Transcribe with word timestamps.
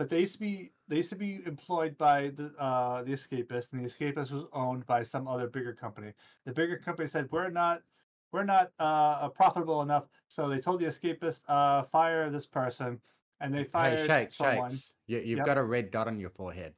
but 0.00 0.08
they 0.08 0.20
used 0.20 0.32
to 0.32 0.40
be 0.40 0.72
they 0.88 0.96
used 0.96 1.10
to 1.10 1.14
be 1.16 1.42
employed 1.44 1.98
by 1.98 2.30
the 2.30 2.54
uh 2.58 3.02
the 3.02 3.12
escapist, 3.12 3.74
and 3.74 3.84
the 3.84 3.86
escapist 3.86 4.30
was 4.32 4.46
owned 4.54 4.86
by 4.86 5.02
some 5.02 5.28
other 5.28 5.46
bigger 5.46 5.74
company. 5.74 6.14
The 6.46 6.52
bigger 6.52 6.78
company 6.78 7.06
said, 7.06 7.28
"We're 7.30 7.50
not." 7.50 7.82
We're 8.32 8.44
not 8.44 8.70
uh, 8.78 9.28
profitable 9.30 9.82
enough, 9.82 10.04
so 10.28 10.48
they 10.48 10.60
told 10.60 10.78
the 10.78 10.86
escapist, 10.86 11.40
uh, 11.48 11.82
"Fire 11.82 12.30
this 12.30 12.46
person," 12.46 13.00
and 13.40 13.52
they 13.52 13.64
fired 13.64 13.98
hey, 13.98 14.06
Shakes, 14.06 14.36
someone. 14.36 14.70
Shakes. 14.70 14.94
You, 15.08 15.18
you've 15.18 15.38
Yep. 15.38 15.46
got 15.46 15.58
a 15.58 15.64
red 15.64 15.90
dot 15.90 16.06
on 16.06 16.20
your 16.20 16.30
forehead. 16.30 16.72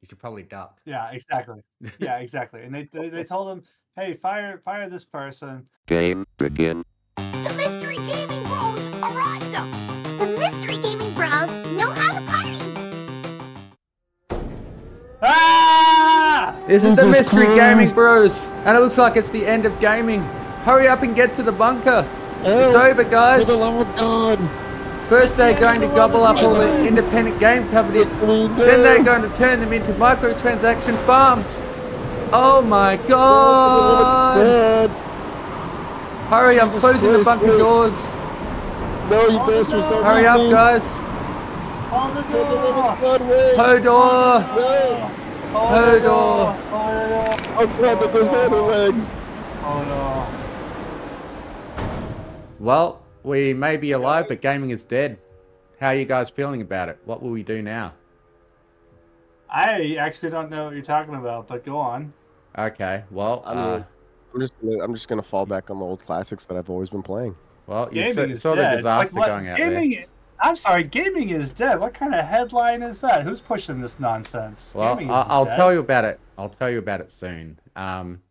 You 0.00 0.08
should 0.08 0.18
probably 0.18 0.44
duck. 0.44 0.80
Yeah, 0.86 1.10
exactly. 1.10 1.60
Yeah, 1.98 2.16
exactly. 2.24 2.62
And 2.62 2.74
they 2.74 2.84
they, 2.84 3.10
they 3.10 3.24
told 3.24 3.52
him, 3.52 3.62
"Hey, 3.94 4.14
fire 4.14 4.56
fire 4.64 4.88
this 4.88 5.04
person." 5.04 5.68
Game 5.86 6.24
begin. 6.38 6.82
This 16.66 16.84
is 16.84 16.96
the 16.96 17.06
Jesus 17.06 17.32
Mystery 17.32 17.54
Gaming 17.54 17.88
Bros, 17.90 18.48
and 18.64 18.76
it 18.76 18.80
looks 18.80 18.98
like 18.98 19.16
it's 19.16 19.30
the 19.30 19.46
end 19.46 19.66
of 19.66 19.78
gaming. 19.78 20.22
Hurry 20.64 20.88
up 20.88 21.02
and 21.02 21.14
get 21.14 21.36
to 21.36 21.44
the 21.44 21.52
bunker. 21.52 22.04
It's 22.40 22.74
Oh, 22.74 22.90
over, 22.90 23.04
For 23.04 23.10
guys. 23.10 23.46
the 23.46 23.56
love 23.56 23.86
of 23.86 23.96
God. 23.96 24.38
First, 25.08 25.36
they're 25.36 25.58
going 25.58 25.80
to 25.80 25.86
gobble 25.86 26.24
up 26.24 26.42
all 26.42 26.54
the 26.54 26.84
independent 26.84 27.38
game 27.38 27.68
companies. 27.68 28.10
Then 28.18 28.82
they're 28.82 29.04
going 29.04 29.22
to 29.22 29.36
turn 29.36 29.60
them 29.60 29.72
into 29.72 29.92
microtransaction 29.92 30.98
farms. 31.06 31.56
Oh 32.32 32.60
my 32.62 32.96
god! 33.06 34.34
God. 34.36 34.90
Hurry, 36.30 36.60
I'm 36.60 36.70
closing 36.80 37.12
the 37.12 37.22
bunker 37.22 37.46
doors. 37.46 38.10
No, 39.08 39.28
you 39.28 39.38
bastards 39.38 39.86
don't 39.86 40.02
Hurry 40.02 40.26
up, 40.26 40.50
guys. 40.50 40.96
Hold 41.90 42.16
the 42.16 42.22
For 43.54 43.74
the 43.76 43.80
door! 43.80 45.25
Of 45.48 45.52
God, 45.52 45.92
wait. 45.92 45.94
Hodor! 45.94 45.94
No. 45.94 45.94
Hold 45.94 45.94
the 45.94 46.00
door! 46.00 46.54
Hodor! 46.70 46.70
Hold! 46.70 47.40
Oh 47.58 47.66
God, 47.80 48.00
that 48.00 48.12
goes 48.12 48.26
my 48.26 48.34
other 48.34 48.60
leg. 48.60 48.94
Oh 49.62 49.84
no! 49.88 50.26
Well, 52.64 53.02
we 53.22 53.52
may 53.52 53.76
be 53.76 53.92
alive, 53.92 54.26
but 54.28 54.40
gaming 54.40 54.70
is 54.70 54.84
dead. 54.84 55.18
How 55.80 55.88
are 55.88 55.94
you 55.94 56.04
guys 56.06 56.30
feeling 56.30 56.62
about 56.62 56.88
it? 56.88 56.98
What 57.04 57.22
will 57.22 57.30
we 57.30 57.42
do 57.42 57.60
now? 57.62 57.92
I 59.50 59.96
actually 59.98 60.30
don't 60.30 60.50
know 60.50 60.64
what 60.66 60.74
you're 60.74 60.82
talking 60.82 61.14
about, 61.14 61.48
but 61.48 61.64
go 61.64 61.76
on. 61.78 62.12
Okay, 62.58 63.04
well, 63.10 63.42
I'm, 63.46 63.58
uh, 63.58 63.64
gonna- 63.64 63.86
I'm 64.34 64.40
just 64.40 64.52
gonna, 64.62 64.84
I'm 64.84 64.94
just 64.94 65.08
gonna 65.08 65.22
fall 65.22 65.46
back 65.46 65.70
on 65.70 65.78
the 65.78 65.84
old 65.84 66.04
classics 66.04 66.46
that 66.46 66.56
I've 66.56 66.70
always 66.70 66.88
been 66.88 67.02
playing. 67.02 67.36
well, 67.66 67.88
you 67.92 68.00
Gaming 68.02 68.14
saw, 68.14 68.20
is 68.22 68.42
saw 68.42 68.54
the 68.54 68.62
disaster 68.76 69.14
Like, 69.14 69.20
what- 69.20 69.28
going 69.28 69.48
out 69.48 69.58
there. 69.58 70.04
I'm 70.40 70.56
sorry, 70.56 70.84
gaming 70.84 71.30
is 71.30 71.52
dead. 71.52 71.80
What 71.80 71.94
kind 71.94 72.14
of 72.14 72.24
headline 72.24 72.82
is 72.82 73.00
that? 73.00 73.22
Who's 73.24 73.40
pushing 73.40 73.80
this 73.80 73.98
nonsense? 73.98 74.72
Well, 74.74 74.98
I- 74.98 75.26
I'll 75.28 75.44
dead. 75.44 75.56
tell 75.56 75.72
you 75.72 75.80
about 75.80 76.04
it. 76.04 76.20
I'll 76.38 76.48
tell 76.48 76.70
you 76.70 76.78
about 76.78 77.00
it 77.00 77.10
soon. 77.10 77.58
Um, 77.74 78.22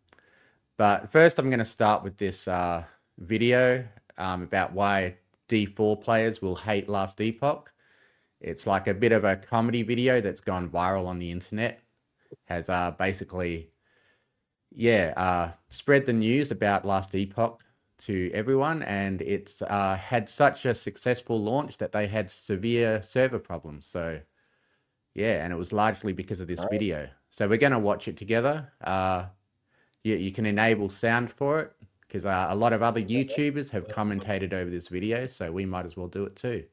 but 0.76 1.10
first, 1.10 1.38
I'm 1.38 1.48
going 1.48 1.58
to 1.58 1.64
start 1.64 2.02
with 2.02 2.16
this 2.18 2.46
uh, 2.46 2.84
video 3.18 3.84
um, 4.18 4.42
about 4.42 4.72
why 4.72 5.16
D4 5.48 6.00
players 6.00 6.40
will 6.40 6.54
hate 6.56 6.88
Last 6.88 7.20
Epoch. 7.20 7.72
It's 8.40 8.66
like 8.66 8.86
a 8.86 8.94
bit 8.94 9.12
of 9.12 9.24
a 9.24 9.36
comedy 9.36 9.82
video 9.82 10.20
that's 10.20 10.40
gone 10.40 10.68
viral 10.68 11.06
on 11.06 11.18
the 11.18 11.30
internet. 11.30 11.80
Has 12.44 12.68
uh, 12.68 12.92
basically, 12.92 13.70
yeah, 14.74 15.14
uh, 15.16 15.52
spread 15.70 16.06
the 16.06 16.12
news 16.12 16.50
about 16.50 16.84
Last 16.84 17.14
Epoch 17.14 17.64
to 17.98 18.30
everyone, 18.32 18.82
and 18.82 19.22
it's 19.22 19.62
uh, 19.62 19.96
had 19.96 20.28
such 20.28 20.66
a 20.66 20.74
successful 20.74 21.42
launch 21.42 21.78
that 21.78 21.92
they 21.92 22.06
had 22.06 22.30
severe 22.30 23.02
server 23.02 23.38
problems. 23.38 23.86
So, 23.86 24.20
yeah, 25.14 25.44
and 25.44 25.52
it 25.52 25.56
was 25.56 25.72
largely 25.72 26.12
because 26.12 26.40
of 26.40 26.46
this 26.46 26.60
Alright. 26.60 26.72
video. 26.72 27.08
So 27.30 27.48
we're 27.48 27.58
going 27.58 27.72
to 27.72 27.78
watch 27.78 28.08
it 28.08 28.16
together. 28.16 28.72
Uh, 28.82 29.26
you, 30.04 30.16
you 30.16 30.32
can 30.32 30.46
enable 30.46 30.90
sound 30.90 31.32
for 31.32 31.60
it 31.60 31.72
because 32.06 32.24
uh, 32.24 32.46
a 32.50 32.54
lot 32.54 32.72
of 32.72 32.82
other 32.82 33.02
YouTubers 33.02 33.70
have 33.70 33.88
commentated 33.88 34.52
over 34.52 34.70
this 34.70 34.88
video, 34.88 35.26
so 35.26 35.50
we 35.50 35.66
might 35.66 35.84
as 35.84 35.96
well 35.96 36.08
do 36.08 36.24
it 36.24 36.36
too. 36.36 36.64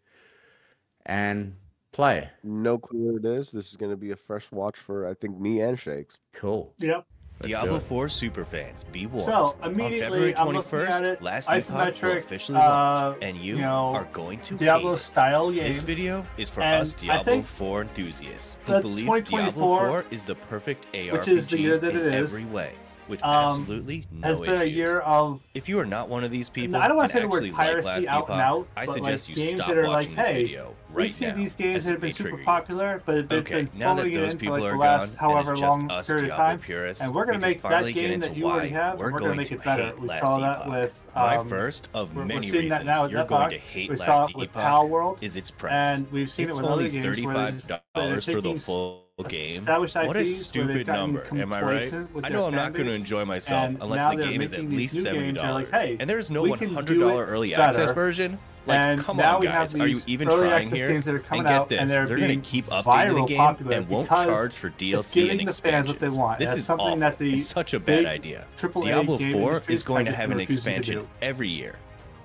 And 1.06 1.56
play. 1.92 2.30
No 2.44 2.78
clue 2.78 3.14
what 3.14 3.26
it 3.26 3.26
is. 3.26 3.52
This 3.52 3.72
is 3.72 3.78
gonna 3.78 3.96
be 3.96 4.12
a 4.12 4.16
fresh 4.16 4.52
watch 4.52 4.78
for 4.78 5.08
I 5.08 5.14
think 5.14 5.40
me 5.40 5.62
and 5.62 5.80
Shakes. 5.80 6.18
Cool. 6.34 6.74
Yep. 6.80 7.06
Let's 7.40 7.50
Diablo 7.50 7.78
it. 7.78 7.84
4 7.84 8.08
superfans, 8.08 8.90
be 8.92 9.06
warned. 9.06 9.26
So 9.26 9.56
immediately, 9.64 9.64
On 9.64 9.72
immediately, 9.72 10.00
February 10.00 10.36
I'm 10.36 10.48
looking 10.48 10.72
21st, 10.72 10.90
at 10.90 11.04
it. 11.04 11.22
Last 11.22 11.50
Epoch 11.50 11.70
will 11.70 11.78
Isometric, 11.78 12.18
officially 12.20 12.58
uh, 12.58 12.70
launch, 12.70 13.18
and 13.22 13.38
you, 13.38 13.56
you 13.56 13.62
know, 13.62 13.94
are 13.96 14.08
going 14.14 14.40
to 14.42 14.56
Diablo 14.56 14.92
hate 14.92 15.02
style 15.02 15.52
game. 15.52 15.64
This 15.64 15.82
video 15.82 16.26
is 16.38 16.50
for 16.50 16.62
And 16.62 16.82
us 16.84 16.94
Diablo 16.94 17.24
think 17.24 17.46
4 17.46 17.82
enthusiasts 17.82 18.58
who 18.66 18.82
believe 18.82 19.26
Diablo 19.26 19.52
4 19.52 20.06
is 20.12 20.24
the 20.24 20.36
perfect 20.36 20.92
ARPG 20.94 21.12
which 21.12 21.28
is 21.28 21.48
the 21.48 21.60
year 21.60 21.78
that 21.78 21.92
in 21.92 21.98
it 21.98 22.06
is, 22.06 22.34
every 22.34 22.50
way, 22.50 22.74
um, 23.22 23.62
absolutely 23.62 24.06
no 24.12 24.28
has 24.28 24.40
been 24.42 24.50
issues. 24.50 24.62
a 24.62 24.70
year 24.70 25.00
of 25.00 25.46
If 25.54 25.70
you 25.70 25.80
are 25.80 25.86
not 25.86 26.10
one 26.10 26.24
of 26.24 26.32
these 26.32 26.50
people, 26.50 26.78
I 26.78 26.88
don't 26.88 26.98
want 26.98 27.12
to 27.12 27.18
say 27.18 27.22
the 27.22 27.28
word 27.28 27.44
like 27.44 27.54
piracy 27.54 27.86
Last 27.88 28.08
out 28.08 28.30
and 28.30 28.42
Epoch, 28.42 28.42
out, 28.42 28.68
I 28.76 28.86
suggest 28.86 29.30
like 29.30 29.38
you 29.38 29.44
games 29.44 29.62
stop 29.62 29.68
that 29.68 29.78
are 29.78 29.88
like, 29.88 29.94
watching 30.08 30.16
this 30.16 30.28
hey, 30.28 30.44
video 30.44 30.76
we 30.94 31.10
see 31.10 31.26
now, 31.26 31.36
these 31.36 31.56
games 31.56 31.86
that 31.86 31.92
have 31.92 32.02
been 32.02 32.14
super 32.14 32.38
popular, 32.38 33.02
but 33.06 33.28
they've 33.28 33.40
Okay, 33.40 33.64
been 33.64 33.70
now 33.76 33.96
that 33.96 34.12
those 34.14 34.34
in 34.34 34.40
for 34.40 34.50
like 34.52 34.62
are 34.62 34.66
the 34.66 34.70
gone, 34.70 34.78
last 34.78 35.10
and 35.10 35.18
however 35.20 35.58
long 35.58 35.92
us 35.92 36.08
period 36.08 36.30
of 36.30 36.36
time, 36.36 36.60
purists, 36.60 37.02
and 37.04 37.14
we're 37.14 37.26
we 37.26 37.32
can 37.32 37.42
make 37.42 37.62
that 37.64 37.94
game 37.94 38.20
that 38.20 38.38
you 38.38 38.46
already 38.46 38.70
have, 38.70 39.00
we're 39.00 39.12
we're 39.12 39.20
gonna 39.20 39.36
make 39.36 39.52
it 39.52 39.64
better. 39.64 39.96
We 39.98 40.08
saw 40.08 40.38
that 40.40 40.70
with 40.70 41.04
My 41.16 41.38
um, 41.38 41.50
first 41.50 41.90
of 41.94 42.14
we're, 42.16 42.22
we're 42.22 42.28
many 42.28 42.48
seeing 42.48 42.70
that 42.70 42.82
reasons 42.82 42.86
now 42.86 43.04
with 43.04 43.12
you're 43.12 43.26
going 43.26 43.50
to 43.50 43.58
hate 43.58 43.90
We 43.90 43.98
saw 43.98 44.22
Last 44.22 44.32
it 44.32 44.38
with 44.38 44.50
Epoch 44.50 44.64
Palworld, 44.64 45.24
is 45.24 45.36
its 45.36 45.50
price. 45.52 45.72
and 45.74 46.12
we've 46.12 46.30
seen 46.30 46.50
it's 46.50 46.58
it 46.58 46.62
with 46.62 46.72
only 46.72 46.86
other 46.86 46.92
games 46.92 47.06
thirty-five 47.06 47.82
dollars 47.96 48.26
for 48.26 48.42
the 48.42 48.56
full 48.56 49.03
game. 49.22 49.56
established 49.58 49.96
What 49.96 50.18
a 50.18 50.22
IPs 50.22 50.56
where 50.56 50.66
they've 50.66 50.84
stupid 50.84 50.88
number, 50.88 51.28
am 51.34 51.54
I 51.54 51.62
right? 51.62 51.94
I 52.24 52.30
know 52.30 52.48
I'm 52.48 52.56
not 52.56 52.74
going 52.74 52.88
to 52.88 52.96
enjoy 52.96 53.24
myself 53.26 53.76
unless 53.80 54.16
the 54.16 54.24
game 54.24 54.42
is 54.42 54.54
at 54.54 54.64
least 54.66 55.02
seventy 55.04 55.34
dollars. 55.34 55.72
like, 55.72 55.72
hey, 55.72 55.98
and 56.00 56.10
there 56.10 56.18
is 56.18 56.32
no 56.32 56.42
one 56.44 56.58
hundred 56.58 56.96
do 56.96 57.00
dollar 57.02 57.26
early 57.26 57.54
access 57.54 57.92
version. 57.92 58.40
Like, 58.66 58.80
and 58.80 59.02
come 59.02 59.18
now 59.18 59.36
on, 59.36 59.42
we 59.42 59.48
guys, 59.48 59.74
have 59.74 59.82
are 59.82 59.88
you 59.88 60.00
even 60.08 60.28
trying 60.28 60.70
here? 60.70 60.88
games 60.88 61.04
that 61.06 61.14
are 61.14 61.20
coming 61.20 61.42
and 61.42 61.48
get 61.50 61.54
out, 61.54 61.70
this, 61.70 61.80
and 61.80 61.90
they're 61.90 62.08
they're 62.08 62.18
going 62.18 62.42
to 62.42 62.50
keep 62.50 62.66
updating 62.68 63.28
the 63.28 63.60
game 63.60 63.72
and 63.72 63.90
won't 63.90 64.08
charge 64.08 64.54
for 64.56 64.70
DLC 64.72 65.14
giving 65.14 65.40
and 65.42 65.50
the 65.50 65.54
fans 65.54 65.88
what 65.88 66.00
they 66.00 66.08
expansions. 66.08 66.18
want. 66.18 66.40
This 66.40 66.56
is 66.56 66.66
something 66.66 66.88
awful. 66.88 67.00
that 67.00 67.20
the 67.20 67.36
it's 67.36 67.46
such 67.46 67.74
a 67.74 67.80
bad 67.80 68.06
idea. 68.06 68.48
AAA 68.56 68.86
Diablo 68.86 69.18
game 69.18 69.34
4 69.34 69.64
is 69.68 69.84
going 69.84 70.06
to 70.06 70.14
have 70.14 70.32
an 70.32 70.40
expansion 70.40 71.06
every 71.22 71.50
year. 71.50 71.76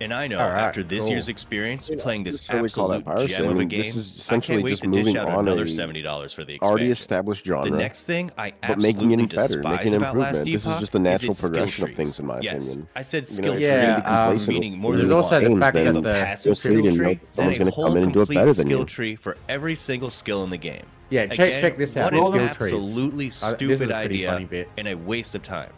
And 0.00 0.14
I 0.14 0.28
know 0.28 0.38
All 0.38 0.48
right, 0.48 0.60
after 0.60 0.84
this 0.84 1.04
cool. 1.04 1.10
year's 1.10 1.28
experience 1.28 1.90
playing 1.98 2.22
this 2.22 2.42
So 2.42 2.62
we 2.62 2.70
call 2.70 2.88
that 2.88 3.02
absolute 3.06 3.28
gem 3.28 3.48
of 3.48 3.58
a 3.58 3.64
game, 3.64 3.78
this 3.80 3.96
is 3.96 4.12
I 4.12 4.14
essentially 4.14 4.56
can't 4.56 4.64
wait 4.64 4.70
just 4.70 4.82
to 4.82 4.88
dish 4.90 5.06
moving 5.06 5.16
out 5.18 5.28
on 5.28 5.48
another 5.48 5.64
a 5.64 5.68
seventy 5.68 6.02
dollars 6.02 6.32
for 6.32 6.44
the 6.44 6.60
Already 6.60 6.90
established 6.90 7.44
genre, 7.44 7.68
The 7.68 7.76
next 7.76 8.02
thing 8.02 8.30
I 8.38 8.50
but 8.50 8.70
absolutely 8.70 9.06
making 9.06 9.20
it 9.20 9.34
better, 9.34 9.54
despise 9.56 9.78
making 9.78 9.94
about 9.94 10.16
Last 10.16 10.34
improvement. 10.38 10.52
This 10.52 10.66
is 10.66 10.80
just 10.80 10.92
the 10.92 10.98
natural 11.00 11.34
progression 11.34 11.84
of 11.84 11.92
things, 11.94 12.20
in 12.20 12.26
my 12.26 12.40
yes, 12.40 12.68
opinion. 12.68 12.88
I 12.94 13.02
said 13.02 13.28
You 13.28 13.36
know, 13.36 13.42
skill 13.42 13.54
tree, 13.54 13.62
you're 13.62 13.80
gonna 13.80 14.02
Yeah, 14.06 14.26
um, 14.28 14.46
meaning 14.46 14.78
more 14.78 14.90
with 14.92 15.00
There's 15.00 15.08
than 15.08 15.16
also 15.16 15.40
the 15.40 15.48
games, 15.48 15.60
fact 15.60 15.74
that 15.74 15.92
the 15.94 16.02
passive 16.02 16.46
you'll 16.46 16.54
see 16.54 16.68
it 16.68 16.72
skill 16.72 16.86
and 16.86 16.96
tree, 16.96 17.04
know 17.06 17.10
then 17.10 17.20
someone's 17.32 17.56
a 17.56 17.58
gonna 17.58 17.70
whole 17.72 17.84
come 17.86 17.96
in 17.96 18.02
and 18.04 18.12
do 18.12 18.18
it 18.20 18.22
complete 18.22 18.34
better 18.36 18.52
than 18.52 18.66
skill 18.66 18.86
tree 18.86 19.16
for 19.16 19.36
every 19.48 19.74
single 19.74 20.10
skill 20.10 20.44
in 20.44 20.50
the 20.50 20.56
game. 20.56 20.86
yeah. 21.10 21.26
Check 21.26 21.60
check 21.60 21.76
this 21.76 21.96
out. 21.96 22.12
What 22.12 22.12
the 22.12 22.18
is 22.18 22.24
skill 22.26 22.40
an 22.40 22.48
absolutely 22.48 23.26
Uh, 23.26 23.28
this 23.28 23.42
is 23.42 23.78
stupid 23.78 23.90
idea 23.92 24.30
funny 24.30 24.64
and 24.76 24.88
a 24.88 24.94
waste 24.94 25.34
of 25.34 25.42
time. 25.42 25.72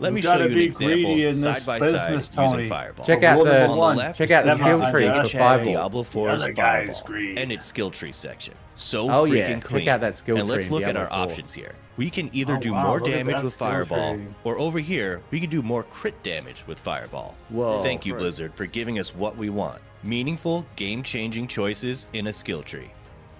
Let 0.00 0.08
You 0.08 0.14
me 0.14 0.22
show 0.22 0.34
you 0.36 0.44
an 0.46 0.58
example 0.58 0.96
greedy 0.96 1.24
in 1.26 1.34
side 1.34 1.56
this 1.56 1.66
by 1.66 1.78
business, 1.78 2.26
side 2.26 2.34
Tony. 2.34 2.52
using 2.62 2.68
Fireball. 2.70 3.04
Check 3.04 3.22
out 3.22 3.44
the 3.44 3.58
number 3.60 3.76
one, 3.76 3.96
left, 3.96 4.16
check 4.18 4.30
out 4.30 4.44
the 4.46 4.54
skill 4.54 4.90
tree 4.90 5.08
mind, 5.08 5.30
for. 5.30 5.38
Fireball. 5.38 5.64
Diablo 5.72 6.02
4's 6.02 6.42
is 6.44 6.56
Fireball 6.56 7.02
green. 7.04 7.38
and 7.38 7.52
its 7.52 7.66
skill 7.66 7.90
tree 7.90 8.12
section. 8.12 8.54
So 8.74 9.10
Oh, 9.10 9.24
freaking 9.26 9.36
yeah, 9.36 9.48
check 9.54 9.64
clean. 9.64 9.88
out 9.88 10.00
that 10.00 10.16
skill 10.16 10.38
and 10.38 10.46
tree 10.48 10.56
let's 10.56 10.66
in 10.68 10.72
look 10.72 10.82
at 10.84 10.96
our 10.96 11.06
4. 11.08 11.16
options 11.18 11.52
here. 11.52 11.74
We 11.98 12.08
can 12.08 12.30
either 12.34 12.56
Oh, 12.56 12.60
do 12.60 12.72
wow, 12.72 12.86
more 12.86 13.00
damage 13.00 13.42
with 13.42 13.54
Fireball, 13.54 14.14
tree. 14.14 14.26
or 14.44 14.58
over 14.58 14.78
here, 14.78 15.20
we 15.30 15.38
can 15.38 15.50
do 15.50 15.60
more 15.60 15.82
crit 15.82 16.22
damage 16.22 16.64
with 16.66 16.78
Fireball. 16.78 17.34
Whoa. 17.50 17.82
Thank 17.82 18.06
you, 18.06 18.14
Blizzard, 18.14 18.54
for 18.54 18.64
giving 18.64 18.98
us 18.98 19.14
what 19.14 19.36
we 19.36 19.50
want. 19.50 19.82
Meaningful, 20.02 20.64
game-changing 20.76 21.46
choices 21.46 22.06
in 22.14 22.28
a 22.28 22.32
skill 22.32 22.62
tree. 22.62 22.90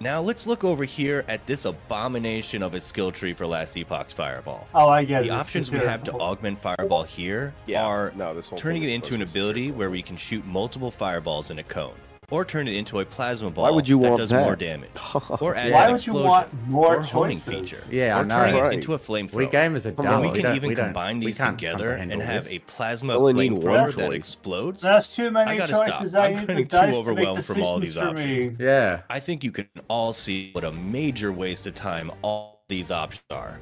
Now 0.01 0.19
let's 0.19 0.47
look 0.47 0.63
over 0.63 0.83
here 0.83 1.23
at 1.27 1.45
this 1.45 1.65
abomination 1.65 2.63
of 2.63 2.73
a 2.73 2.81
skill 2.81 3.11
tree 3.11 3.33
for 3.35 3.45
Last 3.45 3.77
Epoch's 3.77 4.13
Fireball. 4.13 4.67
Oh, 4.73 4.89
I 4.89 5.03
get 5.03 5.21
it. 5.21 5.27
The 5.27 5.33
It's 5.35 5.41
options 5.41 5.69
we 5.69 5.77
have 5.77 6.03
to 6.05 6.13
augment 6.13 6.59
Fireball 6.59 7.03
here 7.03 7.53
Yeah, 7.67 7.85
are 7.85 8.11
no, 8.15 8.33
this 8.33 8.49
turning 8.57 8.81
it 8.81 8.89
into 8.89 9.13
an 9.13 9.19
supposed 9.19 9.33
to 9.33 9.39
be 9.39 9.39
ability 9.39 9.71
where 9.71 9.91
we 9.91 10.01
can 10.01 10.17
shoot 10.17 10.43
multiple 10.47 10.89
fireballs 10.89 11.51
in 11.51 11.59
a 11.59 11.63
cone, 11.63 11.93
or 12.31 12.43
turn 12.45 12.67
it 12.67 12.73
into 12.75 12.99
a 13.01 13.05
plasma 13.05 13.51
ball 13.51 13.65
Why 13.65 13.69
would 13.71 13.87
you 13.87 13.99
that 13.99 14.07
want 14.09 14.19
does 14.21 14.29
that? 14.31 14.43
more 14.43 14.55
damage, 14.55 14.89
or 15.41 15.53
add 15.55 15.71
Why 15.71 15.85
an 15.85 15.91
would 15.91 16.07
you 16.07 16.13
explosion, 16.13 16.23
want 16.29 16.67
more 16.67 16.95
or 16.97 17.01
homing 17.03 17.37
choices? 17.37 17.69
feature, 17.83 17.95
Yeah, 17.95 18.17
I 18.17 18.21
or 18.21 18.25
know. 18.25 18.35
turning 18.35 18.55
it 18.55 18.61
Right. 18.61 18.73
into 18.73 18.93
a 18.93 18.99
flamethrower. 18.99 19.35
We 19.35 19.47
gamers 19.47 19.85
are 19.85 19.91
Come 19.91 20.05
dumb. 20.05 20.15
on, 20.15 20.21
we 20.21 20.27
we 20.29 20.33
can 20.33 20.43
don't- 20.43 20.55
even 20.55 20.69
we 20.69 20.75
don't- 20.75 20.85
combine 20.85 21.19
we 21.19 21.25
these 21.27 21.37
can't 21.37 21.59
together 21.59 21.77
comprehend 21.89 22.11
and 22.13 22.21
all 22.21 22.27
have 22.27 22.43
this. 22.45 22.53
a 22.53 22.59
plasma 22.59 23.17
Only 23.17 23.33
need 23.49 23.51
one 23.53 23.61
flamethrower 23.61 23.95
that 23.95 24.07
choice. 24.07 24.15
explodes. 24.17 24.81
That's 24.81 25.15
too 25.15 25.27
I 25.27 25.29
many 25.29 25.57
gotta 25.57 25.75
stop. 25.75 25.87
choices. 25.99 26.15
I'm 26.15 26.23
I 26.23 26.29
need 26.29 26.39
the 26.41 26.45
getting 26.47 26.67
too 26.67 26.77
dice 26.77 26.85
to 26.85 26.91
make 26.91 26.97
overwhelmed 27.09 27.45
from 27.45 27.61
all 27.63 27.79
these 27.79 27.93
for 27.95 28.11
me. 28.13 28.37
options. 28.37 28.59
Yeah. 28.59 29.01
I 29.09 29.19
think 29.19 29.43
you 29.43 29.51
can 29.51 29.67
all 29.87 30.13
see 30.13 30.49
what 30.53 30.63
a 30.63 30.71
major 30.71 31.31
waste 31.31 31.67
of 31.67 31.75
time 31.75 32.11
all 32.23 32.63
these 32.69 32.89
options 32.91 33.25
are. 33.31 33.59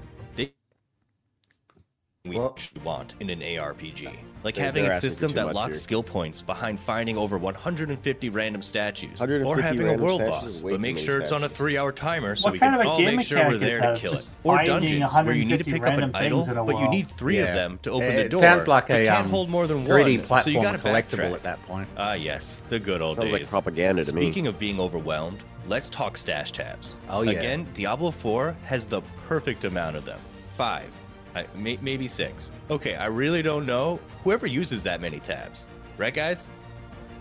They 2.26 2.32
we 2.32 2.36
Well- 2.36 2.54
actually 2.58 2.82
want 2.82 3.16
in 3.22 3.30
an 3.30 3.40
ARPG. 3.42 4.10
Like 4.44 4.56
They're- 4.56 4.66
having 4.66 4.84
they're 4.84 4.92
a 4.92 5.00
system 5.00 5.32
that 5.34 5.56
locks 5.56 5.78
here. 5.78 5.82
skill 5.84 6.04
points 6.04 6.42
behind 6.42 6.78
finding 6.78 7.18
over 7.18 7.38
150 7.38 8.28
random 8.28 8.62
statues, 8.62 9.22
or 9.22 9.62
having 9.62 9.88
a 9.88 9.94
world 9.94 10.20
statues 10.22 10.56
boss, 10.56 10.60
but 10.60 10.82
make 10.82 10.96
many 10.96 11.02
sure 11.06 11.22
it's 11.22 11.32
on 11.32 11.46
a 11.46 11.50
three-hour 11.50 11.94
timer 11.94 12.36
so 12.36 12.44
What 12.48 12.54
we 12.54 12.60
kind 12.60 12.74
can 12.74 12.82
of 12.82 12.88
all 12.88 13.00
make 13.02 13.22
sure 13.22 13.48
we're 13.48 13.58
there 13.58 13.80
to 13.80 13.98
kill 13.98 14.16
it. 14.16 14.26
Or 14.44 14.58
finding 14.58 15.00
dungeons 15.00 15.14
where 15.14 15.34
you 15.34 15.46
need 15.46 15.60
to 15.60 15.64
pick 15.64 15.82
up 15.82 15.94
an 15.98 16.14
idol, 16.14 16.40
things 16.40 16.50
in 16.50 16.58
a 16.58 16.64
but 16.66 16.78
you 16.78 16.90
need 16.90 17.08
three 17.08 17.38
Yeah. 17.38 17.46
of 17.46 17.56
them 17.56 17.80
to 17.84 17.92
open 17.92 18.10
It 18.10 18.24
the 18.24 18.30
door. 18.30 18.42
sounds 18.42 18.68
like 18.68 18.90
You 18.90 18.96
a 18.96 19.06
can't 19.06 19.26
um, 19.26 19.30
hold 19.30 19.50
more 19.50 19.66
than 19.66 19.86
3D 19.86 20.18
one, 20.30 20.44
so 20.44 20.50
you 20.50 20.62
gotta 20.62 20.78
collectible 20.78 21.20
backtrack. 21.30 21.34
at 21.36 21.44
that 21.44 21.66
point. 21.68 21.88
Ah, 21.96 22.14
yes, 22.16 22.60
the 22.70 22.80
good 22.80 23.02
old 23.02 23.16
Sounds 23.16 23.32
days. 23.32 23.40
like 23.44 23.50
propaganda 23.50 24.04
to 24.04 24.14
me. 24.14 24.24
Speaking 24.24 24.48
of 24.48 24.60
being 24.60 24.82
overwhelmed, 24.82 25.40
let's 25.70 25.88
talk 25.90 26.18
stash 26.18 26.52
tabs. 26.52 26.98
Oh, 27.10 27.22
yeah. 27.22 27.32
Again, 27.32 27.66
Diablo 27.74 28.12
4 28.12 28.58
has 28.66 28.88
the 28.88 29.02
perfect 29.30 29.64
amount 29.64 29.96
of 29.96 30.04
them. 30.04 30.20
Five. 30.56 30.92
I, 31.40 31.58
may, 31.58 31.78
maybe 31.82 32.08
six. 32.08 32.52
Okay, 32.70 32.96
I 32.96 33.06
really 33.06 33.42
don't 33.42 33.66
know. 33.66 34.00
Whoever 34.24 34.48
uses 34.48 34.84
that 34.84 35.02
many 35.02 35.20
tabs. 35.20 35.68
Right, 35.98 36.14
guys? 36.14 36.48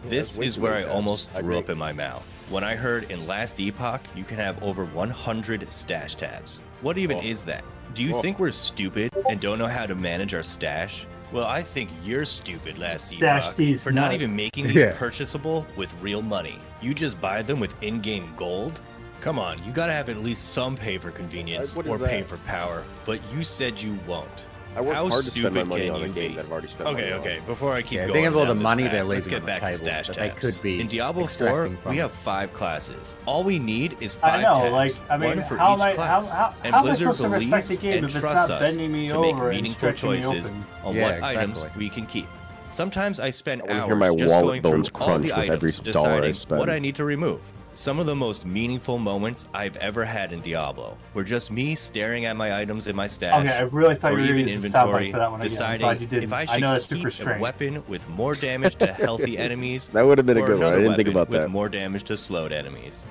Yeah, 0.04 0.10
this 0.10 0.38
is 0.38 0.58
where 0.58 0.74
I 0.74 0.80
tabs. 0.82 0.92
almost 0.92 1.30
threw 1.32 1.40
agree. 1.40 1.58
up 1.58 1.70
in 1.70 1.78
my 1.78 1.92
mouth. 1.92 2.30
When 2.50 2.64
I 2.64 2.74
heard 2.74 3.10
in 3.10 3.26
Last 3.26 3.58
Epoch, 3.60 4.00
you 4.14 4.24
can 4.24 4.36
have 4.36 4.62
over 4.62 4.84
100 4.84 5.70
stash 5.70 6.14
tabs. 6.14 6.60
What 6.82 6.98
even 6.98 7.18
Oh. 7.18 7.22
is 7.22 7.42
that? 7.42 7.64
Do 7.94 8.02
you 8.02 8.16
Oh. 8.16 8.22
think 8.22 8.38
we're 8.38 8.50
stupid 8.52 9.12
and 9.28 9.40
don't 9.40 9.58
know 9.58 9.66
how 9.66 9.86
to 9.86 9.94
manage 9.94 10.34
our 10.34 10.42
stash? 10.42 11.06
Well, 11.32 11.44
I 11.46 11.60
think 11.62 11.90
you're 12.02 12.24
stupid, 12.24 12.78
Last 12.78 13.08
Stash 13.08 13.44
Epoch, 13.46 13.56
these 13.56 13.82
for 13.82 13.90
not 13.92 14.14
even 14.14 14.34
making 14.34 14.64
these 14.68 14.74
Yeah. 14.76 14.92
purchasable 14.96 15.66
with 15.76 15.92
real 16.00 16.22
money. 16.22 16.58
You 16.80 16.94
just 16.94 17.20
buy 17.20 17.42
them 17.42 17.60
with 17.60 17.74
in-game 17.82 18.32
gold? 18.36 18.80
Come 19.20 19.38
on, 19.38 19.62
you 19.64 19.72
gotta 19.72 19.92
have 19.92 20.08
at 20.08 20.18
least 20.22 20.52
some 20.52 20.76
pay 20.76 20.96
for 20.98 21.10
convenience 21.10 21.74
what 21.74 21.86
is 21.86 21.92
or 21.92 21.98
pay 21.98 22.22
for 22.22 22.36
power. 22.38 22.84
But 23.04 23.20
you 23.34 23.42
said 23.44 23.80
you 23.82 23.98
won't. 24.06 24.28
I 24.76 24.80
work 24.80 24.94
How 24.94 25.08
hard 25.08 25.24
to 25.24 25.30
spend 25.32 25.44
my 25.54 25.62
stupid 25.62 25.68
money 25.68 25.86
can 25.86 25.94
on 25.94 26.02
a 26.02 26.06
you 26.06 26.12
game 26.12 26.30
be? 26.30 26.36
that 26.36 26.44
I've 26.44 26.52
already 26.52 26.68
spent 26.68 26.88
Okay, 26.90 27.00
money 27.00 27.12
on. 27.12 27.18
okay. 27.20 27.38
Before 27.46 27.72
I 27.72 27.82
keep 27.82 27.92
Yeah, 27.92 28.02
going, 28.06 28.12
think 28.14 28.26
of 28.28 28.36
all 28.36 28.46
the 28.46 28.54
money 28.54 28.84
path, 28.84 28.92
they're 28.92 29.02
let's 29.04 29.26
leaving 29.26 29.40
get 29.40 29.40
on 29.40 29.46
the 29.46 29.54
to 29.54 29.60
table 29.60 29.72
stash 29.78 30.06
that 30.08 30.16
they 30.16 30.28
could 30.30 30.62
be 30.62 30.80
in 30.80 30.86
Diablo 30.86 31.22
4. 31.22 31.24
extracting 31.24 31.76
from 31.78 31.90
We 31.90 31.96
have 31.98 32.12
five 32.12 32.52
classes. 32.52 33.16
All 33.26 33.42
we 33.42 33.58
need 33.58 33.96
is 34.00 34.14
I 34.22 34.28
five 34.30 34.42
know, 34.42 34.54
tabs, 34.60 34.72
like, 34.72 35.10
I 35.10 35.16
mean, 35.16 35.38
one 35.38 35.48
for 35.48 35.56
how 35.56 35.74
each 35.74 35.80
am 35.80 35.82
I- 35.82 35.88
how- 35.90 35.94
class. 35.96 36.30
how- 36.30 36.54
and 36.62 36.74
how 36.76 36.82
Blizzard 36.82 36.98
supposed 37.14 37.20
to 37.22 37.28
respect 37.28 37.68
believes 37.80 37.84
and 38.14 38.22
trusts 38.22 38.50
us 38.50 38.70
to 38.74 38.78
make 38.78 38.90
meaningful 38.90 39.72
stretching 39.74 40.10
me 40.10 40.20
choices 40.22 40.52
on 40.84 40.94
Yeah, 40.94 41.02
what 41.12 41.22
items 41.24 41.64
we 41.76 41.88
can 41.88 42.06
keep. 42.06 42.28
Sometimes 42.70 43.18
I 43.18 43.30
spend 43.30 43.62
I 43.68 43.72
hours 43.72 43.86
hear 43.86 43.96
my 43.96 44.14
just 44.14 44.28
wallet 44.30 44.44
going 44.44 44.62
through 44.62 44.70
bones 44.70 44.90
all 44.94 45.06
crunch 45.06 45.22
the 45.22 45.28
with 45.30 45.38
items, 45.38 45.50
every 45.80 45.92
dollar 45.92 46.08
I 46.08 46.14
deciding 46.14 46.34
spend. 46.34 46.58
what 46.60 46.70
I 46.70 46.78
need 46.78 46.94
to 46.96 47.04
remove. 47.04 47.40
Some 47.78 48.00
of 48.00 48.06
the 48.06 48.16
most 48.16 48.44
meaningful 48.44 48.98
moments 48.98 49.44
I've 49.54 49.76
ever 49.76 50.04
had 50.04 50.32
in 50.32 50.40
Diablo 50.40 50.98
were 51.14 51.22
just 51.22 51.52
me 51.52 51.76
staring 51.76 52.24
at 52.24 52.36
my 52.36 52.58
items 52.60 52.88
in 52.88 52.96
my 52.96 53.06
stash. 53.06 53.46
Okay, 53.46 53.56
I 53.56 53.60
really 53.60 53.94
thought 53.94 54.14
or 54.14 54.18
you 54.18 54.22
were 54.22 54.34
even 54.34 54.34
going 54.34 54.46
to 54.46 54.52
use 54.52 54.64
inventory, 54.64 55.12
for 55.12 55.18
that 55.18 55.30
one 55.30 55.40
again. 55.40 55.44
I'm 55.44 55.48
deciding 55.48 55.80
glad 55.86 56.12
you 56.12 56.18
if 56.18 56.32
I 56.32 56.40
I 56.40 56.44
should 56.46 56.60
know 56.60 56.72
that's 56.72 56.88
keep 56.88 57.08
super 57.08 57.34
a 57.34 57.38
weapon 57.38 57.84
with 57.86 58.08
more 58.08 58.34
damage 58.34 58.74
to 58.78 58.88
healthy 58.88 59.38
enemies 59.48 59.90
That 59.92 60.02
would 60.04 60.18
have 60.18 60.26
been 60.26 60.38
a 60.38 60.42
or 60.42 60.46
good 60.48 60.58
one. 60.58 60.64
I 60.64 60.68
another 60.70 60.82
didn't 60.82 60.96
think 60.96 61.14
weapon 61.14 61.34
about 61.36 61.42
with 61.44 61.52
more 61.52 61.68
damage 61.68 62.02
to 62.06 62.16
slowed 62.16 62.50
enemies. 62.50 63.04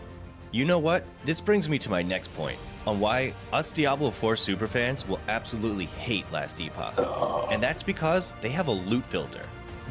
You 0.52 0.66
know 0.66 0.80
what? 0.80 1.06
This 1.24 1.40
brings 1.40 1.70
me 1.70 1.80
to 1.80 1.90
my 1.90 2.04
next 2.04 2.34
point 2.36 2.60
on 2.86 3.00
why 3.00 3.34
us 3.54 3.72
Diablo 3.72 4.10
4 4.12 4.34
superfans 4.34 5.08
will 5.08 5.22
absolutely 5.30 5.86
hate 5.86 6.30
Last 6.34 6.60
Epoch. 6.60 6.96
Oh. 6.98 7.48
And 7.50 7.64
that's 7.64 7.84
because 7.84 8.34
they 8.42 8.50
have 8.50 8.68
a 8.68 8.72
loot 8.74 9.06
filter. 9.06 9.46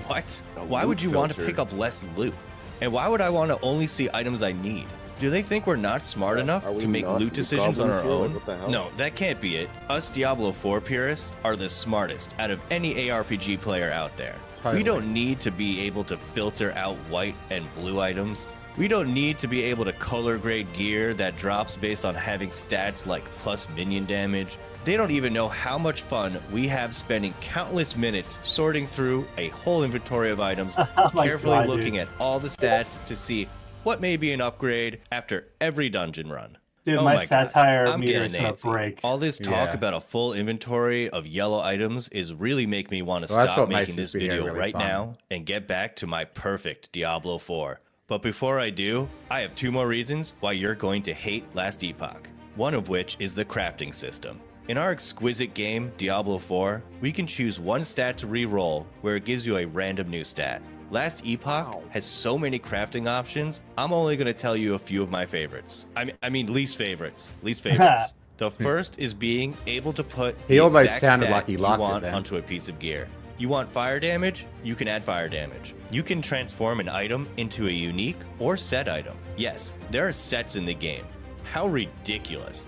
What? 0.06 0.42
A 0.58 0.64
why 0.66 0.84
would 0.84 1.00
you 1.00 1.10
want 1.10 1.32
to 1.32 1.46
pick 1.46 1.58
up 1.58 1.72
less 1.72 2.04
loot? 2.14 2.34
And 2.80 2.92
why 2.92 3.08
would 3.08 3.20
I 3.20 3.30
want 3.30 3.50
to 3.50 3.60
only 3.60 3.86
see 3.86 4.08
items 4.12 4.42
I 4.42 4.52
need? 4.52 4.86
Do 5.18 5.30
they 5.30 5.40
think 5.40 5.66
we're 5.66 5.76
not 5.76 6.02
smart 6.02 6.36
Yeah, 6.36 6.44
enough 6.44 6.64
to 6.78 6.86
make 6.88 7.06
loot 7.06 7.20
loot 7.20 7.32
decisions 7.32 7.80
on 7.80 7.88
goblins 7.88 7.94
our 7.96 8.02
here? 8.02 8.12
Like, 8.12 8.20
own? 8.28 8.34
what 8.34 8.46
the 8.46 8.56
hell? 8.58 8.68
No, 8.70 8.90
that 8.98 9.14
can't 9.16 9.40
be 9.40 9.56
it. 9.56 9.70
Us 9.88 10.10
Diablo 10.10 10.52
4 10.52 10.80
purists 10.82 11.32
are 11.42 11.56
the 11.56 11.70
smartest 11.70 12.34
out 12.38 12.50
of 12.50 12.60
any 12.70 12.94
ARPG 12.96 13.60
player 13.62 13.90
out 13.90 14.14
there. 14.18 14.36
Totally. 14.56 14.76
We 14.76 14.82
don't 14.84 15.12
need 15.12 15.40
to 15.40 15.50
be 15.50 15.80
able 15.82 16.04
to 16.04 16.18
filter 16.18 16.72
out 16.72 16.96
white 17.08 17.34
and 17.50 17.64
blue 17.76 18.00
items. 18.00 18.46
We 18.76 18.88
don't 18.88 19.14
need 19.14 19.38
to 19.38 19.48
be 19.48 19.62
able 19.62 19.86
to 19.86 19.92
color 19.94 20.36
grade 20.36 20.70
gear 20.74 21.14
that 21.14 21.36
drops 21.38 21.78
based 21.78 22.04
on 22.04 22.14
having 22.14 22.50
stats 22.50 23.06
like 23.06 23.24
plus 23.38 23.66
minion 23.74 24.04
damage. 24.04 24.58
They 24.86 24.96
don't 24.96 25.10
even 25.10 25.32
know 25.32 25.48
how 25.48 25.76
much 25.78 26.02
fun 26.02 26.38
we 26.52 26.68
have 26.68 26.94
spending 26.94 27.34
countless 27.40 27.96
minutes 27.96 28.38
sorting 28.44 28.86
through 28.86 29.26
a 29.36 29.48
whole 29.48 29.82
inventory 29.82 30.30
of 30.30 30.40
items, 30.40 30.76
Oh 30.96 31.10
carefully 31.10 31.56
God, 31.56 31.68
looking 31.68 31.92
dude. 31.94 32.02
at 32.02 32.08
all 32.20 32.38
the 32.38 32.46
stats 32.48 33.04
to 33.06 33.16
see 33.16 33.48
what 33.82 34.00
may 34.00 34.16
be 34.16 34.32
an 34.32 34.40
upgrade 34.40 35.00
after 35.10 35.48
every 35.60 35.88
dungeon 35.88 36.30
run. 36.30 36.56
Dude, 36.84 36.98
Oh 36.98 37.02
my 37.02 37.16
God, 37.16 37.26
satire 37.26 37.86
I'm 37.88 37.98
meter 37.98 38.22
is 38.22 38.32
gonna 38.32 38.52
break. 38.52 39.00
All 39.02 39.18
this 39.18 39.38
talk 39.38 39.50
Yeah. 39.70 39.74
about 39.74 39.92
a 39.94 40.00
full 40.00 40.32
inventory 40.34 41.10
of 41.10 41.26
yellow 41.26 41.60
items 41.60 42.08
is 42.10 42.32
really 42.32 42.64
make 42.64 42.88
me 42.92 43.02
want 43.02 43.26
to 43.26 43.34
Well, 43.34 43.48
stop 43.48 43.68
making 43.68 43.96
this 43.96 44.12
this 44.12 44.12
video 44.12 44.34
video 44.36 44.44
really 44.46 44.58
right 44.60 44.72
fun. 44.72 44.82
now 44.86 45.14
and 45.32 45.44
get 45.44 45.66
back 45.66 45.96
to 45.96 46.06
my 46.06 46.24
perfect 46.24 46.92
Diablo 46.92 47.38
4. 47.38 47.80
But 48.06 48.22
before 48.22 48.60
I 48.60 48.70
do, 48.70 49.08
I 49.32 49.40
have 49.40 49.56
two 49.56 49.72
more 49.72 49.88
reasons 49.88 50.34
why 50.38 50.52
you're 50.52 50.76
going 50.76 51.02
to 51.02 51.12
hate 51.12 51.44
Last 51.56 51.82
Epoch. 51.82 52.28
One 52.54 52.72
of 52.72 52.88
which 52.88 53.16
is 53.18 53.34
the 53.34 53.44
crafting 53.44 53.92
system. 53.92 54.40
In 54.68 54.78
our 54.78 54.90
exquisite 54.90 55.54
game, 55.54 55.92
Diablo 55.96 56.38
4, 56.38 56.82
we 57.00 57.12
can 57.12 57.26
choose 57.26 57.60
one 57.60 57.84
stat 57.84 58.18
to 58.18 58.26
re-roll 58.26 58.86
where 59.00 59.14
it 59.16 59.24
gives 59.24 59.46
you 59.46 59.58
a 59.58 59.64
random 59.64 60.10
new 60.10 60.24
stat. 60.24 60.60
Last 60.90 61.24
Epoch 61.24 61.72
Wow. 61.74 61.82
has 61.90 62.04
so 62.04 62.36
many 62.36 62.58
crafting 62.58 63.08
options, 63.08 63.60
I'm 63.78 63.92
only 63.92 64.16
going 64.16 64.26
to 64.26 64.32
tell 64.32 64.56
you 64.56 64.74
a 64.74 64.78
few 64.78 65.02
of 65.02 65.10
my 65.10 65.24
favorites. 65.26 65.86
I 65.96 66.04
mean, 66.04 66.16
I 66.22 66.30
mean 66.30 66.52
least 66.52 66.76
favorites. 66.78 67.30
Least 67.42 67.62
favorites. 67.64 68.14
the 68.38 68.50
first 68.50 68.98
is 68.98 69.14
being 69.14 69.56
able 69.68 69.92
to 69.92 70.02
put 70.02 70.36
He 70.48 70.54
the 70.54 70.60
almost 70.60 70.84
exact 70.84 71.00
sounded 71.00 71.26
stat 71.26 71.36
like 71.36 71.46
he 71.46 71.52
you 71.52 71.58
locked 71.58 71.78
it 71.80 71.82
want 71.82 72.02
then. 72.02 72.14
onto 72.14 72.36
a 72.36 72.42
piece 72.42 72.68
of 72.68 72.78
gear. 72.80 73.08
You 73.38 73.48
want 73.48 73.70
fire 73.70 74.00
damage? 74.00 74.46
You 74.64 74.74
can 74.74 74.88
add 74.88 75.04
fire 75.04 75.28
damage. 75.28 75.74
You 75.92 76.02
can 76.02 76.22
transform 76.22 76.80
an 76.80 76.88
item 76.88 77.28
into 77.36 77.68
a 77.68 77.70
unique 77.70 78.16
or 78.40 78.56
set 78.56 78.88
item. 78.88 79.16
Yes, 79.36 79.74
there 79.90 80.08
are 80.08 80.12
sets 80.12 80.56
in 80.56 80.64
the 80.64 80.74
game. 80.74 81.04
How 81.44 81.66
ridiculous. 81.68 82.66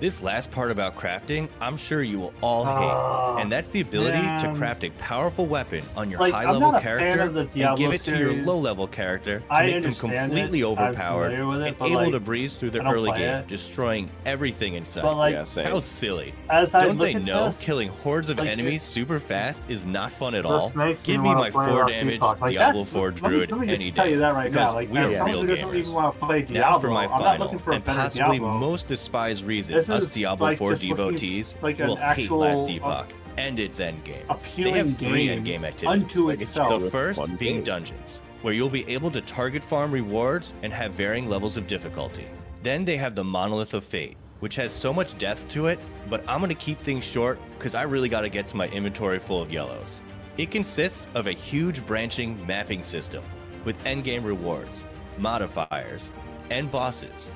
This 0.00 0.22
last 0.22 0.50
part 0.50 0.70
about 0.70 0.96
crafting, 0.96 1.46
I'm 1.60 1.76
sure 1.76 2.02
you 2.02 2.18
will 2.20 2.32
all 2.40 2.64
Ah, 2.66 3.34
hate. 3.36 3.42
And 3.42 3.52
that's 3.52 3.68
the 3.68 3.82
ability 3.82 4.16
to 4.16 4.54
craft 4.56 4.82
a 4.82 4.90
powerful 4.92 5.44
weapon 5.44 5.84
on 5.94 6.10
your 6.10 6.18
Like, 6.20 6.32
high 6.32 6.44
I'm 6.44 6.54
level 6.54 6.72
not 6.72 6.80
a 6.80 6.84
fan 6.84 7.18
character 7.18 7.40
and 7.54 7.76
give 7.78 7.92
it 7.92 8.00
to 8.02 8.16
your 8.18 8.32
low 8.32 8.56
level 8.56 8.86
character 8.86 9.40
to 9.40 9.52
I 9.52 9.66
make 9.66 9.82
them 9.82 9.92
completely 9.92 10.60
it. 10.60 10.64
Overpowered 10.64 11.32
it, 11.32 11.40
and 11.40 11.76
able 11.82 11.90
like, 11.96 12.12
to 12.12 12.20
breeze 12.20 12.54
through 12.56 12.70
the 12.70 12.82
early 12.86 13.10
game, 13.12 13.40
it. 13.40 13.48
destroying 13.48 14.08
everything 14.24 14.74
in 14.74 14.86
sight. 14.86 15.02
But 15.02 15.16
like, 15.16 15.34
yeah, 15.34 15.44
same. 15.44 15.66
How 15.66 15.80
silly. 15.80 16.32
as 16.48 16.74
I 16.74 16.86
Don't 16.86 16.96
look 16.96 17.08
they 17.08 17.14
at 17.16 17.22
know 17.22 17.46
this, 17.46 17.60
killing 17.60 17.88
hordes 17.90 18.30
of 18.30 18.38
like, 18.38 18.48
enemies 18.48 18.76
it's- 18.76 18.84
super 18.88 19.20
fast 19.20 19.68
is 19.68 19.84
not 19.84 20.10
fun 20.12 20.34
at 20.34 20.46
all? 20.46 20.70
Give 21.02 21.20
me 21.20 21.28
wanna 21.28 21.40
my 21.40 21.50
4 21.50 21.88
damage 21.90 22.20
Like, 22.22 22.38
Diablo 22.54 22.84
that's- 22.84 22.88
4 22.88 23.06
let 23.10 23.14
me- 23.14 23.20
Druid 23.28 23.50
Let 23.50 23.60
me, 23.60 23.68
any 23.68 23.84
just 23.90 23.96
tell 23.96 24.04
day. 24.06 24.12
you 24.12 24.18
that 24.20 24.34
right 24.34 24.50
because 24.50 24.68
now. 24.70 24.74
Like, 24.76 24.88
we're 24.90 25.08
real 25.08 25.40
who 25.42 25.46
doesn't 25.46 25.68
gamers. 25.68 25.74
even 25.76 25.92
want 25.92 26.14
to 26.20 26.26
play 26.26 26.46
Now 26.48 26.78
for 26.78 26.88
my 26.88 27.04
I'm 27.04 27.10
not 27.10 27.22
final 27.22 27.44
looking 27.46 27.58
for 27.58 27.72
a 27.72 27.74
and 27.74 27.84
better 27.84 27.98
possibly 27.98 28.38
most 28.40 28.86
despised 28.86 29.44
reason 29.44 29.74
This 29.74 29.89
us 29.90 30.14
Diablo 30.14 30.46
like, 30.48 30.58
4 30.58 30.74
devotees 30.76 31.54
like 31.62 31.78
an 31.80 31.88
will 31.88 31.96
hate 31.96 32.04
actual, 32.04 32.38
Last 32.38 32.64
uh, 32.68 32.72
Epoch 32.72 33.12
and 33.36 33.58
its 33.58 33.80
endgame. 33.80 34.04
They 34.06 34.24
appealing 34.28 34.74
have 34.74 34.96
three 34.98 35.28
endgame 35.28 35.64
activities. 35.64 35.88
unto 35.88 36.28
Like, 36.28 36.40
it's 36.40 36.50
itself. 36.50 36.80
a 36.80 36.84
The 36.84 36.90
first 36.90 37.38
being 37.38 37.56
game. 37.56 37.64
dungeons, 37.64 38.20
where 38.42 38.52
you'll 38.52 38.68
be 38.68 38.88
able 38.88 39.10
to 39.12 39.20
target 39.22 39.62
farm 39.64 39.92
rewards 39.92 40.54
and 40.62 40.72
have 40.72 40.94
varying 40.94 41.28
levels 41.28 41.56
of 41.56 41.66
difficulty. 41.66 42.26
Then 42.62 42.84
they 42.84 42.96
have 42.96 43.14
the 43.14 43.24
Monolith 43.24 43.72
of 43.74 43.84
Fate, 43.84 44.16
which 44.40 44.56
has 44.56 44.72
so 44.72 44.92
much 44.92 45.16
depth 45.18 45.48
to 45.50 45.66
it, 45.68 45.78
but 46.10 46.20
I'm 46.28 46.40
gonna 46.40 46.54
keep 46.54 46.80
things 46.80 47.04
short 47.04 47.38
because 47.56 47.74
I 47.74 47.82
really 47.82 48.08
gotta 48.08 48.28
get 48.28 48.46
to 48.48 48.56
my 48.56 48.68
inventory 48.68 49.18
full 49.18 49.40
of 49.40 49.52
yellows. 49.52 50.00
It 50.36 50.50
consists 50.50 51.06
of 51.14 51.26
a 51.26 51.32
huge 51.32 51.84
branching 51.86 52.44
mapping 52.46 52.82
system 52.82 53.22
with 53.64 53.82
endgame 53.84 54.24
rewards, 54.24 54.84
modifiers, 55.18 56.10
and 56.50 56.70
bosses. 56.70 57.30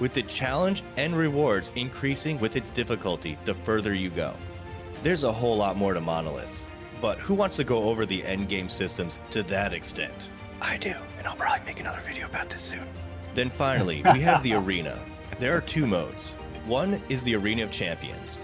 With 0.00 0.14
the 0.14 0.22
challenge 0.22 0.82
and 0.96 1.14
rewards 1.14 1.70
increasing 1.76 2.40
with 2.40 2.56
its 2.56 2.70
difficulty 2.70 3.38
the 3.44 3.54
further 3.54 3.94
you 3.94 4.10
go. 4.10 4.34
There's 5.02 5.24
a 5.24 5.32
whole 5.32 5.56
lot 5.56 5.76
more 5.76 5.94
to 5.94 6.00
monoliths, 6.00 6.64
but 7.00 7.18
who 7.18 7.34
wants 7.34 7.56
to 7.56 7.64
go 7.64 7.82
over 7.84 8.06
the 8.06 8.22
endgame 8.22 8.70
systems 8.70 9.20
to 9.30 9.42
that 9.44 9.72
extent? 9.72 10.30
I 10.60 10.78
do, 10.78 10.94
and 11.18 11.26
I'll 11.26 11.36
probably 11.36 11.64
make 11.66 11.80
another 11.80 12.00
video 12.00 12.26
about 12.26 12.48
this 12.48 12.62
soon. 12.62 12.86
Then 13.34 13.50
finally, 13.50 14.02
we 14.12 14.20
have 14.20 14.42
the 14.42 14.54
arena. 14.62 14.98
There 15.38 15.56
are 15.56 15.62
two 15.62 15.86
modes. 15.86 16.32
One 16.66 17.00
is 17.08 17.22
the 17.22 17.36
Arena 17.36 17.64
of 17.64 17.70
Champions, 17.70 18.38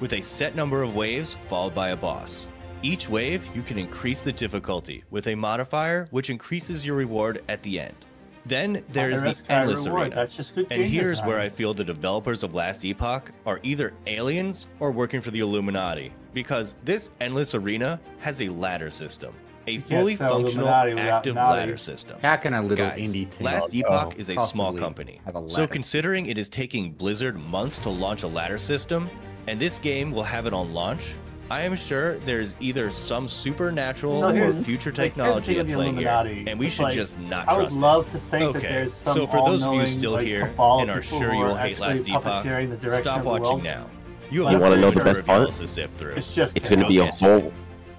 with 0.00 0.12
a 0.14 0.22
set 0.22 0.54
number 0.54 0.82
of 0.82 0.96
waves 0.96 1.36
followed 1.48 1.74
by 1.74 1.90
a 1.90 1.96
boss. 1.96 2.46
Each 2.82 3.08
wave, 3.08 3.44
you 3.54 3.62
can 3.62 3.76
increase 3.76 4.22
the 4.22 4.32
difficulty 4.32 5.04
with 5.10 5.26
a 5.26 5.34
modifier 5.34 6.06
which 6.10 6.30
increases 6.30 6.86
your 6.86 6.96
reward 6.96 7.42
at 7.48 7.62
the 7.62 7.80
end. 7.80 8.06
Then 8.48 8.82
there 8.90 9.10
is 9.10 9.20
High 9.22 9.32
the 9.32 9.52
Endless 9.52 9.84
reward. 9.86 10.02
Arena. 10.02 10.14
That's 10.16 10.36
just 10.36 10.54
good 10.54 10.66
And 10.70 10.82
game 10.82 10.90
here's 10.90 11.20
where. 11.22 11.38
I 11.38 11.48
feel 11.48 11.74
the 11.74 11.84
developers 11.84 12.42
of 12.42 12.54
Last 12.54 12.84
Epoch 12.84 13.30
are 13.46 13.60
either 13.62 13.92
aliens 14.06 14.66
or 14.80 14.90
working 14.90 15.20
for 15.20 15.30
the 15.30 15.40
Illuminati, 15.40 16.12
because 16.32 16.74
this 16.84 17.10
endless 17.20 17.54
arena 17.54 18.00
has 18.18 18.40
a 18.42 18.48
ladder 18.48 18.90
system, 18.90 19.34
a 19.66 19.78
fully 19.80 20.16
functional 20.16 20.68
active 20.68 21.34
Naughty. 21.34 21.60
ladder 21.60 21.76
system. 21.76 22.18
How 22.22 22.36
can 22.36 22.54
a 22.54 22.62
little 22.62 22.76
Guys, 22.76 22.98
indie 22.98 23.30
team 23.30 23.44
Last 23.44 23.68
Oh, 23.74 23.76
Epoch 23.78 24.18
is 24.18 24.30
a 24.30 24.38
small 24.40 24.72
company. 24.72 25.20
a 25.26 25.48
So 25.48 25.66
considering 25.66 26.26
it 26.26 26.38
is 26.38 26.48
taking 26.48 26.92
Blizzard 26.92 27.36
months 27.38 27.78
to 27.80 27.90
launch 27.90 28.22
a 28.22 28.28
ladder 28.28 28.58
system, 28.58 29.10
and 29.46 29.60
this 29.60 29.78
game 29.78 30.10
will 30.10 30.22
have 30.22 30.46
it 30.46 30.52
on 30.54 30.72
launch, 30.72 31.14
I 31.50 31.62
am 31.62 31.76
sure 31.76 32.18
there's 32.20 32.54
either 32.60 32.90
some 32.90 33.26
supernatural 33.26 34.20
So 34.20 34.28
or 34.28 34.52
future 34.52 34.90
like, 34.92 35.14
here's 35.16 35.36
the 35.36 35.42
technology 35.42 35.46
thing 35.54 35.60
at 35.60 35.66
the 35.66 35.72
play 35.74 35.92
here, 36.34 36.44
and 36.46 36.58
we 36.58 36.66
It's 36.66 36.74
should 36.76 36.82
like, 36.84 36.94
just 36.94 37.18
not 37.18 37.48
I 37.48 37.54
would 37.54 37.60
trust 37.62 37.76
it. 37.76 37.80
love 37.80 38.10
to 38.10 38.18
think 38.18 38.52
that 38.52 38.58
Okay, 38.58 38.68
there's 38.68 38.92
some 38.94 39.14
so 39.16 39.26
for 39.26 39.48
those 39.48 39.64
of 39.64 39.72
you 39.74 39.86
still 39.86 40.12
like, 40.12 40.26
here 40.26 40.52
and 40.58 40.90
are 40.90 41.00
sure 41.00 41.32
you 41.32 41.40
will 41.44 41.54
hate 41.54 41.78
Last 41.78 42.00
actually 42.00 42.12
Epoch, 42.12 42.44
puppeteering 42.44 42.70
the 42.70 42.76
direction 42.76 43.04
Stop 43.04 43.24
watching 43.24 43.62
now. 43.62 43.86
You 44.30 44.48
You 44.50 44.58
wanna 44.58 44.76
know 44.76 44.90
the 44.90 45.02
best 45.02 45.24
part? 45.24 45.38
rebels 45.40 45.58
to 45.60 45.66
sift 45.66 45.94
through. 45.94 46.12
It's 46.16 46.34
just 46.34 46.54
It's 46.54 46.68
going 46.68 46.80
to 46.82 46.86
be 46.88 46.98
a 46.98 47.06
whole. 47.06 47.50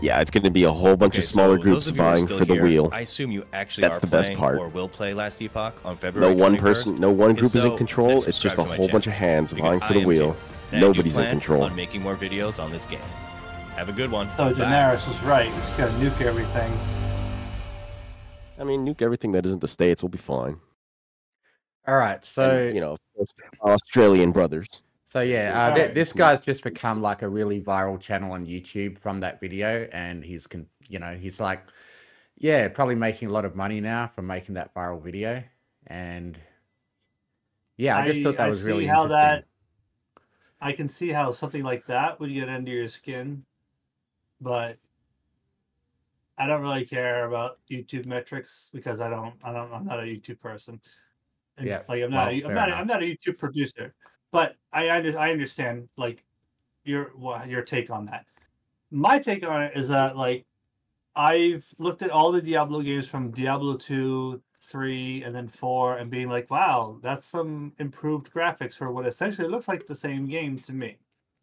Yeah, 0.02 0.22
it's 0.22 0.32
going 0.32 0.44
to 0.44 0.52
be 0.52 0.64
a 0.64 0.72
whole 0.72 0.96
bunch 0.96 1.16
Okay, 1.16 1.24
of 1.24 1.26
smaller 1.26 1.58
so 1.58 1.62
groups 1.64 1.86
those 1.88 1.90
of 1.90 1.98
you 1.98 2.04
vying 2.04 2.26
still 2.26 2.38
for 2.38 2.46
the 2.46 2.54
here, 2.54 2.64
wheel. 2.64 2.90
I 2.94 3.02
assume 3.02 3.32
you 3.32 3.46
actually 3.52 3.82
That's 3.82 3.98
are 3.98 4.02
the 4.02 4.08
best 4.08 4.28
playing 4.28 4.40
part. 4.40 4.60
or 4.60 4.70
will 4.70 4.88
play 4.88 5.14
Last 5.14 5.42
Epoch 5.42 5.82
on 5.84 5.98
February 5.98 6.34
No 6.36 6.40
one 6.42 6.56
21st. 6.56 6.60
person, 6.62 7.00
no 7.02 7.10
one 7.12 7.32
If 7.32 7.38
group 7.38 7.56
is 7.56 7.66
in 7.66 7.76
control. 7.76 8.18
It's 8.24 8.26
just 8.26 8.38
a 8.38 8.42
subscribe 8.42 8.66
to 8.68 8.70
my 8.70 8.76
whole 8.78 8.88
bunch 8.90 9.08
of 9.08 9.14
hands 9.14 9.52
vying 9.54 9.80
for 9.82 9.94
the 9.94 10.06
wheel. 10.06 10.34
too, 10.34 10.40
and 10.72 10.78
I 10.78 10.80
do 10.80 10.86
Nobody's 10.88 11.16
in 11.18 11.24
plan 11.24 11.32
control. 11.32 11.64
On 11.64 11.76
making 11.76 12.02
more 12.02 12.16
videos 12.16 12.64
on 12.64 12.70
this 12.72 12.86
game. 12.86 13.00
Have 13.80 13.88
a 13.88 13.94
good 13.94 14.12
one. 14.12 14.30
So 14.32 14.38
Bye. 14.38 14.52
Daenerys 14.52 15.08
was 15.08 15.24
right. 15.24 15.50
We 15.50 15.56
just 15.62 15.78
gotta 15.78 15.94
nuke 15.94 16.20
everything. 16.20 16.78
I 18.60 18.66
mean, 18.66 18.86
nuke 18.86 19.02
everything 19.02 19.32
that 19.32 19.46
isn't 19.46 19.62
the 19.62 19.70
states. 19.70 20.04
We'll 20.04 20.10
be 20.10 20.18
fine. 20.18 20.58
All 21.88 21.96
right, 21.96 22.26
so 22.26 22.58
And, 22.58 22.76
you 22.76 22.82
know, 22.82 22.98
Australian 23.62 24.34
brothers. 24.34 24.68
So 25.06 25.22
yeah, 25.22 25.70
uh, 25.70 25.76
th- 25.76 25.94
this 25.94 26.12
guy's 26.12 26.42
just 26.42 26.62
become 26.62 27.02
like 27.02 27.22
a 27.22 27.30
really 27.30 27.62
viral 27.62 27.98
channel 27.98 28.34
on 28.34 28.46
YouTube 28.46 29.00
from 29.00 29.22
that 29.22 29.40
video, 29.40 29.88
and 29.94 30.26
he's 30.26 30.46
con- 30.46 30.68
you 30.90 31.00
know 31.00 31.16
he's 31.16 31.40
like, 31.40 31.64
yeah, 32.36 32.68
probably 32.68 32.96
making 32.96 33.30
a 33.30 33.32
lot 33.32 33.46
of 33.46 33.56
money 33.56 33.80
now 33.80 34.12
from 34.14 34.28
making 34.28 34.56
that 34.56 34.76
viral 34.76 35.02
video, 35.02 35.42
and 35.88 36.38
yeah, 37.78 37.98
I 37.98 38.06
just 38.06 38.24
thought 38.24 38.36
that 38.36 38.48
I 38.48 38.50
was 38.50 38.62
see 38.62 38.68
really 38.68 38.88
how 38.88 39.04
interesting. 39.04 39.26
that. 39.26 39.46
I 40.60 40.74
can 40.74 40.90
see 40.90 41.08
how 41.08 41.32
something 41.32 41.64
like 41.64 41.86
that 41.86 42.20
would 42.20 42.34
get 42.34 42.50
under 42.50 42.72
your 42.72 42.90
skin, 42.90 43.46
but 44.42 44.78
I 46.38 46.48
don't 46.48 46.62
really 46.62 46.86
care 46.86 47.26
about 47.26 47.60
YouTube 47.70 48.06
metrics 48.06 48.70
because 48.74 49.02
I 49.02 49.10
don't. 49.10 49.36
I 49.44 49.52
don't. 49.52 49.72
I'm 49.74 49.86
not 49.86 50.00
a 50.00 50.04
YouTube 50.04 50.40
person. 50.40 50.80
And, 51.58 51.68
Yeah, 51.68 51.82
like 51.90 52.02
I'm 52.02 52.12
not. 52.12 52.32
well, 52.32 52.44
a, 52.44 52.48
I'm 52.48 52.56
not. 52.56 52.70
a-. 52.70 52.76
I'm 52.76 52.88
not 52.88 53.04
a 53.04 53.06
YouTube 53.06 53.38
producer, 53.38 53.94
but 54.32 54.56
I 54.72 54.88
I 54.88 55.32
understand 55.32 55.90
like 55.98 56.24
your 56.86 57.12
your 57.48 57.62
take 57.62 57.90
on 57.90 58.06
that. 58.06 58.26
My 58.92 59.20
take 59.20 59.46
on 59.46 59.64
it 59.64 59.74
is 59.76 59.90
that 59.90 60.16
like 60.16 60.46
I've 61.16 61.68
looked 61.78 62.02
at 62.02 62.12
all 62.12 62.32
the 62.32 62.42
Diablo 62.42 62.82
games 62.82 63.08
from 63.08 63.32
Diablo 63.32 63.76
2, 63.76 64.42
3, 64.62 65.24
and 65.24 65.36
then 65.36 65.48
4 65.50 65.98
and 65.98 66.10
being 66.10 66.30
like, 66.30 66.50
wow, 66.50 66.98
that's 67.02 67.26
some 67.26 67.74
improved 67.80 68.32
graphics 68.32 68.78
for 68.78 68.92
what 68.92 69.06
essentially 69.06 69.50
looks 69.50 69.68
like 69.68 69.86
the 69.86 69.96
same 69.96 70.28
game 70.28 70.58
to 70.60 70.74
me. 70.74 70.98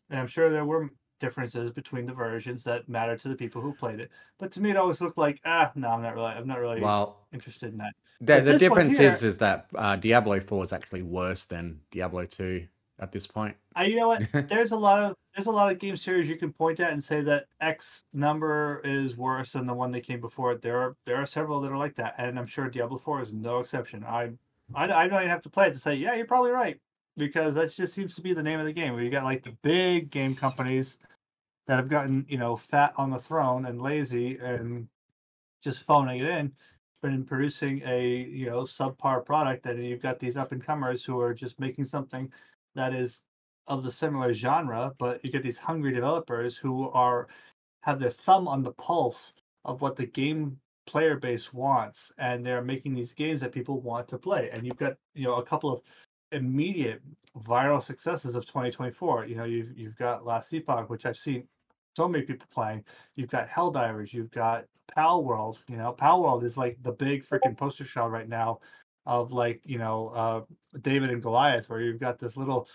And 0.08 0.18
I'm 0.18 0.26
sure 0.26 0.50
there 0.50 0.64
were 0.64 0.90
differences 1.18 1.70
between 1.70 2.04
the 2.06 2.12
versions 2.12 2.64
that 2.64 2.88
matter 2.88 3.16
to 3.16 3.28
the 3.28 3.34
people 3.34 3.60
who 3.62 3.72
played 3.72 4.00
it. 4.00 4.10
But 4.38 4.52
to 4.52 4.60
me 4.60 4.70
it 4.70 4.76
always 4.76 5.00
looked 5.00 5.18
like, 5.18 5.40
ah, 5.44 5.72
no, 5.74 5.88
I'm 5.90 6.02
not 6.02 6.14
really 6.14 6.32
I'm 6.32 6.46
not 6.46 6.58
really 6.58 6.80
Well, 6.80 7.26
interested 7.32 7.72
in 7.72 7.78
that. 7.78 7.94
the, 8.20 8.40
the 8.52 8.58
difference 8.58 8.96
here- 8.98 9.08
is 9.10 9.22
is 9.22 9.38
that 9.38 9.66
uh, 9.74 9.96
Diablo 9.96 10.40
Four 10.40 10.64
is 10.64 10.72
actually 10.72 11.02
worse 11.02 11.46
than 11.46 11.80
Diablo 11.90 12.24
Two 12.26 12.66
at 12.98 13.12
this 13.12 13.26
point. 13.26 13.56
I, 13.74 13.84
you 13.86 13.96
know 13.96 14.08
what? 14.08 14.22
There's 14.48 14.72
a 14.72 14.76
lot 14.76 14.98
of 15.00 15.16
there's 15.34 15.46
a 15.48 15.50
lot 15.52 15.70
of 15.70 15.78
game 15.78 15.98
series 15.98 16.30
you 16.30 16.36
can 16.36 16.50
point 16.50 16.80
at 16.80 16.94
and 16.94 17.04
say 17.04 17.20
that 17.20 17.44
X 17.60 18.04
number 18.14 18.80
is 18.84 19.18
worse 19.18 19.52
than 19.52 19.66
the 19.66 19.74
one 19.74 19.90
that 19.90 20.00
came 20.00 20.18
before 20.18 20.52
it. 20.52 20.62
There 20.62 20.78
are 20.80 20.96
there 21.04 21.16
are 21.16 21.26
several 21.26 21.60
that 21.60 21.70
are 21.72 21.76
like 21.76 21.94
that, 21.96 22.14
and 22.16 22.38
I'm 22.38 22.46
sure 22.46 22.70
Diablo 22.70 22.96
Four 22.98 23.20
is 23.20 23.32
no 23.34 23.58
exception. 23.60 24.02
I 24.04 24.30
I, 24.74 24.84
I 24.84 25.08
don't 25.08 25.18
even 25.20 25.28
have 25.28 25.42
to 25.42 25.50
play 25.50 25.68
it 25.68 25.72
to 25.74 25.78
say 25.78 25.94
yeah, 25.94 26.14
you're 26.14 26.24
probably 26.26 26.52
right 26.52 26.80
because 27.16 27.54
that 27.54 27.72
just 27.72 27.94
seems 27.94 28.14
to 28.16 28.22
be 28.22 28.34
the 28.34 28.42
name 28.42 28.60
of 28.60 28.66
the 28.66 28.72
game. 28.72 28.94
Where 28.94 29.02
you 29.02 29.10
got 29.10 29.24
like 29.24 29.42
the 29.42 29.56
big 29.62 30.10
game 30.10 30.34
companies 30.34 30.98
that 31.66 31.76
have 31.76 31.88
gotten 31.88 32.26
you 32.28 32.38
know 32.38 32.56
fat 32.56 32.92
on 32.96 33.10
the 33.10 33.18
throne 33.18 33.66
and 33.66 33.80
lazy 33.82 34.38
and 34.38 34.88
just 35.62 35.82
phoning 35.82 36.20
it 36.20 36.28
in, 36.28 36.52
been 37.02 37.24
producing 37.24 37.82
a 37.84 38.24
you 38.24 38.46
know 38.46 38.62
subpar 38.62 39.24
product, 39.24 39.66
and 39.66 39.84
you've 39.84 40.02
got 40.02 40.18
these 40.18 40.36
up 40.36 40.52
and 40.52 40.64
comers 40.64 41.04
who 41.04 41.20
are 41.20 41.34
just 41.34 41.58
making 41.60 41.84
something 41.84 42.32
that 42.74 42.94
is 42.94 43.22
of 43.66 43.82
the 43.84 43.90
similar 43.90 44.32
genre, 44.32 44.92
but 44.98 45.24
you 45.24 45.30
get 45.30 45.42
these 45.42 45.58
hungry 45.58 45.92
developers 45.92 46.56
who 46.56 46.88
are 46.90 47.28
have 47.82 47.98
their 47.98 48.10
thumb 48.10 48.48
on 48.48 48.62
the 48.62 48.72
pulse 48.72 49.34
of 49.64 49.80
what 49.80 49.96
the 49.96 50.06
game 50.06 50.58
player 50.86 51.16
base 51.16 51.52
wants, 51.52 52.12
and 52.18 52.44
they're 52.44 52.62
making 52.62 52.94
these 52.94 53.12
games 53.12 53.40
that 53.40 53.52
people 53.52 53.80
want 53.80 54.08
to 54.08 54.18
play. 54.18 54.50
And 54.52 54.64
you've 54.66 54.76
got 54.76 54.96
you 55.14 55.24
know 55.24 55.36
a 55.36 55.44
couple 55.44 55.72
of 55.72 55.82
immediate 56.32 57.02
viral 57.36 57.82
successes 57.82 58.34
of 58.34 58.46
2024. 58.46 59.26
You 59.26 59.36
know 59.36 59.44
you've 59.44 59.76
you've 59.78 59.96
got 59.96 60.24
Last 60.24 60.52
Epoch, 60.52 60.90
which 60.90 61.06
I've 61.06 61.16
seen 61.16 61.46
so 61.96 62.08
many 62.08 62.24
people 62.24 62.46
playing. 62.52 62.84
You've 63.14 63.30
got 63.30 63.48
Helldivers, 63.48 64.12
you've 64.12 64.30
got 64.30 64.66
Palworld. 64.96 65.62
You 65.68 65.76
know 65.76 65.92
Palworld 65.92 66.44
is 66.44 66.56
like 66.56 66.78
the 66.82 66.92
big 66.92 67.24
freaking 67.24 67.56
poster 67.56 67.84
child 67.84 68.12
right 68.12 68.28
now 68.28 68.60
of 69.06 69.32
like 69.32 69.60
you 69.64 69.78
know 69.78 70.08
uh 70.08 70.42
David 70.80 71.10
and 71.10 71.22
Goliath, 71.22 71.68
where 71.68 71.80
you've 71.80 72.00
got 72.00 72.18
this 72.18 72.36
little, 72.36 72.68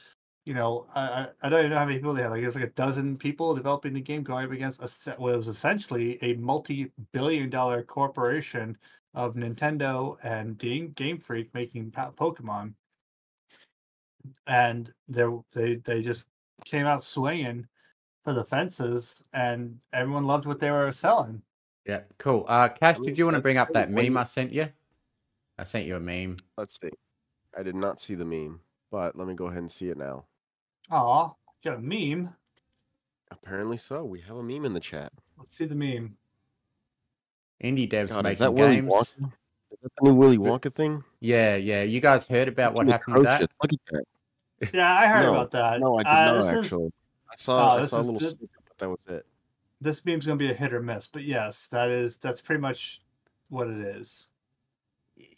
you 0.46 0.54
know, 0.54 0.88
I 0.96 1.28
I 1.42 1.50
don't 1.50 1.60
even 1.60 1.72
know 1.72 1.80
how 1.80 1.86
many 1.86 1.98
people 1.98 2.14
they 2.14 2.24
had. 2.24 2.32
Like 2.32 2.42
there's 2.42 2.56
like 2.56 2.64
a 2.64 2.70
dozen 2.72 3.18
people 3.18 3.54
developing 3.56 3.94
the 3.94 4.02
game, 4.02 4.24
going 4.24 4.46
up 4.46 4.52
against 4.52 4.82
a 4.82 4.88
se- 4.88 5.16
what 5.18 5.38
was 5.38 5.48
essentially 5.48 6.18
a 6.24 6.34
multi-billion-dollar 6.36 7.84
corporation 7.84 8.78
of 9.14 9.36
Nintendo 9.36 10.18
and 10.24 10.58
Game 10.58 11.20
Freak 11.20 11.54
making 11.54 11.92
Pokemon, 11.92 12.74
and 14.48 14.94
they 15.08 15.26
they 15.54 15.76
they 15.76 16.02
just 16.02 16.26
came 16.66 16.86
out 16.86 17.04
swinging 17.04 17.68
for 18.24 18.34
the 18.34 18.44
fences, 18.44 19.24
and 19.34 19.80
everyone 19.94 20.26
loved 20.26 20.46
what 20.46 20.60
they 20.60 20.72
were 20.72 20.92
selling. 20.92 21.42
Yeah, 21.86 22.02
cool. 22.20 22.46
Uh, 22.48 22.70
Cash, 22.70 23.00
did 23.00 23.18
you 23.18 23.26
want 23.26 23.36
to 23.36 23.42
bring 23.42 23.58
up 23.58 23.74
that 23.74 23.90
meme 23.90 24.18
I 24.18 24.24
sent 24.24 24.54
you? 24.54 24.68
I 25.58 25.64
sent 25.64 25.86
you 25.86 25.96
a 25.96 26.00
meme. 26.00 26.38
Let's 26.58 26.80
see. 26.80 26.92
I 27.58 27.64
did 27.64 27.76
not 27.76 28.00
see 28.00 28.16
the 28.16 28.26
meme, 28.26 28.62
but 28.92 29.18
let 29.18 29.28
me 29.28 29.34
go 29.34 29.48
ahead 29.48 29.60
and 29.60 29.72
see 29.72 29.90
it 29.90 29.98
now. 29.98 30.26
Aw, 30.92 31.34
got 31.64 31.76
a 31.76 31.80
meme. 31.80 32.34
Apparently 33.32 33.78
so. 33.78 34.04
We 34.04 34.22
have 34.22 34.38
a 34.38 34.44
meme 34.44 34.66
in 34.66 34.74
the 34.74 34.80
chat. 34.80 35.12
Let's 35.38 35.58
see 35.58 35.66
the 35.66 35.76
meme. 35.76 36.16
Indie 37.64 37.90
devs 37.90 38.10
God, 38.10 38.26
is 38.26 38.40
making 38.40 38.40
that 38.40 38.54
Willy 38.54 38.76
games. 38.76 39.16
Wonka? 39.82 39.86
Is 39.86 39.92
that 39.92 39.92
the 40.02 40.10
new 40.10 40.16
Willy 40.16 40.38
But- 40.38 40.62
Wonka 40.62 40.74
thing? 40.76 41.04
Yeah, 41.20 41.56
yeah. 41.56 41.84
You 41.84 42.00
guys 42.00 42.28
heard 42.28 42.48
about 42.48 42.74
what 42.74 42.88
happened 42.88 43.16
with 43.18 43.26
that? 43.26 43.42
Look 43.42 43.74
at 43.74 43.80
that. 43.92 44.04
Yeah, 44.76 44.94
I 44.94 45.08
heard 45.08 45.24
No, 45.24 45.32
about 45.32 45.52
that. 45.52 45.80
No, 45.80 45.98
I 45.98 46.04
did 46.04 46.08
Uh, 46.10 46.14
not 46.26 46.34
this 46.38 46.46
is- 46.46 46.64
actually. 46.66 46.92
I 47.32 47.36
saw. 47.38 47.54
Oh, 47.74 47.78
I 47.78 47.82
this 47.82 47.90
saw 47.90 47.98
a 47.98 48.00
is 48.02 48.06
little 48.06 48.20
good. 48.20 48.30
snippet, 48.38 48.50
but 48.68 48.78
that 48.78 48.90
was 48.90 49.00
it. 49.08 49.26
this 49.82 50.06
meme's 50.06 50.26
gonna 50.28 50.38
be 50.38 50.52
a 50.52 50.54
hit 50.54 50.72
or 50.74 50.82
miss, 50.84 51.08
but 51.08 51.24
yes, 51.24 51.66
that 51.68 51.90
is 51.90 52.18
that's 52.18 52.42
pretty 52.42 52.62
much 52.62 53.00
what 53.50 53.68
it 53.68 53.80
is. 53.80 54.28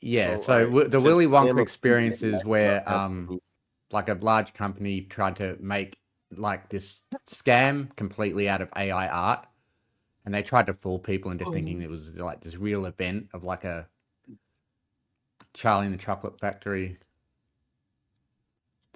Yeah. 0.02 0.36
So, 0.36 0.42
So, 0.42 0.54
I- 0.54 0.64
w- 0.66 0.88
the 0.90 0.92
since 1.00 1.04
Willy 1.06 1.26
I 1.26 1.30
Wonka 1.30 1.62
experience 1.62 2.22
is 2.24 2.44
where 2.44 2.84
um 2.92 3.40
like 3.92 4.10
a 4.10 4.16
large 4.16 4.54
company 4.54 5.02
tried 5.02 5.38
to 5.38 5.56
make 5.62 6.00
like 6.36 6.68
this 6.70 7.04
scam 7.28 7.96
completely 7.96 8.50
out 8.50 8.60
of 8.62 8.70
AI 8.76 9.08
art, 9.08 9.48
and 10.26 10.34
they 10.34 10.42
tried 10.42 10.66
to 10.68 10.74
fool 10.74 11.00
people 11.00 11.32
into 11.32 11.46
thinking 11.52 11.80
Oh. 11.82 11.86
it 11.86 11.90
was 11.90 12.18
like 12.20 12.42
this 12.42 12.58
real 12.58 12.86
event 12.88 13.30
of 13.34 13.44
like 13.46 13.64
a 13.64 13.88
Charlie 15.54 15.86
and 15.86 15.94
the 15.94 16.04
Chocolate 16.04 16.40
Factory 16.40 16.98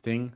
thing. 0.02 0.34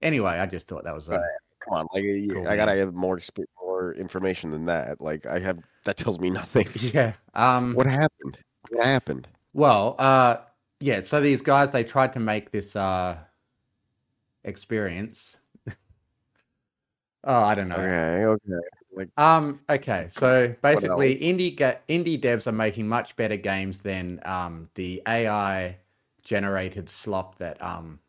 Anyway, 0.00 0.30
I 0.30 0.46
just 0.46 0.68
thought 0.68 0.84
that 0.84 0.94
was 0.94 1.08
a 1.08 1.22
Come 1.60 1.74
on, 1.74 1.86
like 1.92 2.04
Cool, 2.32 2.48
I 2.48 2.56
gotta 2.56 2.76
have 2.76 2.94
more 2.94 3.20
more 3.60 3.92
information 3.94 4.50
than 4.50 4.66
that. 4.66 5.00
Like 5.00 5.26
I 5.26 5.38
have 5.40 5.58
that 5.84 5.96
tells 5.96 6.18
me 6.20 6.30
nothing. 6.30 6.68
yeah. 6.74 7.14
Um. 7.34 7.74
what 7.74 7.86
happened? 7.86 8.38
What 8.70 8.86
happened? 8.86 9.28
Well, 9.52 9.96
uh, 9.98 10.38
yeah. 10.80 11.00
So 11.00 11.20
these 11.20 11.42
guys 11.42 11.72
they 11.72 11.84
tried 11.84 12.12
to 12.12 12.20
make 12.20 12.52
this 12.52 12.76
uh 12.76 13.18
experience. 14.44 15.36
oh, 17.24 17.42
I 17.42 17.54
don't 17.54 17.68
know. 17.68 17.76
Okay, 17.76 18.24
okay. 18.24 18.68
Um. 19.16 19.60
Okay. 19.68 20.06
So 20.08 20.54
basically, 20.62 21.16
indie 21.16 21.56
ga- 21.56 21.78
indie 21.88 22.20
devs 22.20 22.46
are 22.46 22.52
making 22.52 22.88
much 22.88 23.16
better 23.16 23.36
games 23.36 23.80
than 23.80 24.20
um 24.24 24.68
the 24.74 25.02
AI 25.06 25.78
generated 26.22 26.88
slop 26.88 27.38
that 27.38 27.62
um 27.62 28.00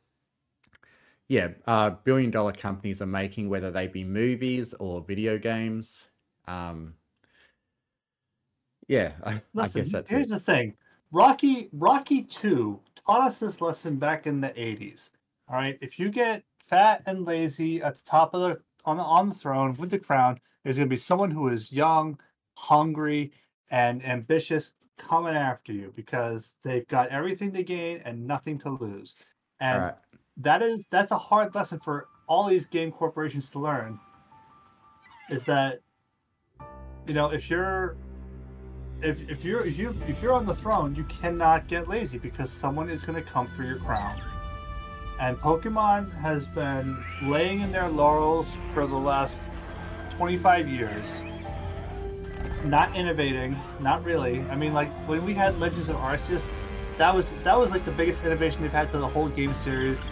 yeah 1.28 1.50
uh 1.68 1.92
billion 1.92 2.32
dollar 2.32 2.52
companies 2.52 3.02
are 3.02 3.08
making, 3.08 3.50
whether 3.50 3.72
they 3.72 3.88
be 3.88 4.04
movies 4.04 4.74
or 4.80 5.02
video 5.02 5.38
games. 5.38 6.10
Um. 6.48 6.96
Yeah, 8.88 9.12
I, 9.24 9.34
I 9.34 9.42
Listen, 9.54 9.84
guess 9.84 9.92
that's 9.92 10.10
here's 10.10 10.32
it. 10.32 10.34
the 10.34 10.40
thing. 10.40 10.76
Rocky 11.12 11.70
Rocky 11.72 12.24
2 12.24 12.80
taught 13.06 13.22
us 13.22 13.40
this 13.40 13.62
lesson 13.62 13.98
back 13.98 14.26
in 14.28 14.42
the 14.42 14.50
80s. 14.50 15.12
All 15.48 15.56
right, 15.56 15.78
if 15.82 16.00
you 16.00 16.10
get 16.10 16.44
fat 16.58 17.04
and 17.06 17.26
lazy 17.26 17.82
at 17.82 17.96
the 17.96 18.04
top 18.04 18.34
of 18.34 18.42
the 18.42 18.62
on 18.86 18.98
the, 18.98 19.04
on 19.04 19.30
the 19.30 19.36
throne 19.36 19.76
with 19.80 19.92
the 19.92 20.00
crown, 20.00 20.40
there's 20.64 20.78
going 20.78 20.88
to 20.88 20.94
be 20.94 20.98
someone 20.98 21.32
who 21.32 21.48
is 21.48 21.72
young, 21.72 22.20
hungry, 22.56 23.32
and 23.72 24.04
ambitious 24.06 24.74
coming 24.98 25.36
after 25.36 25.72
you 25.72 25.94
because 25.96 26.56
they've 26.64 26.88
got 26.88 27.10
everything 27.10 27.52
to 27.54 27.64
gain 27.64 28.02
and 28.06 28.28
nothing 28.28 28.58
to 28.60 28.70
lose. 28.70 29.16
And 29.60 29.84
right. 29.84 29.94
that 30.38 30.62
is 30.62 30.86
that's 30.90 31.12
a 31.12 31.18
hard 31.18 31.56
lesson 31.56 31.80
for 31.80 32.08
all 32.28 32.48
these 32.48 32.66
game 32.66 32.92
corporations 32.92 33.50
to 33.52 33.60
learn. 33.60 34.00
is 35.30 35.46
that 35.46 35.80
you 37.08 37.14
know 37.14 37.32
if 37.32 37.50
you're 37.50 37.96
if, 39.02 39.28
if 39.30 39.46
you're 39.46 39.66
if 39.66 39.78
you 39.78 39.96
if 40.08 40.22
you're 40.22 40.34
on 40.34 40.46
the 40.46 40.56
throne, 40.56 40.96
you 40.96 41.06
cannot 41.06 41.68
get 41.68 41.88
lazy 41.88 42.18
because 42.18 42.52
someone 42.52 42.90
is 42.90 43.04
going 43.04 43.22
to 43.22 43.28
come 43.28 43.48
for 43.48 43.64
your 43.64 43.78
crown. 43.78 44.22
And 45.20 45.38
Pokemon 45.38 46.14
has 46.22 46.46
been 46.48 46.98
laying 47.24 47.60
in 47.60 47.74
their 47.74 47.90
laurels 47.90 48.58
for 48.74 48.88
the 48.88 48.96
last 48.96 49.42
25 50.24 50.68
years, 50.68 51.22
not 52.66 52.94
innovating, 52.94 53.58
not 53.80 54.04
really. 54.04 54.42
I 54.50 54.56
mean, 54.58 54.74
like 54.74 54.92
when 55.08 55.24
we 55.26 55.34
had 55.34 55.58
Legends 55.62 55.88
of 55.88 55.96
Arceus, 55.96 56.46
that 56.98 57.16
was 57.16 57.32
that 57.46 57.58
was 57.58 57.72
like 57.72 57.86
the 57.86 57.92
biggest 57.94 58.26
innovation 58.26 58.62
they've 58.62 58.70
had 58.70 58.92
to 58.92 58.98
the 58.98 59.08
whole 59.08 59.30
game 59.30 59.54
series 59.54 60.10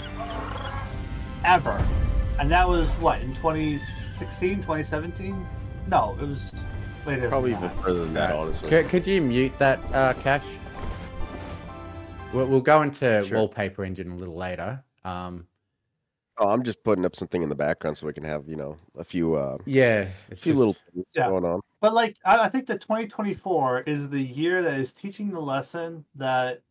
ever. 1.44 1.86
And 2.40 2.50
that 2.50 2.66
was 2.66 2.88
what 3.02 3.20
in 3.20 3.34
2016, 3.36 4.58
2017? 4.62 5.46
No, 5.88 6.16
it 6.22 6.26
was 6.26 6.54
later. 7.06 7.28
Probably 7.28 7.52
even 7.52 7.70
further 7.72 8.06
than 8.06 8.14
that, 8.14 8.34
honestly. 8.34 8.70
Could, 8.70 8.88
could 8.88 9.06
you 9.06 9.22
mute 9.22 9.52
that, 9.60 9.82
uh, 9.94 10.14
Cash? 10.14 10.46
We'll, 12.32 12.48
we'll 12.48 12.62
go 12.62 12.82
into 12.82 13.26
Sure. 13.28 13.40
wallpaper 13.40 13.84
engine 13.84 14.12
a 14.12 14.16
little 14.16 14.38
later. 14.38 14.84
Um, 15.04 15.47
Oh, 16.40 16.50
I'm 16.50 16.62
just 16.64 16.84
putting 16.84 17.04
up 17.06 17.16
something 17.16 17.42
in 17.42 17.50
the 17.50 17.56
background 17.56 17.98
so 17.98 18.06
we 18.06 18.14
can 18.14 18.24
have, 18.24 18.48
you 18.48 18.56
know, 18.56 18.78
a 18.96 19.04
few 19.04 19.36
uh 19.36 19.58
yeah, 19.66 20.10
a 20.32 20.36
few 20.36 20.52
just- 20.54 20.58
little 20.58 20.74
things 20.94 21.06
Yeah. 21.16 21.30
going 21.30 21.46
on. 21.46 21.62
But 21.82 21.94
like, 21.94 22.18
I, 22.26 22.46
I 22.46 22.50
think 22.50 22.68
that 22.68 22.82
2024 22.82 23.82
is 23.82 24.10
the 24.10 24.22
year 24.22 24.62
that 24.62 24.80
is 24.80 24.94
teaching 24.94 25.30
the 25.32 25.40
lesson 25.40 26.06
that 26.16 26.62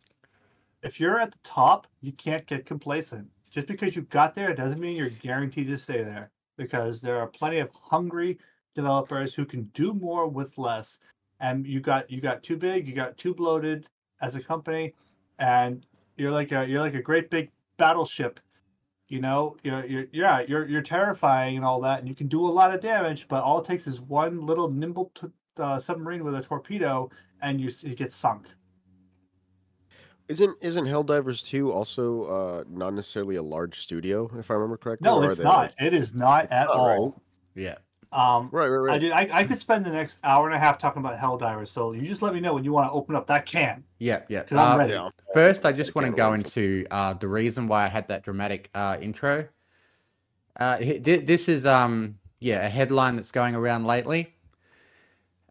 if 0.82 1.00
you're 1.00 1.18
at 1.18 1.32
the 1.32 1.38
top, 1.42 1.86
you 2.00 2.12
can't 2.12 2.46
get 2.46 2.66
complacent. 2.66 3.28
Just 3.50 3.66
because 3.66 3.96
you 3.96 4.02
got 4.02 4.34
there 4.34 4.50
It 4.50 4.56
doesn't 4.56 4.80
mean 4.80 4.96
you're 4.96 5.08
guaranteed 5.10 5.68
to 5.68 5.78
stay 5.78 6.02
there. 6.02 6.30
Because 6.56 7.00
there 7.00 7.16
are 7.16 7.26
plenty 7.26 7.58
of 7.58 7.70
hungry 7.74 8.38
developers 8.74 9.34
who 9.34 9.44
can 9.44 9.64
do 9.74 9.94
more 9.94 10.26
with 10.28 10.56
less. 10.58 10.98
And 11.40 11.66
you 11.66 11.80
got 11.80 12.10
you 12.10 12.20
got 12.20 12.42
too 12.42 12.56
big, 12.56 12.86
you 12.88 12.94
got 12.94 13.16
too 13.18 13.34
bloated 13.34 13.88
as 14.22 14.36
a 14.36 14.42
company, 14.42 14.94
and 15.38 15.84
you're 16.16 16.30
like 16.30 16.50
a 16.52 16.66
you're 16.66 16.80
like 16.80 16.94
a 16.94 17.02
great 17.02 17.28
big 17.30 17.50
battleship. 17.76 18.40
You 19.08 19.20
know, 19.20 19.56
you're, 19.62 19.84
you're 19.86 20.06
yeah, 20.12 20.40
you're 20.48 20.66
you're 20.66 20.82
terrifying 20.82 21.56
and 21.56 21.64
all 21.64 21.80
that, 21.82 22.00
and 22.00 22.08
you 22.08 22.14
can 22.14 22.26
do 22.26 22.44
a 22.44 22.48
lot 22.48 22.74
of 22.74 22.80
damage. 22.80 23.28
But 23.28 23.44
all 23.44 23.58
it 23.60 23.64
takes 23.66 23.86
is 23.86 24.00
one 24.00 24.44
little 24.44 24.68
nimble 24.68 25.12
t- 25.14 25.28
uh, 25.58 25.78
submarine 25.78 26.24
with 26.24 26.34
a 26.34 26.42
torpedo, 26.42 27.08
and 27.40 27.60
you 27.60 27.68
s- 27.68 27.84
it 27.84 27.96
gets 27.96 28.16
sunk. 28.16 28.46
Isn't 30.28 30.56
isn't 30.60 30.86
Helldivers 30.86 31.46
2 31.46 31.70
also 31.70 32.24
uh 32.24 32.64
not 32.68 32.94
necessarily 32.94 33.36
a 33.36 33.42
large 33.42 33.78
studio, 33.78 34.28
if 34.36 34.50
I 34.50 34.54
remember 34.54 34.76
correctly? 34.76 35.08
No, 35.08 35.22
it's 35.22 35.38
not. 35.38 35.56
like- 35.56 35.74
It 35.86 35.94
is 35.94 36.12
not 36.14 36.50
at 36.50 36.66
Oh, 36.68 36.86
right. 36.86 36.98
all. 36.98 37.22
yeah. 37.54 37.76
Um, 38.16 38.48
Right, 38.50 38.68
right, 38.68 38.78
I 38.92 38.98
right. 38.98 39.12
I, 39.12 39.40
I 39.40 39.44
could 39.44 39.60
spend 39.60 39.84
the 39.84 39.90
next 39.90 40.18
hour 40.24 40.46
and 40.46 40.54
a 40.54 40.58
half 40.58 40.78
talking 40.78 41.00
about 41.00 41.18
Helldivers. 41.18 41.68
So 41.68 41.92
you 41.92 42.02
just 42.02 42.22
let 42.22 42.32
me 42.34 42.40
know 42.40 42.54
when 42.54 42.64
you 42.64 42.72
want 42.72 42.88
to 42.88 42.92
open 42.92 43.14
up 43.14 43.26
that 43.26 43.46
can. 43.46 43.84
Yeah, 43.98 44.22
yeah. 44.28 44.42
Because 44.42 44.58
I'm 44.58 44.72
Uh, 44.72 44.78
ready. 44.78 44.92
Yeah. 44.94 45.10
First, 45.34 45.66
I 45.66 45.72
just 45.72 45.94
want 45.94 46.06
to 46.06 46.12
go 46.12 46.30
wait. 46.30 46.38
into 46.46 46.86
uh, 46.90 47.14
the 47.14 47.28
reason 47.28 47.68
why 47.68 47.84
I 47.84 47.88
had 47.88 48.08
that 48.08 48.22
dramatic 48.24 48.70
uh, 48.74 48.96
intro. 49.00 49.48
Uh, 50.58 50.78
hi- 50.78 50.98
this 50.98 51.48
is 51.48 51.66
um 51.66 52.18
yeah 52.40 52.64
a 52.64 52.68
headline 52.68 53.16
that's 53.16 53.32
going 53.32 53.54
around 53.54 53.84
lately. 53.84 54.32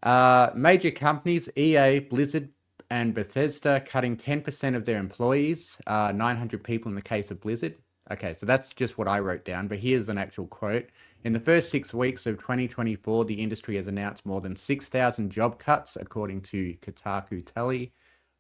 Uh, 0.03 0.51
major 0.55 0.91
companies 0.91 1.50
EA, 1.55 2.00
Blizzard, 2.00 2.50
and 2.91 3.13
Bethesda 3.13 3.79
cutting 3.81 4.15
10% 4.15 4.75
of 4.75 4.86
their 4.86 5.00
employees, 5.00 5.77
uh, 5.88 6.12
900 6.13 6.63
people 6.63 6.89
in 6.89 6.95
the 6.95 7.01
case 7.01 7.31
of 7.31 7.41
Blizzard. 7.41 7.75
Okay, 8.12 8.34
so 8.34 8.45
that's 8.45 8.69
just 8.74 8.98
what 9.00 9.07
I 9.07 9.19
wrote 9.19 9.43
down, 9.45 9.67
but 9.67 9.79
here's 9.79 10.10
an 10.10 10.17
actual 10.19 10.45
quote. 10.45 10.89
In 11.25 11.34
the 11.34 11.39
first 11.39 11.72
six 11.72 11.91
weeks 11.91 12.27
of 12.27 12.38
2024, 12.38 13.25
the 13.25 13.41
industry 13.41 13.77
has 13.77 13.88
announced 13.88 14.27
more 14.27 14.41
than 14.41 14.55
6,000 14.55 15.32
job 15.32 15.58
cuts, 15.58 15.96
according 15.96 16.41
to 16.41 16.75
Kotaku 16.84 17.44
Tally, 17.44 17.94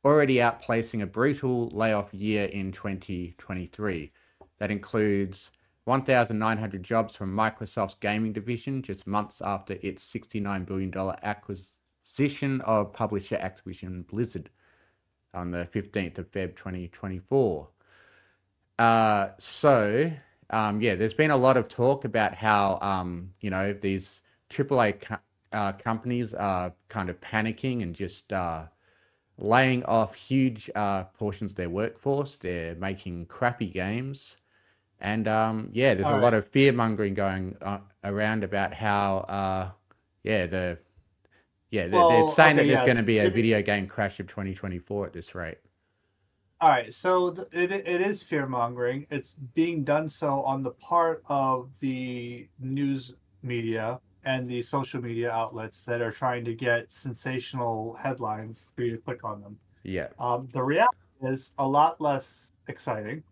already 0.05 0.35
outplacing 0.35 1.01
a 1.01 1.07
brutal 1.07 1.69
layoff 1.69 2.13
year 2.13 2.45
in 2.45 2.71
2023. 2.71 4.11
That 4.59 4.69
includes 4.69 5.49
1,900 5.85 6.83
jobs 6.83 7.15
from 7.15 7.35
Microsoft's 7.35 7.95
gaming 7.95 8.33
division 8.33 8.83
just 8.83 9.07
months 9.07 9.41
after 9.41 9.77
its 9.81 10.05
$69 10.13 10.67
billion 10.67 10.93
acquisition 11.23 12.61
of 12.61 12.93
publisher 12.93 13.37
Activision 13.37 14.05
Blizzard 14.05 14.51
on 15.33 15.49
the 15.49 15.67
15th 15.73 16.19
of 16.19 16.31
Feb 16.31 16.55
2024. 16.55 17.67
Uh, 18.77 19.29
so, 19.39 20.11
um, 20.49 20.81
yeah, 20.81 20.95
there's 20.95 21.13
been 21.13 21.31
a 21.31 21.37
lot 21.37 21.57
of 21.57 21.67
talk 21.67 22.05
about 22.05 22.35
how, 22.35 22.77
um, 22.81 23.31
you 23.41 23.49
know, 23.49 23.73
these 23.73 24.21
AAA 24.49 24.91
co- 24.93 25.17
uh, 25.51 25.73
companies 25.73 26.33
are 26.33 26.73
kind 26.89 27.09
of 27.09 27.19
panicking 27.21 27.81
and 27.83 27.95
just 27.95 28.33
uh, 28.33 28.65
laying 29.37 29.83
off 29.85 30.15
huge 30.15 30.69
uh, 30.75 31.05
portions 31.05 31.51
of 31.51 31.57
their 31.57 31.69
workforce. 31.69 32.37
They're 32.37 32.75
making 32.75 33.27
crappy 33.27 33.67
games. 33.67 34.37
And 34.99 35.27
um, 35.27 35.69
yeah, 35.73 35.93
there's 35.95 36.11
a 36.11 36.17
All 36.17 36.17
lot 36.17 36.33
of 36.33 36.47
fear 36.49 36.73
mongering 36.73 37.13
going 37.15 37.57
uh, 37.61 37.79
around 38.03 38.43
about 38.43 38.73
how, 38.73 39.19
uh, 39.29 39.71
yeah, 40.23 40.47
the 40.47 40.79
yeah, 41.71 41.87
they're, 41.87 42.05
they're 42.05 42.27
Well, 42.27 42.27
saying 42.27 42.57
that 42.57 42.67
there's 42.67 42.81
yeah, 42.81 42.83
going 42.83 42.97
to 42.97 43.03
be 43.03 43.19
a 43.19 43.29
video 43.29 43.61
game 43.61 43.87
crash 43.87 44.19
of 44.19 44.27
2024 44.27 45.07
at 45.07 45.13
this 45.13 45.35
rate. 45.35 45.59
All 46.61 46.69
right, 46.69 46.93
so 46.93 47.31
th- 47.31 47.47
it 47.51 47.71
it 47.71 48.01
is 48.01 48.23
fear 48.23 48.47
mongering. 48.47 49.05
It's 49.09 49.35
being 49.53 49.83
done 49.83 50.07
so 50.07 50.41
on 50.41 50.63
the 50.63 50.71
part 50.71 51.21
of 51.27 51.77
the 51.81 52.47
news 52.59 53.13
media 53.43 53.99
and 54.23 54.47
the 54.47 54.61
social 54.61 55.01
media 55.01 55.31
outlets 55.31 55.85
that 55.85 56.01
are 56.01 56.11
trying 56.11 56.45
to 56.45 56.55
get 56.55 56.91
sensational 56.91 57.95
headlines 57.95 58.69
for 58.75 58.83
you 58.83 58.91
to 58.91 58.97
click 58.97 59.23
on 59.23 59.41
them. 59.41 59.57
Yeah. 59.83 60.07
Um, 60.17 60.47
the 60.53 60.63
reality 60.63 60.97
is 61.21 61.51
a 61.59 61.67
lot 61.67 61.99
less 61.99 62.53
exciting. 62.67 63.23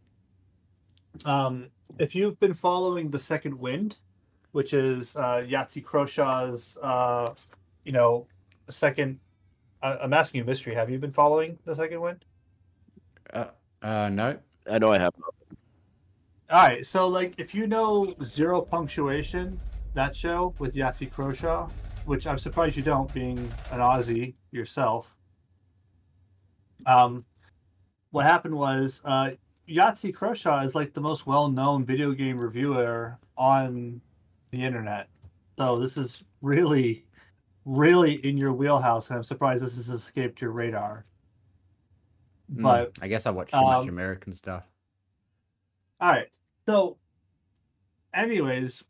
Um, 1.25 1.69
if 1.99 2.13
you've 2.15 2.39
been 2.39 2.53
following 2.53 3.09
the 3.09 3.19
Second 3.19 3.57
Wind, 3.57 3.97
which 4.51 4.73
is 4.73 5.15
uh, 5.15 5.45
Yahtzee 5.47 5.83
Croshaw's, 5.83 6.77
uh, 6.81 7.33
you 7.85 7.91
know, 7.91 8.27
second. 8.69 9.19
I 9.81 9.97
I'm 9.97 10.13
asking 10.13 10.39
you, 10.39 10.45
mystery. 10.45 10.75
Have 10.75 10.89
you 10.89 10.99
been 10.99 11.11
following 11.11 11.57
the 11.65 11.75
Second 11.75 12.01
Wind? 12.01 12.25
Uh, 13.33 13.47
uh, 13.81 14.09
no. 14.09 14.37
I 14.69 14.79
know 14.79 14.91
I 14.91 14.99
have. 14.99 15.13
All 16.49 16.67
right, 16.67 16.85
so 16.85 17.07
like 17.07 17.33
if 17.37 17.53
you 17.55 17.67
know 17.67 18.13
Zero 18.23 18.61
Punctuation, 18.61 19.59
that 19.93 20.15
show 20.15 20.53
with 20.59 20.75
Yahtzee 20.75 21.11
Croshaw, 21.11 21.69
which 22.05 22.27
I'm 22.27 22.39
surprised 22.39 22.75
you 22.75 22.83
don't, 22.83 23.11
being 23.13 23.39
an 23.71 23.79
Aussie 23.79 24.35
yourself. 24.51 25.15
Um, 26.85 27.25
what 28.11 28.25
happened 28.25 28.55
was 28.55 29.01
uh, 29.05 29.31
Yahtzee 29.67 30.13
Croshaw 30.13 30.63
is 30.63 30.75
like 30.75 30.93
the 30.93 31.01
most 31.01 31.25
well-known 31.25 31.85
video 31.85 32.11
game 32.11 32.37
reviewer 32.37 33.17
on 33.37 34.01
the 34.51 34.63
internet. 34.63 35.07
So 35.57 35.79
this 35.79 35.97
is 35.97 36.23
really, 36.41 37.05
really 37.65 38.15
in 38.27 38.37
your 38.37 38.53
wheelhouse, 38.53 39.09
and 39.09 39.17
I'm 39.17 39.23
surprised 39.23 39.63
this 39.63 39.75
has 39.75 39.89
escaped 39.89 40.41
your 40.41 40.51
radar. 40.51 41.05
Mm, 42.53 42.63
But 42.63 42.93
I 43.01 43.07
guess 43.07 43.25
I 43.25 43.31
watch 43.31 43.51
too 43.51 43.61
much 43.61 43.83
um, 43.83 43.89
American 43.89 44.33
stuff. 44.33 44.67
All 45.99 46.09
right. 46.09 46.27
So, 46.65 46.97
anyways, 48.13 48.83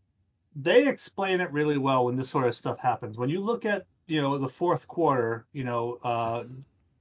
they 0.56 0.88
explain 0.88 1.42
it 1.42 1.52
really 1.52 1.78
well 1.78 2.06
when 2.06 2.16
this 2.16 2.30
sort 2.30 2.48
of 2.48 2.56
stuff 2.56 2.80
happens. 2.80 3.18
When 3.18 3.30
you 3.30 3.40
look 3.40 3.66
at, 3.66 3.86
you 4.08 4.22
know, 4.22 4.38
the 4.38 4.50
fourth 4.50 4.88
quarter, 4.88 5.48
you 5.54 5.64
know, 5.64 5.98
uh, 6.04 6.44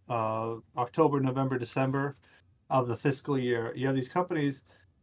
uh, 0.09 0.57
October, 0.77 1.21
November, 1.21 1.59
December 1.59 2.17
of 2.71 2.89
the 2.89 2.97
fiscal 2.97 3.39
year, 3.39 3.73
you 3.75 3.87
have 3.87 3.97
these 3.97 4.09
companies 4.09 4.63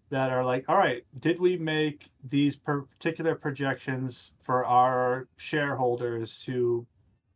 that 0.09 0.31
are 0.31 0.43
like, 0.43 0.67
all 0.69 0.77
right, 0.77 1.03
did 1.19 1.39
we 1.39 1.55
make 1.57 2.09
these 2.23 2.55
particular 2.55 3.35
projections 3.35 4.33
for 4.41 4.65
our 4.65 5.27
shareholders 5.37 6.39
to 6.41 6.85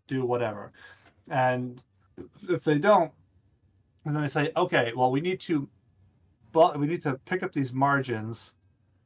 do 0.07 0.25
whatever? 0.25 0.71
And 1.29 1.81
if 2.49 2.63
they 2.63 2.79
don't, 2.79 3.12
and 4.05 4.15
then 4.15 4.21
they 4.21 4.29
say, 4.29 4.51
okay, 4.57 4.91
well, 4.95 5.11
we 5.11 5.21
need 5.21 5.39
to 5.41 5.67
but 6.53 6.79
we 6.79 6.87
need 6.87 7.01
to 7.01 7.19
pick 7.25 7.43
up 7.43 7.51
these 7.51 7.73
margins 7.73 8.53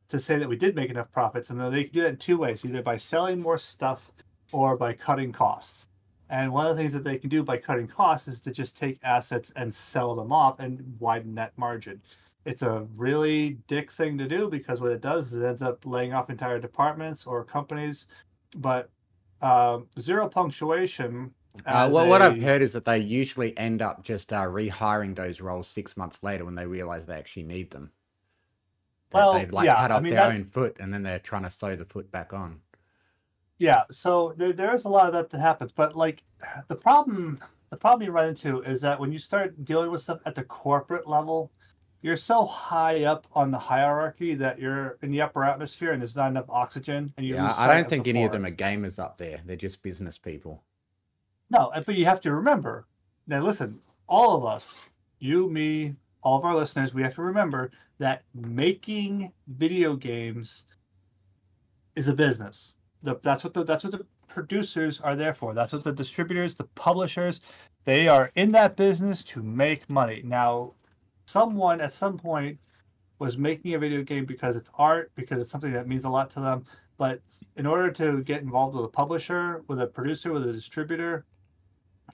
to 0.09 0.19
say 0.19 0.37
that 0.37 0.47
we 0.47 0.55
did 0.55 0.75
make 0.75 0.89
enough 0.89 1.11
profits. 1.11 1.49
And 1.49 1.59
then 1.59 1.71
they 1.71 1.85
can 1.85 1.93
do 1.93 2.01
that 2.01 2.09
in 2.09 2.17
two 2.17 2.37
ways 2.37 2.63
either 2.63 2.83
by 2.83 2.97
selling 2.97 3.41
more 3.41 3.57
stuff 3.57 4.11
or 4.51 4.77
by 4.77 4.93
cutting 4.93 5.31
costs. 5.31 5.87
And 6.29 6.51
one 6.51 6.67
of 6.67 6.75
the 6.75 6.81
things 6.81 6.93
that 6.93 7.05
they 7.05 7.17
can 7.17 7.29
do 7.29 7.41
by 7.41 7.57
cutting 7.57 7.87
costs 7.87 8.27
is 8.27 8.41
to 8.41 8.51
just 8.51 8.77
take 8.77 8.99
assets 9.03 9.51
and 9.55 9.73
sell 9.73 10.13
them 10.13 10.31
off 10.31 10.59
and 10.59 10.81
widen 10.99 11.33
that 11.35 11.57
margin. 11.57 12.01
It's 12.45 12.61
a 12.61 12.85
really 12.95 13.57
dick 13.67 13.91
thing 13.91 14.17
to 14.17 14.27
do 14.27 14.49
because 14.49 14.81
what 14.81 14.91
it 14.91 15.01
does 15.01 15.33
is 15.33 15.41
it 15.41 15.47
ends 15.47 15.61
up 15.61 15.85
laying 15.85 16.13
off 16.13 16.29
entire 16.29 16.59
departments 16.59 17.25
or 17.25 17.43
companies. 17.45 18.07
But 18.57 18.89
um, 19.41 19.87
zero 19.99 20.27
punctuation 20.27 21.33
Uh, 21.65 21.89
well, 21.91 22.07
what 22.07 22.21
I've 22.21 22.41
heard 22.41 22.61
is 22.61 22.73
that 22.73 22.85
they 22.85 22.99
usually 22.99 23.57
end 23.57 23.81
up 23.81 24.03
just 24.03 24.31
uh, 24.31 24.43
rehiring 24.45 25.15
those 25.15 25.41
roles 25.41 25.67
six 25.67 25.97
months 25.97 26.23
later 26.23 26.45
when 26.45 26.55
they 26.55 26.65
realize 26.65 27.05
they 27.05 27.15
actually 27.15 27.43
need 27.43 27.71
them. 27.71 27.91
They- 29.11 29.19
Well, 29.19 29.33
they've 29.33 29.51
like 29.51 29.65
yeah, 29.65 29.75
cut 29.75 29.91
I 29.91 29.95
off 29.95 30.03
mean, 30.03 30.09
their 30.13 30.21
that's- 30.21 30.35
own 30.37 30.45
foot 30.45 30.77
and 30.79 30.93
then 30.93 31.03
they're 31.03 31.19
trying 31.19 31.43
to 31.43 31.49
sew 31.49 31.75
the 31.75 31.85
foot 31.85 32.11
back 32.11 32.33
on. 32.33 32.61
Yeah, 33.57 33.83
so 33.89 34.33
there, 34.37 34.53
there 34.53 34.75
is 34.75 34.85
a 34.85 34.89
lot 34.89 35.07
of 35.07 35.13
that 35.13 35.29
that 35.31 35.39
happens, 35.39 35.71
but 35.71 35.95
like 35.95 36.23
the 36.67 36.75
problem, 36.75 37.39
the 37.71 37.77
problem 37.77 38.05
you 38.05 38.11
run 38.11 38.29
into 38.29 38.61
is 38.61 38.81
that 38.81 38.99
when 38.99 39.11
you 39.11 39.17
start 39.19 39.65
dealing 39.65 39.89
with 39.89 40.01
stuff 40.01 40.19
at 40.25 40.35
the 40.35 40.43
corporate 40.43 41.07
level, 41.07 41.51
you're 42.03 42.17
so 42.17 42.45
high 42.45 43.05
up 43.05 43.25
on 43.33 43.49
the 43.49 43.57
hierarchy 43.57 44.35
that 44.35 44.59
you're 44.59 44.99
in 45.01 45.09
the 45.09 45.21
upper 45.21 45.43
atmosphere 45.43 45.91
and 45.91 46.01
there's 46.01 46.15
not 46.15 46.29
enough 46.29 46.45
oxygen, 46.49 47.11
and 47.17 47.25
you 47.25 47.33
Yeah, 47.33 47.51
I 47.57 47.73
don't 47.73 47.89
think 47.89 48.07
any 48.07 48.23
of 48.25 48.31
them 48.31 48.45
are 48.45 48.49
gamers 48.49 48.99
up 48.99 49.17
there. 49.17 49.41
They're 49.43 49.55
just 49.55 49.81
business 49.81 50.19
people. 50.19 50.63
No, 51.49 51.67
uh, 51.67 51.81
but 51.85 51.95
you 51.95 52.05
have 52.05 52.21
to 52.21 52.33
remember. 52.33 52.85
Now, 53.27 53.41
listen, 53.41 53.79
all 54.07 54.35
of 54.35 54.45
us, 54.45 54.85
you, 55.19 55.49
me, 55.49 55.95
all 56.21 56.37
of 56.37 56.45
our 56.45 56.55
listeners, 56.55 56.93
we 56.93 57.03
have 57.03 57.15
to 57.15 57.21
remember 57.21 57.71
that 57.99 58.23
making 58.33 59.31
video 59.47 59.95
games 59.95 60.65
is 61.95 62.07
a 62.09 62.13
business. 62.13 62.77
The, 63.03 63.15
that's 63.23 63.43
what 63.43 63.53
the 63.53 63.63
that's 63.63 63.83
what 63.83 63.91
the 63.91 64.05
producers 64.27 65.01
are 65.01 65.15
there 65.15 65.33
for. 65.33 65.53
That's 65.53 65.73
what 65.73 65.83
the 65.83 65.93
distributors, 65.93 66.55
the 66.55 66.65
publishers, 66.75 67.41
they 67.85 68.07
are 68.07 68.29
in 68.35 68.51
that 68.51 68.75
business 68.75 69.23
to 69.23 69.41
make 69.41 69.89
money. 69.89 70.21
Now, 70.23 70.73
someone 71.25 71.81
at 71.81 71.93
some 71.93 72.17
point 72.17 72.59
was 73.19 73.37
making 73.37 73.73
a 73.73 73.79
video 73.79 74.03
game 74.03 74.25
because 74.25 74.55
it's 74.55 74.69
art, 74.75 75.11
because 75.15 75.41
it's 75.41 75.51
something 75.51 75.71
that 75.73 75.87
means 75.87 76.05
a 76.05 76.09
lot 76.09 76.29
to 76.31 76.39
them. 76.39 76.65
But 76.97 77.21
in 77.55 77.65
order 77.65 77.91
to 77.91 78.21
get 78.23 78.41
involved 78.41 78.75
with 78.75 78.85
a 78.85 78.89
publisher, 78.89 79.63
with 79.67 79.81
a 79.81 79.87
producer, 79.87 80.33
with 80.33 80.47
a 80.47 80.51
distributor, 80.51 81.25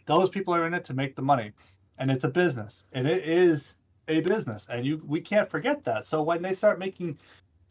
those 0.05 0.29
people 0.29 0.53
are 0.53 0.67
in 0.67 0.73
it 0.73 0.83
to 0.85 0.93
make 0.93 1.15
the 1.15 1.21
money. 1.21 1.51
And 1.97 2.09
it's 2.09 2.23
a 2.23 2.29
business. 2.29 2.85
And 2.93 3.07
it 3.07 3.23
is 3.23 3.75
a 4.07 4.21
business. 4.21 4.67
And 4.69 4.85
you 4.85 5.01
we 5.05 5.21
can't 5.21 5.49
forget 5.49 5.83
that. 5.85 6.05
So 6.05 6.21
when 6.21 6.41
they 6.41 6.53
start 6.53 6.79
making 6.79 7.17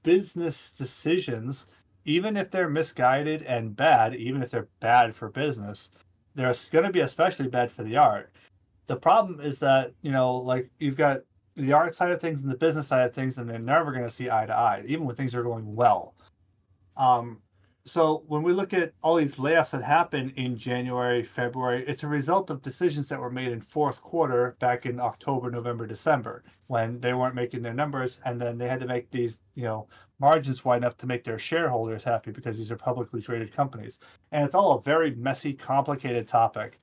business 0.03 0.71
decisions, 0.71 1.67
even 2.05 2.37
if 2.37 2.51
they're 2.51 2.69
misguided 2.69 3.43
and 3.43 3.77
bad, 3.77 4.15
even 4.15 4.43
if 4.43 4.51
they're 4.51 4.69
bad 4.81 5.15
for 5.15 5.29
business, 5.29 5.91
they're 6.35 6.55
going 6.71 6.85
to 6.85 6.93
be 6.93 7.01
especially 7.01 7.49
bad 7.49 7.71
for 7.71 7.83
the 7.83 7.97
art. 7.97 8.33
The 8.87 8.97
problem 8.97 9.41
is 9.41 9.59
that, 9.61 9.93
you 10.03 10.11
know, 10.11 10.37
like 10.37 10.71
you've 10.79 10.97
got 10.97 11.21
the 11.55 11.73
art 11.73 11.95
side 11.95 12.11
of 12.11 12.21
things 12.21 12.43
and 12.43 12.51
the 12.51 12.57
business 12.57 12.89
side 12.89 13.05
of 13.05 13.15
things, 13.15 13.39
and 13.39 13.49
they're 13.49 13.59
never 13.59 13.93
going 13.93 14.05
to 14.05 14.11
see 14.11 14.31
eye 14.31 14.47
to 14.47 14.57
eye, 14.57 14.83
even 14.87 15.05
when 15.05 15.15
things 15.15 15.35
are 15.35 15.43
going 15.43 15.75
well. 15.75 16.15
Um, 16.97 17.41
so 17.85 18.23
when 18.29 18.45
we 18.45 18.53
look 18.53 18.73
at 18.73 18.93
all 19.03 19.17
these 19.17 19.35
layoffs 19.37 19.73
that 19.73 19.83
happened 19.83 20.35
in 20.37 20.57
January, 20.57 21.25
February, 21.25 21.85
it's 21.87 22.05
a 22.05 22.09
result 22.09 22.49
of 22.49 22.63
decisions 22.63 23.09
that 23.09 23.19
were 23.19 23.31
made 23.31 23.51
in 23.51 23.61
fourth 23.61 24.01
quarter 24.01 24.57
back 24.61 24.87
in 24.87 25.01
October, 25.01 25.51
November, 25.51 25.87
December, 25.87 26.45
when 26.69 27.01
they 27.01 27.13
weren't 27.13 27.35
making 27.35 27.63
their 27.63 27.75
numbers, 27.75 28.21
and 28.25 28.41
then 28.41 28.57
they 28.57 28.69
had 28.69 28.79
to 28.81 28.87
make 28.87 29.11
these, 29.11 29.41
you 29.57 29.65
know, 29.65 29.89
margins 30.21 30.65
wide 30.65 30.77
enough 30.77 30.97
to 30.99 31.09
make 31.09 31.25
their 31.25 31.41
shareholders 31.41 32.05
happy 32.05 32.31
because 32.31 32.57
these 32.57 32.71
are 32.71 32.77
publicly 32.77 33.21
traded 33.21 33.53
companies. 33.53 33.99
And 34.31 34.45
it's 34.45 34.55
all 34.55 34.79
a 34.79 34.83
very 34.83 35.15
messy, 35.17 35.53
complicated 35.53 36.29
topic. 36.29 36.79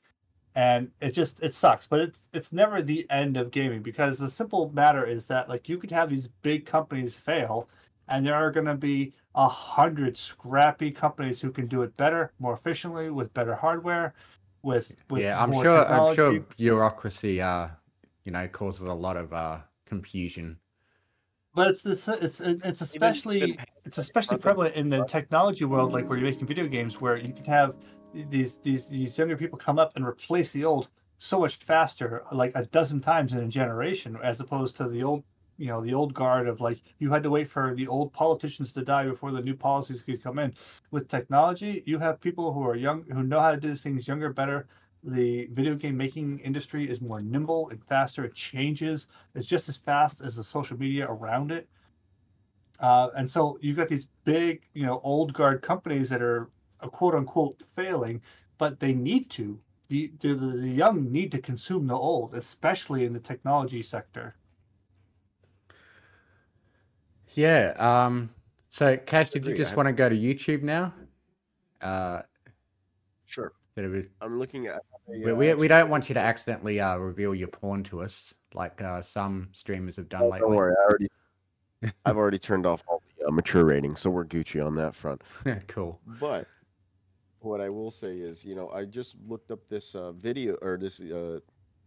And 0.55 0.91
it 0.99 1.11
just 1.11 1.41
it 1.41 1.53
sucks, 1.53 1.87
but 1.87 2.01
it's 2.01 2.27
it's 2.33 2.51
never 2.51 2.81
the 2.81 3.05
end 3.09 3.37
of 3.37 3.51
gaming 3.51 3.81
because 3.83 4.17
the 4.17 4.29
simple 4.29 4.69
matter 4.73 5.05
is 5.05 5.27
that 5.27 5.47
like 5.47 5.69
you 5.69 5.77
could 5.77 5.91
have 5.91 6.09
these 6.09 6.27
big 6.41 6.65
companies 6.65 7.15
fail 7.15 7.69
and 8.09 8.25
there 8.25 8.35
are 8.35 8.51
going 8.51 8.65
to 8.65 8.75
be 8.75 9.13
a 9.35 9.47
hundred 9.47 10.17
scrappy 10.17 10.91
companies 10.91 11.39
who 11.41 11.51
can 11.51 11.67
do 11.67 11.83
it 11.83 11.95
better, 11.97 12.31
more 12.39 12.53
efficiently, 12.53 13.09
with 13.09 13.33
better 13.33 13.55
hardware, 13.55 14.13
with, 14.63 14.95
with 15.09 15.21
yeah, 15.21 15.41
I'm 15.41 15.51
more 15.51 15.63
sure. 15.63 15.85
I'm 15.85 16.15
sure 16.15 16.39
bureaucracy, 16.57 17.41
uh, 17.41 17.69
you 18.25 18.31
know, 18.31 18.47
causes 18.47 18.87
a 18.87 18.93
lot 18.93 19.17
of 19.17 19.33
uh 19.33 19.59
confusion. 19.85 20.57
But 21.55 21.69
it's 21.69 21.85
it's 21.85 22.07
it's, 22.07 22.41
it's 22.41 22.81
especially 22.81 23.57
it's 23.83 23.97
especially 23.97 24.37
prevalent 24.37 24.75
in 24.75 24.89
the 24.89 25.03
technology 25.05 25.65
world, 25.65 25.91
like 25.93 26.07
where 26.07 26.17
you're 26.17 26.29
making 26.29 26.47
video 26.47 26.67
games, 26.67 27.01
where 27.01 27.17
you 27.17 27.33
can 27.33 27.45
have 27.45 27.75
these 28.13 28.59
these 28.59 28.87
these 28.87 29.17
younger 29.17 29.35
people 29.35 29.57
come 29.57 29.79
up 29.79 29.95
and 29.95 30.05
replace 30.05 30.51
the 30.51 30.63
old 30.65 30.89
so 31.17 31.39
much 31.39 31.57
faster, 31.57 32.23
like 32.31 32.51
a 32.55 32.65
dozen 32.65 33.01
times 33.01 33.33
in 33.33 33.39
a 33.39 33.47
generation, 33.47 34.17
as 34.23 34.39
opposed 34.39 34.75
to 34.77 34.87
the 34.87 35.03
old 35.03 35.23
you 35.59 35.67
know 35.67 35.81
the 35.81 35.93
old 35.93 36.13
guard 36.13 36.47
of 36.47 36.61
like 36.61 36.81
you 36.99 37.11
had 37.11 37.21
to 37.23 37.29
wait 37.29 37.47
for 37.49 37.75
the 37.75 37.87
old 37.87 38.13
politicians 38.13 38.71
to 38.71 38.81
die 38.81 39.05
before 39.05 39.31
the 39.31 39.41
new 39.41 39.55
policies 39.55 40.01
could 40.01 40.23
come 40.23 40.39
in. 40.39 40.53
With 40.91 41.09
technology 41.09 41.83
you 41.85 41.99
have 41.99 42.21
people 42.21 42.53
who 42.53 42.63
are 42.63 42.75
young 42.75 43.03
who 43.11 43.23
know 43.23 43.41
how 43.41 43.51
to 43.51 43.57
do 43.59 43.75
things 43.75 44.07
younger 44.07 44.31
better. 44.31 44.67
The 45.03 45.47
video 45.51 45.75
game 45.75 45.97
making 45.97 46.39
industry 46.39 46.89
is 46.89 47.01
more 47.01 47.21
nimble 47.21 47.69
and 47.69 47.83
faster. 47.85 48.23
It 48.25 48.35
changes. 48.35 49.07
It's 49.35 49.47
just 49.47 49.69
as 49.69 49.77
fast 49.77 50.21
as 50.21 50.35
the 50.35 50.43
social 50.43 50.77
media 50.77 51.07
around 51.09 51.51
it. 51.51 51.69
Uh, 52.79 53.09
and 53.15 53.29
so 53.29 53.57
you've 53.61 53.77
got 53.77 53.89
these 53.89 54.07
big 54.23 54.63
you 54.73 54.85
know 54.85 55.01
old 55.03 55.33
guard 55.33 55.61
companies 55.61 56.09
that 56.09 56.21
are 56.21 56.49
uh, 56.81 56.87
quote 56.87 57.15
unquote 57.15 57.61
failing 57.75 58.21
but 58.57 58.79
they 58.79 58.93
need 58.93 59.29
to. 59.31 59.59
The, 59.89 60.11
the 60.19 60.35
the 60.35 60.69
young 60.69 61.11
need 61.11 61.31
to 61.31 61.41
consume 61.41 61.87
the 61.87 61.95
old 61.97 62.35
especially 62.35 63.05
in 63.05 63.13
the 63.13 63.19
technology 63.19 63.81
sector 63.83 64.35
Yeah. 67.39 67.73
Um. 67.77 68.31
So, 68.67 68.97
Cash, 68.97 69.29
did 69.31 69.47
you 69.47 69.55
just 69.55 69.75
want 69.75 69.87
to 69.87 69.93
go 69.93 70.09
to 70.09 70.15
YouTube 70.15 70.61
now? 70.61 70.93
Uh, 71.81 72.21
Sure. 73.25 73.53
that 73.75 73.85
it 73.85 73.87
was, 73.89 74.05
I'm 74.21 74.37
looking 74.39 74.67
at. 74.67 74.75
a, 75.07 75.31
uh, 75.31 75.35
we, 75.35 75.53
we 75.53 75.67
don't 75.67 75.89
want 75.89 76.09
you 76.09 76.13
to 76.15 76.19
accidentally 76.19 76.79
uh, 76.79 76.97
reveal 76.97 77.33
your 77.33 77.47
porn 77.47 77.83
to 77.85 78.01
us, 78.01 78.33
like 78.53 78.81
uh, 78.81 79.01
some 79.01 79.49
streamers 79.53 79.95
have 79.95 80.09
done 80.09 80.23
Oh, 80.23 80.29
lately. 80.29 80.39
don't 80.39 80.55
worry, 80.55 80.73
I 80.77 80.83
already. 80.83 81.07
I've 82.05 82.17
already 82.17 82.39
turned 82.39 82.65
off 82.65 82.83
all 82.87 83.01
the 83.17 83.27
uh, 83.27 83.31
mature 83.31 83.63
ratings, 83.65 83.99
so 84.01 84.09
we're 84.09 84.25
Gucci 84.25 84.63
on 84.65 84.75
that 84.75 84.95
front. 84.95 85.21
cool. 85.67 86.01
But 86.19 86.47
what 87.39 87.61
I 87.61 87.69
will 87.69 87.91
say 87.91 88.17
is, 88.17 88.43
you 88.43 88.55
know, 88.55 88.69
I 88.71 88.83
just 88.85 89.15
looked 89.27 89.51
up 89.51 89.59
this 89.69 89.95
uh, 89.95 90.11
video 90.11 90.55
or 90.55 90.77
this. 90.77 90.99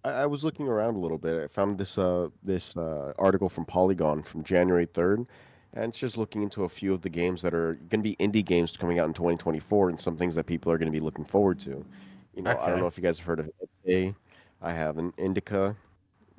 I, 0.05 0.11
I 0.11 0.27
was 0.27 0.45
looking 0.45 0.69
around 0.69 0.97
a 0.97 0.99
little 0.99 1.19
bit. 1.19 1.43
I 1.43 1.47
found 1.49 1.79
this 1.79 1.99
uh, 1.99 2.29
this 2.43 2.77
uh, 2.77 3.13
article 3.19 3.49
from 3.49 3.65
Polygon 3.65 4.23
from 4.23 4.45
January 4.45 4.87
third, 4.87 5.27
and 5.75 5.85
it's 5.87 5.99
just 5.99 6.17
looking 6.17 6.43
into 6.43 6.65
a 6.65 6.69
few 6.69 6.93
of 6.93 7.03
the 7.03 7.09
games 7.09 7.43
that 7.43 7.55
are 7.55 7.75
going 7.75 8.03
to 8.03 8.09
be 8.09 8.17
indie 8.17 8.45
games 8.45 8.77
coming 8.77 8.99
out 8.99 9.07
in 9.07 9.15
2024, 9.15 9.91
and 9.91 10.01
some 10.01 10.17
things 10.17 10.35
that 10.35 10.47
people 10.47 10.71
are 10.73 10.79
going 10.79 10.91
to 10.91 10.97
be 10.97 11.05
looking 11.05 11.25
forward 11.25 11.59
to. 11.61 11.85
You 12.35 12.43
know, 12.43 12.51
I 12.51 12.71
don't 12.71 12.81
know 12.81 12.87
if 12.87 12.97
you 12.97 13.03
guys 13.03 13.19
have 13.19 13.27
heard 13.27 13.41
of 13.41 13.51
it. 13.85 14.15
I 14.63 14.73
have 14.73 14.97
an 14.97 15.13
Indika, 15.13 15.77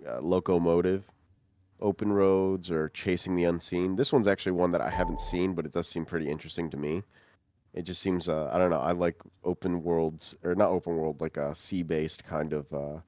uh, 0.08 0.20
Locomotive. 0.22 1.06
Open 1.82 2.14
Roads 2.14 2.72
or 2.72 2.88
Chasing 2.90 3.36
the 3.36 3.44
Unseen. 3.44 3.98
This 3.98 4.14
one's 4.14 4.28
actually 4.28 4.54
one 4.54 4.72
that 4.72 4.80
I 4.80 4.90
haven't 4.90 5.20
seen, 5.20 5.54
but 5.54 5.66
it 5.66 5.74
does 5.74 5.86
seem 5.86 6.06
pretty 6.06 6.30
interesting 6.30 6.70
to 6.70 6.78
me. 6.78 7.04
It 7.74 7.82
just 7.84 8.02
seems 8.02 8.30
uh, 8.30 8.50
I 8.54 8.58
don't 8.58 8.70
know. 8.70 8.80
I 8.80 8.94
like 8.94 9.22
open 9.44 9.84
worlds 9.84 10.38
or 10.44 10.56
not 10.56 10.70
open 10.70 10.96
world, 10.96 11.20
like 11.20 11.36
a 11.36 11.54
sea 11.54 11.84
based 11.84 12.24
kind 12.24 12.54
of 12.54 12.72
uh, 12.74 13.00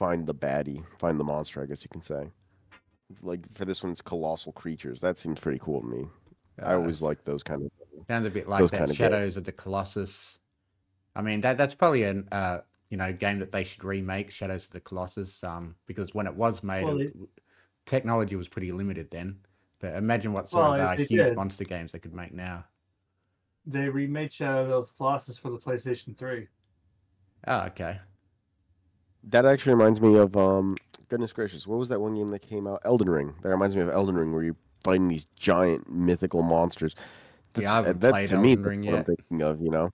find 0.00 0.26
the 0.26 0.34
baddie, 0.34 0.82
find 0.98 1.20
the 1.20 1.24
monster. 1.24 1.62
I 1.62 1.66
guess 1.66 1.84
you 1.84 1.90
can 1.90 2.02
say. 2.02 2.32
Like 3.22 3.40
for 3.54 3.64
this 3.64 3.82
one, 3.84 3.92
it's 3.92 4.00
colossal 4.02 4.52
creatures. 4.52 5.00
That 5.00 5.18
seems 5.20 5.38
pretty 5.38 5.60
cool 5.60 5.80
to 5.82 5.86
me. 5.86 6.08
I 6.62 6.72
Uh, 6.72 6.78
always 6.78 7.02
like 7.02 7.22
those 7.24 7.42
kind 7.44 7.62
of. 7.62 7.70
Sounds 8.08 8.26
a 8.26 8.30
bit 8.30 8.48
like 8.48 8.62
that 8.62 8.70
kind 8.72 8.82
of 8.82 8.88
games. 8.88 8.96
Shadows 8.96 9.36
of 9.36 9.44
the 9.44 9.52
Colossus. 9.52 10.38
I 11.14 11.22
mean, 11.22 11.40
that 11.42 11.58
that's 11.58 11.74
probably 11.74 12.04
an 12.04 12.28
uh, 12.32 12.60
you 12.88 12.96
know 12.96 13.12
game 13.12 13.38
that 13.40 13.52
they 13.52 13.62
should 13.64 13.84
remake, 13.84 14.30
Shadows 14.32 14.66
of 14.66 14.72
the 14.72 14.80
Colossus, 14.80 15.44
um, 15.44 15.76
because 15.86 16.14
when 16.14 16.26
it 16.26 16.34
was 16.34 16.62
made, 16.62 16.84
Well, 16.84 17.00
it- 17.00 17.14
technology 17.86 18.36
was 18.36 18.48
pretty 18.48 18.72
limited 18.72 19.10
then. 19.10 19.40
But 19.80 19.94
imagine 19.96 20.32
what 20.32 20.48
sort 20.48 20.64
Well, 20.66 20.74
of 20.74 20.80
uh, 20.80 20.96
huge 20.96 21.08
did. 21.08 21.36
monster 21.36 21.64
games 21.64 21.92
they 21.92 21.98
could 21.98 22.14
make 22.14 22.32
now. 22.32 22.64
they 23.66 23.88
remade 23.88 24.32
Shadow 24.32 24.78
of 24.78 24.86
the 24.88 24.92
Colossus 24.94 25.36
for 25.38 25.50
the 25.50 25.58
PlayStation 25.58 26.16
3. 26.16 26.48
Oh, 27.46 27.60
okay. 27.66 28.00
That 29.24 29.46
actually 29.46 29.74
reminds 29.74 30.00
me 30.00 30.16
of 30.16 30.36
um. 30.36 30.76
Goodness 31.08 31.32
gracious, 31.32 31.66
what 31.66 31.78
was 31.78 31.88
that 31.88 32.00
one 32.00 32.14
game 32.14 32.28
that 32.28 32.40
came 32.40 32.68
out? 32.68 32.80
Elden 32.84 33.10
Ring. 33.10 33.34
That 33.42 33.48
reminds 33.48 33.74
me 33.74 33.82
of 33.82 33.88
Elden 33.88 34.14
Ring, 34.14 34.32
where 34.32 34.44
you're 34.44 34.56
fighting 34.84 35.08
these 35.08 35.26
giant 35.36 35.90
mythical 35.90 36.42
monsters. 36.42 36.94
Yeah, 36.96 37.02
I 37.02 37.60
That's- 37.60 37.70
uh, 37.70 37.76
haven't 37.76 38.00
that 38.00 38.10
played 38.12 38.28
to 38.28 38.38
me, 38.38 38.50
Elden 38.50 38.62
that's 38.62 38.68
Ring 38.68 38.86
what 38.86 38.94
I'm 38.94 39.04
thinking 39.04 39.42
of. 39.42 39.60
You 39.60 39.70
know, 39.70 39.90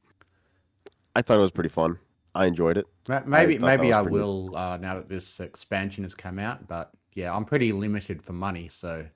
I 1.14 1.22
thought 1.22 1.38
it 1.38 1.40
was 1.40 1.50
pretty 1.50 1.70
fun. 1.70 1.98
I 2.34 2.46
enjoyed 2.46 2.76
it. 2.76 2.86
Maybe 3.08 3.56
that 3.56 3.66
maybe 3.66 3.92
I 3.94 4.02
will 4.02 4.54
uh, 4.54 4.76
now 4.76 4.94
that 4.96 5.08
this 5.08 5.40
expansion 5.40 6.04
has 6.04 6.14
come 6.14 6.38
out. 6.38 6.68
But 6.68 6.90
yeah, 7.14 7.34
I'm 7.34 7.46
pretty 7.46 7.72
limited 7.72 8.22
for 8.22 8.34
money, 8.34 8.68
so 8.68 9.06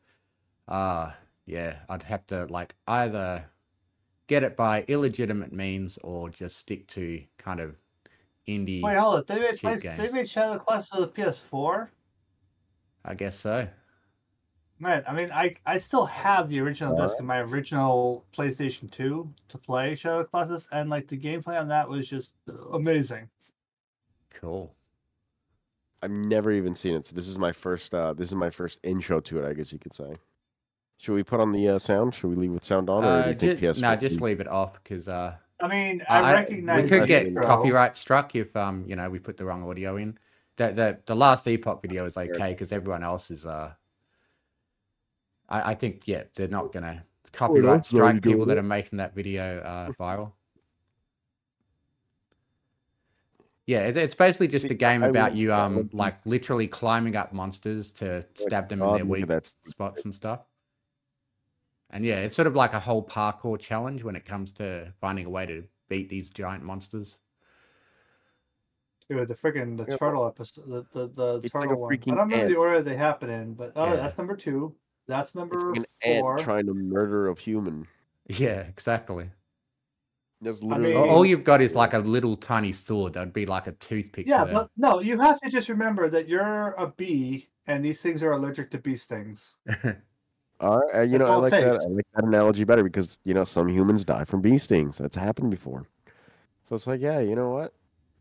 uh 0.69 1.11
yeah, 1.45 1.77
I'd 1.89 2.05
have 2.05 2.27
to 2.29 2.47
like 2.47 2.75
either 2.87 3.45
get 4.27 4.43
it 4.43 4.57
by 4.57 4.85
illegitimate 4.87 5.53
means 5.53 5.99
or 6.03 6.31
just 6.31 6.57
stick 6.57 6.87
to 6.89 7.23
kind 7.37 7.61
of 7.61 7.77
indie. 8.59 8.83
Wait, 8.83 8.97
hold 8.97 9.19
it. 9.21 9.27
They 9.27 9.39
made 9.39 9.51
cheap 9.53 9.61
place, 9.61 9.81
they 9.83 9.97
games. 9.97 10.13
made 10.13 10.29
Shadow 10.29 10.53
of 10.53 10.59
the 10.59 10.65
Colossus 10.65 10.89
for 10.91 11.01
the 11.01 11.09
PS4. 11.09 11.89
I 13.05 13.15
guess 13.15 13.37
so. 13.39 13.69
Man, 14.79 15.03
I 15.07 15.13
mean, 15.13 15.31
I 15.31 15.57
I 15.67 15.77
still 15.79 16.07
have 16.07 16.49
the 16.49 16.59
original 16.61 16.93
Alright. 16.95 17.09
disc 17.09 17.19
of 17.19 17.27
my 17.27 17.41
original 17.41 18.25
PlayStation 18.37 18.91
2 18.91 19.31
to 19.49 19.59
play 19.59 19.95
Shadow 19.95 20.21
of 20.21 20.25
the 20.27 20.31
Colossus, 20.31 20.69
and 20.73 20.89
like 20.89 21.07
the 21.09 21.19
gameplay 21.19 21.61
on 21.61 21.69
that 21.69 21.89
was 21.89 22.09
just 22.09 22.33
amazing. 22.73 23.29
Cool. 24.35 24.75
I've 26.03 26.11
never 26.11 26.51
even 26.51 26.75
seen 26.75 26.95
it, 26.95 27.05
so 27.07 27.15
this 27.15 27.29
is 27.29 27.39
my 27.39 27.53
first. 27.53 27.95
Uh, 27.95 28.15
this 28.15 28.29
is 28.29 28.35
my 28.35 28.49
first 28.49 28.81
intro 28.83 29.21
to 29.21 29.43
it, 29.45 29.49
I 29.49 29.53
guess 29.53 29.71
you 29.73 29.79
could 29.79 29.93
say. 29.93 30.17
Should 30.97 31.15
we 31.15 31.23
put 31.23 31.41
on 31.41 31.53
the 31.53 31.69
uh, 31.69 31.79
sound? 31.79 32.15
Should 32.15 32.29
we 32.31 32.37
leave 32.37 32.53
with 32.53 32.65
sound 32.65 32.89
on, 32.89 33.05
or 33.05 33.23
do 33.23 33.25
Uh, 33.25 33.29
you 33.29 33.35
think 33.35 33.59
ju- 33.61 33.67
PS4? 33.69 33.81
no, 33.83 33.97
just 33.97 34.21
leave 34.23 34.41
it 34.41 34.49
off 34.49 34.75
because 34.83 35.09
uh, 35.09 35.37
I 35.61 35.69
mean, 35.69 36.03
I, 36.09 36.21
I- 36.21 36.33
recognize 36.33 36.83
we 36.83 36.89
could 36.89 37.09
get 37.09 37.35
copyright 37.37 37.97
struck 37.97 38.35
if 38.35 38.55
um 38.57 38.85
you 38.87 38.97
know 38.97 39.11
we 39.11 39.19
put 39.19 39.37
the 39.37 39.45
wrong 39.45 39.69
audio 39.69 39.97
in. 39.97 40.19
The 40.57 40.73
the, 40.73 40.99
the 41.07 41.15
last 41.17 41.47
Epoch 41.47 41.83
video 41.83 42.05
is 42.07 42.17
okay 42.17 42.53
because 42.53 42.73
everyone 42.73 43.03
else 43.03 43.31
is 43.31 43.47
uh. 43.47 43.73
I, 45.49 45.73
I 45.73 45.75
think 45.75 46.03
yeah 46.07 46.25
they're 46.35 46.49
not 46.49 46.73
gonna 46.73 47.05
copyright 47.33 47.85
strike 47.85 48.23
people 48.23 48.47
that 48.47 48.59
are 48.59 48.63
making 48.63 48.99
that 48.99 49.15
video 49.15 49.61
uh, 49.61 49.93
viral. 49.99 50.33
Yeah, 53.67 53.87
it, 53.87 53.97
it's 53.97 54.17
basically 54.17 54.49
just 54.49 54.67
See, 54.67 54.75
a 54.75 54.75
game 54.75 55.05
I 55.05 55.09
about 55.09 55.37
you 55.37 55.53
um 55.53 55.89
like 55.93 56.25
literally 56.27 56.67
climbing 56.67 57.17
up 57.17 57.33
monsters 57.33 57.93
to 57.93 58.27
stab 58.35 58.69
them 58.69 58.83
in 58.83 58.93
their 58.95 59.05
weak 59.05 59.27
spots 59.65 60.05
and 60.05 60.15
stuff. 60.15 60.41
And 61.91 62.05
yeah, 62.05 62.21
it's 62.21 62.37
sort 62.37 62.47
of 62.47 62.55
like 62.55 62.73
a 62.73 62.81
whole 62.81 63.05
parkour 63.05 63.59
challenge 63.59 64.05
when 64.05 64.15
it 64.17 64.25
comes 64.25 64.53
to 64.55 64.93
finding 65.01 65.27
a 65.27 65.31
way 65.31 65.45
to 65.47 65.65
beat 65.89 66.09
these 66.09 66.31
giant 66.31 66.63
monsters. 66.63 67.21
Dude, 69.09 69.27
the 69.27 69.35
freaking 69.35 69.77
the 69.77 69.97
turtle 69.97 70.27
episode, 70.27 70.67
the 70.67 70.87
the, 70.93 71.09
the 71.09 71.41
It's 71.45 71.53
like 71.55 71.65
turtle 71.65 71.81
one. 71.81 71.93
I 71.93 71.97
don't 71.97 72.11
remember 72.17 72.37
ant. 72.37 72.49
the 72.49 72.57
order 72.57 72.81
they 72.83 72.95
happen 72.97 73.29
in, 73.29 73.55
but 73.55 73.73
oh, 73.75 73.87
Yeah. 73.87 73.97
that's 73.97 74.17
number 74.17 74.37
two. 74.37 74.77
That's 75.09 75.31
It's 75.31 75.35
number 75.35 75.59
like 75.61 75.79
an 75.79 76.21
four. 76.21 76.35
ant 76.35 76.43
trying 76.45 76.67
to 76.67 76.75
murder 76.75 77.29
a 77.29 77.35
human. 77.39 77.89
Yeah, 78.29 78.61
exactly. 78.61 79.29
That's 80.41 80.63
I 80.63 80.67
literally. 80.67 80.95
All- 80.95 81.03
mean- 81.07 81.13
All 81.13 81.27
you've 81.27 81.43
got 81.43 81.61
is 81.61 81.75
like 81.75 81.93
a 81.93 81.99
little 81.99 82.37
tiny 82.37 82.71
sword. 82.73 83.15
That'd 83.15 83.33
be 83.33 83.47
like 83.47 83.67
a 83.67 83.73
toothpick. 83.73 84.29
Yeah, 84.29 84.45
to 84.45 84.45
them. 84.45 84.55
but 84.55 84.71
no, 84.77 85.01
you 85.01 85.19
have 85.19 85.41
to 85.41 85.51
just 85.51 85.69
remember 85.69 86.09
that 86.09 86.29
you're 86.29 86.73
a 86.79 86.87
bee, 86.87 87.49
and 87.67 87.85
these 87.85 88.01
things 88.01 88.23
are 88.23 88.31
allergic 88.31 88.71
to 88.71 88.79
bee 88.79 88.97
stings. 88.97 89.57
All 90.61 90.79
right, 90.93 91.09
you 91.09 91.17
That's 91.17 91.29
know, 91.29 91.33
I 91.33 91.37
like 91.37 91.51
that. 91.53 91.81
I 91.81 91.89
like 91.89 92.07
that 92.15 92.25
analogy 92.25 92.65
better 92.65 92.83
because 92.83 93.19
you 93.25 93.33
know 93.33 93.45
some 93.45 93.67
humans 93.67 94.05
die 94.05 94.25
from 94.25 94.43
bee 94.43 94.59
stings. 94.59 94.99
That's 94.99 95.17
happened 95.17 95.51
before. 95.51 95.87
So 96.65 96.75
it's 96.75 96.87
like, 96.87 97.01
yeah, 97.01 97.21
you 97.21 97.35
know 97.35 97.51
what? 97.51 97.73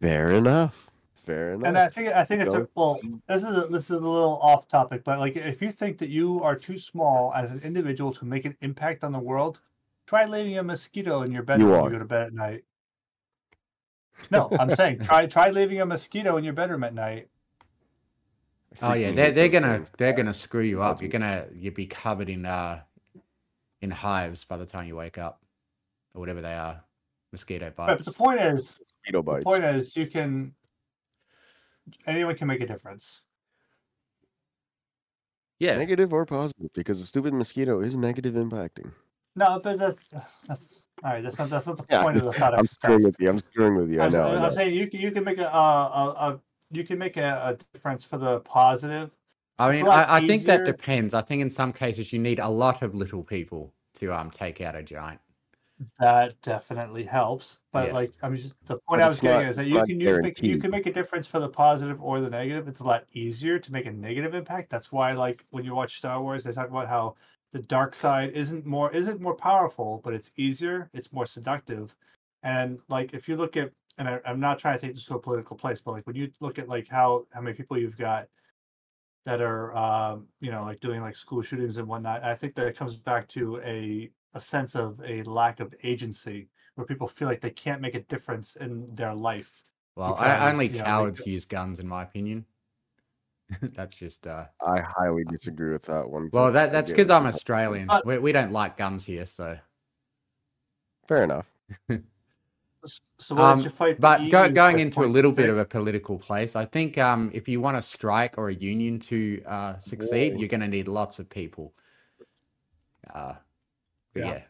Fair 0.02 0.32
enough. 0.32 0.90
Fair 1.26 1.54
enough. 1.54 1.68
And 1.68 1.78
I 1.78 1.90
think 1.90 2.10
I 2.10 2.24
think 2.24 2.42
it's 2.42 2.54
a 2.54 2.68
well. 2.76 2.98
This 3.28 3.44
is 3.44 3.58
a, 3.58 3.68
this 3.68 3.84
is 3.84 3.92
a 3.92 3.96
little 3.96 4.40
off 4.42 4.68
topic, 4.70 5.04
but 5.04 5.20
like 5.20 5.36
if 5.36 5.62
you 5.62 5.72
think 5.72 5.98
that 5.98 6.10
you 6.10 6.42
are 6.42 6.56
too 6.56 6.78
small 6.78 7.34
as 7.34 7.52
an 7.52 7.60
individual 7.60 8.14
to 8.14 8.26
make 8.26 8.46
an 8.46 8.56
impact 8.62 9.04
on 9.04 9.12
the 9.12 9.20
world, 9.20 9.60
try 10.08 10.26
leaving 10.26 10.58
a 10.58 10.64
mosquito 10.64 11.22
in 11.24 11.32
your 11.32 11.44
bedroom 11.44 11.70
when 11.70 11.80
are. 11.80 11.86
you 11.88 11.92
go 11.92 12.00
to 12.00 12.06
bed 12.06 12.28
at 12.28 12.34
night. 12.34 12.64
No, 14.32 14.50
I'm 14.58 14.74
saying 14.76 15.00
try 15.00 15.26
try 15.28 15.50
leaving 15.50 15.82
a 15.82 15.86
mosquito 15.86 16.38
in 16.38 16.44
your 16.44 16.54
bedroom 16.54 16.84
at 16.84 16.94
night. 16.94 17.28
Oh 18.82 18.94
yeah, 18.94 19.12
they're 19.16 19.32
they're 19.32 19.50
gonna 19.50 19.78
things. 19.78 19.92
they're 19.98 20.14
gonna 20.14 20.34
screw 20.34 20.62
you 20.64 20.82
up. 20.82 21.02
You're 21.02 21.10
gonna 21.10 21.48
you'll 21.56 21.74
be 21.74 21.86
covered 21.86 22.30
in 22.30 22.46
uh 22.46 22.82
in 23.82 23.92
hives 23.92 24.44
by 24.44 24.58
the 24.58 24.66
time 24.66 24.88
you 24.88 24.96
wake 24.96 25.18
up, 25.18 25.42
or 26.14 26.20
whatever 26.20 26.42
they 26.42 26.54
are, 26.54 26.84
mosquito 27.32 27.66
Right, 27.66 27.76
but 27.78 27.98
the 28.00 28.04
bites. 28.06 28.18
point 28.18 28.42
is, 28.42 28.82
mosquito 29.06 29.22
bites. 29.24 29.40
the 29.40 29.46
point 29.46 29.64
is, 29.64 29.96
you 29.96 30.08
can 30.08 30.54
anyone 32.06 32.36
can 32.36 32.48
make 32.48 32.62
a 32.62 32.68
difference. 32.68 33.22
Yeah, 35.60 35.76
Negative 35.78 36.14
or 36.14 36.26
positive, 36.26 36.72
because 36.74 37.02
a 37.02 37.06
stupid 37.06 37.34
mosquito 37.34 37.82
is 37.82 37.98
negative 37.98 38.36
impacting. 38.36 38.92
No, 39.36 39.60
but 39.62 39.78
that's 39.78 40.14
that's 40.48 40.74
all 41.04 41.12
right. 41.14 41.24
That's 41.24 41.38
not 41.38 41.50
that's 41.50 41.68
not 41.68 41.78
the 41.78 41.86
Yeah, 41.90 42.02
point 42.02 42.18
of 42.18 42.24
the 42.26 42.34
thought 42.40 42.58
I'm 42.58 42.66
screwing 42.66 43.04
with 43.04 43.16
you. 43.20 43.30
I'm 43.30 43.40
screwing 43.40 43.76
with 43.76 43.92
you. 43.92 44.02
I 44.02 44.06
I'm, 44.06 44.12
know. 44.12 44.18
sa- 44.18 44.32
I 44.32 44.36
I'm 44.36 44.42
know. 44.44 44.52
saying 44.52 44.74
you 44.76 44.88
can 44.88 45.00
you 45.02 45.12
can 45.12 45.24
make 45.24 45.38
a, 45.38 45.46
a, 45.48 45.48
a, 45.48 46.10
a 46.34 46.42
you 46.72 46.84
can 46.84 46.98
make 46.98 47.18
a, 47.18 47.58
a 47.58 47.58
difference 47.74 48.06
for 48.06 48.18
the 48.18 48.40
positive. 48.42 49.12
I 49.58 49.72
mean, 49.74 49.86
lot 49.86 50.08
I, 50.08 50.18
I 50.18 50.28
think 50.28 50.44
that 50.44 50.66
depends. 50.66 51.14
I 51.14 51.22
think 51.22 51.42
in 51.42 51.50
some 51.50 51.74
cases 51.74 52.14
you 52.14 52.20
need 52.20 52.40
a 52.40 52.48
lot 52.48 52.82
of 52.82 52.96
little 52.96 53.24
people 53.24 53.74
to 53.96 54.14
um 54.14 54.32
take 54.32 54.62
out 54.62 54.76
a 54.76 54.84
giant. 54.84 55.20
That 56.00 56.40
definitely 56.42 57.04
helps. 57.04 57.60
But 57.72 57.88
Yeah. 57.88 57.94
like 57.94 58.12
I'm 58.22 58.36
just 58.36 58.54
the 58.66 58.76
point 58.76 59.00
But 59.00 59.02
I 59.02 59.08
was 59.08 59.20
getting 59.20 59.42
not- 59.42 59.50
is 59.50 59.56
that 59.56 59.68
you 59.68 59.84
can 59.86 60.00
you, 60.00 60.22
make, 60.22 60.44
you 60.44 60.58
can 60.60 60.72
make 60.72 60.86
a 60.86 60.94
difference 60.94 61.26
for 61.26 61.40
the 61.40 61.50
positive 61.50 62.02
or 62.02 62.20
the 62.22 62.30
negative. 62.30 62.68
It's 62.68 62.82
a 62.82 62.86
lot 62.86 63.06
easier 63.14 63.60
to 63.60 63.72
make 63.72 63.86
a 63.86 63.92
negative 63.92 64.34
impact. 64.34 64.70
That's 64.70 64.92
why 64.92 65.14
like 65.14 65.44
when 65.52 65.64
you 65.66 65.74
watch 65.76 65.98
Star 65.98 66.22
Wars, 66.22 66.44
they 66.44 66.52
talk 66.52 66.70
about 66.70 66.88
how 66.88 67.16
the 67.52 67.60
dark 67.60 67.96
side 67.96 68.32
isn't 68.32 68.66
more 68.66 68.92
isn't 68.92 69.20
more 69.22 69.36
powerful, 69.36 70.02
but 70.04 70.14
it's 70.14 70.32
easier, 70.38 70.90
it's 70.94 71.12
more 71.12 71.26
seductive. 71.26 71.96
And 72.44 72.80
like 72.90 73.14
if 73.14 73.28
you 73.28 73.36
look 73.36 73.58
at 73.58 73.72
and 74.00 74.08
I, 74.08 74.20
I'm 74.26 74.40
not 74.40 74.58
trying 74.58 74.80
to 74.80 74.86
take 74.86 74.96
this 74.96 75.06
to 75.06 75.16
a 75.16 75.20
political 75.20 75.56
place, 75.56 75.82
but 75.82 75.92
like 75.92 76.08
when 76.08 76.16
you 76.16 76.32
look 76.40 76.58
at 76.58 76.68
like 76.68 76.88
how 76.88 77.28
how 77.32 77.42
many 77.42 77.56
people 77.56 77.78
you've 77.78 77.98
got 77.98 78.28
that 79.26 79.42
are 79.42 79.76
um, 79.76 80.28
you 80.40 80.52
know 80.52 80.64
like 80.64 80.80
doing 80.80 81.02
like 81.02 81.16
school 81.16 81.44
shootings 81.44 81.78
and 81.78 81.88
whatnot, 81.88 82.24
I 82.24 82.34
think 82.34 82.56
that 82.56 82.66
it 82.66 82.78
comes 82.78 82.96
back 82.96 83.28
to 83.30 83.60
a 83.62 84.10
a 84.34 84.42
sense 84.42 84.76
of 84.76 85.00
a 85.06 85.22
lack 85.24 85.60
of 85.60 85.76
agency 85.84 86.50
where 86.76 86.86
people 86.86 87.08
feel 87.08 87.28
like 87.28 87.42
they 87.42 87.52
can't 87.52 87.82
make 87.82 87.96
a 87.96 88.02
difference 88.04 88.56
in 88.56 88.88
their 88.96 89.14
life. 89.14 89.62
Well, 89.96 90.14
Because, 90.14 90.28
I, 90.28 90.50
only 90.52 90.68
yeah, 90.68 90.78
like 90.78 90.86
cowards 90.86 91.24
the- 91.24 91.32
use 91.32 91.46
guns, 91.46 91.80
in 91.80 91.88
my 91.88 92.04
opinion. 92.04 92.46
that's 93.62 93.96
just 93.96 94.26
uh. 94.28 94.46
I 94.66 94.80
highly 94.80 95.26
disagree 95.26 95.74
with 95.74 95.84
that 95.86 96.10
one. 96.10 96.30
Well, 96.32 96.54
that 96.54 96.72
that's 96.72 96.90
because 96.90 97.10
I'm 97.10 97.26
Australian. 97.26 97.88
But- 97.88 98.06
we 98.06 98.18
we 98.18 98.32
don't 98.32 98.54
like 98.54 98.78
guns 98.78 99.06
here, 99.06 99.26
so. 99.26 99.58
Fair 101.08 101.24
enough. 101.24 101.48
So 102.86 103.36
why 103.36 103.52
Um, 103.52 103.60
fight? 103.60 104.00
But 104.00 104.30
go, 104.30 104.50
going 104.50 104.80
into 104.80 105.04
a 105.04 105.06
little 105.06 105.34
bit 105.34 105.50
of 105.50 105.60
a 105.60 105.66
political 105.66 106.18
place, 106.18 106.56
I 106.56 106.66
think 106.66 106.98
um, 106.98 107.30
if 107.34 107.48
you 107.48 107.60
want 107.60 107.78
a 107.78 107.82
strike 107.82 108.38
or 108.38 108.50
a 108.50 108.54
union 108.54 109.00
to 109.00 109.42
uh, 109.46 109.80
succeed, 109.80 110.34
Whoa. 110.34 110.40
you're 110.40 110.48
going 110.48 110.62
to 110.62 110.68
need 110.68 110.88
lots 110.88 111.20
of 111.20 111.30
people. 111.30 111.74
Uh, 113.14 113.36
Yeah. 114.16 114.26
yeah. 114.26 114.44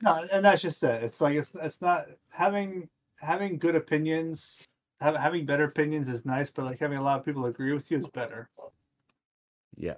No, 0.00 0.26
and 0.32 0.44
that's 0.44 0.62
just 0.62 0.82
it. 0.84 1.02
It's 1.02 1.20
like 1.20 1.34
it's 1.34 1.52
it's 1.56 1.82
not 1.82 2.04
having 2.30 2.88
having 3.20 3.58
good 3.58 3.74
opinions, 3.74 4.62
have, 5.00 5.16
having 5.16 5.44
better 5.44 5.64
opinions 5.64 6.08
is 6.08 6.24
nice, 6.24 6.50
but 6.50 6.64
like 6.64 6.78
having 6.78 6.98
a 6.98 7.02
lot 7.02 7.18
of 7.18 7.24
people 7.24 7.46
agree 7.46 7.72
with 7.72 7.90
you 7.90 7.98
is 7.98 8.06
better. 8.08 8.48
yeah. 9.76 9.94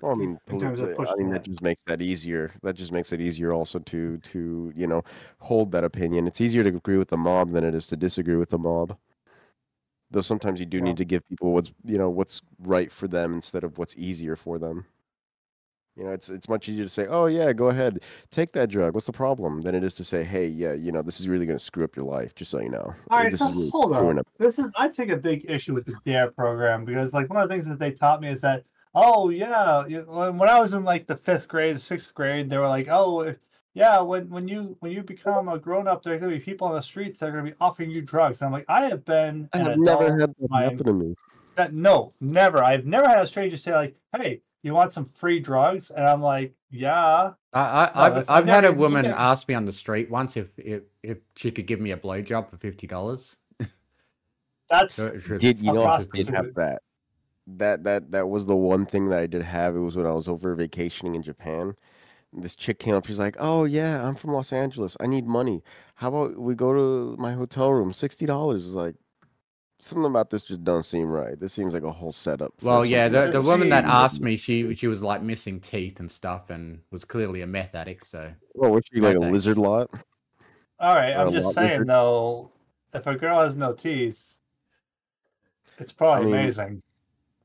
Well, 0.00 0.12
I 0.12 0.14
mean, 0.16 0.38
in 0.48 0.58
terms 0.60 0.80
of 0.80 0.90
I 0.98 1.14
mean 1.16 1.30
that. 1.30 1.44
just 1.44 1.62
makes 1.62 1.82
that 1.84 2.02
easier. 2.02 2.52
That 2.62 2.74
just 2.74 2.92
makes 2.92 3.12
it 3.12 3.20
easier 3.20 3.52
also 3.52 3.78
to 3.78 4.18
to 4.18 4.72
you 4.74 4.86
know 4.86 5.02
hold 5.38 5.72
that 5.72 5.84
opinion. 5.84 6.26
It's 6.26 6.40
easier 6.40 6.62
to 6.64 6.68
agree 6.70 6.98
with 6.98 7.08
the 7.08 7.16
mob 7.16 7.52
than 7.52 7.64
it 7.64 7.74
is 7.74 7.86
to 7.88 7.96
disagree 7.96 8.36
with 8.36 8.50
the 8.50 8.58
mob. 8.58 8.96
Though 10.10 10.20
sometimes 10.20 10.60
you 10.60 10.66
do 10.66 10.78
Yeah. 10.78 10.84
need 10.84 10.96
to 10.98 11.04
give 11.04 11.26
people 11.28 11.52
what's 11.52 11.72
you 11.84 11.96
know 11.96 12.10
what's 12.10 12.42
right 12.58 12.90
for 12.92 13.08
them 13.08 13.32
instead 13.34 13.64
of 13.64 13.78
what's 13.78 13.96
easier 13.96 14.36
for 14.36 14.58
them. 14.58 14.84
You 15.96 16.02
know, 16.04 16.10
it's 16.10 16.28
it's 16.28 16.48
much 16.48 16.68
easier 16.68 16.82
to 16.84 16.88
say, 16.90 17.06
"Oh 17.06 17.26
yeah, 17.26 17.52
go 17.52 17.68
ahead, 17.68 18.02
take 18.32 18.50
that 18.52 18.68
drug. 18.68 18.94
What's 18.94 19.06
the 19.06 19.12
problem?" 19.12 19.62
Than 19.62 19.76
it 19.76 19.84
is 19.84 19.94
to 19.94 20.04
say, 20.04 20.24
"Hey, 20.24 20.48
yeah, 20.48 20.72
you 20.74 20.90
know, 20.90 21.02
this 21.02 21.20
is 21.20 21.28
really 21.28 21.46
going 21.46 21.56
to 21.58 21.64
screw 21.64 21.84
up 21.84 21.94
your 21.94 22.04
life." 22.04 22.34
Just 22.34 22.50
so 22.50 22.58
you 22.60 22.68
know. 22.68 22.92
All 23.10 23.18
right, 23.20 23.30
This 23.30 23.38
so 23.38 23.48
is 23.48 23.54
really 23.56 23.68
hold 23.70 23.94
on. 23.94 24.18
up- 24.18 24.26
This 24.38 24.58
is 24.58 24.66
I 24.76 24.88
take 24.88 25.10
a 25.10 25.16
big 25.16 25.48
issue 25.48 25.72
with 25.72 25.86
the 25.86 25.94
Dare 26.04 26.32
program 26.32 26.84
because 26.84 27.12
like 27.14 27.30
one 27.30 27.40
of 27.40 27.48
the 27.48 27.54
things 27.54 27.66
that 27.68 27.78
they 27.78 27.92
taught 27.92 28.20
me 28.20 28.28
is 28.28 28.40
that 28.40 28.64
oh 28.94 29.30
yeah, 29.30 29.84
when 30.04 30.38
when 30.38 30.48
I 30.48 30.60
was 30.60 30.72
in 30.72 30.84
like 30.84 31.06
the 31.06 31.16
fifth 31.16 31.48
grade, 31.48 31.80
sixth 31.80 32.14
grade, 32.14 32.50
they 32.50 32.58
were 32.58 32.68
like 32.68 32.88
oh 32.90 33.20
uh, 33.22 33.34
yeah 33.74 34.00
when 34.00 34.28
when 34.30 34.48
you 34.48 34.76
when 34.80 34.92
you 34.92 35.02
become 35.02 35.48
a 35.48 35.58
grown 35.58 35.88
up, 35.88 36.02
there's 36.02 36.20
gonna 36.20 36.32
be 36.32 36.40
people 36.40 36.68
on 36.68 36.74
the 36.74 36.82
streets 36.82 37.18
that 37.18 37.28
are 37.28 37.32
gonna 37.32 37.50
be 37.50 37.56
offering 37.60 37.90
you 37.90 38.02
drugs. 38.02 38.40
And 38.40 38.46
I'm 38.46 38.52
like 38.52 38.66
I 38.68 38.86
have 38.86 39.04
been 39.04 39.48
I 39.52 39.58
have 39.58 39.78
never 39.78 40.18
had 40.18 40.34
that 40.38 40.48
happen 40.52 40.84
to 40.84 40.92
me. 40.92 41.14
that 41.56 41.72
no 41.74 42.12
never 42.20 42.62
I've 42.62 42.86
never 42.86 43.08
had 43.08 43.20
a 43.22 43.26
stranger 43.26 43.56
say 43.56 43.72
like 43.72 43.96
hey 44.16 44.42
you 44.62 44.72
want 44.74 44.92
some 44.92 45.04
free 45.04 45.40
drugs 45.40 45.90
and 45.90 46.06
I'm 46.06 46.22
like 46.22 46.54
yeah 46.70 47.32
I, 47.52 47.60
I, 47.60 47.90
No, 47.94 48.16
I've, 48.16 48.30
I've 48.30 48.48
had 48.48 48.64
a 48.64 48.72
woman 48.72 49.02
never- 49.02 49.14
ask 49.16 49.46
me 49.48 49.54
on 49.54 49.64
the 49.66 49.72
street 49.72 50.10
once 50.10 50.36
if, 50.36 50.48
if, 50.58 50.82
if 51.04 51.18
she 51.36 51.52
could 51.52 51.66
give 51.66 51.80
me 51.80 51.92
a 51.92 51.96
blowjob 51.96 52.50
for 52.50 52.56
$50. 52.56 53.36
that's 54.68 54.94
So 54.94 55.10
did 55.38 55.58
you 55.58 55.72
know 55.72 55.84
I 55.84 55.98
did 55.98 56.08
prostitute. 56.10 56.34
have 56.34 56.54
that? 56.56 56.82
That 57.46 57.84
that 57.84 58.10
that 58.12 58.28
was 58.28 58.46
the 58.46 58.56
one 58.56 58.86
thing 58.86 59.06
that 59.10 59.18
I 59.18 59.26
did 59.26 59.42
have. 59.42 59.76
It 59.76 59.80
was 59.80 59.96
when 59.96 60.06
I 60.06 60.12
was 60.12 60.28
over 60.28 60.54
vacationing 60.54 61.14
in 61.14 61.22
Japan. 61.22 61.74
And 62.32 62.42
This 62.42 62.54
chick 62.54 62.78
came 62.78 62.94
up. 62.94 63.06
She's 63.06 63.18
like, 63.18 63.36
"Oh 63.38 63.64
yeah, 63.64 64.06
I'm 64.06 64.14
from 64.14 64.32
Los 64.32 64.52
Angeles. 64.52 64.96
I 65.00 65.06
need 65.06 65.26
money. 65.26 65.62
How 65.96 66.08
about 66.08 66.38
we 66.38 66.54
go 66.54 66.72
to 66.72 67.16
my 67.20 67.32
hotel 67.34 67.72
room? 67.72 67.92
Sixty 67.92 68.26
dollars." 68.26 68.64
Is 68.64 68.74
like 68.74 68.94
something 69.78 70.06
about 70.06 70.30
this 70.30 70.44
just 70.44 70.64
doesn't 70.64 70.84
seem 70.84 71.08
right. 71.08 71.38
This 71.38 71.52
seems 71.52 71.74
like 71.74 71.82
a 71.82 71.92
whole 71.92 72.12
setup. 72.12 72.54
Well, 72.62 72.86
yeah, 72.86 73.08
the, 73.08 73.26
the 73.26 73.42
woman 73.42 73.68
that 73.70 73.84
asked 73.84 74.20
me, 74.22 74.36
she 74.38 74.74
she 74.74 74.86
was 74.86 75.02
like 75.02 75.22
missing 75.22 75.60
teeth 75.60 76.00
and 76.00 76.10
stuff 76.10 76.48
and 76.48 76.80
was 76.90 77.04
clearly 77.04 77.42
a 77.42 77.46
meth 77.46 77.74
addict. 77.74 78.06
So, 78.06 78.32
Well, 78.54 78.72
was 78.72 78.84
she 78.90 79.00
No, 79.00 79.08
like 79.08 79.16
a 79.16 79.20
thanks. 79.20 79.32
lizard 79.34 79.58
lot? 79.58 79.90
all 80.80 80.94
right 80.94 81.12
Uh, 81.14 81.26
I'm 81.26 81.32
just 81.32 81.52
saying 81.54 81.68
different. 81.68 81.88
though 81.88 82.50
if 82.94 83.06
a 83.06 83.14
girl 83.14 83.40
has 83.42 83.54
no 83.54 83.72
teeth 83.74 84.38
it's 85.78 85.92
probably 85.92 86.26
mean, 86.26 86.34
amazing 86.34 86.82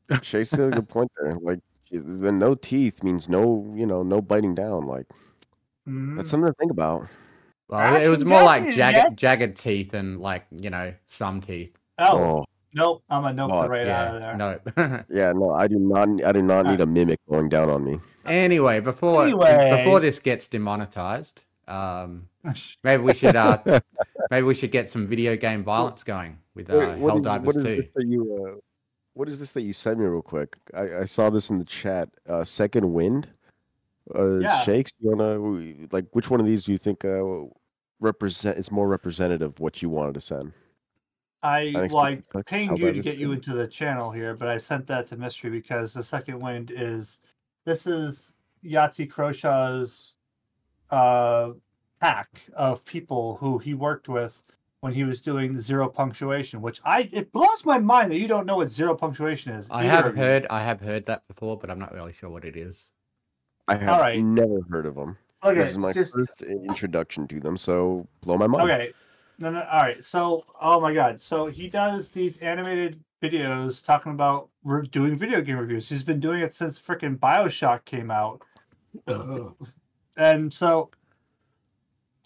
Chase 0.22 0.54
got 0.54 0.68
a 0.68 0.72
good 0.72 0.90
point 0.90 1.12
there. 1.22 1.36
Like, 1.42 1.60
the 1.92 2.32
no 2.32 2.56
teeth 2.56 3.04
means 3.04 3.28
no, 3.30 3.72
you 3.76 3.86
know, 3.86 4.04
no 4.04 4.22
biting 4.22 4.56
down. 4.56 4.86
Like, 4.86 5.06
Mhm. 5.88 6.18
that's 6.18 6.30
something 6.30 6.48
to 6.48 6.54
think 6.54 6.72
about. 6.72 7.08
well, 7.68 7.96
it 7.96 8.08
was 8.10 8.24
more 8.26 8.44
like 8.44 8.64
yeah. 8.66 8.92
jagged, 8.92 9.18
jagged 9.18 9.56
teeth 9.58 9.94
and 9.94 10.20
like, 10.20 10.46
you 10.52 10.70
know, 10.70 10.94
some 11.06 11.42
teeth. 11.42 11.76
oh 11.98 12.18
Oh, 12.18 12.46
nope 12.74 13.04
I'm 13.10 13.26
a 13.26 13.34
nope 13.34 13.52
Oh, 13.52 13.68
right 13.68 13.88
out 13.88 14.16
of 14.16 14.22
Yeah, 14.22 14.60
there 14.76 14.78
no. 14.78 15.04
yeah, 15.10 15.32
no, 15.34 15.52
I 15.54 15.68
do 15.68 15.80
not. 15.80 16.24
I 16.24 16.32
do 16.32 16.42
not 16.44 16.66
need 16.68 16.82
a 16.82 16.86
mimic 16.86 17.20
going 17.30 17.50
down 17.50 17.70
on 17.70 17.84
me. 17.84 18.00
anyway, 18.26 18.80
before 18.80 19.26
before 19.26 20.00
this 20.00 20.20
gets 20.20 20.48
demonetized, 20.48 21.44
Um, 21.68 22.30
maybe 22.84 23.04
we 23.04 23.14
should 23.14 23.36
uh, 23.36 23.58
maybe 24.32 24.44
we 24.46 24.54
should 24.56 24.72
get 24.72 24.88
some 24.88 25.08
video 25.08 25.36
game 25.36 25.64
violence 25.64 26.04
going 26.04 26.38
with 26.56 26.70
uh, 26.70 26.78
Wait, 26.78 27.00
what 27.00 27.16
is- 27.16 27.22
Helldivers 27.22 27.54
2. 27.54 27.62
this 27.62 27.86
that 27.96 28.08
you, 28.08 28.22
uh, 28.46 28.60
what 29.14 29.28
is 29.28 29.40
this 29.40 29.52
that 29.54 29.62
you 29.62 29.74
sent 29.74 30.00
me 30.00 30.06
real 30.06 30.22
quick? 30.22 30.58
I, 30.74 31.00
I 31.00 31.06
saw 31.06 31.30
this 31.30 31.50
in 31.50 31.58
the 31.60 31.66
chat. 31.66 32.10
Uh, 32.28 32.44
Second 32.44 32.92
Wind. 32.94 33.28
Uh, 34.16 34.40
Yeah. 34.40 34.62
Shakes. 34.62 34.92
You 35.00 35.16
wanna 35.16 35.38
like 35.92 36.06
which 36.12 36.30
one 36.30 36.40
of 36.40 36.46
these 36.46 36.64
do 36.64 36.72
you 36.72 36.78
think 36.78 37.06
uh, 37.06 37.24
represent? 38.00 38.58
It's 38.58 38.72
more 38.72 38.88
representative 38.88 39.52
of 39.52 39.60
what 39.60 39.82
you 39.82 39.90
wanted 39.90 40.14
to 40.16 40.22
send. 40.22 40.54
I 41.42 41.88
well, 41.92 42.04
I 42.04 42.22
pinged 42.46 42.80
you 42.80 42.92
to 42.92 43.00
get 43.00 43.18
you 43.18 43.32
into 43.32 43.54
the 43.54 43.68
channel 43.68 44.12
here, 44.12 44.34
but 44.36 44.50
I 44.50 44.58
sent 44.58 44.88
that 44.88 45.08
to 45.08 45.18
Mystery 45.18 45.50
because 45.50 45.94
the 45.94 46.04
second 46.04 46.40
wind 46.40 46.72
is 46.76 47.20
this 47.66 47.88
is 47.88 48.34
Yahtzee 48.64 49.10
Croshaw's 49.10 50.16
uh 50.92 51.52
pack 52.02 52.42
of 52.54 52.84
people 52.86 53.36
who 53.36 53.58
he 53.58 53.74
worked 53.74 54.10
with 54.10 54.42
when 54.82 54.94
he 54.94 55.04
was 55.04 55.20
doing 55.20 55.58
zero 55.60 55.90
punctuation, 55.90 56.62
which 56.62 56.80
I 56.86 57.10
it 57.12 57.32
blows 57.32 57.66
my 57.66 57.78
mind 57.80 58.12
that 58.12 58.20
you 58.20 58.28
don't 58.28 58.46
know 58.46 58.58
what 58.58 58.70
zero 58.70 58.96
punctuation 58.96 59.54
is. 59.54 59.68
I 59.70 59.84
have 59.84 60.06
of 60.06 60.16
heard 60.16 60.48
I 60.50 60.64
have 60.64 60.80
heard 60.80 61.06
that 61.08 61.28
before, 61.28 61.58
but 61.58 61.70
I'm 61.70 61.80
not 61.80 61.94
really 61.94 62.14
sure 62.14 62.30
what 62.30 62.46
it 62.46 62.56
is. 62.56 62.90
I 63.68 63.76
have 63.76 64.00
right. 64.00 64.24
never 64.24 64.62
heard 64.70 64.86
of 64.86 64.96
them. 64.96 65.18
Okay, 65.44 65.60
this 65.60 65.70
is 65.72 65.78
my 65.78 65.94
just- 65.94 66.14
first 66.14 66.42
introduction 66.42 67.28
to 67.28 67.40
them, 67.40 67.58
so 67.58 68.08
blow 68.22 68.38
my 68.38 68.48
mind. 68.48 68.70
Okay. 68.70 68.94
No, 69.38 69.52
no. 69.52 69.62
All 69.72 69.82
right. 69.82 70.04
So, 70.04 70.44
oh 70.60 70.82
my 70.82 70.94
God. 70.94 71.22
So 71.22 71.48
he 71.48 71.70
does 71.70 72.10
these 72.10 72.38
animated 72.40 73.02
videos 73.24 73.84
talking 73.84 74.12
about 74.12 74.50
re- 74.66 74.86
doing 74.88 75.16
video 75.16 75.40
game 75.40 75.58
reviews. 75.58 75.88
He's 75.88 76.04
been 76.04 76.20
doing 76.20 76.42
it 76.42 76.54
since 76.54 76.78
freaking 76.78 77.18
Bioshock 77.18 77.86
came 77.86 78.12
out. 78.12 78.42
and 80.18 80.54
so 80.54 80.92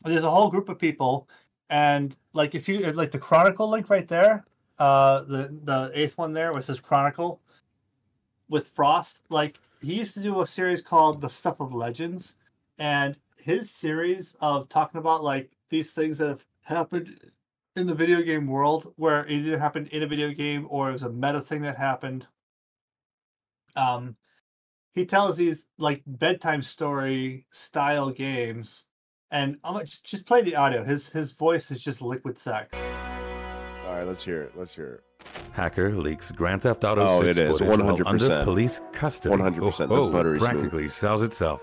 there's 0.03 0.23
a 0.23 0.31
whole 0.31 0.49
group 0.49 0.69
of 0.69 0.79
people, 0.79 1.29
and 1.73 2.15
like 2.33 2.53
if 2.53 2.69
you 2.69 2.91
like 2.91 3.09
the 3.09 3.17
Chronicle 3.17 3.67
link 3.67 3.89
right 3.89 4.07
there, 4.07 4.45
uh, 4.77 5.21
the 5.21 5.59
the 5.63 5.91
eighth 5.95 6.19
one 6.19 6.31
there, 6.31 6.51
where 6.51 6.59
it 6.59 6.63
says 6.63 6.79
Chronicle, 6.79 7.41
with 8.47 8.67
Frost. 8.67 9.23
Like 9.29 9.57
he 9.81 9.95
used 9.95 10.13
to 10.13 10.19
do 10.21 10.41
a 10.41 10.45
series 10.45 10.83
called 10.83 11.19
The 11.19 11.29
Stuff 11.29 11.62
of 11.62 11.73
Legends, 11.73 12.36
and 12.77 13.17
his 13.41 13.71
series 13.71 14.36
of 14.39 14.69
talking 14.69 14.99
about 14.99 15.23
like 15.23 15.49
these 15.71 15.93
things 15.93 16.19
that 16.19 16.27
have 16.27 16.45
happened 16.62 17.19
in 17.75 17.88
the 17.88 17.95
video 17.95 18.21
game 18.21 18.45
world 18.45 18.93
where 18.97 19.25
it 19.25 19.31
either 19.31 19.57
happened 19.57 19.88
in 19.88 20.03
a 20.03 20.07
video 20.07 20.29
game 20.29 20.67
or 20.69 20.89
it 20.89 20.93
was 20.93 21.01
a 21.01 21.09
meta 21.09 21.41
thing 21.41 21.63
that 21.63 21.75
happened 21.75 22.27
um 23.75 24.15
he 24.93 25.05
tells 25.05 25.36
these 25.36 25.65
like 25.79 26.03
bedtime 26.05 26.62
story 26.62 27.47
style 27.49 28.12
games 28.12 28.86
and 29.33 29.57
i'm 29.65 29.73
gonna 29.73 29.83
just, 29.85 30.05
just 30.05 30.25
play 30.25 30.41
the 30.41 30.55
audio 30.55 30.83
his 30.83 31.09
his 31.09 31.33
voice 31.33 31.69
is 31.71 31.81
just 31.81 32.01
liquid 32.01 32.37
sex 32.39 32.73
All 33.85 33.95
right, 33.99 34.07
let's 34.07 34.23
hear 34.23 34.41
it. 34.41 34.53
Let's 34.55 34.73
hear 34.73 34.91
it. 34.95 35.27
Hacker 35.51 35.91
leaks 35.95 36.31
Grand 36.31 36.61
Theft 36.63 36.83
Auto 36.83 37.01
Oh, 37.05 37.21
6 37.21 37.37
it 37.37 37.41
is, 37.49 37.59
footage 37.59 37.79
100%. 37.79 38.05
under 38.07 38.43
police 38.43 38.81
custody. 38.91 39.35
100%, 39.35 39.77
that's 39.77 39.91
Oh, 39.91 40.09
buttery 40.09 40.39
smooth. 40.39 40.49
practically 40.49 40.89
sells 40.89 41.21
itself. 41.21 41.61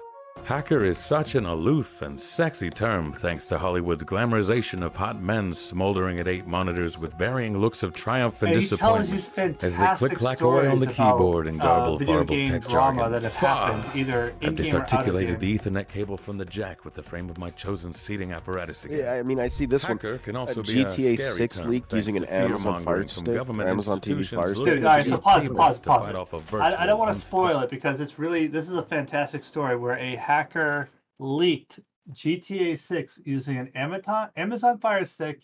Hacker 0.50 0.84
is 0.84 0.98
such 0.98 1.36
an 1.36 1.46
aloof 1.46 2.02
and 2.02 2.18
sexy 2.18 2.70
term 2.70 3.12
thanks 3.12 3.46
to 3.46 3.58
Hollywood's 3.58 4.02
glamorization 4.02 4.82
of 4.82 4.96
hot 4.96 5.22
men 5.22 5.54
smoldering 5.54 6.18
at 6.18 6.26
eight 6.26 6.44
monitors 6.44 6.98
with 6.98 7.14
varying 7.14 7.58
looks 7.58 7.84
of 7.84 7.94
triumph 7.94 8.42
and 8.42 8.50
and 8.50 8.60
disappointment 8.60 9.62
as 9.62 9.76
they 9.76 9.86
click 9.94 10.18
clack 10.18 10.40
away 10.40 10.66
on 10.66 10.78
the 10.78 10.88
keyboard 10.88 11.46
and 11.46 11.60
uh, 11.60 11.64
garble 11.64 11.98
video 11.98 12.14
farble 12.16 12.34
game 12.34 12.50
tech 12.50 12.62
drama 12.68 13.02
jargon. 13.02 13.12
that 13.12 13.22
have 13.22 13.32
Fuck. 13.32 13.58
happened 13.58 13.96
either 14.00 14.34
I've 14.42 14.48
in 14.48 14.54
game 14.56 14.74
or 14.74 14.78
out 14.80 14.82
of 14.82 14.88
disarticulated 14.88 15.38
the 15.38 15.56
Ethernet 15.56 15.86
cable 15.86 16.16
from 16.16 16.38
the 16.38 16.44
jack 16.44 16.84
with 16.84 16.94
the 16.94 17.02
frame 17.04 17.30
of 17.30 17.38
my 17.38 17.50
chosen 17.50 17.92
seating 17.92 18.32
apparatus 18.32 18.84
again. 18.84 18.98
Yeah, 18.98 19.12
I 19.12 19.22
mean, 19.22 19.38
I 19.38 19.46
see 19.46 19.66
this 19.66 19.84
one. 19.84 19.98
Hacker 19.98 20.18
can 20.18 20.34
A 20.34 20.40
also 20.40 20.64
be 20.64 20.82
a 20.82 20.84
GTA 20.86 21.16
scary 21.16 21.36
6 21.36 21.60
term, 21.60 21.70
leak 21.70 21.92
using 21.92 22.16
an 22.16 22.24
Amazon 22.24 22.82
Fire 22.82 23.06
Stick, 23.06 23.26
government 23.26 23.68
Amazon 23.68 24.00
TV 24.00 24.26
Fire 24.26 24.56
Stick. 24.56 24.64
Dude, 24.66 24.84
all 24.84 24.96
right, 24.96 25.06
so 25.06 25.16
pause 25.16 25.46
it, 25.46 25.54
pause 25.54 25.76
it, 25.76 25.82
pause 25.82 26.06
fight 26.06 26.10
it. 26.10 26.16
off 26.16 26.32
a 26.32 26.56
I, 26.56 26.82
I 26.82 26.86
don't 26.86 26.98
want 26.98 27.14
to 27.14 27.20
spoil 27.20 27.60
it 27.60 27.70
because 27.70 28.00
it's 28.00 28.18
really 28.18 28.48
this 28.48 28.68
is 28.68 28.76
a 28.76 28.82
fantastic 28.82 29.44
story 29.44 29.76
where 29.76 29.96
a 29.96 30.16
hacker 30.30 30.88
leaked 31.18 31.80
GTA 32.12 32.78
6 32.78 33.20
using 33.24 33.58
an 33.58 33.68
Amazon 33.74 34.28
Amazon 34.36 34.78
Fire 34.78 35.04
Stick 35.04 35.40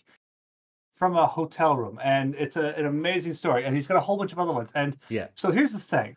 from 0.96 1.16
a 1.16 1.26
hotel 1.26 1.76
room, 1.76 1.98
and 2.02 2.34
it's 2.36 2.56
a, 2.56 2.68
an 2.78 2.86
amazing 2.86 3.34
story. 3.34 3.64
And 3.64 3.74
he's 3.74 3.86
got 3.86 3.96
a 3.96 4.00
whole 4.00 4.16
bunch 4.16 4.32
of 4.32 4.38
other 4.38 4.52
ones. 4.52 4.70
And 4.74 4.96
Yeah. 5.08 5.28
so 5.34 5.50
here's 5.50 5.72
the 5.72 5.80
thing: 5.80 6.16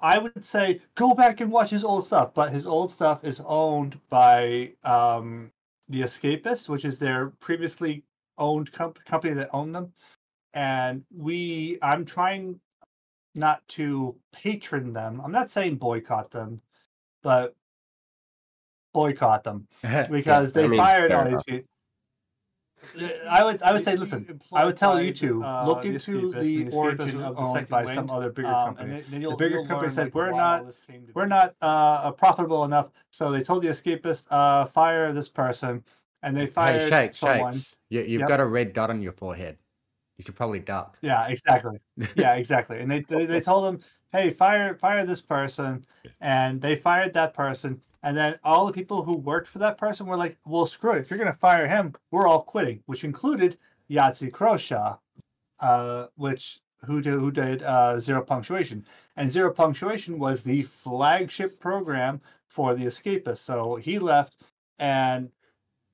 I 0.00 0.18
would 0.18 0.44
say 0.44 0.80
go 0.94 1.14
back 1.14 1.40
and 1.40 1.50
watch 1.50 1.70
his 1.70 1.84
old 1.84 2.06
stuff, 2.06 2.32
but 2.34 2.52
his 2.52 2.66
old 2.66 2.92
stuff 2.92 3.24
is 3.24 3.40
owned 3.44 3.98
by 4.08 4.72
um, 4.84 5.50
the 5.88 6.02
Escapist, 6.02 6.68
which 6.68 6.84
is 6.84 6.98
their 6.98 7.30
previously 7.40 8.04
owned 8.38 8.70
comp- 8.72 9.04
company 9.04 9.34
that 9.34 9.50
owned 9.52 9.74
them. 9.74 9.92
And 10.54 11.04
we, 11.12 11.78
I'm 11.82 12.04
trying 12.04 12.60
not 13.34 13.66
to 13.76 14.16
patron 14.32 14.92
them. 14.92 15.20
I'm 15.24 15.32
not 15.32 15.50
saying 15.50 15.76
boycott 15.76 16.30
them, 16.30 16.60
but 17.22 17.56
boycott 18.94 19.44
them 19.44 19.68
because 20.10 20.54
they 20.54 20.64
I 20.64 20.68
mean, 20.68 20.78
fired 20.80 21.12
all 21.12 21.24
these. 21.26 21.44
pe- 21.44 21.64
I 23.28 23.42
would 23.44 23.62
I 23.62 23.72
would 23.72 23.84
say 23.84 23.96
listen. 23.96 24.40
I 24.52 24.64
would 24.64 24.76
tell 24.76 25.02
you 25.02 25.12
to 25.14 25.42
look 25.66 25.84
into 25.84 26.32
the 26.32 26.68
origin 26.72 27.20
of 27.22 27.36
the 27.36 27.52
second 27.52 27.68
by 27.70 27.94
some 27.94 28.10
other 28.10 28.30
bigger 28.30 28.48
company. 28.48 29.02
the 29.10 29.36
bigger 29.38 29.66
company 29.66 29.90
said 29.90 30.14
we're 30.14 30.30
not 30.30 30.64
we're 31.14 31.26
not 31.26 31.54
uh, 31.60 32.10
profitable 32.12 32.64
enough, 32.64 32.90
so 33.10 33.30
they 33.30 33.42
told 33.42 33.62
the 33.62 33.68
escapist 33.68 34.26
uh, 34.30 34.66
fire 34.66 35.12
this 35.12 35.28
person, 35.28 35.84
and 36.22 36.36
they 36.36 36.46
fired 36.46 36.80
Hey, 36.82 36.88
shake, 36.88 37.14
someone. 37.14 37.54
shakes. 37.54 37.76
You, 37.88 38.02
you've 38.02 38.20
Yep. 38.20 38.28
got 38.28 38.40
a 38.40 38.46
red 38.46 38.72
dot 38.72 38.90
on 38.90 39.02
your 39.02 39.12
forehead. 39.12 39.58
You 40.18 40.24
should 40.24 40.36
probably 40.36 40.60
duck. 40.60 40.98
Yeah, 41.02 41.26
exactly. 41.28 41.78
Yeah, 42.16 42.34
exactly. 42.34 42.78
And 42.80 42.90
they, 42.90 43.00
they 43.00 43.26
they 43.26 43.40
told 43.40 43.66
him, 43.66 43.80
"Hey, 44.12 44.30
fire 44.30 44.76
fire 44.76 45.04
this 45.04 45.20
person," 45.20 45.84
and 46.20 46.60
they 46.60 46.76
fired 46.76 47.14
that 47.14 47.34
person. 47.34 47.80
And 48.04 48.16
then 48.18 48.38
all 48.44 48.66
the 48.66 48.72
people 48.72 49.04
who 49.04 49.16
worked 49.16 49.48
for 49.48 49.58
that 49.60 49.78
person 49.78 50.06
were 50.06 50.18
like, 50.18 50.36
"Well, 50.44 50.66
screw 50.66 50.92
it. 50.92 50.98
If 51.00 51.10
you're 51.10 51.18
gonna 51.18 51.32
fire 51.32 51.66
him, 51.66 51.94
we're 52.10 52.28
all 52.28 52.42
quitting," 52.42 52.82
which 52.84 53.02
included 53.02 53.58
Yahtzee 53.90 54.30
Croshaw, 54.30 54.98
uh, 55.60 56.08
which 56.14 56.60
who 56.84 57.00
did 57.00 57.14
who 57.14 57.30
did 57.30 57.62
uh, 57.62 57.98
zero 57.98 58.22
punctuation, 58.22 58.84
and 59.16 59.30
zero 59.30 59.50
punctuation 59.52 60.18
was 60.18 60.42
the 60.42 60.62
flagship 60.64 61.58
program 61.58 62.20
for 62.46 62.74
the 62.74 62.84
escapists. 62.84 63.38
So 63.38 63.76
he 63.76 63.98
left, 63.98 64.36
and 64.78 65.32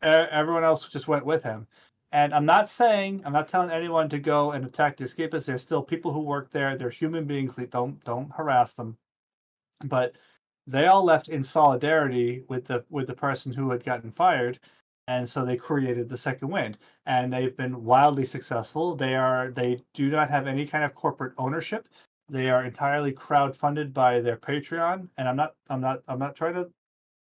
everyone 0.03 0.65
else 0.65 0.89
just 0.89 1.07
went 1.09 1.25
with 1.25 1.45
him. 1.45 1.69
And 2.13 2.35
I'm 2.35 2.47
not 2.47 2.69
saying 2.69 3.23
I'm 3.25 3.33
not 3.33 3.49
telling 3.49 3.71
anyone 3.71 4.09
to 4.09 4.19
go 4.19 4.51
and 4.51 4.65
attack 4.65 4.97
the 4.97 5.05
escapists. 5.05 5.47
There's 5.47 5.63
still 5.63 5.83
people 5.83 6.13
who 6.13 6.23
work 6.23 6.51
there. 6.51 6.75
They're 6.75 6.91
human 6.91 7.25
beings. 7.27 7.55
They 7.55 7.67
don't 7.67 8.03
don't 8.05 8.33
harass 8.33 8.75
them. 8.75 8.99
But 9.85 10.17
they 10.71 10.87
all 10.87 11.05
left 11.05 11.29
in 11.29 11.43
solidarity 11.43 12.45
with 12.49 12.67
the 12.67 12.85
with 12.91 13.09
the 13.09 13.15
person 13.15 13.53
who 13.53 13.71
had 13.71 13.85
gotten 13.85 14.11
fired, 14.13 14.61
and 15.09 15.29
so 15.29 15.45
they 15.45 15.57
created 15.57 16.09
the 16.09 16.17
second 16.17 16.49
wind. 16.49 16.79
And 17.07 17.33
they've 17.33 17.57
been 17.57 17.85
wildly 17.85 18.25
successful. 18.25 18.95
They 18.95 19.17
are 19.17 19.51
they 19.51 19.83
do 19.95 20.11
not 20.11 20.31
have 20.31 20.47
any 20.47 20.67
kind 20.67 20.85
of 20.85 20.95
corporate 20.95 21.35
ownership. 21.39 21.89
They 22.29 22.49
are 22.51 22.65
entirely 22.65 23.13
crowdfunded 23.13 23.93
by 23.93 24.21
their 24.21 24.37
Patreon. 24.37 25.09
And 25.19 25.29
I'm 25.29 25.37
not 25.37 25.55
I'm 25.69 25.81
not 25.81 26.03
I'm 26.07 26.21
not 26.21 26.37
trying 26.37 26.55
to 26.55 26.71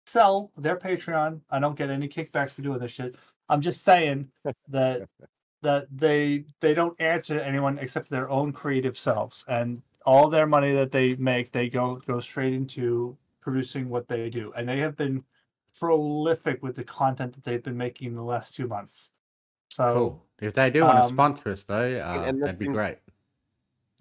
sell 0.06 0.52
their 0.58 0.78
Patreon. 0.78 1.42
I 1.50 1.60
don't 1.60 1.78
get 1.78 1.90
any 1.90 2.08
kickbacks 2.08 2.52
for 2.52 2.62
doing 2.62 2.80
this 2.80 2.94
shit. 2.94 3.16
I'm 3.50 3.62
just 3.62 3.84
saying 3.84 4.30
that 4.70 5.10
that 5.62 5.88
they 5.92 6.46
they 6.62 6.74
don't 6.74 7.00
answer 7.02 7.36
to 7.36 7.46
anyone 7.46 7.80
except 7.80 8.10
their 8.10 8.30
own 8.30 8.54
creative 8.54 8.98
selves, 8.98 9.44
and 9.48 9.82
all 10.06 10.30
their 10.30 10.48
money 10.48 10.74
that 10.74 10.92
they 10.92 11.16
make, 11.18 11.52
they 11.52 11.70
go 11.70 11.98
go 12.08 12.22
straight 12.22 12.54
into 12.54 13.18
producing 13.46 13.88
what 13.90 14.08
they 14.08 14.28
do, 14.30 14.52
and 14.58 14.68
they 14.68 14.80
have 14.80 14.98
been 14.98 15.24
prolific 15.80 16.64
with 16.64 16.76
the 16.76 16.84
content 16.84 17.32
that 17.34 17.44
they've 17.44 17.64
been 17.64 17.78
making 17.78 18.08
in 18.08 18.16
the 18.16 18.24
last 18.24 18.56
two 18.56 18.68
months. 18.68 19.12
So 19.70 19.94
Cool. 19.94 20.26
If 20.42 20.54
they 20.54 20.70
do 20.72 20.82
want 20.82 20.98
to 20.98 21.04
um, 21.04 21.10
sponsor 21.14 21.50
us, 21.52 21.64
though, 21.64 22.00
uh, 22.00 22.24
and 22.28 22.42
that 22.42 22.46
that'd 22.48 22.60
be 22.60 22.66
seems- 22.66 22.76
great. 22.76 22.98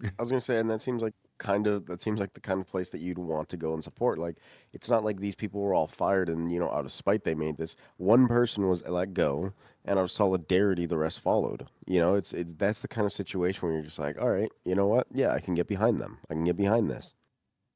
I 0.03 0.09
was 0.19 0.29
gonna 0.29 0.41
say, 0.41 0.57
and 0.57 0.69
that 0.69 0.81
seems 0.81 1.01
like 1.01 1.13
kind 1.37 1.67
of 1.67 1.85
that 1.85 2.01
seems 2.01 2.19
like 2.19 2.33
the 2.33 2.41
kind 2.41 2.59
of 2.59 2.67
place 2.67 2.89
that 2.89 2.99
you'd 2.99 3.17
want 3.17 3.47
to 3.49 3.55
go 3.57 3.73
and 3.73 3.83
support. 3.83 4.17
Like, 4.17 4.37
it's 4.73 4.89
not 4.89 5.05
like 5.05 5.19
these 5.19 5.35
people 5.35 5.61
were 5.61 5.73
all 5.73 5.87
fired 5.87 6.27
and 6.27 6.51
you 6.51 6.59
know 6.59 6.69
out 6.69 6.83
of 6.85 6.91
spite 6.91 7.23
they 7.23 7.35
made 7.35 7.55
this. 7.55 7.75
One 7.97 8.27
person 8.27 8.67
was 8.67 8.85
let 8.87 9.13
go, 9.13 9.53
and 9.85 9.97
out 9.97 10.03
of 10.03 10.11
solidarity, 10.11 10.85
the 10.85 10.97
rest 10.97 11.21
followed. 11.21 11.67
You 11.85 11.99
know, 12.01 12.15
it's 12.15 12.33
it's 12.33 12.53
that's 12.53 12.81
the 12.81 12.89
kind 12.89 13.05
of 13.05 13.13
situation 13.13 13.61
where 13.67 13.75
you're 13.75 13.85
just 13.85 13.99
like, 13.99 14.19
all 14.19 14.29
right, 14.31 14.51
you 14.65 14.75
know 14.75 14.87
what? 14.87 15.07
Yeah, 15.13 15.31
I 15.31 15.39
can 15.39 15.55
get 15.55 15.67
behind 15.67 15.99
them. 15.99 16.17
I 16.29 16.33
can 16.33 16.43
get 16.43 16.57
behind 16.57 16.89
this. 16.89 17.13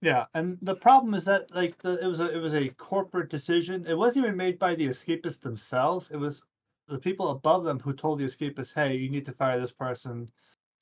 Yeah, 0.02 0.28
and 0.34 0.58
the 0.62 0.76
problem 0.76 1.14
is 1.14 1.26
that 1.26 1.54
like 1.54 1.78
the 1.80 2.02
it 2.02 2.08
was 2.08 2.20
a 2.22 2.34
it 2.34 2.40
was 2.40 2.54
a 2.54 2.70
corporate 2.70 3.30
decision. 3.30 3.86
It 3.86 3.98
wasn't 3.98 4.26
even 4.26 4.38
made 4.38 4.58
by 4.58 4.76
the 4.76 4.88
escapists 4.88 5.42
themselves. 5.42 6.10
It 6.10 6.18
was 6.18 6.44
the 6.88 7.00
people 7.00 7.30
above 7.30 7.66
them 7.66 7.80
who 7.80 7.94
told 7.94 8.20
the 8.20 8.26
escapists, 8.26 8.74
"Hey, 8.74 8.96
you 8.96 9.10
need 9.10 9.26
to 9.26 9.34
fire 9.34 9.60
this 9.60 9.74
person." 9.74 10.32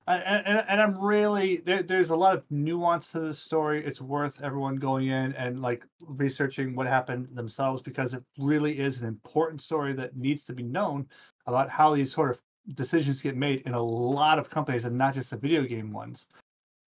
And, 0.07 0.45
and, 0.47 0.65
and 0.70 0.82
I'm 0.82 0.99
really 0.99 1.57
there, 1.57 1.84
there's 1.84 2.11
a 2.11 2.15
lot 2.18 2.36
of 2.38 2.45
nuance 2.51 3.11
to 3.13 3.20
this 3.22 3.39
story. 3.39 3.84
It's 3.86 4.01
worth 4.01 4.41
everyone 4.41 4.78
going 4.78 5.07
in 5.07 5.34
and 5.36 5.61
like 5.61 5.86
researching 6.01 6.76
what 6.76 6.88
happened 6.88 7.30
themselves 7.36 7.82
because 7.84 8.13
it 8.15 8.24
really 8.39 8.80
is 8.80 9.01
an 9.01 9.07
important 9.07 9.61
story 9.61 9.93
that 9.93 10.18
needs 10.18 10.45
to 10.45 10.53
be 10.53 10.63
known 10.63 11.07
about 11.47 11.70
how 11.70 11.95
these 11.95 12.11
sort 12.13 12.32
of 12.32 12.41
decisions 12.76 13.22
get 13.22 13.38
made 13.38 13.61
in 13.68 13.74
a 13.76 13.82
lot 13.84 14.39
of 14.39 14.49
companies 14.49 14.86
and 14.86 14.97
not 14.97 15.13
just 15.15 15.32
the 15.32 15.38
video 15.38 15.63
game 15.63 15.91
ones. 15.93 16.28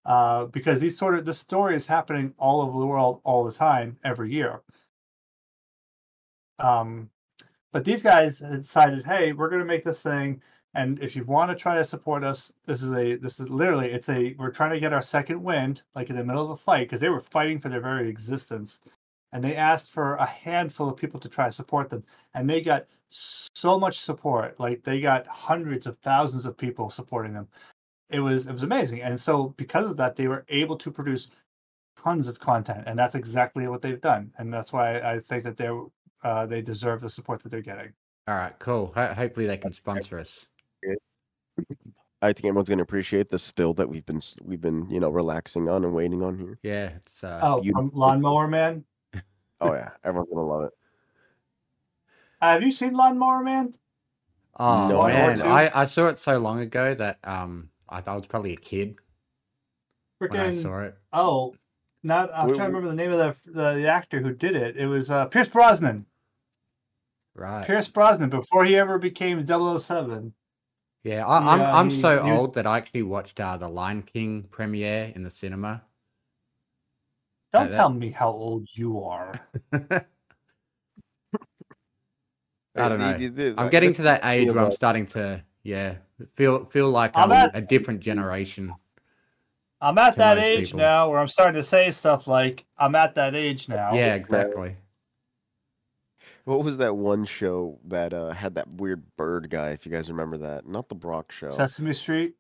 Uh, 0.08 0.46
because 0.46 0.80
these 0.80 0.98
sort 0.98 1.16
of 1.16 1.26
this 1.26 1.38
story 1.38 1.76
is 1.76 1.86
happening 1.86 2.34
all 2.38 2.62
over 2.62 2.80
the 2.80 2.88
world 2.88 3.20
all 3.26 3.44
the 3.44 3.52
time 3.52 3.98
every 4.06 4.32
year. 4.32 4.62
Um, 6.60 7.10
but 7.74 7.84
these 7.84 8.02
guys 8.02 8.40
decided, 8.40 9.06
hey, 9.06 9.34
we're 9.34 9.50
going 9.50 9.62
to 9.62 9.66
make 9.66 9.84
this 9.84 10.02
thing, 10.02 10.42
and 10.74 10.98
if 11.04 11.14
you 11.16 11.26
want 11.26 11.52
to 11.52 11.56
try 11.56 11.76
to 11.76 11.84
support 11.84 12.24
us, 12.24 12.54
this 12.66 12.82
is 12.82 12.94
a 12.94 13.18
this 13.18 13.40
is 13.42 13.50
literally 13.50 13.90
it's 13.92 14.08
a 14.08 14.34
we're 14.40 14.50
trying 14.50 14.72
to 14.72 14.80
get 14.80 14.94
our 14.94 15.02
second 15.02 15.44
wind, 15.44 15.84
like 15.94 16.10
in 16.10 16.16
the 16.16 16.24
middle 16.24 16.46
of 16.46 16.52
a 16.52 16.58
fight, 16.58 16.88
because 16.88 17.02
they 17.02 17.10
were 17.10 17.20
fighting 17.20 17.60
for 17.60 17.68
their 17.70 17.82
very 17.82 18.08
existence, 18.10 18.80
and 19.34 19.44
they 19.44 19.56
asked 19.58 19.92
for 19.92 20.16
a 20.16 20.26
handful 20.26 20.90
of 20.90 20.96
people 20.96 21.20
to 21.20 21.30
try 21.30 21.48
to 21.48 21.52
support 21.52 21.90
them, 21.90 22.04
and 22.34 22.50
they 22.50 22.62
got 22.62 22.88
so 23.10 23.78
much 23.78 24.00
support, 24.00 24.58
like 24.60 24.84
they 24.84 25.02
got 25.02 25.28
hundreds 25.28 25.86
of 25.86 25.98
thousands 25.98 26.46
of 26.46 26.58
people 26.58 26.90
supporting 26.90 27.34
them. 27.34 27.48
It 28.10 28.20
was 28.22 28.48
it 28.48 28.54
was 28.54 28.64
amazing, 28.64 29.02
and 29.02 29.20
so 29.20 29.50
because 29.58 29.90
of 29.92 29.98
that, 29.98 30.16
they 30.16 30.28
were 30.28 30.46
able 30.50 30.78
to 30.78 30.92
produce 30.92 31.30
tons 32.02 32.28
of 32.28 32.40
content, 32.40 32.84
and 32.88 32.98
that's 32.98 33.16
exactly 33.16 33.68
what 33.68 33.82
they've 33.82 34.00
done, 34.00 34.32
and 34.38 34.54
that's 34.54 34.72
why 34.72 35.00
I 35.00 35.20
think 35.20 35.44
that 35.44 35.58
they're 35.58 35.82
uh, 36.24 36.46
they 36.46 36.62
deserve 36.62 37.02
the 37.02 37.10
support 37.10 37.44
that 37.44 37.50
they're 37.50 37.62
getting. 37.62 37.94
All 38.28 38.36
right, 38.36 38.58
cool. 38.60 38.92
Ho- 38.96 39.14
hopefully 39.14 39.46
they 39.46 39.58
can 39.58 39.74
sponsor 39.74 40.18
us. 40.20 40.48
I 42.22 42.34
think 42.34 42.46
everyone's 42.46 42.68
going 42.70 42.80
to 42.80 42.84
appreciate 42.84 43.30
the 43.30 43.38
still 43.38 43.74
that 43.76 43.88
we've 43.90 44.06
been 44.06 44.22
we've 44.44 44.62
been 44.62 44.90
you 44.90 45.00
know 45.00 45.10
relaxing 45.10 45.70
on 45.70 45.84
and 45.84 45.94
waiting 45.94 46.24
on 46.24 46.38
here. 46.38 46.58
Yeah, 46.64 46.90
it's 46.96 47.24
uh, 47.24 47.40
Oh, 47.44 47.62
you- 47.62 47.74
from 47.74 47.92
Lawnmower 47.94 48.48
Man. 48.48 48.86
Oh 49.60 49.74
yeah, 49.74 49.90
everyone's 50.04 50.30
gonna 50.32 50.46
love 50.48 50.64
it. 50.66 50.74
Uh, 52.42 52.52
have 52.54 52.62
you 52.64 52.72
seen 52.72 52.94
Lawnmower 52.94 53.44
Man? 53.44 53.74
oh 54.60 54.88
No, 54.88 55.04
man. 55.08 55.42
I, 55.42 55.72
I 55.82 55.86
saw 55.86 56.08
it 56.08 56.20
so 56.20 56.38
long 56.38 56.60
ago 56.60 56.94
that 56.94 57.18
um 57.24 57.70
I, 57.90 58.02
thought 58.02 58.14
I 58.14 58.16
was 58.18 58.28
probably 58.28 58.54
a 58.54 58.58
kid 58.58 58.96
when 60.20 60.36
I 60.40 60.52
saw 60.52 60.82
it. 60.82 60.96
oh, 61.14 61.56
not 62.04 62.30
I'm 62.34 62.48
Wait, 62.48 62.56
trying 62.56 62.72
to 62.72 62.76
remember 62.78 62.90
the 62.90 62.96
name 62.96 63.12
of 63.12 63.18
the, 63.46 63.52
the 63.52 63.74
the 63.82 63.88
actor 63.88 64.20
who 64.22 64.34
did 64.34 64.56
it. 64.56 64.78
It 64.78 64.88
was 64.88 65.10
uh, 65.12 65.26
Pierce 65.28 65.48
Brosnan. 65.48 66.06
Right. 67.36 67.66
Pierce 67.66 67.88
Brosnan 67.88 68.30
before 68.30 68.66
he 68.66 68.76
ever 68.78 68.98
became 68.98 69.46
007. 69.46 70.34
Yeah, 71.04 71.26
I, 71.26 71.38
I'm 71.54 71.60
Yeah, 71.60 71.76
I'm 71.78 71.90
he- 71.90 71.96
so 71.96 72.24
he 72.24 72.32
was- 72.32 72.40
old 72.40 72.54
that 72.56 72.66
I 72.66 72.78
actually 72.78 73.04
watched 73.04 73.40
uh, 73.40 73.58
the 73.58 73.68
Lion 73.70 74.02
King 74.02 74.44
premiere 74.50 75.12
in 75.16 75.24
the 75.24 75.30
cinema. 75.30 75.84
Don't 77.54 77.72
that- 77.72 77.78
tell 77.78 77.90
me 77.90 78.10
how 78.10 78.30
old 78.30 78.68
you 78.74 79.02
are. 79.04 79.40
I 82.76 82.90
don't 82.90 83.00
know. 83.00 83.18
the- 83.18 83.28
the- 83.30 83.56
I'm 83.58 83.70
getting 83.70 83.94
to 83.94 84.04
that 84.04 84.24
age 84.26 84.52
where 84.52 84.64
I'm 84.66 84.72
starting 84.72 85.08
to 85.08 85.44
yeah 85.68 85.96
feel 86.36 86.66
feel 86.66 86.90
like 86.90 87.12
I'm 87.16 87.32
I'm, 87.32 87.50
at- 87.50 87.56
a 87.56 87.62
different 87.62 88.00
generation. 88.00 88.74
I'm 89.80 89.98
at 90.00 90.16
that 90.16 90.40
age 90.40 90.68
people. 90.68 90.80
now 90.80 91.12
where 91.12 91.20
I'm 91.20 91.28
starting 91.28 91.62
to 91.62 91.68
say 91.68 91.92
stuff 91.92 92.26
like 92.26 92.66
I'm 92.80 92.96
at 92.96 93.14
that 93.16 93.36
age 93.36 93.70
now. 93.70 93.94
Yeah, 93.94 94.16
exactly. 94.16 94.76
What 96.46 96.64
was 96.64 96.78
that 96.78 96.96
one 96.96 97.26
show 97.26 97.78
that 97.86 98.14
uh, 98.14 98.32
had 98.32 98.56
that 98.56 98.68
weird 98.70 99.04
bird 99.18 99.50
guy? 99.50 99.72
If 99.72 99.86
you 99.86 99.92
guys 99.92 100.10
remember 100.10 100.38
that, 100.38 100.66
not 100.66 100.88
the 100.88 100.96
Brock 100.96 101.32
show. 101.32 101.50
Sesame 101.50 101.94
Street. 101.94 102.36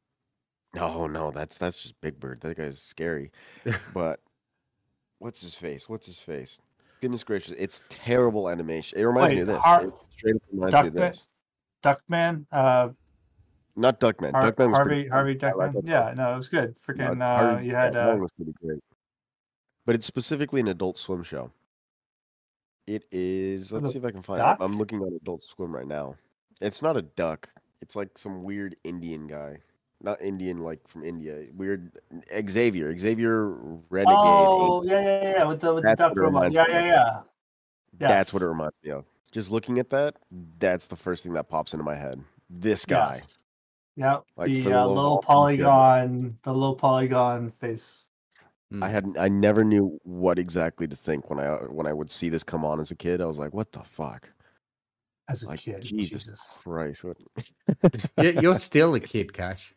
No, 0.74 1.06
no, 1.08 1.30
that's 1.30 1.58
that's 1.58 1.82
just 1.82 2.00
Big 2.02 2.20
Bird. 2.20 2.42
That 2.42 2.58
guy's 2.58 2.82
scary. 2.82 3.32
but 3.94 4.22
what's 5.20 5.42
his 5.42 5.54
face? 5.54 5.88
What's 5.90 6.08
his 6.08 6.20
face? 6.20 6.60
Goodness 7.02 7.24
gracious, 7.24 7.54
it's 7.60 7.82
terrible 7.90 8.50
animation. 8.50 8.98
It 8.98 9.04
reminds 9.04 9.34
me 9.34 9.42
of 9.42 9.48
this. 9.48 9.64
Har- 9.64 9.86
it 9.86 9.94
straight 10.18 10.36
up 10.36 10.42
reminds 10.52 10.74
me 10.74 10.88
of 10.88 10.94
this. 10.94 11.28
Duckman. 11.84 12.46
Uh, 12.52 12.90
Not 13.78 14.00
Duckman. 14.00 14.32
Har- 14.32 14.52
Duckman 14.52 14.68
was 14.72 14.76
Harvey 14.76 15.08
Harvey. 15.08 15.38
I 15.44 15.52
like 15.54 15.72
Duckman. 15.72 15.88
Yeah, 15.88 16.14
no, 16.18 16.34
it 16.34 16.38
was 16.38 16.50
good. 16.50 16.76
No, 16.88 16.94
Freaking. 16.94 17.22
Uh, 17.22 17.38
Harvey- 17.38 17.68
you 17.68 17.76
had 17.76 17.94
that 17.94 18.16
uh, 18.16 18.18
was 18.18 18.32
pretty 18.36 18.54
great. 18.62 18.80
But 19.86 19.96
it's 19.96 20.08
specifically 20.08 20.60
an 20.60 20.68
Adult 20.68 20.98
Swim 20.98 21.24
show. 21.24 21.52
It 22.88 23.06
is. 23.12 23.72
Let's 23.72 23.92
see 23.92 24.00
if 24.00 24.06
I 24.06 24.12
can 24.12 24.24
find 24.24 24.40
duck? 24.40 24.60
it. 24.60 24.64
I'm 24.64 24.78
looking 24.78 25.02
on 25.02 25.14
Adult 25.22 25.44
Swim 25.44 25.74
right 25.74 25.88
now. 25.88 26.16
It's 26.60 26.82
not 26.82 26.98
a 26.98 27.02
duck. 27.04 27.50
It's 27.82 27.96
like 27.96 28.18
some 28.18 28.44
weird 28.44 28.76
Indian 28.84 29.28
guy. 29.28 29.60
Not 30.02 30.22
Indian, 30.22 30.60
like 30.60 30.88
from 30.88 31.04
India. 31.04 31.46
Weird 31.56 31.92
Xavier. 32.50 32.98
Xavier 32.98 33.50
Renegade. 33.90 34.16
Oh 34.18 34.84
yeah, 34.84 35.02
yeah, 35.02 35.32
yeah, 35.38 35.44
with 35.46 35.62
the 35.62 35.74
with 35.74 35.84
the 35.84 35.96
duck 35.96 36.14
robot. 36.16 36.52
Yeah, 36.52 36.66
yeah, 36.68 36.86
yeah. 36.86 37.20
That's 37.94 38.34
what 38.34 38.42
it 38.42 38.48
reminds 38.48 38.76
me 38.84 38.92
of. 38.92 39.06
Just 39.32 39.52
looking 39.52 39.80
at 39.80 39.90
that, 39.90 40.16
that's 40.60 40.88
the 40.88 40.96
first 40.96 41.24
thing 41.24 41.34
that 41.34 41.50
pops 41.50 41.74
into 41.74 41.84
my 41.84 41.96
head. 41.96 42.22
This 42.50 42.86
guy. 42.86 43.16
Yes. 43.16 43.38
Yep. 43.98 44.24
Like, 44.38 44.48
the 44.48 44.62
the 44.62 44.74
uh, 44.74 44.86
little 44.88 44.94
low 44.96 45.10
awesome 45.18 45.22
kid. 45.22 45.28
polygon, 45.28 46.38
the 46.44 46.54
low 46.54 46.74
polygon 46.76 47.52
face. 47.60 48.06
I 48.82 48.90
had 48.90 49.16
I 49.18 49.28
never 49.30 49.64
knew 49.64 49.98
what 50.04 50.38
exactly 50.38 50.88
to 50.88 50.96
think 50.96 51.30
when 51.30 51.40
I 51.40 51.48
when 51.70 51.88
I 51.88 51.94
would 51.94 52.12
see 52.12 52.30
this 52.30 52.44
come 52.44 52.64
on 52.66 52.80
as 52.80 52.92
a 52.92 52.96
kid. 52.96 53.22
I 53.22 53.26
was 53.26 53.38
like, 53.40 53.54
"What 53.54 53.72
the 53.72 53.82
fuck?" 53.84 54.30
As 55.30 55.44
a 55.44 55.48
Like 55.48 55.62
kid, 55.62 55.82
Jesus, 55.84 56.26
Jesus. 56.26 56.58
Christ! 56.64 57.04
What? 57.04 57.18
You- 58.18 58.40
You're 58.42 58.60
still 58.60 58.94
a 58.96 59.00
kid, 59.00 59.34
Cash. 59.34 59.74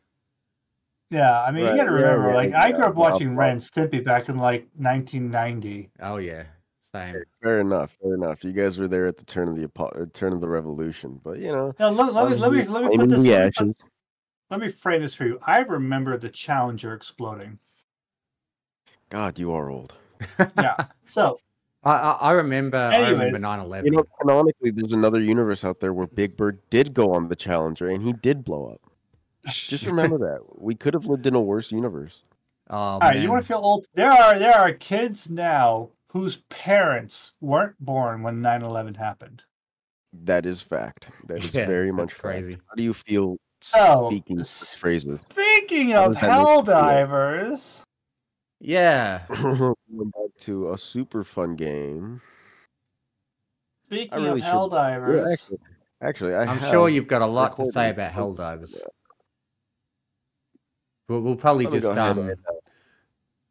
Yeah, 1.11 1.43
I 1.43 1.51
mean, 1.51 1.65
Right, 1.65 1.73
you 1.73 1.77
got 1.79 1.85
to 1.87 1.91
remember, 1.91 2.29
yeah, 2.29 2.35
like, 2.35 2.53
I 2.53 2.71
grew 2.71 2.85
up 2.85 2.95
well, 2.95 3.11
watching 3.11 3.31
well. 3.35 3.39
Ren 3.49 3.51
and 3.53 3.61
Stimpy 3.61 4.05
back 4.05 4.29
in 4.29 4.37
like 4.39 4.69
1990. 4.77 5.91
Oh 6.01 6.19
yeah, 6.19 6.45
same. 6.93 7.17
Fair 7.43 7.61
enough. 7.61 7.97
Fair 8.03 8.15
enough. 8.15 8.45
You 8.45 8.53
guys 8.53 8.79
were 8.79 8.87
there 8.89 9.07
at 9.07 9.17
the 9.17 9.25
turn 9.25 9.49
of 9.49 9.57
the 9.57 9.69
uh, 9.83 10.07
turn 10.13 10.33
of 10.33 10.41
the 10.41 10.49
revolution, 10.49 11.21
but 11.25 11.39
you 11.39 11.51
know. 11.53 11.73
Now, 11.81 11.91
let, 11.91 12.13
let 12.13 12.31
me 12.31 12.37
let 12.37 12.53
me 12.53 12.65
let 12.67 12.85
me 12.85 12.97
put 12.97 13.09
this. 13.09 13.23
the 13.23 13.31
Let 13.31 13.45
me, 13.45 13.51
put- 13.51 13.61
ashes. 13.63 13.77
Let 14.51 14.61
me 14.61 14.69
frame 14.69 15.03
this 15.03 15.15
for 15.15 15.25
you. 15.25 15.39
I 15.47 15.61
remember 15.61 16.17
the 16.17 16.29
Challenger 16.29 16.93
exploding. 16.95 17.59
God, 19.09 19.39
you 19.39 19.53
are 19.53 19.71
old. 19.71 19.95
Yeah. 20.57 20.77
So 21.07 21.41
I 21.83 21.91
I, 21.93 22.11
I 22.13 22.33
remember. 22.33 22.77
I 22.77 23.11
remember 23.11 23.39
9/11. 23.41 23.85
You 23.85 23.91
know, 23.91 24.05
canonically, 24.21 24.71
there's 24.71 24.93
another 24.93 25.21
universe 25.21 25.65
out 25.65 25.81
there 25.81 25.93
where 25.93 26.07
Big 26.07 26.37
Bird 26.37 26.61
did 26.71 26.95
go 26.95 27.13
on 27.15 27.27
the 27.27 27.35
Challenger 27.35 27.89
and 27.89 28.05
he 28.05 28.13
did 28.13 28.45
blow 28.45 28.67
up. 28.67 28.81
Just 29.47 29.87
remember 29.87 30.19
that. 30.19 30.41
We 30.63 30.77
could 30.77 30.95
have 30.95 31.07
lived 31.07 31.27
in 31.27 31.35
a 31.35 31.41
worse 31.41 31.73
universe. 31.73 32.23
oh 32.69 32.77
all 32.77 33.01
right, 33.01 33.15
man. 33.15 33.23
you 33.25 33.31
want 33.31 33.43
to 33.43 33.49
feel 33.49 33.59
old? 33.65 33.87
There 33.95 34.09
are 34.13 34.39
there 34.39 34.55
are 34.55 34.73
kids 34.73 35.29
now 35.29 35.91
whose 36.13 36.37
parents 36.49 37.33
weren't 37.41 37.75
born 37.81 38.23
when 38.23 38.41
9/11 38.41 38.97
happened. 38.97 39.43
That 40.13 40.47
is 40.47 40.61
fact. 40.61 41.09
That 41.27 41.43
is 41.43 41.53
Yeah, 41.53 41.67
very 41.67 41.87
that's 41.89 41.97
much 41.97 42.13
fact. 42.13 42.23
crazy. 42.23 42.55
How 42.69 42.75
do 42.77 42.85
you 42.85 42.95
feel 42.95 43.37
So, 43.61 44.09
speaking 44.11 44.41
s- 44.41 44.75
phrases? 44.75 45.21
Speaking 45.31 45.95
of 45.95 46.15
hell 46.17 46.63
that 46.63 46.83
make 46.85 47.01
you 47.01 47.07
feel? 47.07 47.17
Helldivers, 47.17 47.83
Yeah. 48.61 49.23
Going 49.29 50.11
back 50.11 50.37
to 50.41 50.73
a 50.73 50.79
super 50.79 51.25
fun 51.25 51.57
game. 51.57 52.21
speaking 53.87 54.19
really 54.23 54.41
of 54.41 54.47
Helldivers. 54.47 55.27
Yeah, 55.27 55.33
actually, 55.33 55.59
actually, 56.01 56.35
I 56.37 56.43
I'm 56.43 56.59
have, 56.59 56.71
sure 56.71 56.89
you've 56.89 57.07
got 57.09 57.23
a 57.23 57.27
lot 57.27 57.57
to 57.57 57.63
recorded 57.63 57.73
say 57.75 57.89
it. 57.89 57.91
about 57.93 58.13
Helldivers. 58.13 58.81
We'll, 61.09 61.21
we'll 61.21 61.37
probably 61.37 61.67
just 61.67 61.87
um 61.87 62.31
uh, 62.31 62.35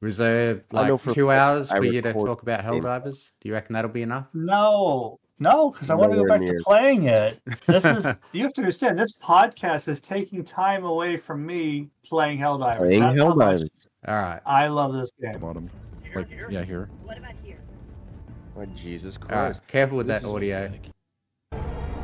reserve 0.02 0.64
like 0.72 1.04
two 1.14 1.30
hours 1.30 1.70
I 1.72 1.78
for 1.78 1.84
you 1.86 2.02
to 2.02 2.14
talk 2.14 2.42
about 2.42 2.62
Helldivers. 2.64 3.32
Do 3.42 3.50
you 3.50 3.54
reckon 3.54 3.74
that'll 3.74 3.92
be 3.92 4.02
enough? 4.02 4.28
No, 4.34 5.20
no, 5.40 5.72
because 5.72 5.90
I 5.90 5.96
want 5.96 6.12
to 6.12 6.18
go 6.18 6.28
back 6.28 6.42
near. 6.42 6.58
to 6.58 6.64
playing 6.64 7.06
it. 7.06 7.40
This 7.66 7.86
is 7.86 8.06
you 8.34 8.44
have 8.44 8.54
to 8.54 8.62
understand. 8.62 9.00
This 9.00 9.14
podcast 9.16 9.88
is 9.88 10.02
taking 10.02 10.44
time 10.44 10.84
away 10.86 11.18
from 11.18 11.46
me 11.46 11.90
playing 12.06 12.40
Helldivers. 12.40 12.78
Playing 12.78 13.00
That's 13.02 13.18
Helldivers. 13.20 13.70
All 14.08 14.16
right. 14.16 14.40
I 14.46 14.68
love 14.68 14.94
this 14.94 15.12
game. 15.22 15.40
bottom. 15.40 15.70
Here, 16.04 16.12
like, 16.16 16.30
here? 16.30 16.48
yeah, 16.50 16.64
here. 16.64 16.90
My 17.06 17.18
oh, 18.58 18.66
Jesus 18.76 19.18
All 19.18 19.22
right. 19.30 19.30
Christ. 19.46 19.68
Careful 19.68 19.98
with 19.98 20.08
This 20.08 20.22
that 20.22 20.28
is 20.28 20.34
audio. 20.34 20.72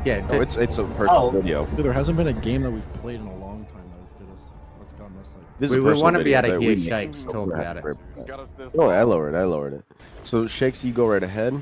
Yeah. 0.04 0.20
No, 0.20 0.28
d- 0.28 0.36
it's 0.36 0.56
it's 0.56 0.78
a 0.78 0.84
personal 0.84 1.10
Oh. 1.26 1.30
video. 1.30 1.66
Dude, 1.66 1.84
there 1.84 1.92
hasn't 1.92 2.16
been 2.16 2.28
a 2.28 2.32
game 2.32 2.62
that 2.62 2.70
we've 2.70 2.92
played 2.94 3.20
in 3.20 3.26
a 3.26 3.36
long 3.38 3.64
time 3.66 3.82
that 3.90 4.02
has 4.02 4.12
good 4.12 4.28
as 4.34 4.40
that's 4.78 4.92
gotten 4.92 5.16
us 5.18 5.26
like. 5.36 5.58
This 5.58 5.70
We- 5.72 5.78
is 5.78 5.84
a 5.84 5.94
we 5.94 6.00
wanna 6.02 6.18
be 6.18 6.24
video 6.32 6.38
able 6.38 6.48
to 6.48 6.66
that 6.68 6.78
hear 6.78 6.88
Shakes 6.88 7.16
so 7.18 7.30
talk 7.30 7.48
about 7.48 7.60
it. 7.60 7.66
happy 7.66 7.80
for 7.82 7.94
that. 8.24 8.74
No, 8.76 8.82
oh, 8.84 8.88
I 8.88 9.02
lowered 9.02 9.34
it. 9.34 9.38
I 9.38 9.44
lowered 9.44 9.72
it. 9.74 9.84
So 10.22 10.46
Shakes, 10.46 10.84
you 10.84 10.92
go 10.92 11.06
right 11.06 11.22
ahead. 11.22 11.60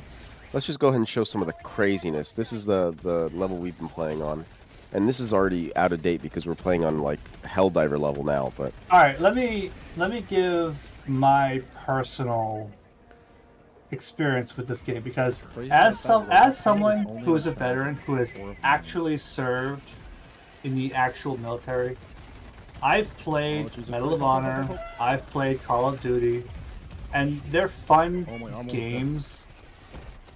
Let's 0.54 0.66
just 0.66 0.78
go 0.78 0.86
ahead 0.86 0.98
and 0.98 1.08
show 1.08 1.24
some 1.24 1.40
of 1.40 1.48
the 1.48 1.52
craziness. 1.52 2.30
This 2.30 2.52
is 2.52 2.64
the 2.64 2.94
the 3.02 3.28
level 3.36 3.56
we've 3.56 3.76
been 3.76 3.88
playing 3.88 4.22
on, 4.22 4.44
and 4.92 5.08
this 5.08 5.18
is 5.18 5.32
already 5.32 5.74
out 5.76 5.90
of 5.90 6.00
date 6.00 6.22
because 6.22 6.46
we're 6.46 6.54
playing 6.54 6.84
on 6.84 7.00
like 7.00 7.18
Helldiver 7.42 7.98
level 7.98 8.22
now. 8.22 8.52
But 8.56 8.72
All 8.88 9.00
right, 9.00 9.18
let 9.20 9.34
me 9.34 9.72
let 9.96 10.10
me 10.10 10.20
give 10.20 10.76
my 11.08 11.60
personal 11.74 12.70
experience 13.90 14.56
with 14.56 14.68
this 14.68 14.80
game 14.80 15.02
because 15.02 15.42
as 15.72 15.98
some 15.98 16.30
as 16.30 16.56
someone 16.56 17.04
who 17.18 17.34
is 17.34 17.46
a 17.46 17.50
veteran 17.50 17.96
who 18.06 18.14
has 18.14 18.32
four 18.32 18.50
of 18.50 18.54
them. 18.54 18.56
actually 18.62 19.18
served 19.18 19.90
in 20.62 20.76
the 20.76 20.94
actual 20.94 21.36
military, 21.38 21.96
I've 22.80 23.12
played 23.18 23.76
Medal 23.88 24.14
of 24.14 24.22
Honor, 24.22 24.80
I've 25.00 25.26
played 25.30 25.64
Call 25.64 25.88
of 25.88 26.00
Duty, 26.00 26.44
and 27.12 27.42
they're 27.50 27.66
fun 27.66 28.24
Oh 28.30 28.38
my 28.38 28.62
games, 28.64 29.48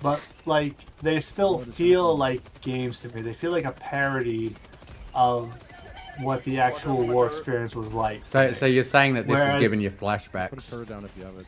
but 0.03 0.21
like 0.47 0.75
they 1.03 1.21
still 1.21 1.59
feel 1.59 2.17
like 2.17 2.61
games 2.61 3.01
to 3.01 3.15
me. 3.15 3.23
They 3.23 3.35
feel 3.35 3.51
like 3.53 3.65
a 3.65 3.73
parody 3.73 4.55
of 5.15 5.53
what 6.21 6.43
the 6.45 6.59
actual 6.61 7.07
war 7.07 7.27
experience 7.27 7.75
was 7.77 7.93
like. 7.93 8.23
So, 8.29 8.53
so 8.53 8.67
you're 8.67 8.83
saying 8.85 9.15
that 9.15 9.27
this 9.27 9.37
Whereas- 9.37 9.55
is 9.57 9.61
giving 9.61 9.81
you 9.81 9.91
Put 9.91 10.05
a 10.05 10.09
flashbacks? 10.09 10.71
turret 10.71 10.89
down 10.89 11.05
if 11.05 11.17
you 11.17 11.25
have 11.25 11.39
it. 11.39 11.47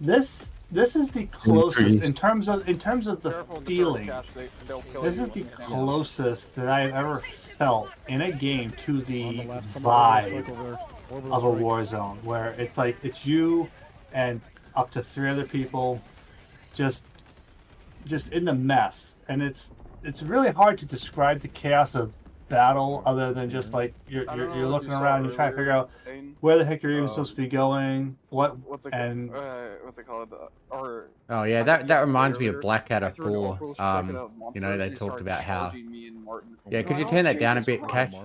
This 0.00 0.50
this 0.72 0.96
is 0.96 1.12
the 1.12 1.26
closest 1.26 2.02
in 2.02 2.12
terms 2.14 2.48
of 2.48 2.68
in 2.68 2.78
terms 2.78 3.06
of 3.06 3.22
the 3.22 3.44
feeling. 3.64 4.10
This 5.02 5.18
is 5.18 5.30
the 5.30 5.42
closest 5.42 6.54
that 6.56 6.68
I've 6.68 6.92
ever 6.92 7.20
felt 7.58 7.90
in 8.08 8.22
a 8.22 8.32
game 8.32 8.72
to 8.78 9.00
the 9.02 9.42
the 9.42 9.44
left, 9.44 9.72
some 9.72 9.86
orbital 9.86 10.28
strike 10.28 10.46
vibe 10.46 10.50
over 10.50 10.78
of 11.32 11.44
a 11.44 11.50
war 11.50 11.84
zone 11.84 12.18
where 12.24 12.50
it's 12.58 12.76
like 12.76 12.96
it's 13.04 13.24
you 13.24 13.68
and 14.12 14.40
up 14.74 14.90
to 14.90 15.02
three 15.02 15.30
other 15.30 15.44
people 15.44 16.00
just 16.74 17.04
just 18.04 18.32
in 18.32 18.44
the 18.44 18.54
mess 18.54 19.16
and 19.28 19.42
it's 19.42 19.72
it's 20.02 20.22
really 20.22 20.50
hard 20.50 20.78
to 20.78 20.86
describe 20.86 21.40
the 21.40 21.48
chaos 21.48 21.94
of 21.94 22.16
battle 22.48 23.02
other 23.06 23.32
than 23.32 23.48
just 23.48 23.72
like 23.72 23.94
you're 24.06 24.24
you're, 24.36 24.54
you're 24.54 24.68
looking 24.68 24.90
you 24.90 24.94
saw 24.94 25.02
around 25.02 25.24
you're 25.24 25.32
trying 25.32 25.50
to 25.50 25.56
figure 25.56 25.72
out 25.72 25.90
Dane, 26.04 26.36
where 26.40 26.58
the 26.58 26.64
heck 26.64 26.82
you're 26.82 26.92
even 26.92 27.04
um, 27.04 27.08
supposed 27.08 27.30
to 27.30 27.36
be 27.36 27.48
going 27.48 28.16
what 28.28 28.58
what's 28.58 28.84
it 28.86 28.92
and 28.92 29.32
called? 29.32 29.44
Uh, 29.44 29.68
what's 29.82 29.98
it 29.98 30.06
called? 30.06 30.32
Uh, 30.32 30.74
or 30.74 31.08
Oh 31.30 31.44
yeah, 31.44 31.62
that 31.62 31.88
that 31.88 32.00
reminds 32.00 32.38
me 32.38 32.48
of 32.48 32.60
Blackadder 32.60 33.06
I 33.06 33.10
threw 33.10 33.56
4. 33.56 33.74
Um, 33.78 34.30
you 34.54 34.60
know, 34.60 34.76
they 34.76 34.90
talked 34.90 35.20
about 35.20 35.40
how. 35.40 35.70
charging 35.70 35.90
me 35.90 36.08
and 36.08 36.22
Martin. 36.22 36.56
Yeah, 36.68 36.82
could 36.82 36.98
you 36.98 37.06
turn 37.06 37.24
that 37.24 37.40
down 37.40 37.56
a 37.56 37.62
bit, 37.62 37.86
Cash? 37.88 38.12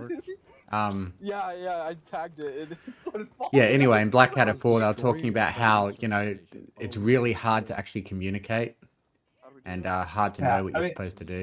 Um, 0.71 1.15
yeah, 1.19 1.51
yeah, 1.55 1.81
I 1.81 1.95
tagged 2.11 2.39
it 2.39 2.55
and 2.61 2.71
it 2.87 2.95
started 2.95 3.27
falling. 3.35 3.49
yeah. 3.53 3.63
Anyway, 3.63 4.03
in 4.03 4.11
Blackadder 4.11 4.53
4, 4.55 4.79
they 4.79 4.85
were 4.85 4.93
talking 4.93 5.27
about 5.27 5.51
how 5.51 5.91
you 5.99 6.07
know 6.07 6.37
it's 6.79 6.95
really 6.95 7.33
hard 7.33 7.65
to 7.67 7.75
actually 7.75 8.03
communicate 8.03 8.75
How 9.41 9.49
do 9.49 9.55
we 9.55 9.58
do 9.58 9.58
and 9.69 9.85
uh, 9.85 10.03
hard 10.05 10.33
to 10.35 10.41
Yeah, 10.41 10.57
know 10.57 10.63
what 10.65 10.75
I 10.75 10.79
you're 10.79 10.83
mean- 10.83 10.93
supposed 10.95 11.17
to 11.17 11.23
do. 11.25 11.41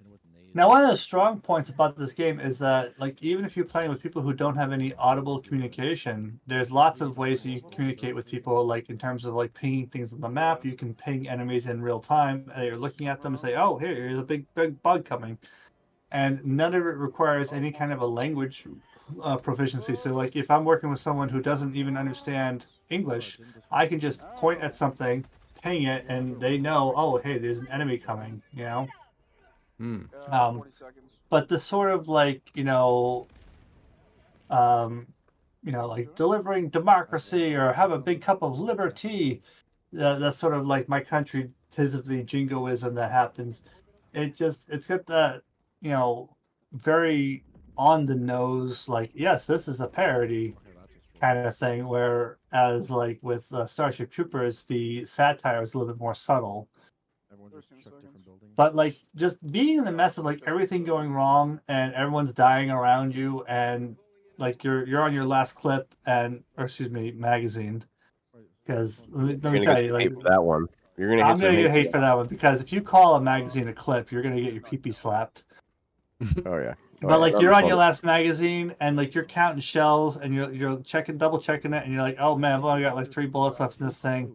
And 0.00 0.10
with 0.12 0.20
nades. 0.32 0.54
Now, 0.54 0.68
one 0.68 0.82
of 0.84 0.90
the 0.90 0.96
strong 0.96 1.40
points 1.40 1.70
about 1.70 1.96
this 1.96 2.12
game 2.12 2.38
is 2.40 2.58
that, 2.60 2.98
like, 3.00 3.22
even 3.22 3.44
if 3.44 3.56
you're 3.56 3.66
playing 3.74 3.90
with 3.90 4.02
people 4.02 4.22
who 4.22 4.32
don't 4.32 4.56
have 4.56 4.72
any 4.72 4.94
audible 4.94 5.40
communication, 5.40 6.38
there's 6.46 6.70
lots 6.70 7.00
of 7.00 7.18
ways 7.18 7.44
you 7.46 7.60
can 7.60 7.70
communicate 7.70 8.14
with 8.14 8.26
people. 8.26 8.64
Like, 8.64 8.90
in 8.90 8.98
terms 8.98 9.24
of 9.24 9.34
like 9.34 9.52
pinging 9.54 9.86
things 9.88 10.12
on 10.12 10.20
the 10.20 10.28
map, 10.28 10.64
you 10.64 10.72
can 10.72 10.94
ping 10.94 11.28
enemies 11.28 11.66
in 11.66 11.80
real 11.82 12.00
time. 12.00 12.50
And 12.54 12.64
you're 12.66 12.76
looking 12.76 13.08
at 13.08 13.22
them 13.22 13.32
and 13.34 13.40
say, 13.40 13.54
"Oh, 13.54 13.76
here, 13.78 13.94
here's 13.94 14.18
a 14.18 14.22
big, 14.22 14.46
big 14.54 14.80
bug 14.82 15.04
coming," 15.04 15.38
and 16.10 16.44
none 16.44 16.74
of 16.74 16.82
it 16.86 16.96
requires 16.96 17.52
any 17.52 17.70
kind 17.72 17.92
of 17.92 18.00
a 18.00 18.06
language 18.06 18.64
uh, 19.22 19.36
proficiency. 19.36 19.94
So, 19.94 20.14
like, 20.14 20.36
if 20.36 20.50
I'm 20.50 20.64
working 20.64 20.90
with 20.90 21.00
someone 21.00 21.28
who 21.28 21.40
doesn't 21.40 21.76
even 21.76 21.96
understand 21.96 22.66
English, 22.90 23.38
I 23.70 23.86
can 23.86 24.00
just 24.00 24.20
point 24.36 24.60
at 24.62 24.74
something, 24.74 25.24
ping 25.62 25.84
it, 25.84 26.04
and 26.08 26.40
they 26.40 26.58
know, 26.58 26.92
"Oh, 26.96 27.18
hey, 27.18 27.38
there's 27.38 27.60
an 27.60 27.68
enemy 27.68 27.98
coming." 27.98 28.42
You 28.52 28.64
know. 28.64 28.88
Uh, 30.30 30.36
um, 30.36 30.62
but 31.28 31.48
the 31.48 31.58
sort 31.58 31.90
of 31.90 32.08
like 32.08 32.42
you 32.54 32.64
know 32.64 33.26
um 34.50 35.06
you 35.64 35.72
know 35.72 35.86
like 35.86 36.14
delivering 36.14 36.68
democracy 36.68 37.54
or 37.54 37.72
have 37.72 37.90
a 37.90 37.98
big 37.98 38.20
cup 38.22 38.42
of 38.42 38.58
liberty 38.58 39.42
that, 39.92 40.20
that's 40.20 40.38
sort 40.38 40.54
of 40.54 40.66
like 40.66 40.88
my 40.88 41.00
country 41.00 41.50
tis 41.70 41.94
of 41.94 42.06
the 42.06 42.22
jingoism 42.22 42.94
that 42.94 43.10
happens 43.10 43.62
it 44.14 44.34
just 44.34 44.62
it's 44.68 44.86
got 44.86 45.04
that 45.06 45.42
you 45.80 45.90
know 45.90 46.30
very 46.72 47.42
on 47.76 48.06
the 48.06 48.14
nose 48.14 48.88
like 48.88 49.10
yes 49.14 49.46
this 49.46 49.68
is 49.68 49.80
a 49.80 49.86
parody 49.88 50.54
Okay, 50.56 50.74
that 50.74 50.88
just 50.94 51.10
true. 51.10 51.20
kind 51.20 51.38
of 51.38 51.56
thing 51.56 51.88
whereas 52.56 52.90
like 52.90 53.18
with 53.22 53.52
uh, 53.52 53.66
starship 53.66 54.10
troopers 54.10 54.64
the 54.64 55.04
satire 55.04 55.62
is 55.62 55.74
a 55.74 55.78
little 55.78 55.92
bit 55.92 56.00
more 56.00 56.14
subtle 56.14 56.68
Everyone 57.30 57.50
just 57.52 57.68
13 57.68 57.84
check 57.84 57.92
different 57.92 58.04
seconds. 58.06 58.24
buildings. 58.24 58.52
but 58.56 58.74
like 58.74 58.94
just 59.14 59.44
being 59.50 59.78
in 59.78 59.84
the 59.84 59.92
mess 59.92 60.18
of 60.18 60.24
like 60.24 60.42
everything 60.46 60.84
going 60.84 61.12
wrong 61.12 61.60
and 61.68 61.94
everyone's 61.94 62.32
dying 62.32 62.70
around 62.70 63.14
you 63.14 63.44
and 63.48 63.96
like 64.38 64.64
you're 64.64 64.86
you're 64.86 65.02
on 65.02 65.12
your 65.12 65.24
last 65.24 65.54
clip 65.54 65.94
and 66.06 66.42
or 66.56 66.64
excuse 66.64 66.90
me 66.90 67.10
magazine 67.12 67.84
because 68.64 69.06
let 69.10 69.26
me, 69.26 69.38
let 69.42 69.52
me 69.52 69.64
tell 69.64 69.80
you 69.80 69.92
like 69.92 70.12
that 70.24 70.42
one. 70.42 70.66
You're 70.98 71.10
gonna 71.10 71.22
I'm 71.22 71.38
gonna 71.38 71.52
get 71.56 71.70
hate 71.70 71.84
hate 71.84 71.92
for 71.92 72.00
that 72.00 72.16
one 72.16 72.26
because 72.26 72.60
if 72.60 72.72
you 72.72 72.80
call 72.80 73.16
a 73.16 73.20
magazine 73.20 73.68
a 73.68 73.72
clip 73.72 74.10
you're 74.10 74.22
gonna 74.22 74.40
get 74.40 74.54
your 74.54 74.62
pee 74.62 74.76
pee 74.78 74.92
slapped 74.92 75.44
Oh 76.46 76.58
yeah. 76.58 76.74
Oh, 77.02 77.08
but 77.08 77.10
yeah, 77.10 77.16
like 77.16 77.40
you're 77.40 77.52
on 77.52 77.66
your 77.66 77.76
last 77.76 78.02
magazine 78.02 78.74
and 78.80 78.96
like 78.96 79.14
you're 79.14 79.24
counting 79.24 79.60
shells 79.60 80.16
and 80.16 80.34
you're 80.34 80.50
you're 80.50 80.80
checking 80.80 81.18
double 81.18 81.38
checking 81.38 81.74
it 81.74 81.84
and 81.84 81.92
you're 81.92 82.00
like 82.00 82.16
oh 82.18 82.36
man 82.36 82.54
I've 82.54 82.64
only 82.64 82.82
got 82.82 82.96
like 82.96 83.10
three 83.10 83.26
bullets 83.26 83.60
left 83.60 83.78
in 83.78 83.86
this 83.86 84.00
thing 84.00 84.34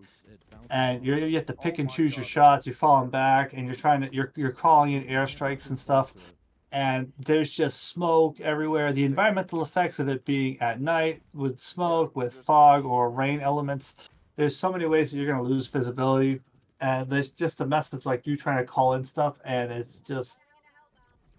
and 0.72 1.06
you're, 1.06 1.18
you 1.18 1.36
have 1.36 1.46
to 1.48 1.54
pick 1.54 1.80
and 1.80 1.90
choose 1.90 2.16
your 2.16 2.26
shots. 2.26 2.66
You're 2.66 2.74
falling 2.76 3.10
back, 3.10 3.52
and 3.54 3.68
you're 3.68 3.76
trying 3.76 4.02
to 4.02 4.14
you're 4.14 4.32
you're 4.36 4.52
calling 4.52 4.94
in 4.94 5.04
airstrikes 5.04 5.70
and 5.70 5.78
stuff. 5.78 6.14
And 6.72 7.12
there's 7.20 7.52
just 7.52 7.90
smoke 7.90 8.40
everywhere. 8.40 8.94
The 8.94 9.04
environmental 9.04 9.62
effects 9.62 10.00
of 10.00 10.08
it 10.08 10.24
being 10.24 10.58
at 10.62 10.80
night 10.80 11.22
with 11.34 11.60
smoke, 11.60 12.16
with 12.16 12.34
fog 12.34 12.86
or 12.86 13.12
rain 13.12 13.42
elements. 13.42 13.96
There's 14.38 14.56
so 14.56 14.72
many 14.72 14.86
ways 14.86 15.12
that 15.12 15.18
you're 15.18 15.28
going 15.28 15.44
to 15.44 15.50
lose 15.50 15.68
visibility, 15.68 16.40
and 16.80 17.10
there's 17.10 17.30
just 17.30 17.60
a 17.60 17.66
mess 17.66 17.92
of 17.92 18.06
like 18.06 18.26
you 18.26 18.38
trying 18.38 18.60
to 18.60 18.64
call 18.64 18.94
in 18.94 19.04
stuff, 19.04 19.40
and 19.44 19.74
it's 19.74 20.00
just 20.00 20.40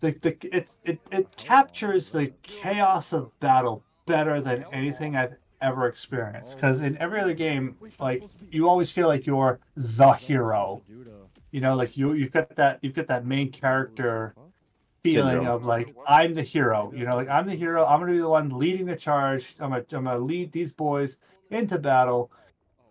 the 0.02 0.10
the 0.20 0.56
it 0.56 0.68
it 0.84 1.00
it 1.10 1.36
captures 1.36 2.10
the 2.10 2.32
chaos 2.42 3.12
of 3.12 3.38
battle 3.40 3.82
better 4.04 4.40
than 4.40 4.64
anything 4.72 5.16
I've 5.16 5.36
ever 5.60 5.86
experienced. 5.86 6.56
Because 6.56 6.80
in 6.80 6.98
every 6.98 7.20
other 7.20 7.34
game, 7.34 7.76
like 7.98 8.24
you 8.50 8.68
always 8.68 8.90
feel 8.90 9.08
like 9.08 9.26
you're 9.26 9.60
the 9.76 10.12
hero. 10.12 10.82
You 11.52 11.60
know, 11.60 11.76
like 11.76 11.96
you 11.96 12.12
you've 12.14 12.32
got 12.32 12.54
that 12.56 12.80
you've 12.82 12.94
got 12.94 13.06
that 13.06 13.24
main 13.24 13.50
character 13.50 14.34
feeling 15.04 15.36
Syndrome. 15.36 15.54
of 15.54 15.64
like 15.64 15.94
I'm 16.06 16.34
the 16.34 16.42
hero. 16.42 16.92
You 16.94 17.04
know, 17.04 17.14
like 17.14 17.28
I'm 17.28 17.46
the 17.46 17.54
hero. 17.54 17.86
I'm 17.86 18.00
gonna 18.00 18.12
be 18.12 18.18
the 18.18 18.28
one 18.28 18.58
leading 18.58 18.86
the 18.86 18.96
charge. 18.96 19.54
I'm 19.60 19.70
gonna 19.70 19.84
I'm 19.92 20.04
gonna 20.04 20.18
lead 20.18 20.50
these 20.50 20.72
boys 20.72 21.18
into 21.50 21.78
battle. 21.78 22.32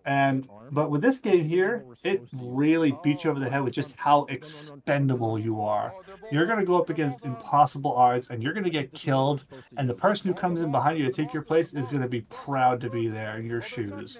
And 0.05 0.47
but 0.71 0.89
with 0.89 1.01
this 1.01 1.19
game 1.19 1.43
here, 1.45 1.85
it 2.03 2.21
really 2.33 2.95
beats 3.03 3.23
you 3.23 3.29
over 3.29 3.39
the 3.39 3.49
head 3.49 3.61
with 3.63 3.73
just 3.73 3.95
how 3.97 4.25
expendable 4.25 5.37
you 5.37 5.61
are. 5.61 5.93
You're 6.31 6.45
gonna 6.45 6.65
go 6.65 6.77
up 6.79 6.89
against 6.89 7.25
impossible 7.25 7.93
odds, 7.93 8.29
and 8.29 8.41
you're 8.41 8.53
gonna 8.53 8.69
get 8.69 8.93
killed. 8.93 9.45
And 9.77 9.89
the 9.89 9.93
person 9.93 10.27
who 10.27 10.33
comes 10.33 10.61
in 10.61 10.71
behind 10.71 10.97
you 10.99 11.05
to 11.05 11.11
take 11.11 11.33
your 11.33 11.43
place 11.43 11.73
is 11.73 11.87
gonna 11.89 12.07
be 12.07 12.21
proud 12.21 12.79
to 12.81 12.89
be 12.89 13.07
there 13.07 13.37
in 13.37 13.45
your 13.47 13.61
shoes. 13.61 14.19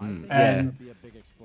Mm, 0.00 0.26
And- 0.30 0.76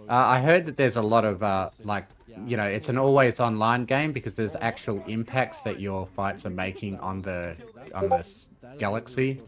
Uh, 0.10 0.14
I 0.14 0.40
heard 0.42 0.66
that 0.66 0.76
there's 0.76 0.98
a 0.98 1.02
lot 1.02 1.24
of 1.26 1.42
uh, 1.42 1.70
like 1.84 2.08
you 2.48 2.58
know 2.58 2.66
it's 2.66 2.90
an 2.90 2.98
always 2.98 3.40
online 3.40 3.86
game 3.86 4.12
because 4.12 4.34
there's 4.34 4.56
actual 4.58 5.04
impacts 5.08 5.62
that 5.62 5.80
your 5.80 6.06
fights 6.08 6.46
are 6.46 6.50
making 6.50 7.00
on 7.00 7.22
the 7.22 7.56
on 7.96 8.10
this 8.10 8.50
galaxy. 8.78 9.42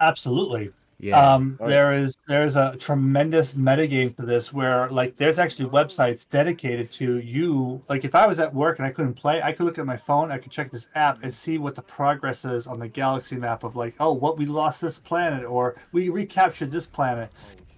Absolutely. 0.00 0.72
Yeah. 0.98 1.20
Um, 1.34 1.58
Oh, 1.60 1.64
yeah. 1.64 1.70
there 1.70 1.92
is 1.92 2.16
there's 2.26 2.56
a 2.56 2.76
tremendous 2.78 3.52
metagame 3.54 4.16
to 4.16 4.22
this 4.24 4.52
where 4.52 4.88
like 4.90 5.16
there's 5.16 5.38
actually 5.38 5.68
websites 5.68 6.28
dedicated 6.28 6.90
to 6.92 7.18
you. 7.18 7.82
Like 7.88 8.04
if 8.04 8.14
I 8.14 8.26
was 8.26 8.40
at 8.40 8.54
work 8.54 8.78
and 8.78 8.86
I 8.86 8.90
couldn't 8.92 9.14
play, 9.14 9.42
I 9.42 9.52
could 9.52 9.66
look 9.66 9.78
at 9.78 9.84
my 9.86 9.96
phone, 9.98 10.32
I 10.32 10.38
could 10.38 10.52
check 10.52 10.70
this 10.70 10.88
app 10.94 11.22
and 11.22 11.32
see 11.32 11.58
what 11.58 11.74
the 11.74 11.82
progress 11.82 12.44
is 12.46 12.66
on 12.66 12.78
the 12.78 12.88
galaxy 12.88 13.36
map 13.36 13.62
of 13.62 13.76
like, 13.76 13.94
oh, 14.00 14.12
what 14.14 14.38
we 14.38 14.46
lost 14.46 14.80
this 14.80 14.98
planet 14.98 15.44
or 15.44 15.76
we 15.92 16.08
recaptured 16.08 16.70
this 16.70 16.86
planet, 16.86 17.30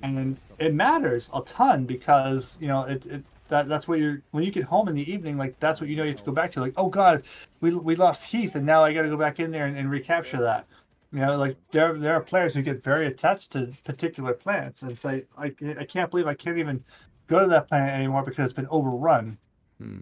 and 0.03 0.37
it 0.61 0.75
matters 0.75 1.29
a 1.35 1.41
ton 1.43 1.87
because 1.87 2.57
you 2.61 2.69
know 2.69 2.85
it. 2.85 3.05
it 3.07 3.25
that, 3.51 3.67
that's 3.67 3.89
what 3.89 3.99
you're 3.99 4.21
when 4.33 4.45
you 4.45 4.51
get 4.51 4.65
home 4.65 4.89
in 4.89 4.95
the 4.95 5.11
evening 5.11 5.39
like 5.39 5.59
that's 5.59 5.81
what 5.81 5.89
you 5.89 5.97
know 5.97 6.03
you 6.03 6.11
have 6.11 6.19
to 6.19 6.25
go 6.27 6.33
back 6.33 6.53
to 6.53 6.61
like 6.61 6.75
oh 6.77 6.91
god 6.91 7.23
we, 7.63 7.75
we 7.75 7.97
lost 7.97 8.31
Heeth 8.31 8.55
and 8.57 8.67
now 8.67 8.85
I 8.85 8.93
got 8.93 9.01
to 9.03 9.09
go 9.09 9.17
back 9.17 9.41
in 9.41 9.51
there 9.51 9.65
and, 9.65 9.75
and 9.75 9.91
recapture 9.91 10.37
that 10.43 10.67
you 11.13 11.21
know, 11.21 11.37
like 11.37 11.57
there 11.73 11.99
there 11.99 12.15
are 12.15 12.23
players 12.23 12.55
who 12.55 12.63
get 12.63 12.83
very 12.83 13.07
attached 13.07 13.53
to 13.53 13.73
particular 13.85 14.35
plants 14.35 14.83
and 14.83 14.97
say, 14.99 15.25
I, 15.37 15.55
I 15.79 15.85
can't 15.85 16.11
believe 16.11 16.27
I 16.27 16.35
can't 16.35 16.59
even 16.59 16.85
go 17.29 17.41
to 17.41 17.47
that 17.49 17.69
planet 17.69 17.95
anymore 17.95 18.23
because 18.25 18.45
it's 18.47 18.55
been 18.55 18.69
overrun. 18.69 19.39
Hmm. 19.79 20.01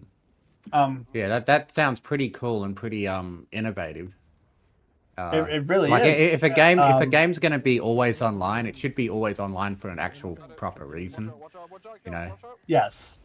Um, 0.73 1.07
yeah, 1.13 1.27
that 1.29 1.45
that 1.45 1.71
sounds 1.73 1.99
pretty 1.99 2.29
cool 2.29 2.63
and 2.63 2.75
pretty 2.75 3.07
um 3.07 3.47
innovative. 3.51 4.13
Uh, 5.17 5.47
it, 5.49 5.55
it 5.55 5.67
really 5.67 5.89
like 5.89 6.03
is. 6.03 6.19
if 6.33 6.43
a 6.43 6.49
game 6.49 6.77
if 6.79 6.99
a 7.01 7.05
Um, 7.05 7.09
game's 7.09 7.39
going 7.39 7.51
to 7.51 7.57
be 7.59 7.79
always 7.79 8.21
online, 8.21 8.67
it 8.67 8.77
should 8.77 8.93
be 8.93 9.09
always 9.09 9.39
online 9.39 9.75
for 9.75 9.89
an 9.89 9.97
actual 9.99 10.35
proper 10.35 10.85
reason. 10.85 11.33
you 12.05 12.11
know. 12.11 12.37
Yes, 12.67 13.19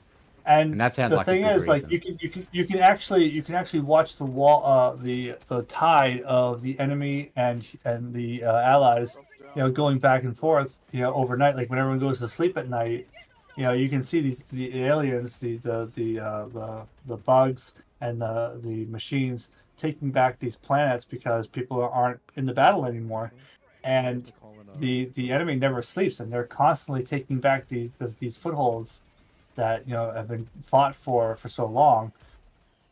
and, 0.44 0.72
And 0.72 0.80
that 0.80 0.92
sounds 0.92 1.10
the 1.10 1.16
like 1.16 1.26
a 1.28 1.30
thing 1.30 1.42
good 1.42 1.56
is, 1.56 1.68
like 1.68 1.90
you 1.90 2.00
can 2.00 2.18
you 2.20 2.28
can 2.28 2.46
you 2.52 2.64
can 2.64 2.78
actually 2.78 3.28
you 3.28 3.42
can 3.42 3.54
actually 3.54 3.80
watch 3.80 4.16
the 4.16 4.24
wall 4.24 4.64
uh 4.64 4.94
the 4.96 5.34
the 5.48 5.62
tide 5.64 6.22
of 6.22 6.62
the 6.62 6.78
enemy 6.78 7.30
and 7.36 7.66
and 7.84 8.12
the 8.12 8.44
uh, 8.44 8.60
allies 8.60 9.18
you 9.54 9.62
know 9.62 9.70
going 9.70 9.98
back 9.98 10.22
and 10.24 10.36
forth 10.36 10.78
you 10.92 11.00
know 11.00 11.12
overnight. 11.14 11.56
Like 11.56 11.70
when 11.70 11.78
everyone 11.78 11.98
goes 11.98 12.18
to 12.20 12.28
sleep 12.28 12.56
at 12.56 12.68
night 12.68 13.06
you 13.56 13.62
know 13.64 13.72
you 13.72 13.88
can 13.88 14.02
see 14.02 14.20
these 14.20 14.44
the 14.52 14.84
aliens 14.84 15.38
the 15.38 15.56
the 15.58 15.90
the 15.94 16.20
uh, 16.20 16.46
the, 16.46 16.82
the 17.06 17.16
bugs 17.16 17.72
and 18.00 18.20
the 18.20 18.60
the 18.62 18.84
machines 18.86 19.50
taking 19.76 20.10
back 20.10 20.38
these 20.38 20.56
planets 20.56 21.04
because 21.04 21.46
people 21.46 21.82
aren't 21.82 22.20
in 22.36 22.46
the 22.46 22.52
battle 22.52 22.86
anymore, 22.86 23.32
and 23.84 24.32
the 24.78 25.06
the 25.14 25.30
enemy 25.30 25.54
never 25.54 25.82
sleeps, 25.82 26.20
and 26.20 26.32
they're 26.32 26.44
constantly 26.44 27.02
taking 27.02 27.38
back 27.38 27.68
these 27.68 27.90
these, 27.98 28.14
these 28.16 28.38
footholds 28.38 29.02
that 29.54 29.86
you 29.86 29.94
know 29.94 30.10
have 30.10 30.28
been 30.28 30.48
fought 30.62 30.94
for 30.94 31.36
for 31.36 31.48
so 31.48 31.66
long. 31.66 32.12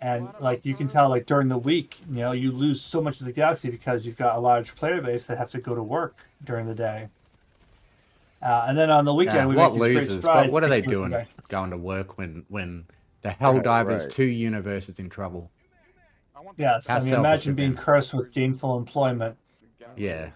And 0.03 0.29
like 0.41 0.65
you 0.65 0.75
can 0.75 0.89
tell, 0.89 1.11
like 1.11 1.27
during 1.27 1.49
the 1.49 1.59
week, 1.59 1.99
you 2.09 2.17
know, 2.21 2.33
you 2.33 2.53
lose 2.53 2.81
so 2.81 3.03
much 3.03 3.21
of 3.21 3.27
the 3.27 3.33
galaxy 3.33 3.69
because 3.71 4.07
you've 4.07 4.17
got 4.17 4.35
a 4.35 4.41
large 4.41 4.75
player 4.75 5.03
base 5.03 5.27
that 5.27 5.37
have 5.37 5.51
to 5.51 5.61
go 5.61 5.75
to 5.75 5.83
work 5.83 6.17
during 6.45 6.67
the 6.67 6.75
day. 6.75 7.09
Uh, 8.41 8.65
and 8.69 8.79
then 8.79 8.91
on 8.91 9.05
the 9.05 9.13
weekend, 9.13 9.37
Yeah, 9.37 9.47
we 9.47 9.57
what 9.57 9.75
make 9.75 9.81
these 9.81 9.81
great 9.81 9.95
losers? 10.09 10.25
What, 10.25 10.51
what 10.53 10.65
are 10.65 10.71
they 10.71 10.81
doing 10.81 11.11
we're- 11.11 11.27
going 11.49 11.69
to 11.71 11.77
work 11.77 12.17
when 12.17 12.47
when 12.49 12.87
the 13.21 13.29
Helldivers 13.29 14.01
right. 14.05 14.11
two 14.11 14.25
universe 14.25 14.89
is 14.89 14.99
in 14.99 15.11
trouble? 15.11 15.51
Yes, 16.57 16.87
How 16.87 16.97
I 16.97 17.01
mean, 17.01 17.13
imagine 17.13 17.55
being 17.55 17.75
them. 17.75 17.85
cursed 17.85 18.15
with 18.15 18.33
gainful 18.33 18.79
employment. 18.79 19.37
Yeah. 19.97 20.31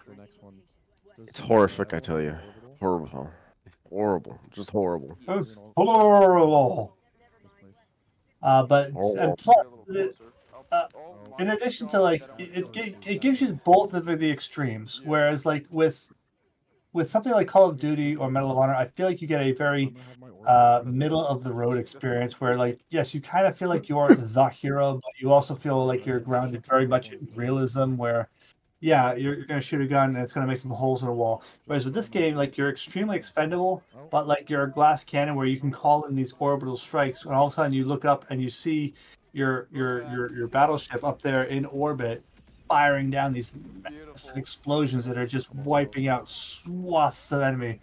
It's 1.27 1.39
horrific, 1.39 1.95
I 1.95 1.99
tell 1.99 2.21
you. 2.21 2.37
Horrible. 2.79 3.31
Horrible. 3.95 4.37
Just 4.51 4.71
horrible. 4.71 5.17
Horrible. 5.77 6.97
Uh, 8.41 8.63
but 8.63 8.87
and 8.87 9.37
plus, 9.37 9.57
uh, 10.69 10.87
in 11.39 11.51
addition 11.51 11.87
to 11.87 12.01
like 12.01 12.21
it, 12.37 12.67
it, 12.75 12.95
it 13.05 13.21
gives 13.21 13.39
you 13.39 13.57
both 13.63 13.93
of 13.93 14.03
the, 14.03 14.17
the 14.17 14.29
extremes. 14.29 14.99
Whereas 15.05 15.45
like 15.45 15.65
with 15.69 16.11
with 16.91 17.09
something 17.09 17.31
like 17.31 17.47
Call 17.47 17.69
of 17.69 17.79
Duty 17.79 18.17
or 18.17 18.29
Medal 18.29 18.51
of 18.51 18.57
Honor, 18.57 18.75
I 18.75 18.87
feel 18.87 19.07
like 19.07 19.21
you 19.21 19.29
get 19.29 19.41
a 19.41 19.53
very 19.53 19.95
uh, 20.45 20.81
middle 20.85 21.25
of 21.25 21.45
the 21.45 21.53
road 21.53 21.77
experience 21.77 22.41
where 22.41 22.57
like 22.57 22.81
yes, 22.89 23.13
you 23.13 23.21
kind 23.21 23.47
of 23.47 23.57
feel 23.57 23.69
like 23.69 23.87
you're 23.87 24.13
the 24.13 24.49
hero, 24.49 24.95
but 24.95 25.11
you 25.19 25.31
also 25.31 25.55
feel 25.55 25.85
like 25.85 26.05
you're 26.05 26.19
grounded 26.19 26.65
very 26.65 26.85
much 26.85 27.13
in 27.13 27.29
realism 27.33 27.95
where 27.95 28.27
yeah, 28.81 29.15
you're, 29.15 29.35
you're 29.35 29.45
gonna 29.45 29.61
shoot 29.61 29.81
a 29.81 29.87
gun 29.87 30.09
and 30.09 30.17
it's 30.17 30.33
gonna 30.33 30.47
make 30.47 30.57
some 30.57 30.71
holes 30.71 31.01
in 31.01 31.07
a 31.07 31.13
wall. 31.13 31.43
Whereas 31.65 31.85
with 31.85 31.93
this 31.93 32.09
game, 32.09 32.35
like 32.35 32.57
you're 32.57 32.69
extremely 32.69 33.17
expendable, 33.17 33.83
but 34.11 34.27
like 34.27 34.49
you're 34.49 34.63
a 34.63 34.71
glass 34.71 35.03
cannon 35.03 35.35
where 35.35 35.45
you 35.47 35.59
can 35.59 35.71
call 35.71 36.03
in 36.05 36.15
these 36.15 36.33
orbital 36.39 36.75
strikes, 36.75 37.25
and 37.25 37.33
all 37.33 37.47
of 37.47 37.53
a 37.53 37.55
sudden 37.55 37.73
you 37.73 37.85
look 37.85 38.05
up 38.05 38.25
and 38.29 38.41
you 38.41 38.49
see 38.49 38.93
your 39.33 39.67
your 39.71 40.03
your 40.11 40.35
your 40.35 40.47
battleship 40.47 41.03
up 41.03 41.21
there 41.21 41.43
in 41.43 41.65
orbit, 41.65 42.23
firing 42.67 43.09
down 43.09 43.31
these 43.31 43.53
massive 43.83 44.37
explosions 44.37 45.05
that 45.05 45.17
are 45.17 45.27
just 45.27 45.53
wiping 45.55 46.07
out 46.07 46.29
swaths 46.29 47.31
of 47.31 47.41
enemy, 47.41 47.79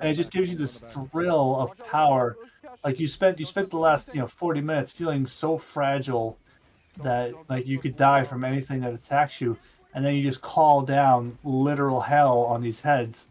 and 0.00 0.10
it 0.10 0.14
just 0.14 0.32
gives 0.32 0.50
you 0.50 0.56
this 0.56 0.80
thrill 0.80 1.60
of 1.60 1.76
power. 1.86 2.36
Like 2.84 2.98
you 2.98 3.06
spent 3.06 3.38
you 3.38 3.44
spent 3.44 3.70
the 3.70 3.78
last 3.78 4.12
you 4.12 4.20
know 4.20 4.26
40 4.26 4.60
minutes 4.60 4.90
feeling 4.90 5.24
so 5.24 5.56
fragile 5.56 6.36
that 7.02 7.32
like 7.48 7.66
you 7.66 7.78
could 7.78 7.96
die 7.96 8.24
from 8.24 8.44
anything 8.44 8.80
that 8.80 8.92
attacks 8.92 9.40
you 9.40 9.56
and 9.94 10.04
then 10.04 10.14
you 10.14 10.22
just 10.22 10.40
call 10.40 10.82
down 10.82 11.36
literal 11.44 12.00
hell 12.00 12.40
on 12.40 12.62
these 12.62 12.80
heads 12.80 13.28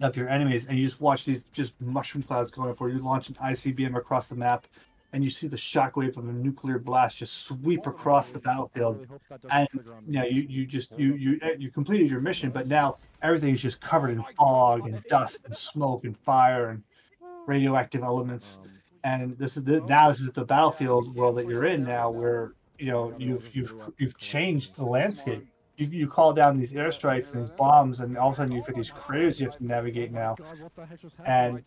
of 0.00 0.16
your 0.16 0.28
enemies, 0.28 0.66
and 0.66 0.78
you 0.78 0.84
just 0.84 1.00
watch 1.00 1.24
these 1.24 1.44
just 1.44 1.72
mushroom 1.80 2.22
clouds 2.22 2.50
going 2.50 2.70
up, 2.70 2.80
or 2.80 2.88
you 2.88 2.98
launch 2.98 3.28
an 3.28 3.34
ICBM 3.36 3.96
across 3.96 4.28
the 4.28 4.34
map, 4.34 4.66
and 5.12 5.22
you 5.22 5.30
see 5.30 5.46
the 5.46 5.56
shockwave 5.56 6.16
of 6.16 6.28
a 6.28 6.32
nuclear 6.32 6.78
blast 6.78 7.18
just 7.18 7.44
sweep 7.46 7.86
across 7.86 8.30
the 8.30 8.38
battlefield, 8.38 9.06
and 9.50 9.68
you 10.06 10.22
you 10.24 10.42
you 10.48 10.66
just 10.66 10.98
you 10.98 11.14
you 11.14 11.40
you 11.58 11.70
completed 11.70 12.10
your 12.10 12.20
mission, 12.20 12.50
but 12.50 12.66
now 12.66 12.96
everything's 13.22 13.60
just 13.60 13.80
covered 13.80 14.10
in 14.10 14.24
fog 14.36 14.88
and 14.88 15.02
dust 15.04 15.42
and 15.44 15.56
smoke 15.56 16.04
and 16.04 16.16
fire 16.18 16.70
and 16.70 16.82
radioactive 17.46 18.02
elements, 18.02 18.60
and 19.04 19.36
this 19.38 19.56
is 19.56 19.64
the 19.64 19.80
now 19.82 20.08
this 20.08 20.20
is 20.20 20.32
the 20.32 20.44
battlefield 20.44 21.14
world 21.14 21.36
that 21.36 21.46
you're 21.46 21.64
in 21.64 21.84
now, 21.84 22.10
where 22.10 22.52
you 22.78 22.86
know 22.86 23.14
you've 23.18 23.54
you've 23.54 23.74
you've 23.98 24.18
changed 24.18 24.74
the 24.76 24.84
landscape 24.84 25.46
you, 25.76 25.86
you 25.86 26.06
call 26.06 26.32
down 26.32 26.58
these 26.58 26.72
airstrikes 26.72 27.32
and 27.32 27.42
these 27.42 27.50
bombs, 27.50 28.00
and 28.00 28.16
all 28.18 28.28
of 28.28 28.34
a 28.34 28.36
sudden 28.38 28.52
you've 28.52 28.66
got 28.66 28.76
these 28.76 28.90
craters 28.90 29.40
you 29.40 29.46
have 29.46 29.56
to 29.56 29.64
navigate 29.64 30.12
now. 30.12 30.36
And 31.24 31.62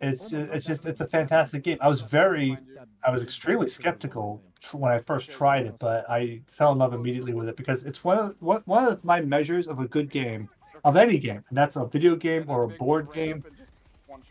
it's 0.00 0.30
ju- 0.30 0.48
it's 0.52 0.66
just 0.66 0.84
it's 0.86 1.00
a 1.00 1.06
fantastic 1.06 1.62
game. 1.62 1.78
I 1.80 1.88
was 1.88 2.00
very, 2.00 2.58
I 3.04 3.10
was 3.10 3.22
extremely 3.22 3.68
skeptical 3.68 4.42
when 4.72 4.90
I 4.90 4.98
first 4.98 5.30
tried 5.30 5.66
it, 5.66 5.76
but 5.78 6.08
I 6.10 6.42
fell 6.46 6.72
in 6.72 6.78
love 6.78 6.92
immediately 6.92 7.34
with 7.34 7.48
it 7.48 7.56
because 7.56 7.84
it's 7.84 8.02
one 8.02 8.18
of 8.18 8.42
one 8.42 8.62
one 8.66 8.86
of 8.86 9.04
my 9.04 9.20
measures 9.20 9.66
of 9.68 9.78
a 9.78 9.86
good 9.86 10.10
game, 10.10 10.48
of 10.84 10.96
any 10.96 11.18
game, 11.18 11.44
and 11.48 11.56
that's 11.56 11.76
a 11.76 11.86
video 11.86 12.16
game 12.16 12.44
or 12.48 12.64
a 12.64 12.68
board 12.68 13.12
game. 13.12 13.44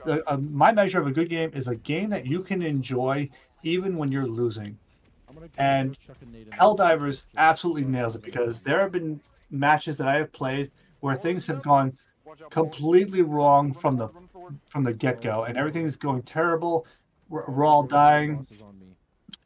The, 0.06 0.30
uh, 0.30 0.38
my 0.38 0.72
measure 0.72 1.00
of 1.00 1.08
a 1.08 1.12
good 1.12 1.30
game 1.30 1.52
is 1.54 1.68
a 1.68 1.76
game 1.76 2.10
that 2.10 2.26
you 2.26 2.42
can 2.42 2.62
enjoy 2.62 3.30
even 3.64 3.98
when 3.98 4.12
you're 4.12 4.28
losing. 4.28 4.78
And 5.58 5.98
Helldivers 6.52 7.24
absolutely 7.38 7.86
nails 7.86 8.16
it 8.16 8.22
because 8.22 8.62
there 8.62 8.80
have 8.80 8.92
been 8.92 9.22
matches 9.52 9.98
that 9.98 10.08
I 10.08 10.18
have 10.18 10.32
played 10.32 10.72
where 11.00 11.16
things 11.16 11.46
have 11.48 11.62
gone 11.62 11.98
completely 12.50 13.22
wrong 13.22 13.74
from 13.74 13.98
the 13.98 14.10
from 14.68 14.84
the 14.84 14.94
get 14.94 15.22
go, 15.22 15.44
and 15.44 15.58
everything 15.58 15.86
is 15.86 15.96
going 15.96 16.24
terrible. 16.24 16.86
We're, 17.30 17.46
we're 17.48 17.66
all 17.66 17.84
dying, 17.84 18.48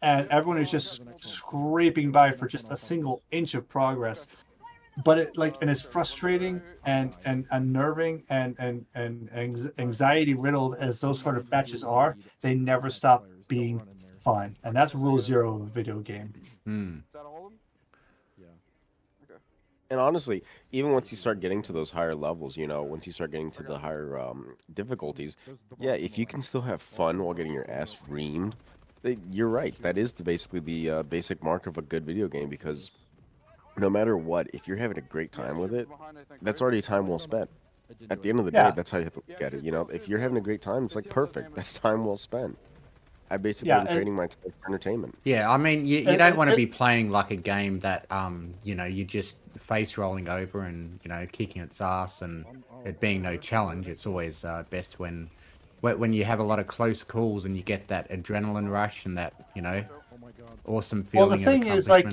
and 0.02 0.28
everyone 0.30 0.58
is 0.60 0.72
just 0.72 1.02
scraping 1.18 2.12
by 2.12 2.32
for 2.32 2.48
just 2.48 2.72
a 2.72 2.78
single 2.78 3.22
inch 3.32 3.54
of 3.54 3.68
progress. 3.68 4.28
But 5.04 5.18
it 5.18 5.38
like 5.38 5.62
and 5.62 5.70
it's 5.70 5.82
frustrating 5.82 6.62
and 6.86 7.16
and 7.26 7.48
unnerving 7.52 8.24
and 8.30 8.56
and 8.60 8.86
and 8.94 9.30
anxiety 9.78 10.36
riddled 10.36 10.76
as 10.76 11.02
those 11.02 11.20
sort 11.20 11.38
of 11.38 11.50
matches 11.50 11.84
are. 11.84 12.16
They 12.42 12.54
never 12.54 12.90
stop 12.90 13.26
being 13.48 13.82
fun, 14.24 14.58
and 14.64 14.76
that's 14.76 14.96
rule 14.96 15.20
zero 15.20 15.56
of 15.56 15.62
a 15.62 15.66
video 15.66 16.00
game. 16.00 16.34
Hmm. 16.66 17.00
And 19.90 20.00
honestly, 20.00 20.44
even 20.72 20.92
once 20.92 21.12
you 21.12 21.18
start 21.18 21.40
getting 21.40 21.62
to 21.64 21.72
those 21.72 21.92
higher 21.92 22.16
levels, 22.16 22.58
you 22.58 22.66
know, 22.66 22.82
once 22.82 23.06
you 23.06 23.12
start 23.14 23.30
getting 23.30 23.52
to 23.52 23.62
the 23.62 23.78
higher 23.78 24.18
um, 24.18 24.56
difficulties, 24.74 25.38
yeah, 25.78 25.94
if 25.94 26.18
you 26.18 26.26
can 26.26 26.42
still 26.42 26.62
have 26.62 26.82
fun 26.82 27.22
while 27.22 27.36
getting 27.36 27.54
your 27.54 27.70
ass 27.70 27.98
reamed, 28.10 28.54
they, 29.04 29.20
you're 29.32 29.50
right. 29.50 29.80
That 29.84 30.00
is 30.00 30.14
the 30.14 30.24
basically 30.24 30.62
the 30.62 30.90
uh, 30.90 31.04
basic 31.04 31.44
mark 31.44 31.68
of 31.68 31.78
a 31.78 31.84
good 31.84 32.06
video 32.06 32.28
game 32.28 32.50
because 32.50 32.90
no 33.78 33.88
matter 33.88 34.18
what, 34.18 34.48
if 34.52 34.68
you're 34.68 34.78
having 34.78 34.98
a 34.98 35.02
great 35.02 35.32
time 35.32 35.60
with 35.60 35.76
it, 35.76 35.88
that's 36.42 36.60
already 36.60 36.82
time 36.82 37.06
well 37.08 37.20
spent. 37.20 37.52
At 38.10 38.24
the 38.24 38.30
end 38.30 38.40
of 38.40 38.46
the 38.46 38.52
Yeah. 38.52 38.72
day, 38.72 38.76
that's 38.76 38.90
how 38.90 38.98
you 38.98 39.04
have 39.04 39.14
to 39.14 39.24
look 39.28 39.42
at 39.42 39.54
it. 39.54 39.62
You 39.62 39.72
know, 39.72 39.82
if 39.94 40.08
you're 40.08 40.20
having 40.20 40.38
a 40.38 40.42
great 40.42 40.62
time, 40.62 40.86
it's 40.86 40.96
like 40.96 41.10
perfect. 41.10 41.54
That's 41.56 41.74
time 41.74 42.04
well 42.04 42.18
spent. 42.18 42.58
I 43.30 43.38
basically 43.38 43.70
Yeah, 43.70 43.80
am 43.82 43.88
and- 43.88 43.96
trading 43.96 44.14
my 44.16 44.28
time 44.28 44.54
for 44.62 44.68
entertainment. 44.68 45.18
Yeah, 45.24 45.50
I 45.50 45.58
mean, 45.58 45.86
you, 45.88 46.00
you 46.00 46.10
And- 46.10 46.18
don't 46.18 46.38
want 46.38 46.50
to 46.50 46.56
be 46.56 46.68
playing 46.68 47.10
like 47.10 47.32
a 47.32 47.36
game 47.36 47.80
that, 47.80 48.06
um, 48.12 48.54
you 48.64 48.76
know, 48.76 48.86
you 48.86 49.06
just 49.06 49.38
face 49.60 49.98
rolling 49.98 50.28
over 50.28 50.62
and 50.64 51.00
you 51.04 51.10
know 51.10 51.26
kicking 51.32 51.62
its 51.62 51.80
ass 51.80 52.22
and 52.22 52.44
it 52.86 53.00
being 53.00 53.22
no 53.22 53.38
challenge. 53.38 53.88
It's 53.88 54.06
always 54.06 54.44
uh, 54.44 54.64
best 54.70 55.00
when, 55.00 55.30
when 55.82 55.98
when 56.00 56.14
you 56.14 56.26
have 56.26 56.40
a 56.40 56.44
lot 56.44 56.60
of 56.60 56.68
close 56.68 57.04
calls 57.04 57.46
and 57.46 57.56
you 57.56 57.64
get 57.64 57.88
that 57.88 58.10
adrenaline 58.10 58.70
rush 58.70 59.06
and 59.06 59.18
that 59.18 59.34
you 59.56 59.62
know 59.62 59.84
awesome 60.66 61.04
feeling. 61.04 61.30
Well, 61.30 61.38
feeling. 61.38 61.60
the 61.62 61.66
thing 61.66 61.72
of 61.72 61.78
is, 61.78 61.88
like, 61.88 62.08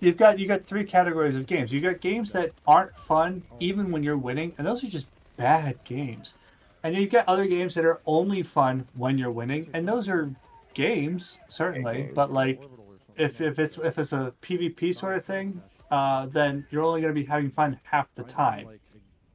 you've 0.00 0.16
got 0.16 0.38
you've 0.38 0.48
got 0.48 0.64
three 0.64 0.84
categories 0.84 1.36
of 1.36 1.46
games. 1.46 1.72
You 1.72 1.80
got 1.80 2.00
games 2.00 2.32
that 2.32 2.52
aren't 2.66 2.96
fun 2.96 3.42
even 3.60 3.90
when 3.90 4.02
you're 4.02 4.16
winning, 4.18 4.54
and 4.56 4.66
those 4.66 4.82
are 4.84 4.88
just 4.88 5.06
bad 5.36 5.82
games. 5.84 6.34
And 6.82 6.96
you've 6.96 7.10
got 7.10 7.26
other 7.28 7.46
games 7.46 7.74
that 7.74 7.84
are 7.84 8.00
only 8.06 8.42
fun 8.42 8.86
when 8.94 9.18
you're 9.18 9.30
winning, 9.32 9.68
and 9.74 9.86
those 9.86 10.08
are 10.08 10.34
games 10.74 11.38
certainly. 11.48 12.10
But 12.14 12.30
like, 12.30 12.62
if 13.16 13.40
if 13.40 13.58
it's 13.58 13.78
if 13.78 13.98
it's 13.98 14.12
a 14.12 14.32
PvP 14.42 14.94
sort 14.94 15.16
of 15.16 15.24
thing, 15.24 15.60
uh, 15.90 16.26
then 16.26 16.66
you're 16.70 16.82
only 16.82 17.00
going 17.00 17.14
to 17.14 17.20
be 17.20 17.26
having 17.26 17.50
fun 17.50 17.80
half 17.82 18.14
the 18.14 18.22
time, 18.22 18.68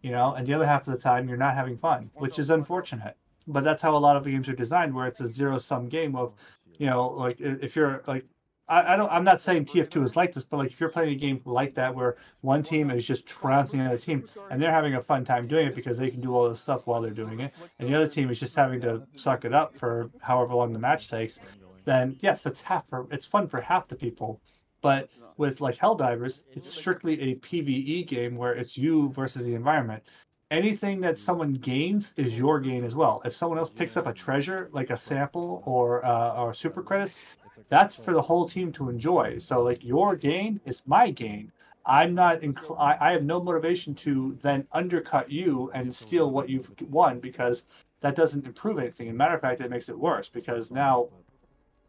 you 0.01 0.11
know, 0.11 0.33
and 0.35 0.47
the 0.47 0.53
other 0.53 0.65
half 0.65 0.87
of 0.87 0.93
the 0.93 0.99
time 0.99 1.27
you're 1.27 1.37
not 1.37 1.55
having 1.55 1.77
fun, 1.77 2.09
which 2.15 2.39
is 2.39 2.49
unfortunate. 2.49 3.17
But 3.45 3.65
that's 3.65 3.81
how 3.81 3.95
a 3.95 3.99
lot 3.99 4.15
of 4.15 4.23
games 4.23 4.47
are 4.47 4.53
designed, 4.53 4.93
where 4.93 5.07
it's 5.07 5.19
a 5.19 5.27
zero 5.27 5.57
sum 5.57 5.89
game 5.89 6.15
of, 6.15 6.33
you 6.77 6.87
know, 6.87 7.09
like 7.09 7.41
if 7.41 7.75
you're 7.75 8.03
like 8.07 8.25
I, 8.67 8.93
I 8.93 8.95
don't. 8.95 9.11
I'm 9.11 9.23
not 9.23 9.41
saying 9.41 9.65
TF2 9.65 10.03
is 10.03 10.15
like 10.15 10.33
this, 10.33 10.45
but 10.45 10.57
like 10.57 10.71
if 10.71 10.79
you're 10.79 10.89
playing 10.89 11.13
a 11.13 11.15
game 11.15 11.41
like 11.45 11.73
that 11.75 11.93
where 11.93 12.15
one 12.41 12.63
team 12.63 12.89
is 12.89 13.05
just 13.05 13.27
trouncing 13.27 13.81
another 13.81 13.97
team 13.97 14.27
and 14.49 14.61
they're 14.61 14.71
having 14.71 14.95
a 14.95 15.01
fun 15.01 15.25
time 15.25 15.47
doing 15.47 15.67
it 15.67 15.75
because 15.75 15.97
they 15.97 16.09
can 16.09 16.21
do 16.21 16.33
all 16.33 16.47
this 16.47 16.61
stuff 16.61 16.87
while 16.87 17.01
they're 17.01 17.11
doing 17.11 17.41
it, 17.41 17.53
and 17.79 17.89
the 17.89 17.95
other 17.95 18.07
team 18.07 18.29
is 18.29 18.39
just 18.39 18.55
having 18.55 18.79
to 18.81 19.05
suck 19.15 19.43
it 19.43 19.53
up 19.53 19.77
for 19.77 20.09
however 20.21 20.55
long 20.55 20.71
the 20.71 20.79
match 20.79 21.09
takes, 21.09 21.39
then 21.83 22.15
yes, 22.21 22.45
it's 22.45 22.61
half 22.61 22.87
for 22.87 23.07
it's 23.11 23.25
fun 23.25 23.47
for 23.47 23.59
half 23.59 23.87
the 23.87 23.95
people. 23.95 24.41
But 24.81 25.09
with 25.37 25.61
like 25.61 25.77
Helldivers, 25.77 26.41
it's 26.53 26.71
strictly 26.71 27.19
a 27.19 27.35
PVE 27.35 28.07
game 28.07 28.35
where 28.35 28.53
it's 28.53 28.77
you 28.77 29.09
versus 29.09 29.45
the 29.45 29.55
environment. 29.55 30.03
Anything 30.51 31.01
that 31.01 31.17
someone 31.17 31.53
gains 31.53 32.13
is 32.15 32.37
your 32.37 32.59
gain 32.59 32.83
as 32.83 32.95
well. 32.95 33.21
If 33.25 33.35
someone 33.35 33.57
else 33.57 33.69
picks 33.71 33.97
up 33.97 34.05
a 34.05 34.13
treasure 34.13 34.69
like 34.71 34.89
a 34.89 34.97
sample 34.97 35.63
or 35.65 36.05
uh, 36.05 36.39
or 36.41 36.53
super 36.53 36.83
credits, 36.83 37.37
that's 37.73 37.95
for 37.95 38.13
the 38.13 38.21
whole 38.21 38.47
team 38.47 38.71
to 38.73 38.89
enjoy. 38.89 39.39
So 39.39 39.61
like 39.63 39.83
your 39.83 40.15
gain 40.15 40.61
is 40.63 40.83
my 40.85 41.09
gain. 41.09 41.51
I'm 41.85 42.13
not. 42.13 42.41
Inc- 42.41 42.79
I, 42.79 43.09
I 43.09 43.11
have 43.11 43.23
no 43.23 43.41
motivation 43.41 43.95
to 43.95 44.37
then 44.41 44.67
undercut 44.71 45.31
you 45.31 45.71
and 45.73 45.93
steal 45.93 46.31
what 46.31 46.49
you've 46.49 46.71
won 46.89 47.19
because 47.19 47.65
that 48.01 48.15
doesn't 48.15 48.45
improve 48.45 48.77
anything. 48.77 49.07
As 49.07 49.13
a 49.13 49.17
matter 49.17 49.33
of 49.35 49.41
fact, 49.41 49.59
it 49.59 49.71
makes 49.71 49.89
it 49.89 49.97
worse 49.99 50.29
because 50.29 50.71
now 50.71 51.09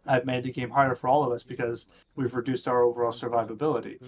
I've 0.06 0.24
made 0.26 0.44
the 0.44 0.52
game 0.52 0.70
harder 0.70 0.94
for 0.94 1.08
all 1.08 1.22
of 1.22 1.32
us 1.32 1.42
because 1.42 1.86
we've 2.16 2.34
reduced 2.34 2.66
our 2.66 2.82
overall 2.82 3.12
survivability. 3.12 3.98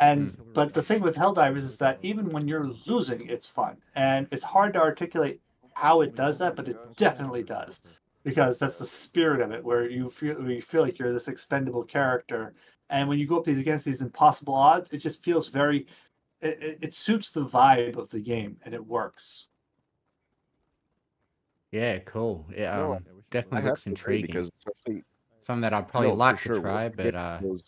And 0.00 0.36
but 0.52 0.74
the 0.74 0.82
thing 0.82 1.00
with 1.00 1.16
Helldivers 1.16 1.58
is 1.58 1.78
that 1.78 1.98
even 2.02 2.30
when 2.30 2.48
you're 2.48 2.70
losing, 2.86 3.26
it's 3.28 3.46
fun, 3.46 3.76
and 3.94 4.26
it's 4.30 4.44
hard 4.44 4.74
to 4.74 4.80
articulate 4.80 5.40
how 5.74 6.02
it 6.02 6.14
does 6.14 6.38
that, 6.38 6.56
but 6.56 6.68
it 6.68 6.76
definitely 6.96 7.42
does 7.44 7.80
because 8.22 8.58
that's 8.58 8.76
the 8.76 8.86
spirit 8.86 9.40
of 9.40 9.50
it, 9.52 9.64
where 9.64 9.88
you 9.88 10.10
feel 10.10 10.36
where 10.40 10.50
you 10.50 10.62
feel 10.62 10.82
like 10.82 10.98
you're 10.98 11.12
this 11.12 11.28
expendable 11.28 11.84
character, 11.84 12.54
and 12.88 13.08
when 13.08 13.18
you 13.18 13.26
go 13.26 13.38
up 13.38 13.44
these 13.44 13.58
against 13.58 13.84
these 13.84 14.00
impossible 14.02 14.54
odds, 14.54 14.92
it 14.92 14.98
just 14.98 15.22
feels 15.22 15.48
very. 15.48 15.86
It, 16.40 16.58
it, 16.62 16.78
it 16.82 16.94
suits 16.94 17.30
the 17.30 17.44
vibe 17.44 17.96
of 17.96 18.10
the 18.10 18.20
game, 18.20 18.56
and 18.64 18.72
it 18.74 18.86
works. 18.86 19.48
Yeah, 21.70 21.98
cool. 22.00 22.46
Yeah, 22.56 22.76
No, 22.76 22.92
um, 22.94 23.04
I 23.06 23.10
definitely 23.30 23.68
looks 23.68 23.86
intriguing. 23.86 24.26
because 24.26 24.50
Something 25.42 25.60
that 25.62 25.72
I'd 25.72 25.88
probably 25.88 26.08
no, 26.08 26.14
like 26.14 26.38
sure, 26.38 26.54
to 26.54 26.60
once 26.60 26.70
try, 26.70 26.84
you 26.84 26.90
but 26.90 27.14
uh, 27.14 27.38
those- 27.42 27.62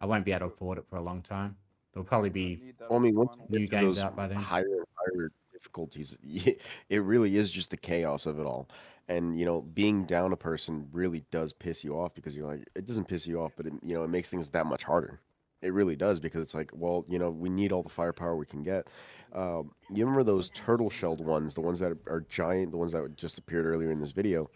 I 0.00 0.06
won't 0.06 0.24
be 0.24 0.32
able 0.32 0.40
to 0.48 0.54
afford 0.54 0.78
it 0.78 0.84
for 0.88 0.96
a 0.96 1.00
long 1.00 1.22
time. 1.22 1.56
There'll 1.92 2.04
probably 2.04 2.28
be 2.30 2.74
Well, 2.90 2.98
I 2.98 3.02
mean, 3.02 3.14
once 3.16 3.30
you 3.48 3.58
new 3.60 3.66
get 3.66 3.80
games 3.80 3.96
those 3.96 4.04
out 4.04 4.14
by 4.14 4.26
then. 4.28 4.36
higher 4.36 4.84
higher 4.94 5.32
difficulties, 5.52 6.18
it 6.88 7.02
really 7.02 7.36
is 7.36 7.50
just 7.50 7.70
the 7.70 7.76
chaos 7.78 8.26
of 8.26 8.38
it 8.38 8.44
all. 8.44 8.68
And 9.08 9.38
you 9.38 9.46
know, 9.46 9.62
being 9.62 10.04
down 10.04 10.32
a 10.32 10.36
person 10.36 10.88
really 10.92 11.24
does 11.30 11.52
piss 11.52 11.84
you 11.84 11.96
off 11.96 12.14
because 12.14 12.34
you're 12.34 12.46
like, 12.46 12.68
it 12.74 12.86
doesn't 12.86 13.08
piss 13.08 13.26
you 13.26 13.40
off, 13.40 13.52
but 13.56 13.66
it, 13.66 13.72
you 13.82 13.94
know, 13.94 14.02
it 14.02 14.10
makes 14.10 14.30
things 14.30 14.50
that 14.50 14.66
much 14.66 14.84
harder. 14.84 15.20
It 15.62 15.72
really 15.72 15.96
does 15.96 16.20
because 16.20 16.42
it's 16.42 16.54
like, 16.54 16.70
well, 16.74 17.04
you 17.08 17.18
know, 17.18 17.30
we 17.30 17.48
need 17.48 17.72
all 17.72 17.82
the 17.82 17.88
firepower 17.88 18.36
we 18.36 18.46
can 18.46 18.62
get. 18.62 18.88
Um, 19.32 19.72
you 19.90 20.04
remember 20.04 20.22
those 20.22 20.50
turtle 20.50 20.90
shelled 20.90 21.24
ones, 21.24 21.54
the 21.54 21.60
ones 21.60 21.78
that 21.78 21.92
are 22.08 22.24
giant, 22.28 22.72
the 22.72 22.76
ones 22.76 22.92
that 22.92 23.16
just 23.16 23.38
appeared 23.38 23.66
earlier 23.66 23.90
in 23.90 24.00
this 24.00 24.12
video? 24.12 24.50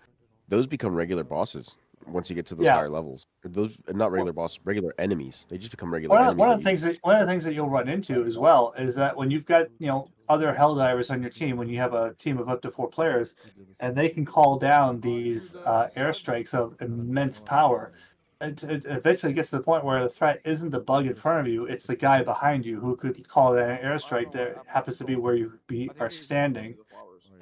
Those 0.49 0.67
become 0.67 0.95
regular 0.95 1.25
bosses 1.25 1.77
once 2.07 2.29
you 2.31 2.37
get 2.37 2.47
to 2.47 2.55
those 2.55 2.67
Yeah. 2.67 2.77
higher 2.77 2.89
levels. 2.91 3.27
Those 3.45 3.77
not 3.89 4.11
regular 4.11 4.33
bosses, 4.33 4.59
regular 4.65 4.93
enemies. 4.99 5.47
They 5.49 5.59
just 5.59 5.71
become 5.71 5.93
regular 5.93 6.17
One 6.17 6.23
of, 6.23 6.27
enemies. 6.29 6.39
one 6.39 6.51
of 6.53 6.59
the 6.59 6.65
things 6.65 6.83
that 6.83 6.99
one 7.03 7.17
of 7.17 7.21
the 7.21 7.27
things 7.33 7.45
that 7.45 7.55
you'll 7.55 7.71
run 7.71 7.89
into 7.89 8.25
as 8.25 8.39
well 8.39 8.73
is 8.79 8.95
that 8.97 9.17
when 9.17 9.31
you've 9.31 9.47
got 9.47 9.67
you 9.79 9.87
know 9.87 10.11
other 10.29 10.55
Helldivers 10.55 11.11
on 11.11 11.23
your 11.23 11.31
team, 11.31 11.57
when 11.57 11.69
you 11.69 11.79
have 11.79 11.95
a 11.95 12.15
team 12.15 12.39
of 12.39 12.49
up 12.49 12.63
to 12.63 12.71
four 12.71 12.89
players, 12.89 13.35
and 13.81 13.97
they 13.97 14.09
can 14.09 14.25
call 14.25 14.59
down 14.59 15.01
these 15.01 15.57
uh, 15.65 15.89
airstrikes 15.97 16.55
of 16.55 16.77
immense 16.81 17.41
power. 17.41 17.93
It, 18.41 18.63
it 18.65 18.85
eventually 18.87 19.35
gets 19.35 19.51
to 19.51 19.57
the 19.59 19.63
point 19.63 19.85
where 19.85 20.03
the 20.03 20.09
threat 20.09 20.41
isn't 20.45 20.71
the 20.71 20.81
bug 20.81 21.07
in 21.07 21.15
front 21.15 21.47
of 21.47 21.53
you; 21.53 21.67
it's 21.67 21.85
the 21.87 21.97
guy 21.97 22.23
behind 22.23 22.65
you 22.65 22.81
who 22.81 22.97
could 22.97 23.27
call 23.29 23.55
down 23.55 23.71
an 23.71 23.79
airstrike 23.85 24.31
that 24.33 24.57
happens 24.67 24.99
to 24.99 25.05
be 25.05 25.17
where 25.17 25.35
you 25.35 25.59
be 25.67 25.91
are 26.01 26.11
standing, 26.11 26.77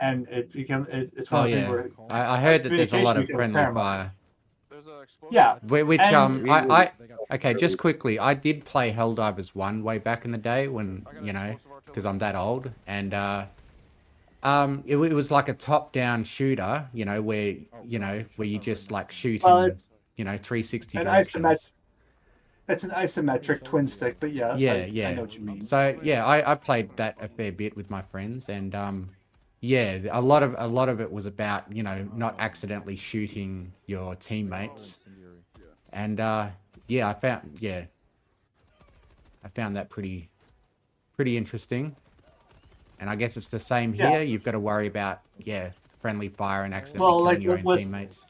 and 0.01 0.29
it 0.29 0.53
becomes 0.53 0.89
it, 0.89 1.13
it's 1.17 1.31
one 1.31 1.43
Oh 1.43 1.45
of 1.45 1.51
the 1.51 1.57
yeah, 1.57 1.69
where 1.71 1.91
I, 2.11 2.37
I 2.37 2.41
heard 2.41 2.63
that 2.65 2.71
there's 2.77 2.93
a 2.93 2.99
lot 2.99 3.17
of 3.17 3.29
friendly 3.31 3.53
paramount. 3.53 3.75
fire. 3.75 4.18
Yeah, 5.31 5.59
Whi- 5.63 5.83
Which 5.83 6.01
And- 6.01 6.15
um, 6.15 6.51
I, 6.51 6.93
I 7.31 7.35
okay, 7.35 7.55
just 7.55 7.79
quickly, 7.79 8.19
I 8.19 8.35
did 8.35 8.65
play 8.65 8.93
Helldivers 8.93 9.55
one 9.55 9.83
way 9.83 9.99
back 9.99 10.25
in 10.25 10.33
the 10.33 10.39
day 10.39 10.69
when 10.69 11.07
you 11.23 11.33
know, 11.33 11.57
because 11.87 12.07
I'm 12.07 12.19
that 12.19 12.35
old, 12.35 12.71
and 12.87 13.15
uh, 13.15 13.47
um, 14.43 14.83
it, 14.87 14.97
it 14.97 15.15
was 15.15 15.31
like 15.31 15.49
a 15.49 15.55
top-down 15.55 16.25
shooter, 16.25 16.89
you 16.93 17.05
know, 17.05 17.21
where 17.23 17.57
you 17.85 17.99
know 17.99 18.25
where 18.37 18.49
you 18.49 18.59
just 18.59 18.91
like 18.91 19.11
shoot 19.11 19.43
Well, 19.43 19.65
in, 19.65 19.77
you 20.17 20.25
know, 20.25 20.37
360 20.37 20.99
an 20.99 21.07
isometric. 21.07 21.69
It's 22.69 22.85
an 22.85 22.91
isometric 22.91 23.65
twin 23.65 23.89
stick, 23.89 24.19
but 24.21 24.31
yes, 24.33 24.61
yeah, 24.61 24.73
I, 24.75 24.91
yeah. 24.93 25.09
I 25.09 25.15
know 25.15 25.23
what 25.23 25.35
you 25.35 25.41
mean. 25.41 25.65
So 25.65 25.99
yeah, 26.03 26.25
I, 26.27 26.53
I 26.53 26.55
played 26.55 26.95
that 26.97 27.17
a 27.21 27.29
fair 27.29 27.51
bit 27.51 27.75
with 27.77 27.89
my 27.89 28.03
friends, 28.03 28.49
and 28.51 28.75
um, 28.75 29.11
yeah, 29.61 29.99
a 30.11 30.21
lot 30.21 30.43
of 30.43 30.55
a 30.59 30.67
lot 30.67 30.89
of 30.89 31.01
it 31.01 31.11
was 31.11 31.27
about 31.27 31.71
you 31.73 31.83
know 31.83 32.09
not 32.15 32.37
accidentally 32.39 32.97
shooting 32.97 33.73
your 33.87 34.15
teammates, 34.17 34.99
and 35.93 36.21
uh, 36.21 36.49
yeah, 36.87 37.09
I 37.09 37.15
found 37.15 37.57
yeah, 37.61 37.85
I 39.45 39.49
found 39.49 39.77
that 39.77 39.89
pretty 39.91 40.29
pretty 41.17 41.37
interesting, 41.37 41.97
and 43.01 43.11
I 43.11 43.17
guess 43.17 43.37
it's 43.37 43.49
the 43.49 43.59
same 43.59 43.95
Yeah. 43.95 44.11
here. 44.11 44.23
You've 44.23 44.45
got 44.45 44.53
to 44.53 44.61
worry 44.61 44.87
about 44.87 45.21
yeah 45.39 45.71
friendly 46.01 46.29
fire 46.29 46.63
and 46.63 46.73
accidentally 46.73 47.07
Well, 47.11 47.19
killing 47.19 47.35
like, 47.35 47.43
your 47.43 47.59
own 47.59 47.65
with- 47.65 47.81
teammates. 47.81 48.27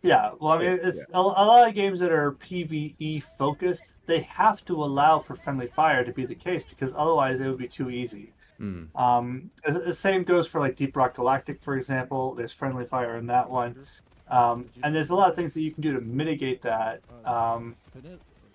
Yeah, 0.00 0.32
well, 0.38 0.52
I 0.52 0.58
mean, 0.58 0.78
it's 0.82 1.00
a, 1.14 1.18
a 1.18 1.22
lot 1.22 1.66
of 1.66 1.74
games 1.74 1.98
that 2.00 2.12
are 2.12 2.32
PVE 2.32 3.22
focused. 3.38 3.94
They 4.04 4.20
have 4.20 4.62
to 4.66 4.74
allow 4.74 5.18
for 5.18 5.34
friendly 5.34 5.66
fire 5.66 6.04
to 6.04 6.12
be 6.12 6.26
the 6.26 6.34
case 6.34 6.62
because 6.62 6.92
otherwise 6.94 7.40
it 7.40 7.48
would 7.48 7.56
be 7.56 7.68
too 7.68 7.88
easy. 7.88 8.33
Mm. 8.60 8.94
Um, 8.98 9.50
the- 9.64 9.94
same 9.94 10.22
goes 10.22 10.46
for 10.46 10.60
like 10.60 10.76
Deep 10.76 10.96
Rock 10.96 11.14
Galactic, 11.14 11.62
for 11.62 11.76
example. 11.76 12.34
There's 12.34 12.52
friendly 12.52 12.84
fire 12.86 13.16
in 13.16 13.26
that 13.26 13.48
one, 13.50 13.86
um, 14.28 14.68
and 14.82 14.94
there's 14.94 15.10
a 15.10 15.14
lot 15.14 15.28
of 15.30 15.36
things 15.36 15.54
that 15.54 15.62
you 15.62 15.72
can 15.72 15.82
do 15.82 15.92
to 15.92 16.00
mitigate 16.00 16.62
that. 16.62 17.00
Um, 17.24 17.74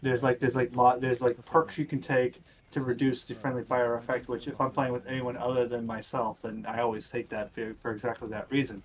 there's 0.02 0.24
like 0.24 0.40
there's 0.40 0.56
like 0.56 0.72
mo- 0.74 0.98
there's 1.00 1.22
like 1.22 1.44
perks 1.46 1.78
you 1.78 1.86
can 1.86 2.00
take 2.00 2.42
to 2.72 2.82
reduce 2.82 3.24
the 3.26 3.36
friendly 3.36 3.64
fire 3.64 3.96
effect. 3.96 4.30
Which 4.30 4.48
if 4.48 4.62
I'm 4.62 4.72
playing 4.72 4.94
with 4.94 5.08
anyone 5.08 5.36
other 5.36 5.66
than 5.68 5.86
myself, 5.86 6.42
then 6.42 6.66
I 6.68 6.80
always 6.80 7.10
take 7.10 7.28
that 7.30 7.52
for, 7.52 7.74
for 7.82 7.92
exactly 7.92 8.30
that 8.30 8.50
reason. 8.50 8.82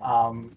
Um, 0.00 0.56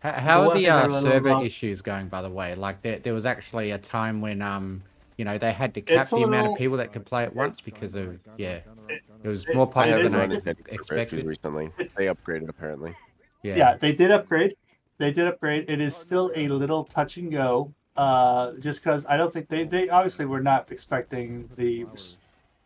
How, 0.00 0.12
how 0.12 0.50
are 0.50 0.54
the 0.54 0.68
uh, 0.68 0.88
server 0.88 1.28
about- 1.30 1.44
issues 1.44 1.82
going, 1.82 2.08
by 2.08 2.22
the 2.22 2.30
way? 2.30 2.54
Like, 2.54 2.82
there, 2.82 2.98
there 3.00 3.14
was 3.14 3.26
actually 3.26 3.70
a 3.72 3.78
time 3.78 4.20
when, 4.20 4.42
um, 4.42 4.82
you 5.16 5.24
know, 5.24 5.38
they 5.38 5.52
had 5.52 5.74
to 5.74 5.80
cap 5.80 6.02
It's 6.02 6.12
a 6.12 6.16
the 6.16 6.22
amount 6.22 6.32
little- 6.42 6.52
of 6.54 6.58
people 6.58 6.76
that 6.78 6.92
could 6.92 7.04
play 7.06 7.24
at 7.24 7.34
once 7.34 7.60
because 7.60 7.94
of, 7.94 8.18
yeah, 8.36 8.60
it 9.22 9.28
was 9.28 9.46
more 9.54 9.64
it 9.66 9.70
I 9.70 9.72
popular 9.72 9.96
haven't 9.98 10.12
than 10.12 10.20
I 10.20 10.24
run 10.24 10.32
into 10.32 10.48
any 10.48 10.56
server 10.56 10.68
issues 10.70 10.80
expected. 10.80 11.26
recently. 11.26 11.66
It's- 11.78 11.94
They 11.94 12.06
upgraded 12.06 12.48
apparently. 12.48 12.94
Yeah. 13.42 13.56
yeah, 13.56 13.76
they 13.76 13.92
did 13.92 14.10
upgrade. 14.10 14.54
They 14.98 15.10
did 15.12 15.26
upgrade. 15.26 15.64
It 15.68 15.80
is 15.80 15.96
still 15.96 16.30
a 16.36 16.46
little 16.48 16.84
touch 16.84 17.16
and 17.16 17.30
go. 17.32 17.72
Uh, 17.96 18.52
just 18.60 18.82
because 18.82 19.04
I 19.06 19.16
don't 19.18 19.32
think 19.32 19.48
they 19.48 19.64
they 19.64 19.88
obviously 19.90 20.24
were 20.24 20.40
not 20.40 20.70
expecting 20.72 21.50
the 21.56 21.84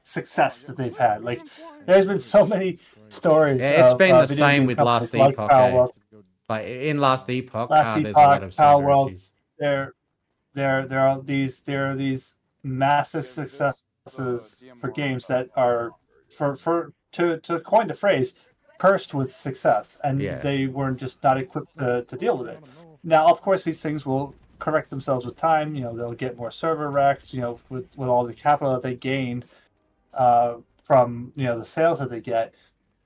success 0.02 0.62
that 0.62 0.76
they've 0.76 0.96
had. 0.96 1.24
Like, 1.24 1.40
there's 1.86 2.06
been 2.06 2.20
so 2.20 2.46
many 2.46 2.78
stories. 3.08 3.60
Yeah, 3.60 3.84
it's 3.84 3.92
of, 3.94 3.98
been 3.98 4.14
uh, 4.14 4.26
the 4.26 4.34
same 4.36 4.66
with 4.66 4.78
Last 4.78 5.14
Epoch, 5.14 5.36
Power 5.50 5.88
eh? 6.12 6.16
Like 6.48 6.66
in 6.68 7.00
Last 7.00 7.28
Epoch, 7.28 7.70
Last 7.70 7.88
uh, 7.98 8.00
there's 8.00 8.14
a 8.14 8.18
lot 8.18 8.42
of 8.44 8.54
Power 8.56 8.76
server 8.76 8.86
World. 8.86 9.08
issues. 9.10 9.30
There, 10.56 10.80
there, 10.80 10.86
there 10.88 11.00
are 11.00 11.20
these 11.22 11.60
there 11.62 11.90
are 11.90 11.94
these 11.94 12.36
massive 12.62 13.26
successes 13.26 14.64
for 14.80 14.90
games 14.90 15.26
that 15.26 15.50
are 15.54 15.92
for 16.34 16.56
for 16.56 16.92
to 17.12 17.38
to 17.40 17.60
coin 17.60 17.86
the 17.88 17.94
phrase 17.94 18.34
cursed 18.78 19.14
with 19.14 19.32
success, 19.32 19.98
and 20.02 20.20
Yeah. 20.20 20.38
they 20.38 20.66
weren't 20.66 20.98
just 20.98 21.22
not 21.22 21.38
equipped 21.38 21.78
to, 21.78 22.04
to 22.04 22.16
deal 22.16 22.36
with 22.36 22.48
it. 22.48 22.58
Now, 23.04 23.28
of 23.30 23.40
course, 23.40 23.64
these 23.64 23.80
things 23.80 24.04
will 24.04 24.34
correct 24.58 24.90
themselves 24.90 25.24
with 25.26 25.36
time. 25.36 25.74
You 25.74 25.82
know, 25.82 25.94
they'll 25.96 26.12
get 26.12 26.36
more 26.36 26.50
server 26.50 26.90
racks. 26.90 27.32
You 27.34 27.40
know, 27.42 27.60
with 27.68 27.86
with 27.96 28.08
all 28.08 28.24
the 28.24 28.34
capital 28.34 28.72
that 28.72 28.82
they 28.82 28.94
gain 28.94 29.44
uh, 30.14 30.56
from 30.82 31.32
you 31.36 31.44
know 31.44 31.58
the 31.58 31.64
sales 31.64 31.98
that 31.98 32.10
they 32.10 32.20
get. 32.20 32.54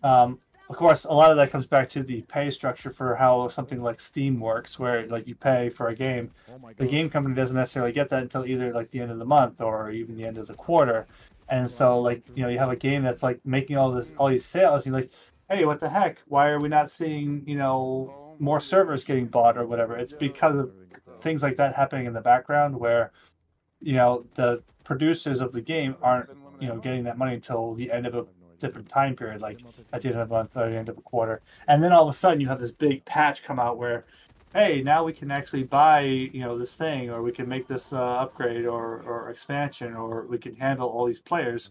Um, 0.03 0.39
of 0.71 0.77
course, 0.77 1.05
a 1.05 1.13
lot 1.13 1.33
of 1.33 1.37
that 1.37 1.51
comes 1.51 1.67
back 1.67 1.89
to 1.91 2.05
the 2.05 2.23
pay 2.23 2.49
structure 2.49 2.91
for 2.91 3.17
how 3.17 3.49
something 3.49 3.83
like 3.83 4.01
Steam 4.01 4.39
works, 4.39 4.79
where 4.79 5.05
like 5.09 5.27
you 5.27 5.35
pay 5.35 5.69
for 5.69 5.89
a 5.89 5.95
game. 5.97 6.31
Oh 6.49 6.71
the 6.77 6.87
game 6.87 7.11
company 7.11 7.35
doesn't 7.35 7.57
necessarily 7.57 7.91
get 7.91 8.09
that 8.11 8.23
until 8.23 8.47
either 8.47 8.73
like 8.73 8.89
the 8.93 9.01
end 9.01 9.11
of 9.11 9.19
the 9.19 9.25
month 9.25 9.61
or 9.61 9.91
even 9.91 10.17
the 10.17 10.25
end 10.25 10.39
of 10.39 10.47
the 10.47 10.55
quarter. 10.55 11.09
And 11.49 11.69
so, 11.69 12.01
like 12.01 12.23
you 12.37 12.45
know, 12.45 12.49
you 12.49 12.59
have 12.61 12.71
a 12.71 12.77
game 12.77 13.03
that's 13.03 13.21
like 13.21 13.41
making 13.45 13.79
all 13.79 13.91
this 13.91 14.13
all 14.17 14.29
these 14.29 14.45
sales. 14.45 14.87
And 14.87 14.95
you're 14.95 15.03
like, 15.03 15.11
hey, 15.51 15.65
what 15.65 15.81
the 15.81 15.89
heck? 15.89 16.21
Why 16.29 16.51
are 16.51 16.61
we 16.61 16.69
not 16.69 16.89
seeing 16.89 17.43
you 17.49 17.57
know 17.57 18.37
more 18.39 18.61
servers 18.61 19.03
getting 19.03 19.27
bought 19.27 19.59
or 19.59 19.67
whatever? 19.67 19.97
It's 19.97 20.13
because 20.13 20.57
of 20.57 20.71
things 21.19 21.43
like 21.43 21.57
that 21.57 21.75
happening 21.75 22.07
in 22.07 22.13
the 22.13 22.23
background 22.23 22.79
where 22.79 23.11
you 23.81 23.95
know 23.95 24.25
the 24.35 24.63
producers 24.85 25.41
of 25.41 25.51
the 25.51 25.61
game 25.61 25.97
aren't 26.01 26.31
you 26.61 26.69
know 26.69 26.77
getting 26.77 27.03
that 27.05 27.19
money 27.19 27.35
until 27.35 27.75
the 27.75 27.91
end 27.91 28.07
of 28.07 28.15
a 28.15 28.25
different 28.61 28.89
time 28.89 29.17
period 29.17 29.41
like 29.41 29.59
at 29.93 30.03
the 30.03 30.09
end 30.09 30.19
of 30.19 30.29
the 30.29 30.35
month 30.35 30.57
or 30.57 30.69
the 30.71 30.77
end 30.77 30.89
of 30.89 30.97
a 30.99 31.03
quarter 31.03 31.41
and 31.69 31.83
then 31.83 31.93
all 31.93 32.03
of 32.03 32.09
a 32.09 32.13
sudden 32.13 32.41
you 32.41 32.49
have 32.49 32.61
this 32.61 32.71
big 32.71 33.05
patch 33.05 33.43
come 33.43 33.59
out 33.59 33.79
where 33.79 34.05
hey 34.55 34.83
now 34.83 35.03
we 35.03 35.13
can 35.13 35.31
actually 35.31 35.63
buy 35.63 36.01
you 36.01 36.41
know 36.41 36.57
this 36.59 36.75
thing 36.75 37.11
or 37.11 37.23
we 37.23 37.33
can 37.33 37.49
make 37.49 37.67
this 37.67 37.93
uh, 37.93 38.17
upgrade 38.17 38.67
or 38.67 39.03
or 39.03 39.31
expansion 39.31 39.95
or 39.95 40.27
we 40.27 40.39
can 40.39 40.55
handle 40.55 40.89
all 40.89 41.07
these 41.07 41.21
players 41.21 41.71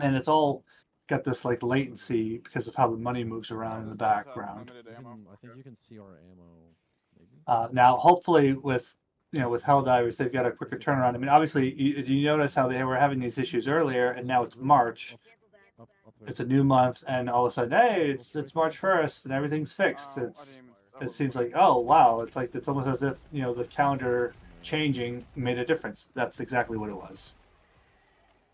and 0.00 0.16
it's 0.16 0.28
all 0.28 0.64
got 1.06 1.24
this 1.24 1.44
like 1.44 1.62
latency 1.62 2.38
because 2.38 2.66
of 2.68 2.74
how 2.74 2.88
the 2.88 2.96
money 2.96 3.24
moves 3.24 3.50
around 3.50 3.82
in 3.82 3.88
the 3.88 3.94
background 3.94 4.70
I 5.32 5.36
think 5.36 5.56
you 5.56 5.62
can 5.62 5.76
see 5.76 5.98
our 5.98 6.18
ammo. 6.30 6.64
Uh, 7.46 7.68
now, 7.72 7.96
hopefully, 7.96 8.54
with 8.54 8.94
you 9.32 9.40
know 9.40 9.48
with 9.48 9.62
Helldivers, 9.62 10.16
they've 10.16 10.32
got 10.32 10.46
a 10.46 10.50
quicker 10.50 10.78
turnaround. 10.78 11.14
I 11.14 11.18
mean, 11.18 11.28
obviously, 11.28 11.74
you, 11.74 12.02
you 12.02 12.24
notice 12.24 12.54
how 12.54 12.68
they 12.68 12.82
were 12.84 12.96
having 12.96 13.18
these 13.18 13.38
issues 13.38 13.68
earlier, 13.68 14.10
and 14.10 14.26
now 14.26 14.42
it's 14.44 14.56
March. 14.56 15.16
Up, 16.24 16.30
up 16.30 16.36
there. 16.36 16.40
It's 16.40 16.40
a 16.40 16.44
new 16.44 16.64
month, 16.64 17.04
and 17.08 17.30
all 17.30 17.46
of 17.46 17.50
a 17.50 17.54
sudden, 17.54 17.72
hey, 17.72 18.10
it's 18.10 18.34
it's 18.34 18.54
March 18.54 18.78
first, 18.78 19.24
and 19.24 19.34
everything's 19.34 19.72
fixed. 19.72 20.18
It's 20.18 20.60
it 21.00 21.10
seems 21.10 21.34
like 21.34 21.52
oh 21.54 21.78
wow, 21.78 22.20
it's 22.20 22.36
like 22.36 22.54
it's 22.54 22.68
almost 22.68 22.88
as 22.88 23.02
if 23.02 23.16
you 23.32 23.42
know 23.42 23.54
the 23.54 23.64
calendar 23.64 24.34
changing 24.62 25.24
made 25.36 25.58
a 25.58 25.64
difference. 25.64 26.08
That's 26.14 26.40
exactly 26.40 26.78
what 26.78 26.90
it 26.90 26.96
was. 26.96 27.34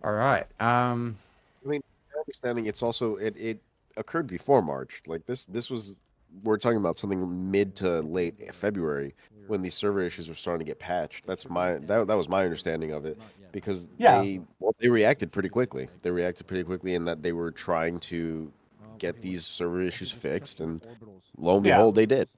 All 0.02 0.12
right. 0.12 0.46
Um, 0.60 1.16
I 1.64 1.68
mean 1.68 1.82
understanding 2.18 2.66
it's 2.66 2.82
also 2.82 3.16
it, 3.16 3.36
it 3.36 3.62
occurred 3.96 4.26
before 4.26 4.62
March. 4.62 5.02
Like 5.06 5.26
this 5.26 5.44
this 5.46 5.70
was 5.70 5.96
we're 6.44 6.58
talking 6.58 6.78
about 6.78 6.98
something 6.98 7.50
mid 7.50 7.74
to 7.76 8.00
late 8.00 8.54
February 8.54 9.14
when 9.46 9.62
these 9.62 9.74
server 9.74 10.00
issues 10.00 10.28
were 10.28 10.34
starting 10.34 10.64
to 10.64 10.70
get 10.70 10.78
patched. 10.78 11.26
That's 11.26 11.48
my 11.48 11.74
that, 11.74 12.06
that 12.06 12.16
was 12.16 12.28
my 12.28 12.44
understanding 12.44 12.92
of 12.92 13.04
it 13.04 13.18
because 13.52 13.88
Yeah. 13.98 14.20
they 14.22 14.40
well, 14.58 14.74
they 14.78 14.88
reacted 14.88 15.32
pretty 15.32 15.48
quickly. 15.48 15.88
They 16.02 16.10
reacted 16.10 16.46
pretty 16.46 16.64
quickly 16.64 16.94
in 16.94 17.04
that 17.06 17.22
they 17.22 17.32
were 17.32 17.50
trying 17.50 18.00
to 18.00 18.52
get 18.98 19.22
these 19.22 19.44
server 19.46 19.80
issues 19.80 20.10
fixed, 20.12 20.60
and 20.60 20.80
lo 21.38 21.56
and 21.56 21.66
Yeah. 21.66 21.76
behold, 21.76 21.94
they 21.94 22.06
did. 22.06 22.28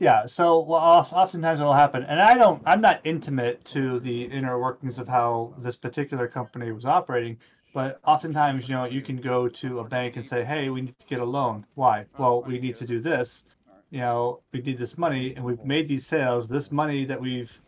Yeah, 0.00 0.26
so 0.26 0.60
well, 0.60 0.80
oftentimes 0.80 1.58
it'll 1.58 1.72
happen, 1.72 2.04
and 2.04 2.20
I 2.20 2.38
don't. 2.38 2.62
I'm 2.64 2.80
not 2.80 3.00
intimate 3.02 3.64
to 3.66 3.98
the 3.98 4.24
inner 4.26 4.56
workings 4.58 4.98
of 5.00 5.08
how 5.08 5.54
this 5.58 5.74
particular 5.74 6.28
company 6.28 6.70
was 6.70 6.84
operating, 6.84 7.38
but 7.74 7.98
oftentimes, 8.04 8.68
you 8.68 8.76
know, 8.76 8.84
you 8.84 9.02
can 9.02 9.16
go 9.16 9.48
to 9.48 9.80
a 9.80 9.84
bank 9.84 10.16
and 10.16 10.24
say, 10.24 10.44
"Hey, 10.44 10.70
we 10.70 10.82
need 10.82 10.98
to 11.00 11.06
get 11.06 11.18
a 11.18 11.24
loan. 11.24 11.66
Why? 11.74 12.06
Well, 12.16 12.42
we 12.42 12.60
need 12.60 12.76
to 12.76 12.86
do 12.86 13.00
this. 13.00 13.42
You 13.90 14.00
know, 14.00 14.40
we 14.52 14.60
need 14.60 14.78
this 14.78 14.96
money, 14.96 15.34
and 15.34 15.44
we've 15.44 15.64
made 15.64 15.88
these 15.88 16.06
sales. 16.06 16.48
This 16.48 16.70
money 16.70 17.04
that 17.06 17.20
we've 17.20 17.60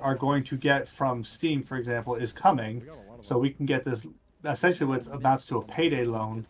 are 0.00 0.14
going 0.14 0.44
to 0.44 0.56
get 0.56 0.88
from 0.88 1.24
Steam, 1.24 1.62
for 1.62 1.76
example, 1.76 2.14
is 2.14 2.32
coming, 2.32 2.86
so 3.20 3.38
we 3.38 3.50
can 3.50 3.66
get 3.66 3.84
this 3.84 4.06
essentially 4.44 4.88
what 4.88 5.06
amounts 5.06 5.46
to 5.46 5.58
a 5.58 5.62
payday 5.64 6.04
loan 6.04 6.46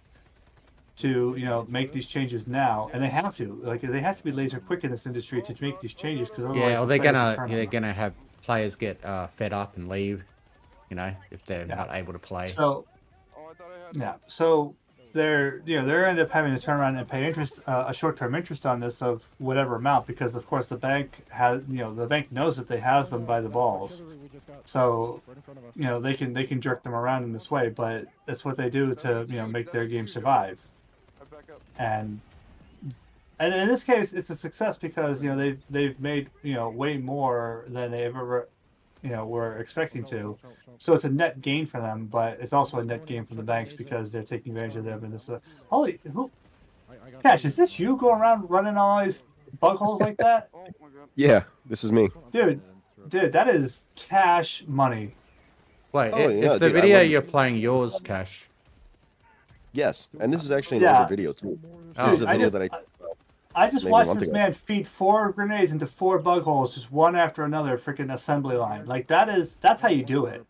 to 0.97 1.35
you 1.39 1.45
know 1.45 1.66
make 1.68 1.93
these 1.93 2.07
changes 2.07 2.47
now, 2.47 2.91
and 2.93 3.03
they 3.03 3.09
have 3.09 3.37
to 3.37 3.61
like 3.62 3.80
they 3.80 4.01
have 4.01 4.16
to 4.18 4.24
be 4.24 4.33
laser 4.33 4.61
quick 4.61 4.85
in 4.85 4.91
this 4.91 5.07
industry 5.07 5.43
to 5.43 5.55
make 5.61 5.80
these 5.80 5.95
changes 5.95 6.28
because 6.28 6.45
otherwise 6.45 6.72
Yeah, 6.72 6.80
or 6.80 6.87
they're 6.87 6.99
gonna 6.99 7.37
they're 7.49 7.64
them. 7.64 7.70
gonna 7.70 7.93
have 7.93 8.14
players 8.43 8.76
get 8.76 9.05
uh, 9.05 9.26
fed 9.39 9.53
up 9.53 9.76
and 9.76 9.89
leave. 9.89 10.22
You 10.91 10.97
know, 10.97 11.14
if 11.30 11.45
they're 11.47 11.66
Yeah. 11.66 11.76
not 11.76 11.89
able 11.93 12.12
to 12.12 12.18
play. 12.18 12.49
So 12.49 12.87
I 13.33 13.55
thought 13.55 13.70
I 13.72 13.87
had 13.87 13.97
yeah, 13.97 14.14
so 14.26 14.76
they're 15.12 15.62
you 15.64 15.78
know 15.78 15.86
they're 15.86 16.06
end 16.06 16.18
up 16.18 16.30
having 16.30 16.54
to 16.54 16.60
turn 16.60 16.78
around 16.80 16.96
and 16.96 17.08
pay 17.08 17.26
interest 17.26 17.60
uh, 17.66 17.84
a 17.86 17.94
short 17.94 18.16
term 18.16 18.34
interest 18.34 18.66
on 18.66 18.80
this 18.80 19.02
of 19.02 19.28
whatever 19.38 19.76
amount 19.76 20.06
because 20.06 20.34
of 20.34 20.46
course 20.46 20.66
the 20.66 20.76
bank 20.76 21.24
has 21.30 21.62
you 21.68 21.78
know 21.78 21.94
the 21.94 22.06
bank 22.06 22.32
knows 22.32 22.56
that 22.56 22.68
they 22.68 22.78
has 22.78 23.10
them 23.10 23.24
by 23.24 23.40
the 23.40 23.48
balls, 23.48 24.02
so 24.64 25.22
you 25.74 25.84
know 25.84 26.00
they 26.00 26.14
can 26.14 26.32
they 26.32 26.44
can 26.44 26.60
jerk 26.60 26.82
them 26.82 26.94
around 26.94 27.24
in 27.24 27.32
this 27.32 27.50
way, 27.50 27.68
but 27.68 28.06
that's 28.26 28.44
what 28.44 28.56
they 28.56 28.70
do 28.70 28.94
to 28.94 29.26
you 29.28 29.36
know 29.36 29.46
make 29.46 29.70
their 29.70 29.86
game 29.86 30.08
survive. 30.08 30.58
And 31.78 32.20
and 33.38 33.54
in 33.54 33.68
this 33.68 33.84
case 33.84 34.12
it's 34.12 34.30
a 34.30 34.36
success 34.36 34.78
because 34.78 35.22
you 35.22 35.28
know 35.28 35.36
they've 35.36 35.60
they've 35.70 35.98
made 36.00 36.30
you 36.42 36.54
know 36.54 36.68
way 36.68 36.96
more 36.96 37.64
than 37.68 37.90
they've 37.90 38.14
ever 38.14 38.48
you 39.03 39.11
know 39.11 39.26
were 39.26 39.57
expecting 39.59 40.05
to 40.05 40.38
so 40.78 40.94
it's 40.94 41.05
a 41.05 41.11
net 41.11 41.40
gain 41.40 41.66
for 41.66 41.80
them 41.80 42.07
but 42.07 42.38
it's 42.40 42.53
also 42.53 42.78
a 42.78 42.84
net 42.84 43.05
gain 43.07 43.24
for 43.24 43.34
the 43.34 43.42
banks 43.42 43.72
because 43.72 44.12
they're 44.12 44.22
taking 44.22 44.53
advantage 44.53 44.76
of 44.76 44.84
them 44.84 45.03
And 45.05 45.12
this 45.12 45.28
uh, 45.28 45.38
holy 45.68 45.98
who 46.12 46.30
cash 47.22 47.44
is 47.44 47.57
this 47.57 47.78
you 47.78 47.96
going 47.96 48.20
around 48.20 48.48
running 48.48 48.76
all 48.76 49.03
these 49.03 49.22
bug 49.61 49.76
holes 49.78 50.00
like 50.00 50.16
that 50.18 50.48
Oh 50.55 50.64
my 50.80 50.88
god. 50.88 51.09
Yeah, 51.16 51.42
this 51.66 51.84
is 51.84 51.90
me. 51.92 52.09
dude 52.32 52.61
dude 53.09 53.32
that 53.32 53.48
is 53.48 53.84
cash 53.96 54.64
money 54.66 55.14
Wait, 55.92 56.11
Oh, 56.12 56.16
i- 56.16 56.20
yeah, 56.20 56.53
is 56.53 56.59
the 56.59 56.66
dude, 56.68 56.74
video 56.74 57.00
you're 57.03 57.20
playing 57.20 57.57
yours, 57.57 58.00
Cash? 58.03 58.44
Yes, 59.72 60.09
and 60.20 60.32
this 60.32 60.42
is 60.42 60.50
actually 60.50 60.78
an 60.78 60.84
Yeah. 60.84 60.98
older 61.00 61.09
video 61.11 61.32
too. 61.34 61.59
Oh. 61.98 62.05
This 62.07 62.14
is 62.14 62.20
a 62.22 62.26
video 62.26 62.40
just, 62.48 62.53
that 62.55 62.62
I. 62.62 62.68
I 63.55 63.68
just 63.70 63.84
maybe 63.84 63.92
watched 63.92 64.09
month 64.09 64.20
this 64.20 64.28
ago. 64.28 64.38
man 64.38 64.53
feed 64.53 64.86
four 64.86 65.30
grenades 65.32 65.72
into 65.72 65.86
four 65.86 66.18
bug 66.18 66.42
holes, 66.42 66.74
just 66.74 66.90
one 66.92 67.16
after 67.16 67.42
another, 67.44 67.76
freaking 67.78 68.12
assembly 68.12 68.57
line. 68.57 68.86
Like 68.86 69.07
that 69.09 69.28
is 69.28 69.57
that's 69.57 69.82
how 69.82 69.88
you 69.88 70.05
do 70.05 70.26
it. 70.26 70.44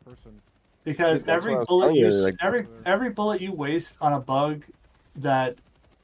Because 0.84 1.26
every 1.28 1.53
what 1.53 1.57
I 1.57 1.61
was 1.61 1.68
bullet 1.68 1.94
you 1.94 2.07
you, 2.07 2.12
like- 2.12 2.36
every 2.40 2.66
every 2.86 3.11
bullet 3.11 3.40
you 3.40 3.53
waste 3.53 3.98
on 4.00 4.12
a 4.12 4.20
bug 4.20 4.64
that 5.16 5.57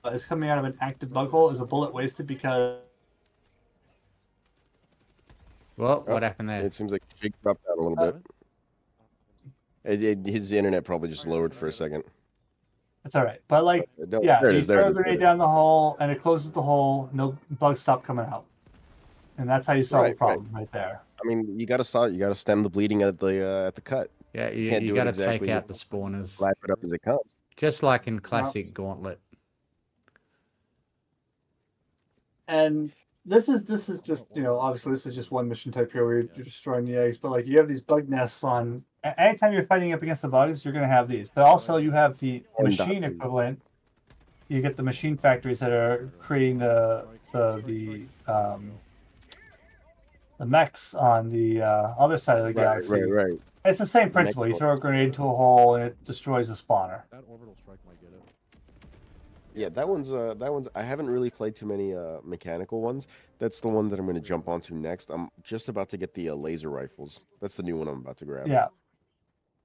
uh, 0.04 0.16
coming 0.28 0.48
out 0.50 0.58
of 0.58 0.64
an 0.64 0.76
active 0.80 1.12
bug 1.12 1.30
hole 1.30 1.50
is 1.50 1.60
a 1.60 1.66
bullet 1.66 1.92
wasted 1.92 2.26
because 2.26 2.78
Well, 5.76 6.04
Oh, 6.06 6.12
what 6.14 6.22
happened 6.22 6.48
there? 6.48 6.64
It 6.64 6.74
seems 6.74 6.90
like 6.92 7.02
Jake 7.20 7.32
dropped 7.42 7.64
down 7.66 7.78
a 7.78 7.82
little 7.88 7.96
bit. 7.96 8.16
It, 9.84 10.02
it, 10.02 10.26
his 10.26 10.52
internet 10.52 10.84
probably 10.84 11.08
just 11.08 11.26
lowered 11.26 11.54
for 11.54 11.68
a 11.68 11.72
second. 11.72 12.02
It's 13.08 13.16
all 13.16 13.24
right. 13.24 13.40
But 13.48 13.64
like 13.64 13.88
no, 13.96 14.20
yeah, 14.22 14.36
you 14.36 14.40
throw 14.40 14.50
a 14.50 14.54
is, 14.58 14.66
there 14.66 14.88
it 14.90 14.92
grenade 14.92 15.18
down 15.18 15.38
the 15.38 15.48
hole 15.48 15.96
and 15.98 16.12
it 16.12 16.20
closes 16.20 16.52
the 16.52 16.60
hole, 16.60 17.08
no 17.14 17.38
bugs 17.58 17.80
stop 17.80 18.04
coming 18.04 18.26
out. 18.26 18.44
And 19.38 19.48
that's 19.48 19.66
how 19.66 19.72
you 19.72 19.82
solve 19.82 20.02
Right, 20.04 20.10
the 20.10 20.16
problem 20.16 20.48
right 20.52 20.70
there. 20.72 21.00
I 21.24 21.26
mean, 21.26 21.58
you 21.58 21.64
got 21.64 21.78
to 21.78 21.84
start. 21.84 22.12
You 22.12 22.18
got 22.18 22.28
to 22.28 22.34
stem 22.34 22.62
the 22.62 22.68
bleeding 22.68 23.00
at 23.02 23.18
the 23.18 23.48
uh, 23.48 23.66
at 23.68 23.74
the 23.76 23.80
cut. 23.80 24.10
Yeah, 24.34 24.50
you, 24.50 24.68
can't 24.68 24.82
you 24.82 24.90
do 24.90 24.94
got 24.96 25.04
to 25.04 25.10
exactly 25.10 25.46
take 25.48 25.56
out 25.56 25.66
the 25.68 25.74
spawners, 25.74 26.38
Lap 26.38 26.58
it 26.62 26.70
up 26.70 26.80
as 26.84 26.92
it 26.92 27.00
comes. 27.00 27.20
just 27.56 27.82
like 27.82 28.06
in 28.06 28.18
classic 28.20 28.74
Gauntlet. 28.74 29.18
and 32.46 32.92
this 33.24 33.48
is 33.48 33.64
this 33.64 33.88
is 33.88 34.00
just 34.00 34.26
you 34.34 34.42
know 34.42 34.58
obviously 34.58 34.92
this 34.92 35.06
is 35.06 35.14
just 35.14 35.30
one 35.30 35.48
mission 35.48 35.70
type 35.72 35.92
here 35.92 36.04
where 36.06 36.20
you're 36.20 36.44
destroying 36.44 36.84
the 36.84 36.96
eggs 36.96 37.18
but 37.18 37.30
like 37.30 37.46
you 37.46 37.58
have 37.58 37.68
these 37.68 37.80
bug 37.80 38.08
nests 38.08 38.42
on 38.42 38.62
a- 38.72 38.87
anytime 39.04 39.52
you're 39.52 39.62
fighting 39.62 39.92
up 39.92 40.02
against 40.02 40.22
the 40.22 40.28
bugs 40.28 40.64
you're 40.64 40.72
going 40.72 40.86
to 40.86 40.92
have 40.92 41.08
these 41.08 41.28
but 41.28 41.44
also 41.44 41.76
you 41.76 41.90
have 41.90 42.18
the 42.18 42.42
machine 42.60 43.04
equivalent 43.04 43.60
you 44.48 44.60
get 44.60 44.76
the 44.76 44.82
machine 44.82 45.16
factories 45.16 45.60
that 45.60 45.70
are 45.70 46.10
creating 46.18 46.58
the 46.58 47.06
the 47.32 47.62
the 47.66 48.32
um 48.32 48.72
the 50.38 50.46
mechs 50.46 50.94
on 50.94 51.28
the 51.28 51.60
uh, 51.60 51.94
other 51.98 52.18
side 52.18 52.38
of 52.38 52.44
the 52.44 52.52
galaxy 52.52 53.02
right, 53.02 53.28
right. 53.28 53.40
it's 53.64 53.78
the 53.78 53.86
same 53.86 54.10
principle 54.10 54.46
you 54.46 54.56
throw 54.56 54.72
a 54.72 54.78
grenade 54.78 55.06
into 55.06 55.22
a 55.22 55.28
hole 55.28 55.74
and 55.74 55.84
it 55.84 56.04
destroys 56.04 56.48
the 56.48 56.54
spawner 56.54 57.02
That 57.10 57.24
orbital 57.28 57.56
strike 57.60 57.78
might 57.86 58.00
get 58.00 58.10
it. 58.10 58.22
Yeah, 59.54 59.68
that 59.70 59.88
one's 59.88 60.12
uh 60.12 60.34
that 60.38 60.52
one's 60.52 60.68
I 60.76 60.82
haven't 60.82 61.10
really 61.10 61.30
played 61.30 61.56
too 61.56 61.66
many 61.66 61.92
uh 61.92 62.18
mechanical 62.22 62.80
ones. 62.80 63.08
That's 63.40 63.60
the 63.60 63.68
one 63.68 63.88
that 63.88 63.98
I'm 63.98 64.06
going 64.06 64.14
to 64.14 64.22
jump 64.22 64.48
onto 64.48 64.74
next. 64.74 65.10
I'm 65.10 65.28
just 65.42 65.68
about 65.68 65.88
to 65.90 65.96
get 65.96 66.14
the 66.14 66.30
uh, 66.30 66.34
laser 66.34 66.70
rifles. 66.70 67.20
That's 67.40 67.56
the 67.56 67.62
new 67.64 67.76
one 67.76 67.88
I'm 67.88 67.98
about 67.98 68.16
to 68.18 68.24
grab. 68.24 68.46
yeah 68.46 68.68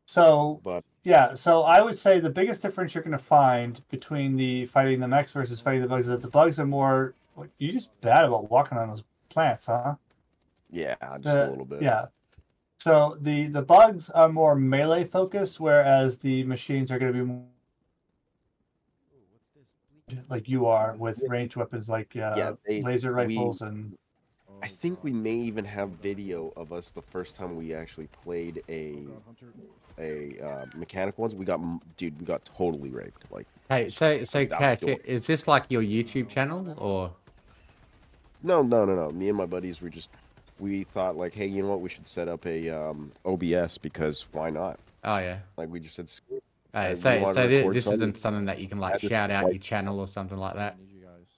so 0.06 0.60
But 0.64 0.84
Yeah, 1.04 1.34
so 1.34 1.64
I 1.64 1.82
would 1.82 1.98
say 1.98 2.20
the 2.20 2.30
biggest 2.30 2.62
difference 2.62 2.94
you're 2.94 3.04
going 3.04 3.18
to 3.18 3.24
find 3.24 3.82
between 3.90 4.36
the 4.38 4.66
fighting 4.68 5.00
the 5.00 5.08
mechs 5.08 5.32
versus 5.32 5.60
fighting 5.60 5.82
the 5.82 5.88
bugs 5.88 6.06
is 6.06 6.12
that 6.12 6.22
the 6.22 6.30
bugs 6.30 6.60
are 6.60 6.66
more. 6.66 7.14
You're 7.58 7.74
just 7.74 7.90
bad 8.02 8.26
about 8.26 8.50
walking 8.50 8.78
on 8.78 8.90
those 8.90 9.04
plants, 9.30 9.66
huh? 9.66 9.96
yeah, 10.70 10.96
just 11.20 11.38
a 11.38 11.46
Uh, 11.46 11.50
little 11.50 11.66
bit. 11.66 11.82
Yeah. 11.82 12.06
So 12.80 13.18
the 13.22 13.48
the 13.48 13.62
bugs 13.62 14.10
are 14.12 14.30
more 14.30 14.56
melee 14.56 15.06
focused, 15.06 15.60
whereas 15.60 16.18
the 16.18 16.44
machines 16.44 16.92
are 16.92 17.00
going 17.00 17.14
to 17.14 17.20
be 17.20 17.26
more 17.26 17.44
like 20.30 20.48
you 20.48 20.66
are 20.68 20.96
with 20.98 21.24
ranged 21.28 21.56
weapons 21.56 21.90
like 21.90 22.16
uh, 22.16 22.36
Yeah, 22.38 22.54
they- 22.68 22.82
laser 22.84 23.14
we- 23.14 23.24
rifles 23.38 23.62
and 23.62 23.98
I 24.62 24.68
think 24.68 25.04
we 25.04 25.12
may 25.12 25.34
even 25.34 25.66
have 25.66 25.90
video 25.90 26.54
of 26.56 26.72
us 26.72 26.92
the 26.92 27.02
first 27.02 27.36
time 27.36 27.56
we 27.58 27.74
actually 27.74 28.08
played 28.08 28.64
a 28.70 29.08
a 30.00 30.40
uh, 30.40 30.66
mechanical 30.76 31.22
ones. 31.22 31.36
We 31.36 31.46
got 31.46 31.60
dude, 31.98 32.20
we 32.20 32.26
got 32.26 32.44
totally 32.46 32.90
raped. 32.90 33.24
Like 33.32 33.48
Hey, 33.70 33.90
so 33.90 34.24
so 34.24 34.40
Without 34.40 34.60
Cash, 34.60 34.84
is 35.06 35.26
this 35.26 35.48
like 35.48 35.66
your 35.70 35.82
YouTube 35.82 36.30
channel 36.30 36.76
or? 36.78 37.12
no, 38.44 38.62
no, 38.62 38.86
no, 38.86 38.96
no. 38.96 39.10
Me 39.12 39.30
and 39.30 39.38
my 39.38 39.46
buddies 39.46 39.82
were 39.82 39.90
just 39.90 40.10
we 40.60 40.84
thought 40.84 41.16
like, 41.18 41.34
hey, 41.34 41.48
you 41.48 41.62
know 41.62 41.70
what? 41.70 41.82
We 41.82 41.90
should 41.90 42.08
set 42.08 42.28
up 42.28 42.46
a 42.46 42.70
um, 42.70 43.12
OBS 43.26 43.78
because 43.78 44.26
why 44.32 44.50
not? 44.50 44.80
Oh 45.04 45.18
yeah. 45.18 45.40
Like 45.58 45.70
we 45.70 45.80
just 45.80 45.96
said, 45.96 46.10
screw 46.10 46.38
it. 46.38 46.44
Hey, 46.74 46.96
so 46.96 47.34
so 47.34 47.48
thi- 47.48 47.58
record 47.58 47.76
this 47.76 47.86
something. 47.86 48.00
isn't 48.00 48.18
something 48.18 48.46
that 48.46 48.60
you 48.60 48.68
can 48.68 48.80
like 48.80 49.00
shout 49.00 49.32
out 49.32 49.46
like- 49.46 49.54
your 49.54 49.62
channel 49.62 50.00
or 50.00 50.08
something 50.08 50.38
like 50.38 50.56
that. 50.56 50.78
Need 50.80 50.92
you 50.92 51.02
guys. 51.02 51.38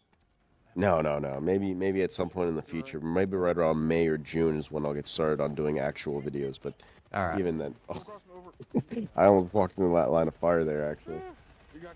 No, 0.75 1.01
no, 1.01 1.19
no. 1.19 1.39
Maybe 1.39 1.73
maybe 1.73 2.01
at 2.03 2.11
some 2.13 2.29
point 2.29 2.49
in 2.49 2.55
the 2.55 2.61
future, 2.61 2.99
maybe 2.99 3.37
right 3.37 3.57
around 3.57 3.87
May 3.87 4.07
or 4.07 4.17
June 4.17 4.57
is 4.57 4.71
when 4.71 4.85
I'll 4.85 4.93
get 4.93 5.07
started 5.07 5.41
on 5.41 5.55
doing 5.55 5.79
actual 5.79 6.21
videos. 6.21 6.57
But 6.61 6.73
All 7.15 7.27
right. 7.27 7.39
even 7.39 7.57
then, 7.57 7.75
oh, 7.89 8.03
I 9.15 9.25
almost 9.25 9.53
walked 9.53 9.77
into 9.77 9.93
that 9.95 10.11
line 10.11 10.27
of 10.27 10.35
fire 10.35 10.63
there 10.63 10.89
actually. 10.91 11.19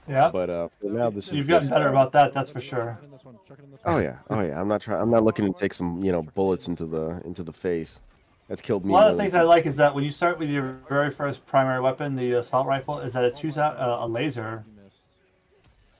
Yeah. 0.08 0.30
But 0.32 0.50
uh, 0.50 0.70
for 0.82 0.88
now 0.90 1.10
this 1.10 1.28
is 1.28 1.34
You've 1.36 1.48
gotten 1.48 1.70
better 1.70 1.88
uh, 1.88 1.92
about 1.92 2.12
that, 2.14 2.34
that's 2.34 2.50
for 2.50 2.62
sure. 2.62 2.98
Chuck 2.98 3.00
it 3.02 3.06
in 3.06 3.12
this 3.12 3.26
one. 3.26 3.36
Chuck 3.48 3.60
it 3.60 3.66
in 3.66 3.72
this 3.72 3.84
one. 3.84 3.96
Oh 3.96 3.98
yeah, 4.00 4.18
oh 4.30 4.42
yeah. 4.42 4.60
I'm 4.60 4.68
not 4.68 4.82
trying. 4.82 5.02
I'm 5.02 5.10
not 5.12 5.24
looking 5.24 5.52
to 5.52 5.60
take 5.60 5.74
some 5.74 6.04
you 6.04 6.12
know 6.12 6.22
bullets 6.22 6.68
into 6.68 6.86
the 6.86 7.22
into 7.26 7.44
the 7.44 7.54
face. 7.54 8.02
That's 8.48 8.62
killed 8.62 8.84
me. 8.86 8.92
One 8.92 9.08
of 9.08 9.16
the 9.16 9.22
things 9.22 9.36
I 9.36 9.44
like 9.44 9.66
is 9.68 9.76
that 9.76 9.94
when 9.94 10.04
you 10.04 10.12
start 10.12 10.40
with 10.40 10.50
your 10.50 10.78
very 10.90 11.12
first 11.12 11.46
primary 11.46 11.82
weapon, 11.82 12.16
the 12.16 12.34
assault 12.34 12.66
rifle, 12.66 13.00
is 13.00 13.14
that 13.14 13.24
it 13.24 13.38
shoots 13.38 13.58
out 13.60 13.76
a, 13.78 14.06
a 14.06 14.08
laser 14.08 14.64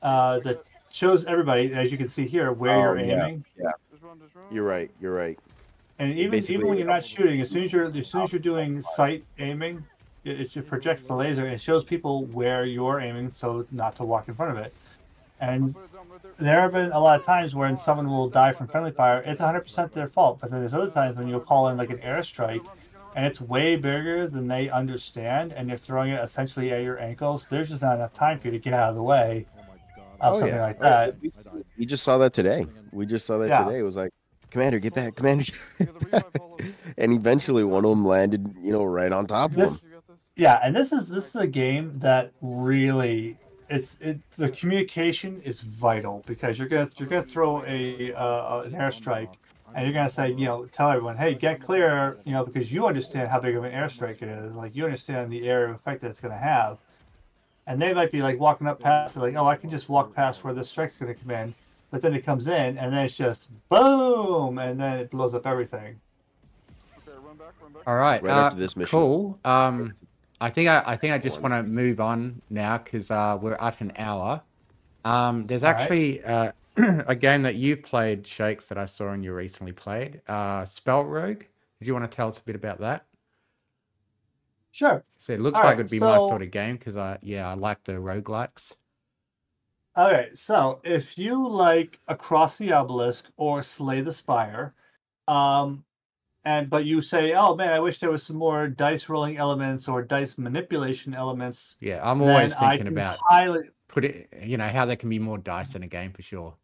uh, 0.02 0.40
that 0.40 0.62
shows 0.90 1.24
everybody, 1.26 1.72
as 1.72 1.92
you 1.92 1.98
can 1.98 2.08
see 2.08 2.26
here, 2.26 2.52
where 2.52 2.90
Oh, 2.90 2.94
you're 2.94 3.06
yeah. 3.06 3.26
aiming. 3.26 3.44
Just 3.56 4.02
run. 4.02 4.18
You're 4.50 4.64
right. 4.64 4.90
You're 5.00 5.14
right. 5.14 5.38
And 6.00 6.12
even 6.18 6.30
Basically- 6.32 6.54
even 6.56 6.68
when 6.68 6.78
you're 6.78 6.86
not 6.86 7.04
shooting, 7.04 7.40
as 7.42 7.50
soon 7.50 7.62
as 7.64 7.72
you're 7.72 7.86
as 7.94 8.06
soon 8.08 8.22
as 8.22 8.32
you're 8.32 8.40
doing 8.40 8.80
sight 8.80 9.22
aiming, 9.38 9.84
it, 10.24 10.56
it 10.56 10.66
projects 10.66 11.04
the 11.04 11.14
laser 11.14 11.44
and 11.46 11.60
shows 11.60 11.84
people 11.84 12.24
where 12.24 12.64
you're 12.64 13.00
aiming, 13.00 13.32
so 13.32 13.66
not 13.70 13.96
to 13.96 14.04
walk 14.04 14.26
in 14.28 14.34
front 14.34 14.50
of 14.50 14.64
it. 14.64 14.72
And 15.40 15.74
Put 15.74 15.84
it 15.84 15.92
down 15.94 16.06
right 16.10 16.20
there. 16.38 16.60
have 16.62 16.72
been 16.72 16.92
a 16.92 17.00
lot 17.00 17.20
of 17.20 17.24
times 17.26 17.54
when 17.54 17.76
someone 17.76 18.08
will 18.08 18.28
die 18.28 18.52
from 18.52 18.66
friendly 18.66 18.90
fire. 18.92 19.22
It's 19.26 19.40
100% 19.40 19.92
their 19.92 20.08
fault. 20.08 20.38
But 20.40 20.50
then 20.50 20.60
there's 20.60 20.74
other 20.74 20.90
times 20.90 21.16
when 21.18 21.28
you'll 21.28 21.40
call 21.40 21.68
in 21.68 21.76
like 21.76 21.90
an 21.90 21.98
airstrike, 21.98 22.64
and 23.14 23.26
it's 23.26 23.40
way 23.40 23.76
bigger 23.76 24.26
than 24.26 24.48
they 24.48 24.68
understand, 24.70 25.52
and 25.52 25.68
they're 25.68 25.76
throwing 25.76 26.12
it 26.12 26.22
essentially 26.24 26.72
at 26.72 26.82
your 26.82 26.98
ankles. 26.98 27.46
There's 27.46 27.68
just 27.68 27.82
not 27.82 27.96
enough 27.96 28.14
time 28.14 28.38
for 28.38 28.48
you 28.48 28.52
to 28.52 28.58
get 28.58 28.72
out 28.72 28.88
of 28.90 28.96
the 28.96 29.02
way. 29.02 29.46
Oh 30.22 30.30
of 30.30 30.36
Oh, 30.36 30.38
something 30.40 30.54
yeah. 30.56 30.62
like 30.62 30.76
Oh, 30.80 30.82
that. 30.84 31.20
we- 31.20 31.32
We 31.78 31.86
just 31.86 32.04
saw 32.04 32.16
that 32.18 32.32
today. 32.32 32.66
We 32.92 33.04
just 33.06 33.24
saw 33.26 33.36
that 33.38 33.48
Yeah. 33.48 33.64
today. 33.64 33.78
It 33.80 33.82
was 33.82 33.96
like, 33.96 34.12
Commander, 34.50 34.78
get 34.78 34.94
back, 34.94 35.14
Commander. 35.16 35.44
Get 35.78 36.10
back. 36.10 36.24
And 36.98 37.12
eventually 37.12 37.64
one 37.64 37.84
of 37.84 37.90
them 37.90 38.04
landed, 38.04 38.54
you 38.62 38.72
know, 38.72 38.84
right 38.84 39.12
on 39.12 39.26
top 39.26 39.52
of 39.52 39.56
him. 39.56 39.60
This- 39.64 39.84
You 39.84 39.90
got 39.94 40.06
this? 40.08 40.26
Yeah, 40.36 40.60
and 40.62 40.74
this 40.74 40.92
is 40.92 41.08
this 41.08 41.28
is 41.28 41.36
a 41.36 41.46
game 41.46 41.98
that 42.00 42.32
really 42.40 43.36
it's 43.68 43.96
it 44.00 44.18
the 44.36 44.50
communication 44.50 45.40
is 45.42 45.60
vital 45.60 46.24
because 46.26 46.58
you're 46.58 46.68
gonna 46.68 46.88
you're 46.96 47.08
gonna 47.08 47.22
throw 47.22 47.62
a 47.66 48.12
uh, 48.14 48.62
an 48.62 48.72
airstrike 48.72 49.28
and 49.74 49.84
you're 49.84 49.94
gonna 49.94 50.10
say 50.10 50.30
you 50.32 50.44
know 50.46 50.66
tell 50.66 50.90
everyone 50.90 51.16
hey 51.16 51.34
get 51.34 51.60
clear 51.60 52.18
you 52.24 52.32
know 52.32 52.44
because 52.44 52.72
you 52.72 52.86
understand 52.86 53.28
how 53.30 53.38
big 53.38 53.54
of 53.54 53.62
an 53.62 53.70
airstrike 53.72 54.22
it 54.22 54.28
is 54.28 54.52
like 54.56 54.74
you 54.74 54.84
understand 54.84 55.30
the 55.30 55.48
air 55.48 55.70
effect 55.70 56.00
that 56.02 56.10
it's 56.10 56.20
gonna 56.20 56.36
have 56.36 56.78
and 57.68 57.80
they 57.80 57.94
might 57.94 58.10
be 58.10 58.22
like 58.22 58.40
walking 58.40 58.66
up 58.66 58.80
past 58.80 59.16
it 59.16 59.20
like 59.20 59.36
oh 59.36 59.46
I 59.46 59.54
can 59.54 59.70
just 59.70 59.88
walk 59.88 60.12
past 60.12 60.42
where 60.42 60.52
this 60.52 60.68
strike's 60.68 60.96
gonna 60.96 61.14
come 61.14 61.30
in 61.30 61.54
but 61.90 62.02
then 62.02 62.14
it 62.14 62.24
comes 62.24 62.46
in 62.48 62.78
and 62.78 62.92
then 62.92 63.04
it's 63.04 63.16
just 63.16 63.50
boom 63.68 64.58
and 64.58 64.80
then 64.80 65.00
it 65.00 65.10
blows 65.10 65.34
up 65.34 65.46
everything 65.46 66.00
Okay, 66.98 67.16
run 67.26 67.36
back, 67.36 67.54
run 67.62 67.72
back. 67.72 67.82
All 67.86 67.96
right. 67.96 68.22
Right 68.22 68.30
uh, 68.32 68.46
after 68.46 68.58
this 68.58 68.76
mission. 68.76 68.98
Cool. 68.98 69.40
Um, 69.44 69.94
I 70.40 70.50
think 70.50 70.68
I, 70.68 70.82
I 70.86 70.96
think 70.96 71.12
I 71.12 71.18
just 71.18 71.42
want 71.42 71.54
to 71.54 71.62
move 71.62 72.00
on 72.00 72.42
now 72.50 72.78
because 72.78 73.10
uh, 73.10 73.38
we're 73.40 73.54
at 73.54 73.80
an 73.80 73.92
hour. 73.96 74.42
Um, 75.04 75.46
there's 75.46 75.64
All 75.64 75.72
right. 75.72 75.80
actually 75.80 76.22
uh, 76.24 76.52
a 77.06 77.14
game 77.14 77.42
that 77.42 77.56
you've 77.56 77.82
played, 77.82 78.26
Shakes, 78.26 78.68
that 78.68 78.78
I 78.78 78.86
saw 78.86 79.10
and 79.10 79.24
you 79.24 79.34
recently 79.34 79.72
played. 79.72 80.22
Uh, 80.28 80.64
Spell 80.64 81.04
Rogue. 81.04 81.44
Did 81.80 81.86
you 81.88 81.94
want 81.94 82.10
to 82.10 82.14
tell 82.14 82.28
us 82.28 82.38
a 82.38 82.42
bit 82.42 82.54
about 82.56 82.80
that? 82.80 83.06
sure 84.72 85.04
So 85.18 85.32
it 85.32 85.40
looks 85.40 85.56
All 85.56 85.64
like 85.64 85.72
right, 85.72 85.80
it'd 85.80 85.90
be 85.90 86.00
my 86.00 86.18
sort 86.18 86.42
of 86.42 86.50
game 86.50 86.76
because 86.76 86.96
I 86.96 87.18
yeah 87.22 87.48
I 87.48 87.54
like 87.54 87.84
the 87.84 87.94
roguelikes. 87.94 88.76
Okay, 89.96 90.30
so 90.34 90.80
if 90.84 91.18
you 91.18 91.48
like 91.48 91.98
Across 92.06 92.58
the 92.58 92.72
Obelisk 92.72 93.30
or 93.36 93.60
Slay 93.60 94.00
the 94.00 94.12
Spire, 94.12 94.74
um, 95.26 95.84
and 96.44 96.70
but 96.70 96.84
you 96.84 97.02
say, 97.02 97.34
"Oh 97.34 97.54
man, 97.56 97.72
I 97.72 97.80
wish 97.80 97.98
there 97.98 98.10
was 98.10 98.22
some 98.22 98.36
more 98.36 98.68
dice 98.68 99.08
rolling 99.08 99.36
elements 99.36 99.88
or 99.88 100.02
dice 100.02 100.38
manipulation 100.38 101.14
elements," 101.14 101.76
Yeah, 101.80 102.00
I'm 102.08 102.22
always 102.22 102.56
thinking 102.56 102.86
about 102.86 103.18
highly 103.28 103.70
put 103.88 104.04
it. 104.04 104.28
You 104.42 104.56
know 104.56 104.68
how 104.68 104.86
there 104.86 104.96
can 104.96 105.10
be 105.10 105.18
more 105.18 105.38
dice 105.38 105.74
in 105.74 105.82
a 105.82 105.88
game 105.88 106.12
for 106.12 106.22
sure. 106.22 106.54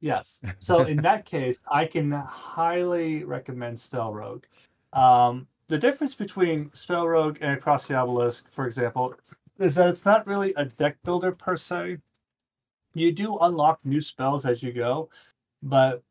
yes. 0.00 0.40
So 0.58 0.84
in 0.84 0.98
that 0.98 1.24
case, 1.24 1.58
I 1.70 1.86
can 1.86 2.10
highly 2.12 3.24
recommend 3.24 3.80
Spell 3.80 4.12
Rogue. 4.12 4.44
Um, 4.92 5.48
the 5.68 5.78
difference 5.78 6.14
between 6.14 6.70
Spell 6.72 7.08
Rogue 7.08 7.38
and 7.40 7.52
Across 7.52 7.86
the 7.86 7.94
Obelisk, 7.94 8.48
for 8.50 8.66
example, 8.66 9.14
is 9.58 9.74
that 9.76 9.88
it's 9.88 10.04
not 10.04 10.26
really 10.26 10.52
a 10.56 10.64
deck 10.64 10.98
builder 11.02 11.32
per 11.32 11.56
se. 11.56 11.98
You 12.94 13.12
do 13.12 13.38
unlock 13.38 13.80
new 13.84 14.00
spells 14.00 14.44
as 14.44 14.62
you 14.62 14.72
go, 14.72 15.08
but 15.62 16.02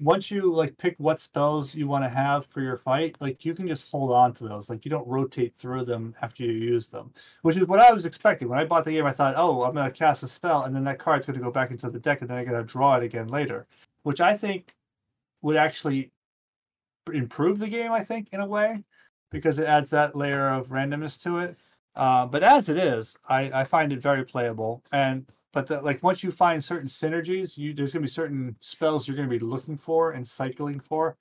once 0.00 0.30
you 0.30 0.52
like 0.52 0.78
pick 0.78 0.94
what 0.98 1.20
spells 1.20 1.74
you 1.74 1.88
want 1.88 2.04
to 2.04 2.08
have 2.08 2.46
for 2.46 2.60
your 2.60 2.76
fight, 2.76 3.16
like 3.20 3.44
you 3.44 3.54
can 3.54 3.66
just 3.66 3.90
hold 3.90 4.12
on 4.12 4.32
to 4.34 4.46
those. 4.46 4.70
Like 4.70 4.84
you 4.84 4.90
don't 4.90 5.06
rotate 5.08 5.54
through 5.56 5.84
them 5.84 6.14
after 6.22 6.44
you 6.44 6.52
use 6.52 6.88
them, 6.88 7.12
which 7.42 7.56
is 7.56 7.66
what 7.66 7.80
I 7.80 7.92
was 7.92 8.06
expecting. 8.06 8.48
When 8.48 8.58
I 8.58 8.64
bought 8.64 8.84
the 8.84 8.92
game, 8.92 9.06
I 9.06 9.12
thought, 9.12 9.34
oh, 9.36 9.62
I'm 9.62 9.74
going 9.74 9.90
to 9.90 9.96
cast 9.96 10.22
a 10.22 10.28
spell, 10.28 10.64
and 10.64 10.74
then 10.74 10.84
that 10.84 10.98
card's 11.00 11.26
going 11.26 11.38
to 11.38 11.44
go 11.44 11.50
back 11.50 11.70
into 11.70 11.90
the 11.90 11.98
deck, 11.98 12.20
and 12.20 12.30
then 12.30 12.38
I'm 12.38 12.44
going 12.44 12.64
to 12.64 12.72
draw 12.72 12.96
it 12.96 13.02
again 13.02 13.28
later, 13.28 13.66
which 14.04 14.20
I 14.20 14.36
think 14.36 14.74
would 15.42 15.56
actually 15.56 16.12
improve 17.12 17.58
the 17.58 17.68
game. 17.68 17.90
I 17.90 18.04
think 18.04 18.28
in 18.32 18.40
a 18.40 18.46
way 18.46 18.84
because 19.30 19.58
it 19.58 19.66
adds 19.66 19.90
that 19.90 20.16
layer 20.16 20.48
of 20.48 20.68
randomness 20.68 21.20
to 21.22 21.38
it. 21.38 21.56
Uh, 21.94 22.26
but 22.26 22.42
as 22.42 22.68
it 22.68 22.78
is, 22.78 23.16
I, 23.28 23.50
I 23.52 23.64
find 23.64 23.92
it 23.92 24.00
very 24.00 24.24
playable. 24.24 24.82
And 24.92 25.26
but 25.52 25.66
the, 25.66 25.80
like 25.82 26.02
once 26.02 26.22
you 26.22 26.30
find 26.30 26.62
certain 26.64 26.88
synergies, 26.88 27.56
you 27.56 27.74
there's 27.74 27.92
gonna 27.92 28.02
be 28.04 28.08
certain 28.08 28.56
spells 28.60 29.06
you're 29.08 29.16
gonna 29.16 29.28
be 29.28 29.38
looking 29.38 29.76
for 29.76 30.12
and 30.12 30.26
cycling 30.26 30.80
for. 30.80 31.16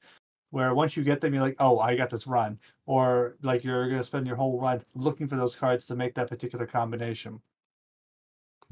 Where 0.52 0.74
once 0.76 0.98
you 0.98 1.04
get 1.04 1.22
them, 1.22 1.34
you're 1.34 1.44
like, 1.44 1.58
oh, 1.60 1.80
I 1.80 1.96
got 1.96 2.10
this 2.12 2.28
run, 2.28 2.60
or 2.88 3.38
like 3.44 3.64
you're 3.64 3.90
gonna 3.90 4.04
spend 4.04 4.28
your 4.28 4.38
whole 4.38 4.62
run 4.62 4.84
looking 4.96 5.28
for 5.28 5.36
those 5.38 5.56
cards 5.56 5.86
to 5.88 5.96
make 5.96 6.16
that 6.16 6.30
particular 6.30 6.68
combination. 6.68 7.42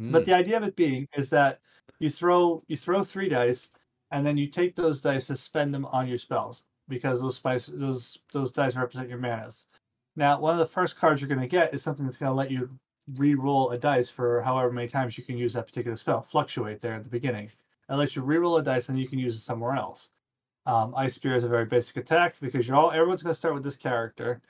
But 0.09 0.25
Hmm. 0.25 0.25
the 0.25 0.33
idea 0.33 0.57
of 0.57 0.63
it 0.63 0.75
being 0.75 1.07
is 1.15 1.29
that 1.29 1.61
you 1.99 2.09
throw 2.09 2.61
you 2.67 2.77
throw 2.77 3.03
three 3.03 3.29
dice, 3.29 3.71
and 4.11 4.25
then 4.25 4.37
you 4.37 4.47
take 4.47 4.75
those 4.75 5.01
dice 5.01 5.27
to 5.27 5.35
spend 5.35 5.73
them 5.73 5.85
on 5.85 6.07
your 6.07 6.17
spells 6.17 6.65
because 6.87 7.21
those 7.21 7.35
spice 7.37 7.67
those 7.67 8.17
those 8.33 8.51
dice 8.51 8.75
represent 8.75 9.09
your 9.09 9.17
manas. 9.19 9.67
Now, 10.15 10.39
one 10.39 10.53
of 10.53 10.59
the 10.59 10.65
first 10.67 10.97
cards 10.97 11.21
you're 11.21 11.27
going 11.29 11.41
to 11.41 11.47
get 11.47 11.73
is 11.73 11.83
something 11.83 12.05
that's 12.05 12.17
going 12.17 12.29
to 12.31 12.35
let 12.35 12.49
you 12.51 12.79
re-roll 13.13 13.71
a 13.71 13.77
dice 13.77 14.09
for 14.09 14.41
however 14.41 14.71
many 14.71 14.87
times 14.87 15.17
you 15.17 15.23
can 15.23 15.37
use 15.37 15.53
that 15.53 15.67
particular 15.67 15.97
spell. 15.97 16.21
Fluctuate 16.21 16.81
there 16.81 16.93
at 16.93 17.03
the 17.03 17.09
beginning. 17.09 17.49
It 17.89 17.95
lets 17.95 18.15
you 18.15 18.23
re-roll 18.23 18.57
a 18.57 18.63
dice 18.63 18.89
and 18.89 18.99
you 18.99 19.07
can 19.07 19.19
use 19.19 19.35
it 19.35 19.41
somewhere 19.41 19.75
else. 19.75 20.09
Um, 20.65 20.93
Ice 20.97 21.15
Spear 21.15 21.35
is 21.35 21.43
a 21.43 21.49
very 21.49 21.65
basic 21.65 21.97
attack 21.97 22.35
because 22.41 22.67
you're 22.67 22.77
all 22.77 22.91
everyone's 22.91 23.21
going 23.21 23.33
to 23.33 23.37
start 23.37 23.53
with 23.53 23.63
this 23.63 23.75
character, 23.77 24.41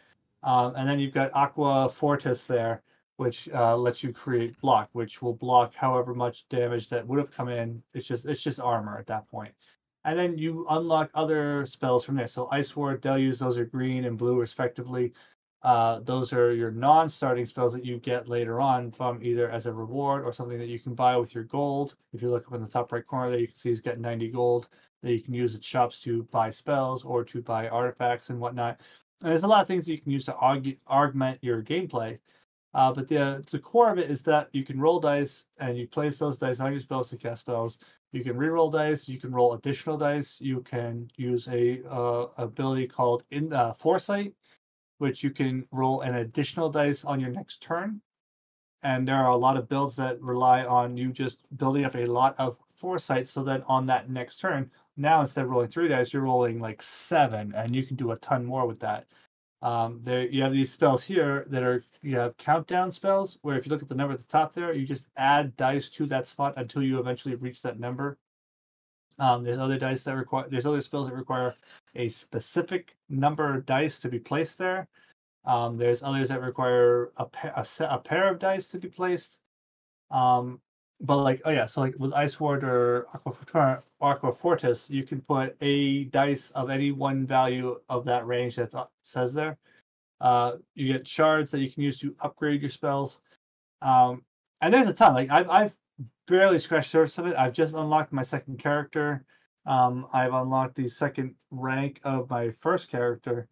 um, 0.43 0.73
and 0.77 0.87
then 0.87 0.99
you've 0.99 1.13
got 1.13 1.33
Aqua 1.33 1.89
Fortis 1.89 2.45
there, 2.45 2.83
which 3.17 3.49
uh, 3.53 3.75
lets 3.75 4.01
you 4.01 4.13
create 4.13 4.59
block, 4.61 4.89
which 4.93 5.21
will 5.21 5.33
block 5.33 5.75
however 5.75 6.13
much 6.13 6.47
damage 6.47 6.87
that 6.89 7.05
would 7.05 7.19
have 7.19 7.31
come 7.31 7.49
in. 7.49 7.83
It's 7.93 8.07
just 8.07 8.25
it's 8.25 8.41
just 8.41 8.61
armor 8.61 8.97
at 8.97 9.07
that 9.07 9.29
point. 9.29 9.53
And 10.05 10.17
then 10.17 10.37
you 10.37 10.65
unlock 10.69 11.09
other 11.15 11.65
spells 11.65 12.05
from 12.05 12.15
there. 12.15 12.27
So 12.27 12.47
Ice 12.51 12.75
Ward, 12.75 13.01
Deluge, 13.01 13.39
those 13.39 13.57
are 13.57 13.65
green 13.65 14.05
and 14.05 14.17
blue 14.17 14.39
respectively. 14.39 15.13
Uh, 15.66 15.99
those 16.01 16.32
are 16.32 16.53
your 16.53 16.70
non-starting 16.70 17.43
spells 17.47 17.74
that 17.74 17.84
you 17.84 17.97
get 17.97 18.30
later 18.30 18.61
on 18.61 18.91
from 18.91 19.20
either 19.24 19.49
as 19.49 19.66
a 19.66 19.74
reward 19.74 20.24
or 20.24 20.32
something 20.32 20.59
that 20.59 20.68
you 20.68 20.78
can 20.78 20.93
buy 20.93 21.18
with 21.18 21.34
your 21.34 21.43
gold. 21.45 21.95
If 22.13 22.22
you 22.22 22.30
look 22.30 22.47
up 22.47 22.53
in 22.53 22.61
the 22.61 22.68
top 22.68 22.91
right 22.91 23.03
corner 23.03 23.32
there, 23.32 23.39
you 23.39 23.47
can 23.47 23.55
see 23.55 23.70
he's 23.70 23.82
got 23.82 23.97
90 23.97 24.30
gold 24.30 24.70
that 25.01 25.11
you 25.11 25.22
can 25.22 25.34
use 25.34 25.55
at 25.55 25.63
shops 25.63 25.99
to 26.01 26.22
buy 26.26 26.51
spells 26.51 27.03
or 27.03 27.24
to 27.24 27.41
buy 27.41 27.68
artifacts 27.68 28.30
and 28.30 28.39
whatnot. 28.39 28.80
And 29.22 29.32
there's 29.32 29.41
a 29.41 29.47
lot 29.47 29.63
of 29.63 29.68
things 29.68 29.86
that 29.86 29.93
you 29.93 29.97
can 29.99 30.11
use 30.11 30.26
to 30.26 30.36
argue, 30.36 30.78
augment 30.88 31.43
your 31.43 31.63
gameplay. 31.63 32.20
Uh, 32.76 32.93
but 32.93 33.07
the 33.07 33.43
the 33.49 33.57
core 33.57 33.91
of 33.91 33.97
it 33.97 34.11
is 34.11 34.22
that 34.22 34.49
you 34.51 34.63
can 34.63 34.80
roll 34.80 34.99
dice 34.99 35.47
and 35.57 35.80
you 35.80 35.88
place 35.88 36.20
those 36.20 36.38
dice 36.38 36.59
on 36.59 36.74
your 36.74 36.82
spells 36.82 37.09
to 37.09 37.18
cast 37.18 37.39
spells. 37.39 37.80
You 38.11 38.24
can 38.24 38.38
re-roll 38.38 38.70
dice. 38.70 39.09
You 39.09 39.20
can 39.20 39.32
roll 39.32 39.53
additional 39.53 39.97
dice. 39.97 40.39
You 40.39 40.61
can 40.61 41.09
use 41.16 41.47
a 41.47 41.82
uh, 41.89 42.28
ability 42.38 42.86
called 42.86 43.24
in 43.32 43.51
uh, 43.51 43.74
foresight, 43.74 44.36
which 45.05 45.23
you 45.23 45.29
can 45.29 45.63
roll 45.71 46.01
an 46.01 46.15
additional 46.15 46.67
dice 46.67 47.05
on 47.05 47.19
your 47.19 47.29
next 47.29 47.61
turn. 47.61 48.01
And 48.81 49.07
there 49.07 49.17
are 49.17 49.29
a 49.29 49.37
lot 49.37 49.55
of 49.55 49.69
builds 49.69 49.95
that 49.97 50.19
rely 50.19 50.65
on 50.65 50.97
you 50.97 51.11
just 51.11 51.37
building 51.57 51.85
up 51.85 51.95
a 51.95 52.07
lot 52.07 52.33
of 52.39 52.57
foresight, 52.75 53.29
so 53.29 53.43
that 53.43 53.63
on 53.67 53.85
that 53.85 54.09
next 54.09 54.37
turn, 54.37 54.71
now 54.97 55.21
instead 55.21 55.45
of 55.45 55.51
rolling 55.51 55.69
three 55.69 55.87
dice, 55.87 56.11
you're 56.11 56.23
rolling 56.23 56.59
like 56.59 56.81
seven, 56.81 57.53
and 57.55 57.75
you 57.75 57.83
can 57.83 57.95
do 57.95 58.11
a 58.11 58.17
ton 58.17 58.43
more 58.43 58.65
with 58.65 58.79
that. 58.79 59.05
Um, 59.61 59.99
there 60.01 60.27
you 60.27 60.41
have 60.41 60.53
these 60.53 60.71
spells 60.71 61.03
here 61.03 61.45
that 61.49 61.61
are 61.61 61.83
you 62.01 62.17
have 62.17 62.37
countdown 62.37 62.91
spells 62.91 63.37
where 63.43 63.57
if 63.57 63.65
you 63.65 63.71
look 63.71 63.83
at 63.83 63.89
the 63.89 63.95
number 63.95 64.13
at 64.15 64.21
the 64.21 64.27
top 64.27 64.53
there, 64.55 64.73
you 64.73 64.87
just 64.87 65.07
add 65.17 65.55
dice 65.55 65.89
to 65.91 66.07
that 66.07 66.27
spot 66.27 66.55
until 66.57 66.81
you 66.81 66.99
eventually 66.99 67.35
reach 67.35 67.61
that 67.61 67.79
number. 67.79 68.17
Um, 69.20 69.43
there's 69.43 69.59
other 69.59 69.78
dice 69.78 70.03
that 70.03 70.16
require 70.16 70.47
there's 70.49 70.66
other 70.66 70.82
spells 70.82 71.07
that 71.07 71.16
require 71.16 71.55
a 71.95 72.09
specific 72.09 72.97
number 73.09 73.53
of 73.53 73.66
dice 73.66 73.99
to 73.99 74.09
be 74.09 74.20
placed 74.20 74.57
there. 74.57 74.88
Um, 75.45 75.78
there's 75.78 76.03
others 76.03 76.30
that 76.30 76.41
require 76.41 77.11
a, 77.18 77.26
pa- 77.26 77.53
a, 77.55 77.63
set, 77.63 77.91
a 77.91 77.99
pair 77.99 78.28
of 78.30 78.39
dice 78.39 78.68
to 78.70 78.80
be 78.80 78.89
placed. 78.89 79.39
Um, 80.11 80.59
but 81.01 81.18
like 81.18 81.41
oh 81.45 81.51
yeah, 81.51 81.66
so 81.66 81.82
like 81.82 81.95
with 81.97 82.13
Ice 82.13 82.39
Ward 82.39 82.63
or 82.63 83.07
Aqua, 83.13 83.34
Fortuna- 83.34 83.84
Aqua 84.01 84.34
Fortis, 84.34 84.89
you 84.89 85.03
can 85.03 85.22
put 85.22 85.55
a 85.61 86.05
dice 86.05 86.51
of 86.51 86.70
any 86.70 86.91
one 86.91 87.26
value 87.26 87.78
of 87.89 88.05
that 88.05 88.26
range 88.26 88.55
that 88.55 88.74
says 89.03 89.34
there. 89.34 89.57
Uh, 90.22 90.53
you 90.74 90.91
get 90.91 91.07
shards 91.07 91.51
that 91.51 91.59
you 91.59 91.70
can 91.70 91.84
use 91.84 91.99
to 91.99 92.16
upgrade 92.22 92.61
your 92.61 92.70
spells. 92.70 93.20
Um, 93.82 94.24
and 94.61 94.74
there's 94.74 94.88
a 94.88 94.93
ton. 94.93 95.13
Like 95.13 95.30
I've 95.30 95.49
I've 95.49 95.76
barely 96.28 96.59
scratched 96.59 96.91
the 96.91 96.97
surface 96.99 97.17
of 97.17 97.28
it. 97.28 97.36
I've 97.36 97.53
just 97.53 97.76
unlocked 97.76 98.13
my 98.13 98.23
second 98.23 98.59
character. 98.59 99.26
Um, 99.65 100.07
I've 100.13 100.34
unlocked 100.34 100.76
the 100.76 100.89
second 100.89 101.36
rank 101.51 101.99
of 102.03 102.30
my 102.30 102.51
first 102.51 102.89
character, 102.89 103.47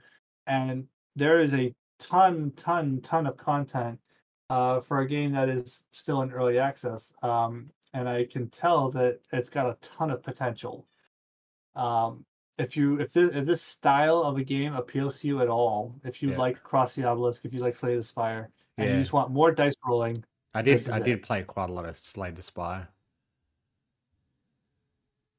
and 0.48 0.88
there 1.16 1.40
is 1.40 1.54
a 1.54 1.74
ton, 2.00 2.52
ton, 2.56 3.02
ton 3.02 3.26
of 3.28 3.38
content 3.38 4.00
uh, 4.50 4.82
for 4.82 5.00
a 5.00 5.08
game 5.08 5.32
that 5.34 5.50
is 5.50 5.86
still 5.92 6.22
in 6.22 6.32
early 6.32 6.60
access. 6.60 7.14
Um, 7.24 7.68
and 7.94 8.10
I 8.10 8.26
can 8.26 8.50
tell 8.50 8.90
that 8.92 9.20
it's 9.32 9.50
got 9.50 9.68
a 9.68 9.78
ton 9.82 10.12
of 10.12 10.22
potential. 10.24 10.88
Um, 11.76 12.26
if 12.60 12.78
you 12.78 13.00
if 13.00 13.14
this 13.14 13.34
if 13.34 13.46
this 13.46 13.62
style 13.64 14.20
of 14.20 14.38
a 14.38 14.44
game 14.44 14.74
appeals 14.76 15.20
to 15.22 15.28
you 15.28 15.42
at 15.42 15.48
all, 15.48 15.96
if 16.04 16.22
you 16.22 16.30
Yeah. 16.32 16.38
like 16.38 16.62
Cross 16.62 16.96
the 16.96 17.04
Obelisk, 17.04 17.46
if 17.46 17.54
you 17.54 17.60
like 17.60 17.76
Slay 17.76 17.96
the 17.96 18.04
Spire, 18.04 18.52
and 18.78 18.92
you 18.94 19.00
just 19.00 19.14
want 19.14 19.32
more 19.32 19.52
dice 19.52 19.74
rolling, 19.88 20.24
I 20.54 20.62
did 20.62 20.72
I 20.72 20.76
is 20.76 20.88
it. 20.88 21.04
did 21.04 21.24
play 21.24 21.44
quite 21.44 21.70
a 21.70 21.74
lot 21.74 21.86
of 21.86 21.98
Slay 21.98 22.32
the 22.32 22.42
Spire. 22.42 22.88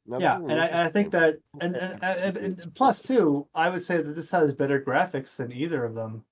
Now, 0.06 0.18
yeah, 0.18 0.36
and 0.36 0.60
I, 0.60 0.84
I 0.84 0.88
think 0.90 1.12
that, 1.12 1.38
and, 1.60 1.76
and, 1.76 2.02
and, 2.02 2.36
and 2.36 2.74
plus 2.74 3.00
too, 3.00 3.48
I 3.54 3.70
would 3.70 3.82
say 3.82 4.02
that 4.02 4.14
this 4.14 4.30
has 4.32 4.52
better 4.52 4.78
graphics 4.78 5.36
than 5.36 5.50
either 5.50 5.82
of 5.82 5.94
them. 5.94 6.24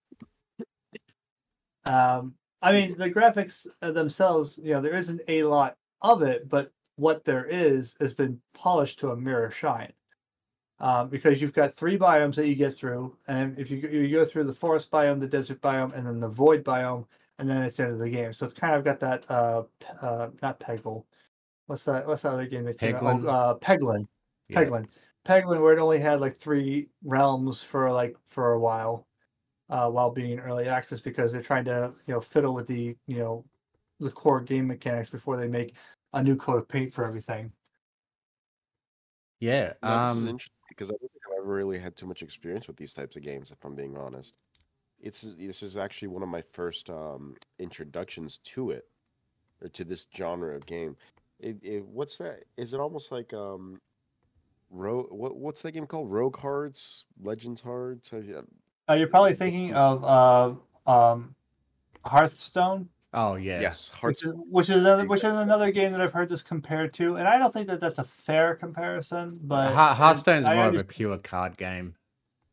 Um, 1.84 2.34
I 2.60 2.72
mean, 2.72 2.98
the 2.98 3.10
graphics 3.10 3.66
uh, 3.80 3.90
themselves, 3.90 4.60
you 4.62 4.72
know, 4.72 4.82
there 4.82 4.94
isn't 4.94 5.22
a 5.26 5.44
lot 5.44 5.76
of 6.02 6.22
it, 6.22 6.50
but 6.50 6.70
what 6.96 7.24
there 7.24 7.46
is 7.46 7.96
has 7.98 8.12
been 8.12 8.40
polished 8.52 8.98
to 9.00 9.10
a 9.10 9.16
mirror 9.16 9.50
shine. 9.50 9.92
Um, 10.78 11.08
because 11.08 11.40
you've 11.40 11.54
got 11.54 11.72
three 11.72 11.96
biomes 11.96 12.34
that 12.34 12.48
you 12.48 12.56
get 12.56 12.76
through, 12.76 13.16
and 13.28 13.56
if 13.58 13.70
you, 13.70 13.78
you 13.78 14.10
go 14.10 14.24
through 14.24 14.44
the 14.44 14.52
forest 14.52 14.90
biome, 14.90 15.20
the 15.20 15.28
desert 15.28 15.60
biome, 15.60 15.94
and 15.96 16.06
then 16.06 16.18
the 16.18 16.28
void 16.28 16.64
biome, 16.64 17.06
and 17.42 17.50
then 17.50 17.64
it's 17.64 17.76
the 17.76 17.82
end 17.82 17.92
of 17.94 17.98
the 17.98 18.08
game. 18.08 18.32
So 18.32 18.46
it's 18.46 18.54
kind 18.54 18.76
of 18.76 18.84
got 18.84 19.00
that 19.00 19.28
uh, 19.28 19.62
p- 19.80 19.86
uh 20.00 20.28
not 20.42 20.60
Peggle. 20.60 21.04
What's 21.66 21.84
that? 21.86 22.06
What's 22.06 22.22
that 22.22 22.34
other 22.34 22.46
game 22.46 22.62
that 22.66 22.78
came 22.78 22.94
out? 22.94 23.02
Peglin? 23.02 23.24
Oh, 23.26 23.28
uh, 23.28 23.58
Peglin. 23.58 24.06
Yeah. 24.48 24.62
Peglin. 24.62 24.86
Peglin, 25.26 25.60
where 25.60 25.72
it 25.72 25.80
only 25.80 25.98
had 25.98 26.20
like 26.20 26.38
three 26.38 26.88
realms 27.02 27.60
for 27.60 27.90
like 27.90 28.16
for 28.26 28.52
a 28.52 28.60
while, 28.60 29.08
uh, 29.70 29.90
while 29.90 30.12
being 30.12 30.38
early 30.38 30.68
access 30.68 31.00
because 31.00 31.32
they're 31.32 31.42
trying 31.42 31.64
to 31.64 31.92
you 32.06 32.14
know 32.14 32.20
fiddle 32.20 32.54
with 32.54 32.68
the 32.68 32.96
you 33.08 33.18
know 33.18 33.44
the 33.98 34.10
core 34.10 34.40
game 34.40 34.68
mechanics 34.68 35.10
before 35.10 35.36
they 35.36 35.48
make 35.48 35.74
a 36.12 36.22
new 36.22 36.36
coat 36.36 36.58
of 36.58 36.68
paint 36.68 36.94
for 36.94 37.04
everything. 37.04 37.50
Yeah. 39.40 39.72
No, 39.82 39.98
this 40.06 40.16
is 40.16 40.22
Um, 40.22 40.28
interesting 40.28 40.54
because 40.68 40.90
I 40.90 40.94
don't 41.00 41.10
think 41.10 41.22
I've 41.28 41.38
ever 41.42 41.54
really 41.54 41.80
had 41.80 41.96
too 41.96 42.06
much 42.06 42.22
experience 42.22 42.68
with 42.68 42.76
these 42.76 42.92
types 42.94 43.16
of 43.16 43.24
games, 43.24 43.50
if 43.50 43.64
I'm 43.64 43.74
being 43.74 43.96
honest. 43.96 44.34
It's 45.02 45.22
this 45.38 45.62
is 45.62 45.76
actually 45.76 46.08
one 46.08 46.22
of 46.22 46.28
my 46.28 46.42
first 46.52 46.88
um, 46.88 47.34
introductions 47.58 48.38
to 48.44 48.70
it, 48.70 48.86
or 49.60 49.68
to 49.68 49.84
this 49.84 50.06
genre 50.16 50.54
of 50.54 50.64
game. 50.64 50.96
It, 51.40 51.56
it 51.62 51.84
what's 51.84 52.16
that? 52.18 52.44
Is 52.56 52.72
it 52.72 52.78
almost 52.80 53.10
like 53.10 53.34
um, 53.34 53.80
Rogue? 54.70 55.08
What 55.10 55.36
what's 55.36 55.60
that 55.62 55.72
game 55.72 55.86
called? 55.86 56.10
Rogue 56.10 56.38
Hearts, 56.38 57.04
Legends 57.20 57.60
Hearts. 57.60 58.10
Have 58.10 58.24
you- 58.24 58.46
Uh, 58.88 58.94
you're 58.94 59.08
probably 59.08 59.34
thinking 59.34 59.74
of 59.74 60.04
uh, 60.04 60.90
um, 60.90 61.34
Hearthstone, 62.04 62.88
oh 63.12 63.34
yeah. 63.34 63.60
Yes, 63.60 63.88
Hearts. 63.88 64.24
which 64.24 64.32
is, 64.34 64.40
which 64.50 64.68
is 64.70 64.76
another 64.76 65.04
which 65.06 65.24
is 65.24 65.32
another 65.32 65.72
game 65.72 65.90
that 65.92 66.00
I've 66.00 66.12
heard 66.12 66.28
this 66.28 66.42
compared 66.42 66.94
to, 66.94 67.16
and 67.16 67.26
I 67.26 67.38
don't 67.38 67.52
think 67.52 67.66
that 67.68 67.80
that's 67.80 67.98
a 67.98 68.04
fair 68.04 68.54
comparison. 68.54 69.40
But 69.42 69.72
Heart- 69.72 69.96
Hearthstone's 69.96 70.46
I 70.46 70.54
more 70.54 70.66
of 70.68 70.76
a 70.76 70.84
pure 70.84 71.18
card 71.18 71.56
game. 71.56 71.96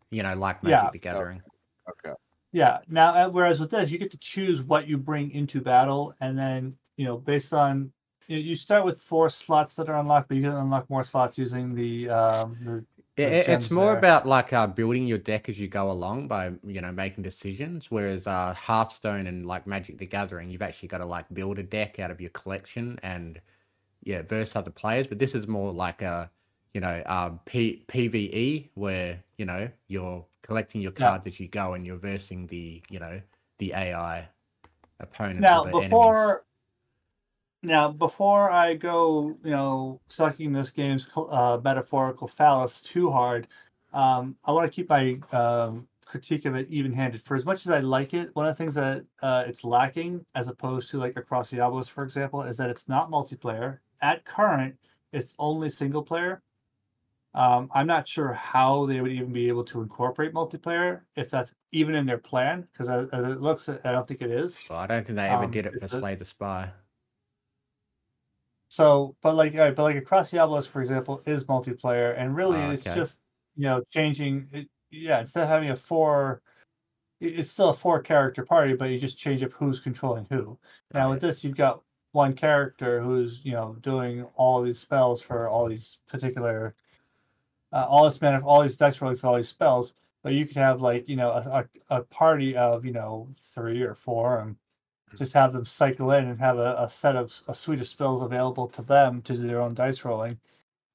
You 0.10 0.24
know, 0.24 0.34
like 0.36 0.64
Magic 0.64 0.84
Yeah. 0.84 0.90
the 0.92 0.98
Gathering. 1.00 1.44
Okay. 1.88 2.16
Yeah. 2.52 2.80
Now, 2.88 3.14
uh, 3.14 3.30
whereas 3.30 3.60
with 3.60 3.72
this, 3.72 3.92
you 3.92 3.98
get 3.98 4.12
to 4.12 4.18
choose 4.18 4.62
what 4.62 4.88
you 4.88 4.98
bring 4.98 5.32
into 5.32 5.62
battle, 5.62 6.14
and 6.20 6.38
then 6.38 6.76
you 6.98 7.06
know, 7.06 7.18
based 7.18 7.54
on 7.54 7.92
you, 8.28 8.38
you 8.38 8.56
start 8.56 8.86
with 8.86 9.02
four 9.02 9.30
slots 9.30 9.76
that 9.76 9.90
are 9.90 9.98
unlocked, 9.98 10.30
but 10.30 10.38
you 10.38 10.44
can 10.44 10.54
unlock 10.54 10.90
more 10.90 11.04
slots 11.04 11.38
using 11.38 11.74
the 11.76 12.10
um, 12.10 12.58
the. 12.64 12.86
It, 13.18 13.46
the 13.46 13.52
it's 13.52 13.70
more 13.70 13.92
there. 13.92 13.98
about 13.98 14.26
like 14.26 14.54
uh, 14.54 14.68
building 14.68 15.06
your 15.06 15.18
deck 15.18 15.50
as 15.50 15.60
you 15.60 15.68
go 15.68 15.92
along 15.92 16.30
by 16.30 16.52
you 16.64 16.80
know 16.82 16.92
making 16.92 17.24
decisions. 17.24 17.92
Whereas 17.92 18.28
uh, 18.28 18.54
Hearthstone 18.54 19.28
and 19.28 19.46
like 19.46 19.68
Magic 19.68 19.98
the 19.98 20.06
Gathering, 20.06 20.50
you've 20.50 20.62
actually 20.62 20.88
got 20.88 21.00
to 21.00 21.06
like 21.06 21.26
build 21.34 21.60
a 21.60 21.64
deck 21.64 22.00
out 22.00 22.12
of 22.12 22.22
your 22.22 22.30
collection 22.30 22.98
and 23.04 23.42
yeah, 24.04 24.22
versus 24.22 24.56
other 24.56 24.72
players. 24.72 25.06
But 25.06 25.20
this 25.20 25.36
is 25.36 25.48
more 25.48 25.74
like 25.74 26.02
a 26.02 26.32
you 26.74 26.82
know 26.82 27.04
uh, 27.06 27.32
P- 27.46 27.84
PVE 27.88 28.70
where 28.76 29.22
you 29.38 29.46
know 29.46 29.70
you're 29.88 30.26
collecting 30.44 30.82
your 30.82 30.92
Yeah. 30.98 31.10
cards 31.10 31.28
as 31.28 31.40
you 31.40 31.48
go 31.48 31.74
and 31.74 31.86
you're 31.86 31.98
versing 31.98 32.48
the 32.48 32.82
you 32.90 33.00
know 33.00 33.22
the 33.60 33.74
AI 33.74 34.28
opponents. 35.00 35.40
now 35.42 35.62
or 35.62 35.72
the 35.72 35.78
enemies. 35.78 35.92
before 36.00 36.46
now 37.62 37.92
before 37.92 38.50
i 38.50 38.74
go 38.74 39.38
you 39.44 39.52
know 39.52 40.00
sucking 40.08 40.52
this 40.54 40.70
game's 40.72 41.08
uh, 41.18 41.60
metaphorical 41.64 42.28
phallus 42.28 42.80
too 42.80 43.12
hard 43.12 43.48
um, 43.92 44.36
i 44.46 44.52
want 44.52 44.66
to 44.66 44.74
keep 44.74 44.88
my 44.90 45.18
um, 45.34 45.86
critique 46.06 46.46
of 46.46 46.56
it 46.56 46.68
even-handed 46.70 47.22
for 47.22 47.36
as 47.36 47.46
much 47.46 47.66
as 47.66 47.72
i 47.72 47.80
like 47.80 48.14
it 48.14 48.34
one 48.34 48.46
of 48.48 48.52
the 48.58 48.64
things 48.64 48.76
that 48.76 49.04
uh, 49.22 49.44
it's 49.46 49.64
lacking 49.66 50.26
as 50.36 50.48
opposed 50.48 50.90
to 50.90 50.98
like 50.98 51.18
across 51.18 51.50
the 51.50 51.60
Obelisk 51.60 51.92
for 51.92 52.04
example 52.06 52.42
is 52.44 52.56
that 52.58 52.70
it's 52.70 52.88
not 52.88 53.12
multiplayer 53.12 53.80
at 54.02 54.24
current 54.24 54.76
it's 55.12 55.36
only 55.38 55.68
single 55.70 56.02
player 56.02 56.42
um, 57.34 57.70
i'm 57.74 57.88
not 57.88 58.08
sure 58.08 58.34
how 58.34 58.86
they 58.86 59.02
would 59.02 59.12
even 59.12 59.32
be 59.32 59.48
able 59.48 59.64
to 59.64 59.82
incorporate 59.82 60.34
multiplayer 60.34 61.02
if 61.16 61.30
that's 61.30 61.56
even 61.72 61.96
in 61.96 62.06
their 62.06 62.18
plan 62.18 62.62
because 62.62 62.90
as, 62.90 63.10
as 63.12 63.32
it 63.34 63.42
looks 63.42 63.70
i 63.70 63.92
don't 63.92 64.08
think 64.08 64.22
it 64.22 64.32
is 64.32 64.68
Well, 64.70 64.80
I 64.80 64.88
don't 64.88 65.06
think 65.06 65.16
they 65.18 65.28
ever 65.28 65.46
um, 65.46 65.52
did 65.52 65.66
it 65.68 65.74
for 65.74 65.86
it's 65.86 65.94
a- 65.94 66.00
Slay 66.00 66.16
the 66.16 66.26
Spire. 66.26 66.74
So, 68.72 69.16
but 69.22 69.34
like, 69.36 69.56
uh, 69.56 69.72
but 69.72 69.84
like 69.84 69.96
across 69.96 70.30
the 70.30 70.38
Obelisk, 70.40 70.70
for 70.70 70.80
example, 70.82 71.22
is 71.26 71.46
multiplayer, 71.46 72.14
and 72.18 72.36
really, 72.36 72.60
Ah, 72.60 72.72
it's 72.72 72.84
just 72.84 73.20
you 73.56 73.64
know 73.64 73.84
changing. 73.90 74.48
It, 74.54 74.70
yeah, 74.92 75.20
instead 75.22 75.44
of 75.44 75.50
having 75.50 75.72
a 75.72 75.76
four, 75.76 76.42
it's 77.20 77.52
still 77.52 77.70
a 77.70 77.74
four 77.74 78.02
character 78.02 78.46
party, 78.46 78.76
but 78.76 78.90
you 78.92 79.00
just 79.00 79.18
change 79.18 79.44
up 79.44 79.54
who's 79.54 79.80
controlling 79.80 80.28
who. 80.30 80.60
Now 80.94 81.10
with 81.12 81.22
this, 81.22 81.44
you've 81.44 81.56
got 81.58 81.84
one 82.12 82.34
character 82.36 83.02
who's 83.02 83.44
you 83.46 83.54
know 83.54 83.76
doing 83.82 84.24
all 84.36 84.62
these 84.62 84.80
spells 84.80 85.22
for 85.22 85.48
all 85.50 85.68
these 85.68 86.00
particular, 86.08 86.76
uh, 87.72 87.86
all 87.88 88.06
this 88.06 88.22
mana, 88.22 88.44
all 88.46 88.62
these 88.62 88.78
dice 88.78 89.02
rolling 89.02 89.18
for 89.18 89.28
all 89.28 89.36
these 89.38 89.50
spells. 89.50 89.94
But 90.24 90.34
you 90.34 90.46
could 90.46 90.58
have 90.58 90.82
like 90.82 91.08
you 91.08 91.16
know 91.16 91.32
a, 91.32 91.68
a, 91.90 91.98
a 91.98 92.04
party 92.04 92.56
of 92.56 92.86
you 92.86 92.92
know 92.92 93.30
three 93.38 93.82
or 93.82 93.96
four, 93.96 94.40
and 94.40 94.56
just 95.18 95.34
have 95.34 95.54
them 95.54 95.66
cycle 95.66 96.12
in 96.12 96.28
and 96.28 96.40
have 96.40 96.58
a, 96.58 96.76
a 96.80 96.90
set 96.90 97.16
of 97.16 97.34
a 97.48 97.54
suite 97.54 97.82
of 97.82 97.88
spells 97.88 98.22
available 98.22 98.68
to 98.68 98.82
them 98.82 99.22
to 99.24 99.34
do 99.34 99.48
their 99.48 99.62
own 99.62 99.74
dice 99.74 100.04
rolling. 100.06 100.40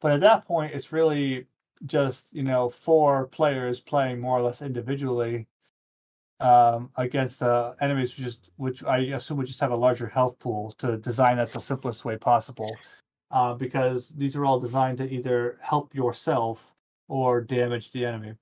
But 0.00 0.12
at 0.12 0.20
that 0.20 0.44
point, 0.46 0.74
it's 0.74 0.92
really 0.92 1.46
just 1.86 2.32
you 2.34 2.42
know 2.42 2.70
four 2.70 3.26
players 3.28 3.80
playing 3.80 4.20
more 4.20 4.38
or 4.38 4.42
less 4.42 4.62
individually 4.62 5.46
um, 6.40 6.90
against 6.96 7.42
uh, 7.42 7.74
enemies, 7.80 8.16
which 8.16 8.26
is 8.26 8.38
which 8.56 8.84
I 8.84 8.98
assume 8.98 9.38
would 9.38 9.46
just 9.46 9.60
have 9.60 9.70
a 9.70 9.76
larger 9.76 10.06
health 10.06 10.38
pool 10.38 10.72
to 10.78 10.98
design 10.98 11.38
that 11.38 11.52
the 11.52 11.60
simplest 11.60 12.04
way 12.04 12.16
possible. 12.16 12.76
Uh, 13.30 13.54
because 13.54 14.10
these 14.10 14.36
are 14.36 14.44
all 14.44 14.60
designed 14.60 14.98
to 14.98 15.10
either 15.10 15.58
help 15.60 15.94
yourself 15.94 16.72
or 17.08 17.40
damage 17.40 17.90
the 17.90 18.04
enemy. 18.06 18.34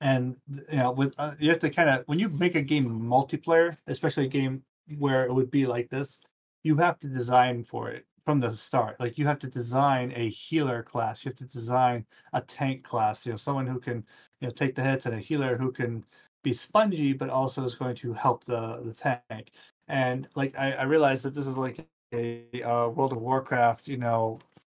And 0.00 0.36
you 0.48 0.76
know, 0.78 0.92
with 0.92 1.14
uh, 1.18 1.34
you 1.38 1.50
have 1.50 1.58
to 1.60 1.70
kind 1.70 1.88
of 1.90 2.04
when 2.06 2.18
you 2.18 2.28
make 2.28 2.54
a 2.54 2.62
game 2.62 2.88
multiplayer, 2.88 3.76
especially 3.88 4.26
a 4.26 4.28
game 4.28 4.62
where 4.98 5.24
it 5.26 5.32
would 5.34 5.50
be 5.50 5.66
like 5.66 5.88
this, 5.90 6.20
you 6.62 6.76
have 6.76 6.98
to 7.00 7.08
design 7.08 7.64
for 7.64 7.90
it 7.90 8.06
from 8.24 8.38
the 8.40 8.50
start. 8.52 8.98
Like 9.00 9.18
you 9.18 9.26
have 9.26 9.40
to 9.40 9.48
design 9.48 10.12
a 10.14 10.28
healer 10.30 10.82
class, 10.84 11.24
you 11.24 11.30
have 11.30 11.38
to 11.38 11.44
design 11.46 12.06
a 12.32 12.40
tank 12.42 12.84
class. 12.84 13.26
You 13.26 13.32
know, 13.32 13.36
someone 13.36 13.66
who 13.66 13.80
can 13.80 14.04
you 14.40 14.48
know 14.48 14.52
take 14.54 14.76
the 14.76 14.82
hits, 14.82 15.06
and 15.06 15.14
a 15.16 15.18
healer 15.18 15.56
who 15.56 15.72
can 15.72 16.04
be 16.44 16.52
spongy, 16.54 17.12
but 17.12 17.28
also 17.30 17.64
is 17.64 17.74
going 17.74 17.96
to 17.96 18.12
help 18.12 18.44
the 18.44 18.80
the 18.84 18.94
tank. 18.94 19.50
And 19.88 20.28
like 20.36 20.56
I, 20.56 20.72
I 20.74 20.82
realize 20.84 21.22
that 21.22 21.34
this 21.34 21.46
is 21.46 21.56
like 21.58 21.84
a, 22.12 22.62
uh 22.62 22.88
World 22.88 23.12
of 23.12 23.18
Warcraft, 23.18 23.88
you 23.88 23.96
know, 23.96 24.38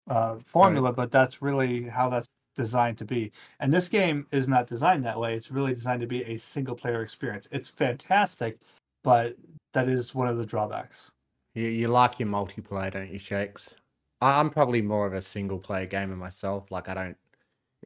uh, 0.08 0.36
formula, 0.38 0.92
but 0.92 1.10
that's 1.12 1.42
really 1.42 1.84
how 1.84 2.08
that's 2.08 2.26
designed 2.56 2.98
to 2.98 3.04
be. 3.04 3.32
And 3.60 3.72
this 3.72 3.88
game 3.88 4.26
is 4.32 4.48
not 4.48 4.66
designed 4.66 5.04
that 5.04 5.18
way. 5.18 5.34
It's 5.34 5.50
really 5.50 5.72
designed 5.74 6.00
to 6.00 6.06
be 6.06 6.24
a 6.24 6.38
single 6.38 6.74
player 6.74 7.02
experience. 7.02 7.48
It's 7.52 7.68
fantastic, 7.68 8.58
but 9.04 9.36
that 9.74 9.88
is 9.88 10.14
one 10.14 10.28
of 10.28 10.38
the 10.38 10.46
drawbacks. 10.46 11.12
You, 11.54 11.66
you 11.66 11.88
like 11.88 12.18
your 12.18 12.28
multiplayer, 12.28 12.92
don't 12.92 13.10
you, 13.10 13.18
Shakes? 13.18 13.76
I'm 14.20 14.50
probably 14.50 14.82
more 14.82 15.06
of 15.06 15.12
a 15.12 15.22
single 15.22 15.58
player 15.58 15.86
gamer 15.86 16.16
myself. 16.16 16.70
Like 16.70 16.88
I 16.88 16.94
don't 16.94 17.16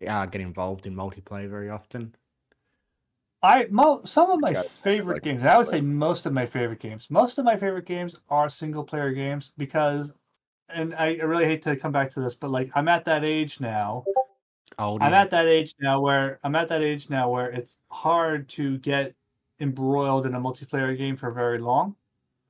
uh, 0.07 0.27
get 0.27 0.41
involved 0.41 0.87
in 0.87 0.95
multiplayer 0.95 1.49
very 1.49 1.69
often. 1.69 2.15
I 3.43 3.67
mo- 3.71 4.03
some 4.05 4.31
of 4.31 4.41
my 4.41 4.55
favorite 4.55 5.15
like- 5.15 5.23
games. 5.23 5.45
I 5.45 5.59
would 5.59 5.67
say 5.67 5.81
most 5.81 6.27
of 6.27 6.33
my 6.33 6.47
favorite 6.47 6.79
games. 6.81 7.09
Most 7.11 7.39
of 7.39 7.45
my 7.45 7.57
favorite 7.57 7.87
games 7.87 8.15
are 8.31 8.49
single 8.49 8.85
player 8.85 9.11
games 9.13 9.53
because, 9.59 10.13
and 10.69 10.95
I, 10.95 11.17
I 11.17 11.25
really 11.25 11.45
hate 11.45 11.63
to 11.63 11.77
come 11.77 11.93
back 11.93 12.11
to 12.11 12.21
this, 12.21 12.35
but 12.35 12.51
like 12.51 12.71
I'm 12.75 12.89
at 12.89 13.05
that 13.07 13.25
age 13.25 13.61
now. 13.61 14.05
Old. 14.79 15.03
I'm 15.03 15.13
at 15.13 15.31
that 15.31 15.47
age 15.47 15.75
now 15.81 16.01
where 16.01 16.39
I'm 16.45 16.55
at 16.55 16.69
that 16.69 16.83
age 16.83 17.11
now 17.11 17.29
where 17.29 17.51
it's 17.51 17.79
hard 17.91 18.49
to 18.51 18.79
get 18.79 19.15
embroiled 19.61 20.25
in 20.25 20.35
a 20.35 20.41
multiplayer 20.41 20.97
game 20.97 21.17
for 21.17 21.31
very 21.31 21.59
long, 21.59 21.95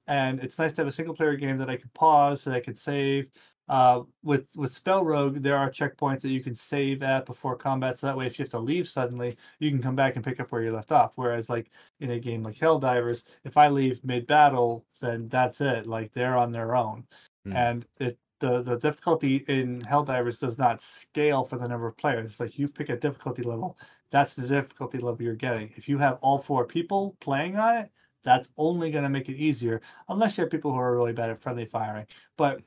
and 0.07 0.41
it's 0.41 0.59
nice 0.59 0.73
to 0.75 0.83
have 0.83 0.89
a 0.89 0.93
single 0.93 1.15
player 1.15 1.37
game 1.37 1.59
that 1.59 1.69
I 1.71 1.77
can 1.77 1.91
pause, 1.95 2.45
that 2.45 2.55
I 2.55 2.61
can 2.61 2.77
save. 2.77 3.29
Uh, 3.73 4.03
with 4.23 4.55
with 4.55 4.75
Spell 4.75 5.03
Rogue, 5.05 5.39
there 5.39 5.57
are 5.57 5.71
checkpoints 5.71 6.21
that 6.21 6.29
you 6.29 6.43
can 6.43 6.55
save 6.55 7.03
at 7.03 7.25
before 7.25 7.57
combat, 7.57 7.99
so 7.99 8.07
that 8.07 8.17
way 8.19 8.27
if 8.27 8.39
you 8.39 8.43
have 8.43 8.51
to 8.51 8.59
leave 8.59 8.87
suddenly, 8.87 9.35
you 9.61 9.71
can 9.71 9.81
come 9.83 9.97
back 9.97 10.15
and 10.15 10.25
pick 10.25 10.41
up 10.41 10.53
where 10.53 10.63
you 10.63 10.73
left 10.73 10.93
off. 10.93 11.13
Whereas 11.17 11.49
like 11.49 11.71
in 12.01 12.11
a 12.11 12.21
game 12.21 12.43
like 12.43 12.57
Helldivers, 12.57 13.25
if 13.45 13.57
I 13.57 13.69
leave 13.69 14.05
mid 14.05 14.27
battle, 14.27 14.85
then 15.01 15.29
that's 15.29 15.63
it. 15.63 15.87
Like 15.87 16.13
they're 16.13 16.37
on 16.37 16.53
their 16.53 16.77
own, 16.77 17.07
Hmm. 17.47 17.53
and 17.57 17.87
it 17.99 18.19
the 18.41 18.63
the 18.63 18.79
difficulty 18.79 19.37
in 19.49 19.81
Helldivers 19.83 20.39
does 20.39 20.59
not 20.59 20.83
scale 20.83 21.45
for 21.45 21.57
the 21.57 21.69
number 21.69 21.87
of 21.87 21.97
players. 21.97 22.27
It's 22.27 22.41
like 22.41 22.59
you 22.59 22.69
pick 22.69 22.91
a 22.91 22.97
difficulty 22.97 23.43
level, 23.43 23.79
that's 24.11 24.35
the 24.35 24.47
difficulty 24.47 24.99
level 24.99 25.23
you're 25.23 25.35
getting. 25.35 25.73
If 25.77 25.89
you 25.89 25.99
have 25.99 26.19
all 26.21 26.39
four 26.39 26.67
people 26.67 27.17
playing 27.21 27.57
on 27.57 27.77
it, 27.79 27.91
that's 28.25 28.51
only 28.59 28.91
going 28.91 29.05
to 29.05 29.09
make 29.11 29.29
it 29.29 29.37
easier, 29.37 29.81
unless 30.09 30.37
you 30.37 30.43
have 30.43 30.51
people 30.51 30.73
who 30.73 30.79
are 30.79 30.95
really 30.95 31.13
bad 31.13 31.31
at 31.31 31.41
friendly 31.41 31.65
firing. 31.65 32.07
But 32.37 32.63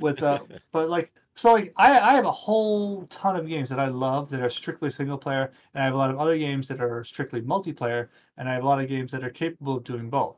with 0.00 0.22
uh, 0.22 0.40
but 0.72 0.90
like 0.90 1.12
so 1.34 1.52
like 1.52 1.72
I 1.76 1.98
I 1.98 2.12
have 2.14 2.24
a 2.24 2.32
whole 2.32 3.06
ton 3.06 3.36
of 3.36 3.48
games 3.48 3.68
that 3.70 3.80
I 3.80 3.88
love 3.88 4.30
that 4.30 4.40
are 4.40 4.50
strictly 4.50 4.90
single 4.90 5.18
player, 5.18 5.52
and 5.74 5.82
I 5.82 5.86
have 5.86 5.94
a 5.94 5.98
lot 5.98 6.10
of 6.10 6.18
other 6.18 6.36
games 6.38 6.68
that 6.68 6.80
are 6.80 7.04
strictly 7.04 7.40
multiplayer, 7.42 8.08
and 8.36 8.48
I 8.48 8.54
have 8.54 8.64
a 8.64 8.66
lot 8.66 8.80
of 8.80 8.88
games 8.88 9.12
that 9.12 9.24
are 9.24 9.30
capable 9.30 9.76
of 9.76 9.84
doing 9.84 10.10
both. 10.10 10.36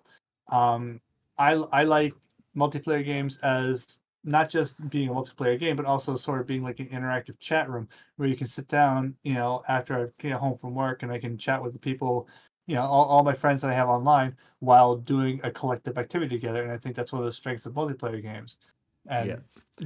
Um, 0.48 1.00
I 1.38 1.52
I 1.72 1.84
like 1.84 2.14
multiplayer 2.56 3.04
games 3.04 3.38
as 3.38 3.98
not 4.24 4.48
just 4.48 4.88
being 4.90 5.08
a 5.08 5.12
multiplayer 5.12 5.58
game, 5.58 5.76
but 5.76 5.86
also 5.86 6.14
sort 6.16 6.40
of 6.40 6.46
being 6.46 6.62
like 6.62 6.78
an 6.80 6.86
interactive 6.88 7.38
chat 7.40 7.68
room 7.68 7.88
where 8.16 8.28
you 8.28 8.36
can 8.36 8.46
sit 8.46 8.68
down, 8.68 9.16
you 9.24 9.34
know, 9.34 9.62
after 9.68 9.98
I 9.98 10.06
get 10.22 10.38
home 10.38 10.56
from 10.56 10.74
work 10.74 11.02
and 11.02 11.10
I 11.10 11.18
can 11.18 11.36
chat 11.36 11.60
with 11.62 11.72
the 11.72 11.78
people, 11.78 12.28
you 12.66 12.76
know, 12.76 12.82
all, 12.82 13.06
all 13.06 13.24
my 13.24 13.34
friends 13.34 13.62
that 13.62 13.70
I 13.70 13.74
have 13.74 13.88
online 13.88 14.36
while 14.60 14.96
doing 14.96 15.40
a 15.42 15.50
collective 15.50 15.98
activity 15.98 16.36
together. 16.36 16.62
And 16.62 16.70
I 16.70 16.76
think 16.76 16.94
that's 16.94 17.12
one 17.12 17.20
of 17.22 17.26
the 17.26 17.32
strengths 17.32 17.66
of 17.66 17.74
multiplayer 17.74 18.22
games. 18.22 18.58
And 19.06 19.28
Yeah. 19.30 19.36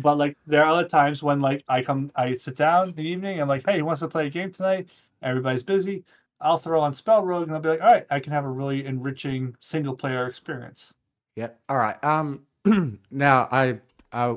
but 0.03 0.17
like 0.19 0.37
there 0.47 0.65
are 0.65 0.71
other 0.73 0.89
times 0.89 1.23
when 1.23 1.41
like 1.41 1.65
I 1.69 1.83
come 1.83 2.11
I 2.17 2.37
sit 2.37 2.57
down 2.57 2.91
in 2.91 2.95
the 2.95 3.03
evening, 3.03 3.41
I'm 3.41 3.49
like, 3.49 3.65
hey, 3.67 3.79
who 3.79 3.85
wants 3.85 4.01
to 4.01 4.09
play 4.09 4.27
a 4.27 4.31
game 4.31 4.53
tonight? 4.53 4.89
Everybody's 5.23 5.63
busy. 5.63 6.05
I'll 6.41 6.59
throw 6.59 6.81
on 6.81 6.93
Spell 6.95 7.25
Rogue 7.25 7.45
and 7.49 7.55
I'll 7.55 7.63
be 7.63 7.71
like, 7.71 7.81
all 7.81 7.93
right, 7.93 8.07
I 8.11 8.21
can 8.21 8.33
have 8.33 8.45
a 8.45 8.51
really 8.51 8.85
enriching 8.85 9.57
single 9.61 9.97
player 9.97 10.27
experience. 10.27 10.93
Yep. 11.37 11.61
All 11.69 11.77
right. 11.77 12.03
Um. 12.05 12.43
now 13.11 13.49
I 13.53 13.79
I 14.13 14.37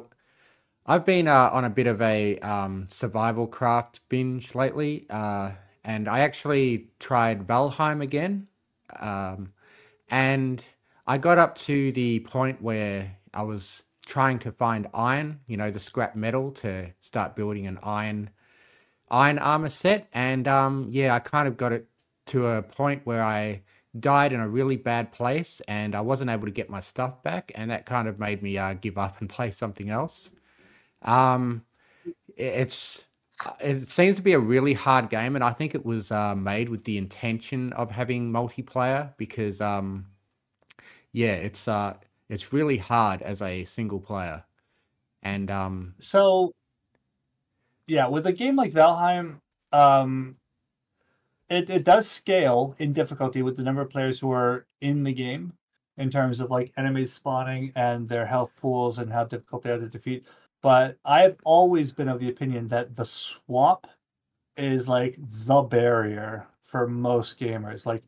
I've 0.86 1.06
been 1.06 1.28
uh, 1.28 1.50
on 1.52 1.66
a 1.66 1.70
bit 1.70 1.88
of 1.88 2.02
a 2.02 2.40
um, 2.40 2.88
survival 2.90 3.48
craft 3.48 4.02
binge 4.10 4.56
lately, 4.56 5.06
uh, 5.10 5.52
and 5.84 6.08
I 6.08 6.22
actually 6.22 6.88
tried 7.00 7.46
Valheim 7.46 8.02
again, 8.02 8.48
um, 9.00 9.54
and 10.10 10.64
I 11.06 11.18
got 11.20 11.38
up 11.38 11.56
to 11.60 11.92
the 11.92 12.22
point 12.22 12.62
where 12.62 13.18
I 13.34 13.44
was 13.44 13.84
trying 14.10 14.40
to 14.40 14.52
find 14.52 14.88
iron, 14.92 15.40
you 15.46 15.56
know, 15.56 15.70
the 15.70 15.80
scrap 15.80 16.16
metal 16.16 16.52
to 16.52 16.92
start 17.00 17.36
building 17.36 17.68
an 17.68 17.78
iron 17.84 18.32
iron 19.12 19.40
armor 19.40 19.70
set, 19.70 20.08
and 20.14 20.48
um, 20.48 20.88
yeah, 20.90 21.14
I 21.14 21.20
kind 21.20 21.48
of 21.48 21.58
got 21.58 21.72
it 21.72 21.88
to 22.28 22.48
a 22.48 22.62
point 22.62 23.02
where 23.06 23.24
I 23.24 23.62
died 24.00 24.34
in 24.34 24.40
a 24.40 24.48
really 24.48 24.78
bad 24.78 25.12
place 25.12 25.62
and 25.68 25.96
I 25.96 26.02
wasn't 26.02 26.30
able 26.30 26.46
to 26.46 26.52
get 26.52 26.70
my 26.70 26.80
stuff 26.80 27.22
back, 27.24 27.52
and 27.56 27.70
that 27.72 27.86
kind 27.86 28.08
of 28.08 28.20
made 28.20 28.42
me 28.42 28.58
uh, 28.58 28.74
give 28.74 28.98
up 28.98 29.22
and 29.22 29.30
play 29.38 29.52
something 29.52 29.90
else. 29.90 30.32
Um, 31.04 31.64
it's 32.36 33.06
it 33.62 33.82
seems 33.88 34.16
to 34.18 34.22
be 34.24 34.34
a 34.34 34.40
really 34.40 34.74
hard 34.74 35.10
game, 35.10 35.36
and 35.36 35.44
I 35.44 35.52
think 35.54 35.76
it 35.76 35.86
was 35.86 36.12
uh, 36.12 36.36
made 36.36 36.70
with 36.70 36.84
the 36.84 36.98
intention 36.98 37.74
of 37.74 37.92
having 37.92 38.32
multiplayer 38.32 39.14
because 39.18 39.62
um, 39.62 40.08
yeah, 41.14 41.34
it's 41.34 41.68
uh, 41.68 41.94
it's 42.30 42.54
really 42.54 42.78
hard 42.78 43.22
as 43.22 43.42
a 43.42 43.64
single 43.66 44.00
player, 44.00 44.44
and 45.22 45.50
um, 45.52 45.96
So 46.00 46.52
yeah, 47.88 48.08
with 48.08 48.26
a 48.28 48.34
game 48.34 48.56
like 48.56 48.72
Valheim, 48.72 49.40
um 49.72 50.38
it, 51.50 51.70
it 51.70 51.84
does 51.84 52.10
scale 52.10 52.76
in 52.78 52.94
difficulty 52.94 53.42
with 53.42 53.58
the 53.58 53.64
number 53.64 53.82
of 53.82 53.90
players 53.90 54.20
who 54.20 54.32
are 54.32 54.66
in 54.82 55.04
the 55.04 55.14
game 55.14 55.54
in 55.98 56.10
terms 56.10 56.40
of 56.40 56.52
like 56.52 56.72
enemies 56.78 57.12
spawning 57.12 57.72
and 57.76 58.08
their 58.08 58.26
health 58.26 58.52
pools 58.62 59.00
and 59.00 59.12
how 59.12 59.24
difficult 59.26 59.64
they 59.64 59.72
are 59.72 59.80
to 59.80 59.88
defeat. 59.88 60.26
But 60.62 60.98
I've 61.04 61.38
always 61.44 61.92
been 61.92 62.08
of 62.08 62.20
the 62.20 62.30
opinion 62.30 62.68
that 62.70 62.96
the 62.96 63.06
swamp 63.06 63.88
is 64.58 64.88
like 64.88 65.18
the 65.20 65.62
barrier 65.64 66.48
for 66.64 66.88
most 66.88 67.40
gamers. 67.40 67.86
Like 67.86 68.04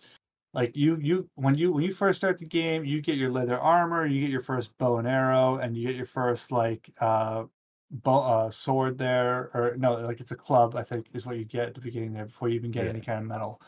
like 0.53 0.75
you 0.75 0.97
you 0.97 1.29
when 1.35 1.55
you 1.55 1.71
when 1.73 1.83
you 1.83 1.93
first 1.93 2.17
start 2.19 2.37
the 2.37 2.45
game, 2.45 2.83
you 2.85 3.01
get 3.01 3.17
your 3.17 3.29
leather 3.31 3.59
armor, 3.59 4.05
you 4.05 4.21
get 4.21 4.29
your 4.31 4.41
first 4.41 4.77
bow 4.77 4.97
and 4.97 5.07
arrow, 5.07 5.57
and 5.57 5.77
you 5.77 5.87
get 5.87 5.95
your 5.95 6.05
first 6.05 6.51
like 6.51 6.91
uh 6.99 7.45
bow, 7.91 8.19
uh, 8.23 8.51
sword 8.51 8.97
there, 8.97 9.51
or 9.55 9.75
no, 9.77 9.95
like 9.95 10.19
it's 10.21 10.31
a 10.31 10.35
club. 10.35 10.75
I 10.75 10.83
think 10.83 11.07
is 11.13 11.25
what 11.25 11.37
you 11.37 11.45
get 11.45 11.69
at 11.69 11.75
the 11.75 11.81
beginning 11.81 12.13
there 12.13 12.25
before 12.25 12.49
you 12.49 12.55
even 12.55 12.71
get 12.71 12.85
Yeah. 12.85 12.91
any 12.91 13.01
kind 13.01 13.19
of 13.19 13.25
metal. 13.25 13.61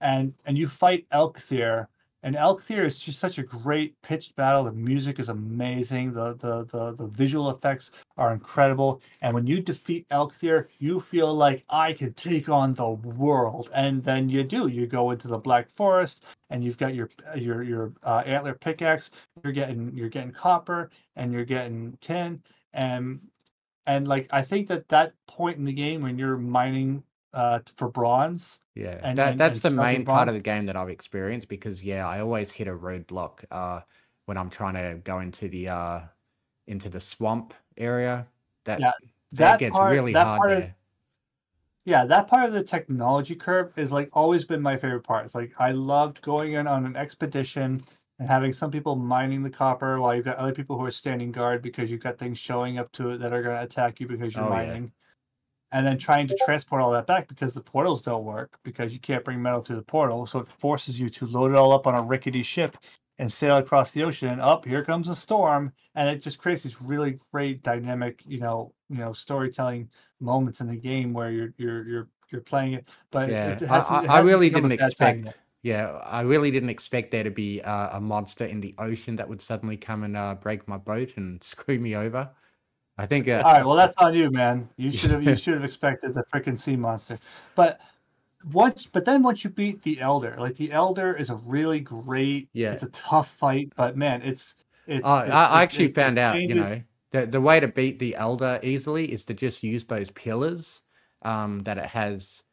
And 0.00 0.34
and 0.46 0.58
you 0.58 0.68
fight 0.68 1.08
Eikthyr, 1.10 1.88
and 2.22 2.36
Eikthyr 2.36 2.84
is 2.84 2.98
just 2.98 3.18
such 3.18 3.38
a 3.38 3.42
great 3.42 4.00
pitched 4.02 4.36
battle. 4.36 4.64
The 4.64 4.72
music 4.72 5.18
is 5.18 5.28
amazing. 5.28 6.12
The 6.12 6.34
the 6.34 6.64
the 6.64 6.92
the 6.94 7.06
visual 7.08 7.50
effects 7.50 7.90
are 8.16 8.32
incredible. 8.32 9.00
And 9.22 9.34
when 9.34 9.46
you 9.46 9.60
defeat 9.60 10.08
Eikthyr, 10.10 10.66
you 10.78 11.00
feel 11.00 11.34
like 11.34 11.64
I 11.70 11.92
can 11.94 12.12
take 12.12 12.48
on 12.48 12.74
the 12.74 12.90
world. 12.90 13.70
And 13.74 14.04
then 14.04 14.28
you 14.28 14.42
do. 14.44 14.68
You 14.68 14.86
go 14.86 15.10
into 15.10 15.28
the 15.28 15.38
Black 15.38 15.70
Forest, 15.70 16.24
and 16.50 16.62
you've 16.62 16.78
got 16.78 16.94
your 16.94 17.08
your 17.36 17.62
your 17.62 17.92
uh, 18.02 18.22
antler 18.26 18.54
pickaxe. 18.54 19.10
You're 19.42 19.52
getting 19.52 19.92
you're 19.94 20.08
getting 20.10 20.32
copper, 20.32 20.90
and 21.16 21.32
you're 21.32 21.44
getting 21.44 21.96
tin, 22.00 22.42
and 22.72 23.20
and 23.86 24.06
like 24.06 24.28
I 24.30 24.42
think 24.42 24.68
that 24.68 24.88
that 24.88 25.14
point 25.26 25.58
in 25.58 25.64
the 25.64 25.72
game 25.72 26.02
when 26.02 26.18
you're 26.18 26.36
mining 26.36 27.02
uh 27.32 27.60
for 27.76 27.88
bronze, 27.88 28.60
Yeah, 28.74 28.98
and- 29.02 29.16
that 29.18 29.32
and- 29.32 29.40
that's 29.40 29.64
and 29.64 29.78
the 29.78 29.82
main 29.82 30.04
part 30.04 30.28
of 30.28 30.34
the 30.34 30.40
game 30.40 30.66
that 30.66 30.76
I've 30.76 30.88
experienced 30.90 31.48
because 31.48 31.82
yeah, 31.82 32.06
I 32.08 32.20
always 32.20 32.50
hit 32.50 32.66
a 32.68 32.72
roadblock 32.74 33.44
uh 33.50 33.80
when 34.26 34.36
I'm 34.36 34.50
trying 34.50 34.74
to 34.74 35.00
go 35.02 35.20
into 35.20 35.48
the 35.48 35.68
uh 35.68 36.00
into 36.66 36.88
the 36.88 37.00
swamp 37.00 37.54
area. 37.76 38.26
That 38.64 38.80
Yeah, 38.80 38.92
that 39.32 39.36
that 39.38 39.58
gets 39.60 39.76
part- 39.76 39.92
really 39.92 40.12
that 40.12 40.26
hard 40.26 40.38
part 40.38 40.50
of- 40.52 40.58
there. 40.60 40.74
yeah, 41.84 42.04
that 42.04 42.26
part 42.28 42.44
of 42.46 42.52
the 42.52 42.62
technology 42.64 43.34
curve 43.36 43.72
is 43.78 43.90
like 43.92 44.08
always 44.12 44.44
been 44.44 44.60
my 44.60 44.76
favorite 44.76 45.04
part. 45.04 45.24
It's 45.24 45.34
like 45.34 45.52
I 45.60 45.70
loved 45.72 46.20
going 46.22 46.52
in 46.54 46.66
on 46.66 46.84
an 46.84 46.96
expedition 46.96 47.82
and 48.18 48.28
having 48.28 48.52
some 48.52 48.70
people 48.70 48.96
mining 48.96 49.42
the 49.42 49.50
copper 49.50 49.98
while 50.00 50.14
you've 50.14 50.26
got 50.26 50.36
other 50.36 50.52
people 50.52 50.76
who 50.78 50.84
are 50.84 50.90
standing 50.90 51.32
guard 51.32 51.62
because 51.62 51.90
you've 51.90 52.02
got 52.02 52.18
things 52.18 52.38
showing 52.38 52.76
up 52.78 52.92
to 52.92 53.10
it 53.12 53.18
that 53.18 53.32
are 53.32 53.42
going 53.42 53.56
to 53.56 53.62
attack 53.62 53.98
you 53.98 54.06
because 54.06 54.34
you're 54.36 54.44
Oh, 54.44 54.48
yeah. 54.60 54.72
And 55.72 55.86
then 55.86 55.98
trying 55.98 56.26
to 56.26 56.36
transport 56.44 56.82
all 56.82 56.90
that 56.90 57.06
back 57.06 57.28
because 57.28 57.54
the 57.54 57.60
portals 57.60 58.02
don't 58.02 58.24
work 58.24 58.58
because 58.64 58.92
you 58.92 58.98
can't 58.98 59.24
bring 59.24 59.40
metal 59.40 59.60
through 59.60 59.76
the 59.76 59.82
portal. 59.82 60.26
So 60.26 60.40
it 60.40 60.48
forces 60.58 60.98
you 60.98 61.08
to 61.10 61.26
load 61.26 61.52
it 61.52 61.56
all 61.56 61.72
up 61.72 61.86
on 61.86 61.94
a 61.94 62.02
rickety 62.02 62.42
ship 62.42 62.76
and 63.20 63.30
sail 63.30 63.58
across 63.58 63.92
the 63.92 64.02
ocean. 64.02 64.28
And 64.28 64.40
up 64.40 64.64
here 64.64 64.82
comes 64.82 65.08
a 65.08 65.14
storm, 65.14 65.72
and 65.94 66.08
it 66.08 66.22
just 66.22 66.38
creates 66.38 66.62
these 66.62 66.80
really 66.80 67.18
great 67.32 67.62
dynamic, 67.62 68.22
you 68.26 68.40
know, 68.40 68.72
you 68.88 68.96
know, 68.96 69.12
storytelling 69.12 69.90
moments 70.20 70.60
in 70.60 70.66
the 70.66 70.76
game 70.76 71.12
where 71.12 71.30
you're 71.30 71.54
you're 71.56 71.86
you're 71.86 72.08
you're 72.30 72.40
playing 72.40 72.72
it. 72.72 72.88
But 73.10 73.28
Yeah, 73.28 73.50
it, 73.50 73.62
I, 73.62 73.66
hasn't, 73.66 73.92
I, 73.92 74.04
it 74.04 74.10
I 74.10 74.20
really 74.20 74.50
didn't 74.50 74.72
expect. 74.72 75.34
Yeah, 75.62 75.90
I 76.06 76.22
really 76.22 76.50
didn't 76.50 76.70
expect 76.70 77.10
there 77.10 77.22
to 77.22 77.30
be 77.30 77.60
uh, 77.60 77.98
a 77.98 78.00
monster 78.00 78.46
in 78.46 78.62
the 78.62 78.74
ocean 78.78 79.16
that 79.16 79.28
would 79.28 79.42
suddenly 79.42 79.76
come 79.76 80.04
and 80.04 80.16
uh, 80.16 80.34
break 80.36 80.66
my 80.66 80.78
boat 80.78 81.12
and 81.16 81.42
screw 81.44 81.78
me 81.78 81.94
over. 81.94 82.30
I 83.00 83.06
think. 83.06 83.28
Uh, 83.28 83.42
All 83.44 83.52
right, 83.52 83.64
well 83.64 83.76
that's 83.76 83.96
on 83.96 84.14
you, 84.14 84.30
man. 84.30 84.68
You 84.76 84.90
should 84.98 85.10
have 85.10 85.22
you 85.22 85.36
should 85.36 85.54
have 85.54 85.64
expected 85.64 86.14
the 86.14 86.24
freaking 86.32 86.58
sea 86.58 86.76
monster. 86.76 87.18
But 87.54 87.80
once 88.52 88.86
but 88.86 89.04
then 89.04 89.22
once 89.22 89.44
you 89.44 89.50
beat 89.50 89.82
the 89.82 90.00
elder, 90.00 90.34
like 90.38 90.56
the 90.56 90.72
elder 90.72 91.14
is 91.14 91.30
a 91.30 91.36
really 91.36 91.80
great 91.80 92.48
Yeah. 92.52 92.72
it's 92.72 92.82
a 92.82 92.90
tough 92.90 93.28
fight, 93.28 93.72
but 93.76 93.96
man, 93.96 94.22
it's 94.22 94.54
it's 94.86 95.02
Oh, 95.04 95.18
it's- 95.20 95.30
I, 95.32 95.46
I 95.46 95.60
it- 95.60 95.62
actually 95.64 95.84
it- 95.86 95.90
it 95.90 95.94
found 95.94 96.18
out, 96.18 96.40
you 96.40 96.54
know, 96.54 96.82
the, 97.12 97.26
the 97.26 97.40
way 97.40 97.58
to 97.60 97.68
beat 97.68 97.98
the 97.98 98.14
Elder 98.16 98.60
easily 98.62 99.10
is 99.12 99.24
to 99.26 99.34
just 99.34 99.62
use 99.64 99.84
those 99.84 100.10
pillars 100.10 100.82
um, 101.22 101.58
that 101.64 101.76
it 101.76 101.86
has, 101.86 102.44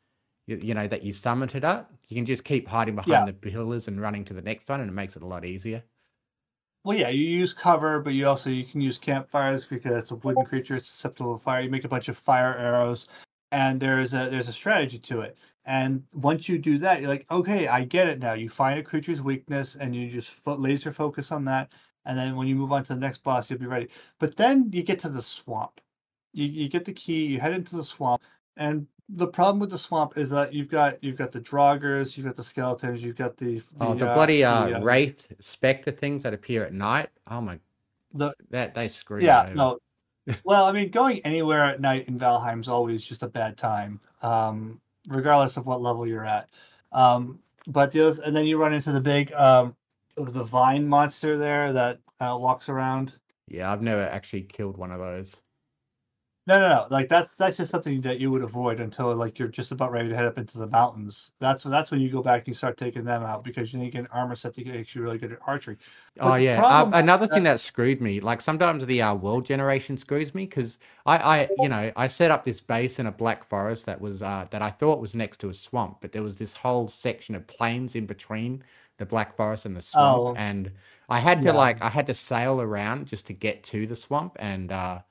you, 0.47 0.59
you 0.63 0.73
know, 0.73 0.87
that 0.87 1.03
you 1.03 1.13
summoned 1.13 1.53
it 1.53 1.63
at. 1.63 1.87
You 2.07 2.15
can 2.15 2.25
just 2.25 2.43
keep 2.43 2.67
hiding 2.67 2.95
behind 2.95 3.11
Yeah. 3.11 3.25
the 3.25 3.33
pillars 3.33 3.87
and 3.87 4.01
running 4.01 4.25
to 4.25 4.33
the 4.33 4.41
next 4.41 4.67
one, 4.67 4.81
and 4.81 4.89
it 4.89 4.93
makes 4.93 5.15
it 5.15 5.21
a 5.21 5.27
lot 5.27 5.45
easier. 5.45 5.83
Well, 6.83 6.97
yeah, 6.97 7.09
you 7.09 7.25
use 7.25 7.53
cover, 7.53 7.99
but 7.99 8.13
you 8.13 8.27
also 8.27 8.49
you 8.49 8.63
can 8.63 8.79
use 8.81 8.97
campfires 8.97 9.65
because 9.65 9.95
it's 9.97 10.11
a 10.11 10.15
wooden 10.15 10.43
creature. 10.43 10.75
It's 10.77 10.87
susceptible 10.87 11.37
to 11.37 11.43
fire. 11.43 11.61
You 11.61 11.69
make 11.69 11.83
a 11.83 11.89
bunch 11.89 12.07
of 12.07 12.17
fire 12.17 12.55
arrows, 12.55 13.07
and 13.51 13.79
there's 13.81 14.13
a 14.13 14.29
there's 14.29 14.47
a 14.47 14.53
strategy 14.53 14.99
to 14.99 15.21
it. 15.21 15.37
And 15.65 16.03
once 16.13 16.47
you 16.47 16.57
do 16.57 16.77
that, 16.79 17.01
you're 17.01 17.09
like, 17.09 17.29
okay, 17.29 17.67
I 17.67 17.83
get 17.83 18.07
it 18.07 18.19
now. 18.19 18.33
You 18.33 18.49
find 18.49 18.79
a 18.79 18.83
creature's 18.83 19.21
weakness, 19.21 19.75
and 19.75 19.93
you 19.95 20.09
just 20.09 20.29
fo- 20.29 20.55
laser 20.55 20.93
focus 20.93 21.31
on 21.31 21.43
that. 21.45 21.71
And 22.05 22.17
then 22.17 22.37
when 22.37 22.47
you 22.47 22.55
move 22.55 22.71
on 22.71 22.83
to 22.85 22.93
the 22.93 22.99
next 22.99 23.17
boss, 23.23 23.49
you'll 23.49 23.59
be 23.59 23.65
ready. 23.65 23.89
But 24.19 24.37
then 24.37 24.71
you 24.71 24.81
get 24.83 24.99
to 24.99 25.09
the 25.09 25.21
swamp. 25.21 25.81
You 26.33 26.45
you 26.47 26.69
get 26.69 26.85
the 26.85 26.93
key. 26.93 27.25
You 27.27 27.39
head 27.41 27.53
into 27.53 27.75
the 27.75 27.83
swamp, 27.83 28.21
and 28.55 28.87
the 29.09 29.27
problem 29.27 29.59
with 29.59 29.69
the 29.69 29.77
swamp 29.77 30.17
is 30.17 30.29
that 30.29 30.53
you've 30.53 30.69
got 30.69 31.01
you've 31.03 31.15
got 31.15 31.31
the 31.31 31.39
draugrs, 31.39 32.17
you've 32.17 32.25
got 32.25 32.35
the 32.35 32.43
skeletons, 32.43 33.01
you've 33.01 33.15
got 33.15 33.37
the 33.37 33.61
Oh, 33.79 33.93
the 33.93 34.09
uh, 34.09 34.13
bloody 34.13 34.43
uh, 34.43 34.67
the, 34.67 34.77
uh, 34.77 34.81
wraith 34.81 35.25
specter 35.39 35.91
things 35.91 36.23
that 36.23 36.33
appear 36.33 36.65
at 36.65 36.73
night. 36.73 37.09
Oh 37.29 37.41
my, 37.41 37.59
The- 38.13 38.33
that 38.49 38.73
they 38.73 38.87
screw. 38.87 39.21
Yeah, 39.21 39.51
no. 39.53 39.77
well, 40.43 40.65
I 40.65 40.73
mean, 40.73 40.89
going 40.91 41.19
anywhere 41.19 41.63
at 41.63 41.79
night 41.79 42.07
in 42.09 42.19
Valheim's 42.19 42.67
always 42.67 43.05
just 43.05 43.23
a 43.23 43.29
bad 43.29 43.57
time, 43.57 44.01
um, 44.21 44.81
regardless 45.07 45.55
of 45.55 45.67
what 45.67 45.79
level 45.79 46.05
you're 46.05 46.25
at. 46.25 46.49
Um, 46.91 47.39
but 47.65 47.93
the 47.93 48.09
other, 48.09 48.21
and 48.25 48.35
then 48.35 48.45
you 48.45 48.59
run 48.59 48.73
into 48.73 48.91
the 48.91 48.99
big 48.99 49.31
um, 49.33 49.75
the 50.17 50.43
vine 50.43 50.85
monster 50.85 51.37
there 51.37 51.71
that 51.71 51.99
uh, 52.19 52.35
walks 52.37 52.67
around. 52.67 53.13
Yeah, 53.47 53.71
I've 53.71 53.81
never 53.81 54.01
actually 54.01 54.41
killed 54.41 54.77
one 54.77 54.91
of 54.91 54.99
those. 54.99 55.41
No, 56.47 56.57
no, 56.59 56.69
no. 56.69 56.87
Like 56.89 57.09
that's 57.09 57.35
that's 57.35 57.57
just 57.57 57.69
something 57.71 57.99
that 58.01 58.19
you 58.21 58.31
would 58.31 58.41
avoid 58.41 58.79
until 58.79 59.13
like 59.13 59.37
you're 59.37 59.49
just 59.49 59.73
about 59.73 59.91
ready 59.91 60.07
to 60.07 60.15
head 60.15 60.23
up 60.23 60.37
into 60.37 60.57
the 60.57 60.67
mountains. 60.67 61.33
That's 61.39 61.65
when 61.65 61.73
that's 61.73 61.91
when 61.91 61.99
you 61.99 62.09
go 62.09 62.23
back 62.23 62.39
and 62.43 62.47
you 62.47 62.53
start 62.53 62.77
taking 62.77 63.03
them 63.03 63.21
out 63.23 63.43
because 63.43 63.73
you 63.73 63.79
need 63.79 63.87
to 63.87 63.91
get 63.91 64.01
an 64.03 64.07
armor 64.13 64.35
set 64.37 64.53
to 64.53 64.63
get 64.63 64.77
actually 64.77 65.01
really 65.01 65.17
good 65.17 65.33
at 65.33 65.39
archery. 65.45 65.77
But 66.15 66.25
Oh 66.25 66.35
yeah. 66.35 66.63
Uh, 66.63 66.89
another 66.93 67.27
that- 67.27 67.33
thing 67.33 67.43
that 67.43 67.59
screwed 67.59 67.99
me, 68.01 68.21
like 68.21 68.39
sometimes 68.39 68.85
the 68.85 69.01
uh, 69.01 69.13
world 69.13 69.45
generation 69.45 69.97
screws 69.97 70.33
me 70.33 70.45
because 70.45 70.79
I, 71.05 71.17
I, 71.41 71.49
you 71.59 71.67
know, 71.67 71.91
I 71.97 72.07
set 72.07 72.31
up 72.31 72.45
this 72.45 72.61
base 72.61 72.97
in 72.97 73.07
a 73.07 73.11
black 73.11 73.43
forest 73.43 73.85
that 73.87 73.99
was 73.99 74.23
uh, 74.23 74.47
that 74.51 74.61
I 74.61 74.69
thought 74.71 75.01
was 75.01 75.13
next 75.13 75.41
to 75.41 75.49
a 75.49 75.53
swamp, 75.53 75.97
but 75.99 76.13
there 76.13 76.23
was 76.23 76.37
this 76.37 76.55
whole 76.55 76.87
section 76.87 77.35
of 77.35 77.45
plains 77.47 77.93
in 77.93 78.05
between 78.05 78.63
the 78.99 79.05
black 79.05 79.35
forest 79.35 79.65
and 79.65 79.75
the 79.75 79.81
swamp, 79.81 80.17
Oh. 80.17 80.35
and 80.37 80.71
I 81.09 81.19
had 81.19 81.41
to 81.43 81.49
Yeah. 81.49 81.55
like 81.55 81.81
I 81.83 81.89
had 81.89 82.07
to 82.07 82.13
sail 82.13 82.61
around 82.61 83.05
just 83.07 83.27
to 83.27 83.33
get 83.33 83.63
to 83.65 83.85
the 83.85 83.95
swamp, 83.97 84.37
and 84.39 84.71
uh, 84.71 85.01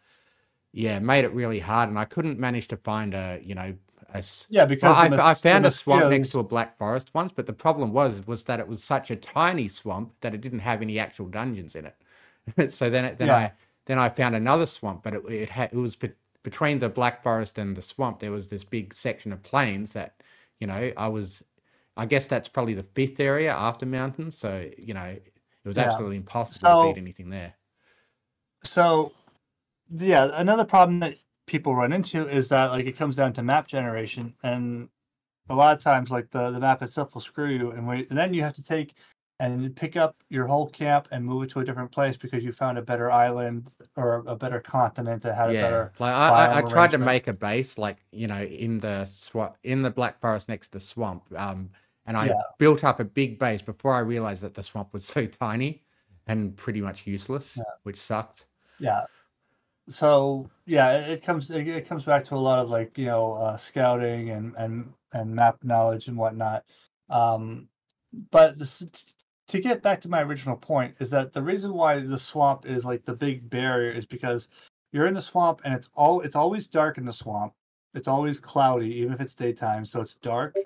yeah, 0.76 0.98
made 0.98 1.24
it 1.24 1.32
really 1.32 1.58
hard, 1.58 1.88
and 1.88 1.98
I 1.98 2.04
couldn't 2.04 2.38
manage 2.38 2.68
to 2.68 2.76
find 2.76 3.14
a, 3.14 3.40
you 3.42 3.54
know, 3.54 3.74
a, 4.12 4.22
Yeah, 4.50 4.62
well, 4.62 4.66
because 4.68 4.96
I, 4.96 5.08
the 5.08 5.16
I 5.22 5.28
mos- 5.28 5.40
found 5.40 5.64
a 5.66 5.70
swamp 5.70 6.10
next 6.10 6.30
to 6.32 6.40
a 6.40 6.44
black 6.44 6.76
forest 6.76 7.10
once, 7.14 7.32
but 7.32 7.46
the 7.46 7.52
problem 7.52 7.92
was 7.92 8.26
was 8.26 8.44
that 8.44 8.60
it 8.60 8.68
was 8.68 8.84
such 8.84 9.10
a 9.10 9.16
tiny 9.16 9.68
swamp 9.68 10.12
that 10.20 10.34
it 10.34 10.40
didn't 10.42 10.58
have 10.60 10.82
any 10.82 10.98
actual 10.98 11.26
dungeons 11.26 11.74
in 11.74 11.86
it. 11.86 12.72
so 12.72 12.90
then 12.90 13.04
it, 13.06 13.18
then 13.18 13.28
Yeah. 13.28 13.36
I 13.36 13.52
then 13.86 13.98
I 13.98 14.08
found 14.10 14.34
another 14.36 14.66
swamp, 14.66 15.02
but 15.02 15.14
it 15.14 15.24
it 15.30 15.48
had 15.50 15.72
it 15.72 15.76
was 15.78 15.96
be, 15.96 16.10
between 16.42 16.78
the 16.78 16.88
black 16.90 17.22
forest 17.22 17.56
and 17.58 17.74
the 17.76 17.82
swamp. 17.82 18.18
There 18.18 18.30
was 18.32 18.48
this 18.48 18.62
big 18.64 18.92
section 18.94 19.32
of 19.32 19.42
plains 19.42 19.92
that 19.94 20.22
you 20.60 20.66
know 20.66 20.92
I 20.96 21.08
was. 21.08 21.42
I 21.96 22.04
guess 22.04 22.26
that's 22.26 22.48
probably 22.48 22.74
the 22.74 22.82
fifth 22.82 23.18
area 23.20 23.50
after 23.54 23.86
mountains. 23.86 24.36
So 24.36 24.68
you 24.76 24.92
know 24.92 25.04
it 25.06 25.32
was 25.64 25.76
Yeah. 25.78 25.84
absolutely 25.84 26.16
impossible 26.18 26.68
So- 26.68 26.82
to 26.88 26.94
beat 26.94 27.00
anything 27.00 27.30
there. 27.30 27.54
So, 28.62 29.12
yeah, 29.90 30.30
another 30.34 30.64
problem 30.64 31.00
that 31.00 31.16
people 31.46 31.74
run 31.74 31.92
into 31.92 32.28
is 32.28 32.48
that 32.48 32.70
like 32.70 32.86
it 32.86 32.96
comes 32.96 33.16
down 33.16 33.32
to 33.34 33.42
map 33.42 33.68
generation, 33.68 34.34
and 34.42 34.88
a 35.48 35.54
lot 35.54 35.76
of 35.76 35.82
times 35.82 36.10
like 36.10 36.30
the 36.30 36.50
the 36.50 36.60
map 36.60 36.82
itself 36.82 37.14
will 37.14 37.20
screw 37.20 37.48
you, 37.50 37.70
and, 37.70 37.86
wait, 37.86 38.08
and 38.08 38.18
then 38.18 38.34
you 38.34 38.42
have 38.42 38.54
to 38.54 38.62
take 38.62 38.94
and 39.38 39.76
pick 39.76 39.96
up 39.96 40.16
your 40.30 40.46
whole 40.46 40.66
camp 40.66 41.08
and 41.10 41.22
move 41.22 41.42
it 41.42 41.50
to 41.50 41.60
a 41.60 41.64
different 41.64 41.92
place 41.92 42.16
because 42.16 42.42
you 42.42 42.52
found 42.52 42.78
a 42.78 42.82
better 42.82 43.10
island 43.10 43.68
or 43.94 44.24
a 44.26 44.34
better 44.34 44.60
continent 44.60 45.22
that 45.22 45.34
had 45.34 45.50
a 45.50 45.52
better. 45.52 45.92
like 45.98 46.14
I, 46.14 46.28
I, 46.46 46.58
I 46.58 46.62
tried 46.62 46.90
to 46.92 46.98
make 46.98 47.26
a 47.28 47.34
base 47.34 47.76
like 47.76 47.98
you 48.12 48.26
know 48.28 48.42
in 48.42 48.80
the 48.80 49.04
swamp 49.04 49.56
in 49.62 49.82
the 49.82 49.90
black 49.90 50.18
forest 50.22 50.48
next 50.48 50.68
to 50.68 50.72
the 50.78 50.80
swamp 50.80 51.24
um 51.36 51.68
and 52.06 52.16
i 52.16 52.28
Yeah. 52.28 52.32
built 52.58 52.82
up 52.82 52.98
a 52.98 53.04
big 53.04 53.38
base 53.38 53.60
before 53.60 53.92
i 53.92 53.98
realized 53.98 54.42
that 54.42 54.54
the 54.54 54.62
swamp 54.62 54.94
was 54.94 55.04
so 55.14 55.26
tiny 55.26 55.82
and 56.26 56.56
pretty 56.56 56.80
much 56.80 57.06
useless 57.06 57.58
Yeah. 57.58 57.64
which 57.82 58.00
sucked 58.00 58.46
Yeah. 58.78 59.02
So 59.88 60.50
yeah, 60.66 60.98
it, 60.98 61.22
comes 61.22 61.50
it, 61.50 61.68
it 61.68 61.88
comes 61.88 62.04
back 62.04 62.24
to 62.24 62.34
a 62.34 62.36
lot 62.36 62.58
of 62.58 62.70
like 62.70 62.96
you 62.98 63.06
know 63.06 63.34
uh, 63.34 63.56
scouting 63.56 64.30
and 64.30 64.54
and 64.56 64.92
and 65.12 65.34
map 65.34 65.62
knowledge 65.62 66.08
and 66.08 66.16
whatnot. 66.16 66.64
Um, 67.08 67.68
but 68.30 68.58
this, 68.58 68.84
to 69.48 69.60
get 69.60 69.82
back 69.82 70.00
to 70.00 70.08
my 70.08 70.22
original 70.22 70.56
point 70.56 70.96
is 71.00 71.10
that 71.10 71.32
the 71.32 71.42
reason 71.42 71.72
why 71.72 72.00
the 72.00 72.18
swamp 72.18 72.66
is 72.66 72.84
like 72.84 73.04
the 73.04 73.14
big 73.14 73.48
barrier 73.48 73.92
is 73.92 74.06
because 74.06 74.48
you're 74.92 75.06
in 75.06 75.14
the 75.14 75.22
swamp 75.22 75.60
and 75.64 75.74
it's 75.74 75.88
all 75.94 76.20
it's 76.20 76.36
always 76.36 76.66
dark 76.66 76.98
in 76.98 77.04
the 77.04 77.12
swamp. 77.12 77.52
It's 77.94 78.08
always 78.08 78.40
cloudy, 78.40 78.92
even 78.96 79.12
if 79.12 79.20
it's 79.20 79.34
daytime. 79.34 79.84
So 79.84 80.00
it's 80.00 80.14
dark. 80.16 80.56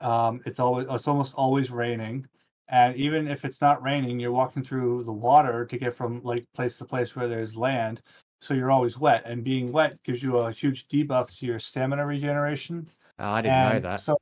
Um, 0.00 0.40
it's 0.46 0.60
always 0.60 0.86
it's 0.90 1.08
almost 1.08 1.34
always 1.34 1.70
raining. 1.70 2.26
And 2.68 2.94
even 2.96 3.28
if 3.28 3.44
it's 3.46 3.60
not 3.62 3.82
raining, 3.82 4.20
you're 4.20 4.32
walking 4.32 4.62
through 4.62 5.04
the 5.04 5.12
water 5.12 5.64
to 5.64 5.78
get 5.78 5.94
from 5.94 6.22
like 6.22 6.46
place 6.54 6.76
to 6.78 6.84
place 6.84 7.16
where 7.16 7.28
there's 7.28 7.56
land. 7.56 8.02
So 8.40 8.54
you're 8.54 8.70
always 8.70 8.96
wet, 8.98 9.22
and 9.26 9.42
being 9.42 9.72
wet 9.72 10.02
gives 10.04 10.22
you 10.22 10.36
a 10.38 10.52
huge 10.52 10.86
debuff 10.88 11.36
to 11.38 11.46
your 11.46 11.58
stamina 11.58 12.06
regeneration. 12.06 12.88
Oh, 13.18 13.30
i 13.32 13.42
didn't 13.42 13.60
know 13.60 13.78
that 13.80 14.00
So 14.00 14.16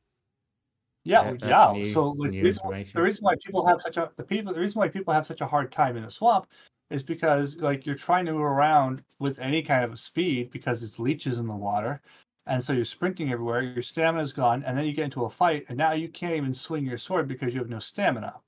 yeah, 1.04 1.22
Yeah, 1.24 1.34
yeah. 1.42 1.72
new- 1.72 1.84
so 1.84 2.10
like 2.10 2.32
the 2.38 2.46
reason, 2.46 2.60
why- 2.64 2.74
the 2.94 3.02
reason 3.02 3.24
why 3.24 3.34
people 3.44 3.66
have 3.66 3.80
such 3.80 3.96
a 3.96 4.12
the 4.16 4.24
people 4.24 4.52
the 4.52 4.60
reason 4.60 4.78
why 4.78 4.88
people 4.88 5.12
have 5.14 5.26
such 5.26 5.40
a 5.40 5.46
hard 5.46 5.70
time 5.72 5.96
in 5.96 6.02
the 6.04 6.10
swamp 6.10 6.46
is 6.90 7.02
because 7.02 7.56
like 7.56 7.86
you're 7.86 7.94
trying 7.94 8.26
to 8.26 8.32
move 8.32 8.42
around 8.42 9.04
with 9.18 9.38
any 9.38 9.62
kind 9.62 9.84
of 9.84 9.92
a 9.92 9.96
speed 9.96 10.50
because 10.50 10.82
it's 10.82 10.98
leeches 10.98 11.38
in 11.38 11.46
the 11.46 11.56
water. 11.56 12.00
And 12.48 12.62
so 12.62 12.72
you're 12.72 12.84
sprinting 12.84 13.32
everywhere, 13.32 13.60
your 13.62 13.82
stamina's 13.82 14.32
gone, 14.32 14.62
and 14.64 14.78
then 14.78 14.86
you 14.86 14.92
get 14.92 15.06
into 15.06 15.24
a 15.24 15.30
fight, 15.30 15.64
and 15.68 15.76
now 15.76 15.92
you 15.92 16.08
can't 16.08 16.34
even 16.36 16.54
swing 16.54 16.86
your 16.86 16.98
sword 16.98 17.26
because 17.26 17.52
you 17.54 17.60
have 17.60 17.68
no 17.68 17.80
stamina. 17.80 18.40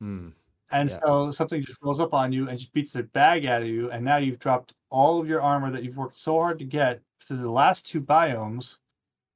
Hmm. 0.00 0.32
And 0.70 0.90
Yeah. 0.90 0.98
so 1.04 1.30
something 1.32 1.62
just 1.62 1.78
rolls 1.82 2.00
up 2.00 2.14
on 2.14 2.32
you 2.32 2.48
and 2.48 2.58
just 2.58 2.72
beats 2.72 2.92
the 2.94 3.02
bag 3.02 3.44
out 3.46 3.62
of 3.62 3.68
you, 3.68 3.90
and 3.90 4.04
now 4.04 4.16
you've 4.16 4.38
dropped 4.38 4.74
all 4.92 5.20
of 5.20 5.28
your 5.28 5.40
armor 5.40 5.70
that 5.70 5.82
you've 5.82 5.96
worked 5.96 6.20
so 6.20 6.38
hard 6.38 6.58
to 6.58 6.64
get 6.64 7.00
through 7.20 7.38
the 7.38 7.50
last 7.50 7.86
two 7.86 8.02
biomes, 8.02 8.76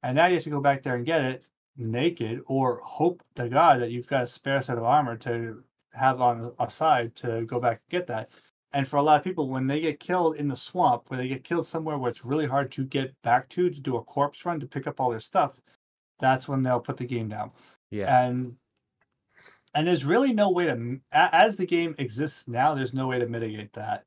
and 0.03 0.15
now 0.15 0.27
you 0.27 0.35
have 0.35 0.43
to 0.43 0.49
go 0.49 0.61
back 0.61 0.83
there 0.83 0.95
and 0.95 1.05
get 1.05 1.25
it 1.25 1.47
naked, 1.75 2.41
or 2.47 2.79
hope 2.83 3.23
to 3.35 3.49
God 3.49 3.81
that 3.81 3.91
you've 3.91 4.07
got 4.07 4.23
a 4.23 4.27
spare 4.27 4.61
set 4.61 4.77
of 4.77 4.83
armor 4.83 5.17
to 5.17 5.63
have 5.93 6.21
on 6.21 6.53
a 6.59 6.69
side 6.69 7.15
to 7.15 7.45
go 7.45 7.59
back 7.59 7.81
and 7.81 7.99
get 7.99 8.07
that. 8.07 8.29
And 8.73 8.87
for 8.87 8.97
a 8.97 9.01
lot 9.01 9.17
of 9.17 9.23
people, 9.23 9.49
when 9.49 9.67
they 9.67 9.79
get 9.79 9.99
killed 9.99 10.35
in 10.35 10.47
the 10.47 10.55
swamp, 10.55 11.03
where 11.07 11.17
they 11.17 11.27
get 11.27 11.43
killed 11.43 11.65
somewhere 11.65 11.97
where 11.97 12.11
it's 12.11 12.25
really 12.25 12.45
hard 12.45 12.71
to 12.73 12.85
get 12.85 13.19
back 13.23 13.49
to 13.49 13.69
to 13.69 13.79
do 13.79 13.97
a 13.97 14.03
corpse 14.03 14.45
run 14.45 14.59
to 14.59 14.67
pick 14.67 14.85
up 14.85 14.99
all 14.99 15.09
their 15.09 15.19
stuff, 15.19 15.53
that's 16.19 16.47
when 16.47 16.61
they'll 16.61 16.79
put 16.79 16.97
the 16.97 17.05
game 17.05 17.29
down. 17.29 17.51
Yeah. 17.89 18.25
And 18.25 18.57
and 19.73 19.87
there's 19.87 20.05
really 20.05 20.33
no 20.33 20.51
way 20.51 20.65
to 20.65 20.99
as 21.11 21.55
the 21.55 21.65
game 21.65 21.95
exists 21.97 22.47
now 22.47 22.73
there's 22.73 22.93
no 22.93 23.07
way 23.07 23.19
to 23.19 23.27
mitigate 23.27 23.73
that 23.73 24.05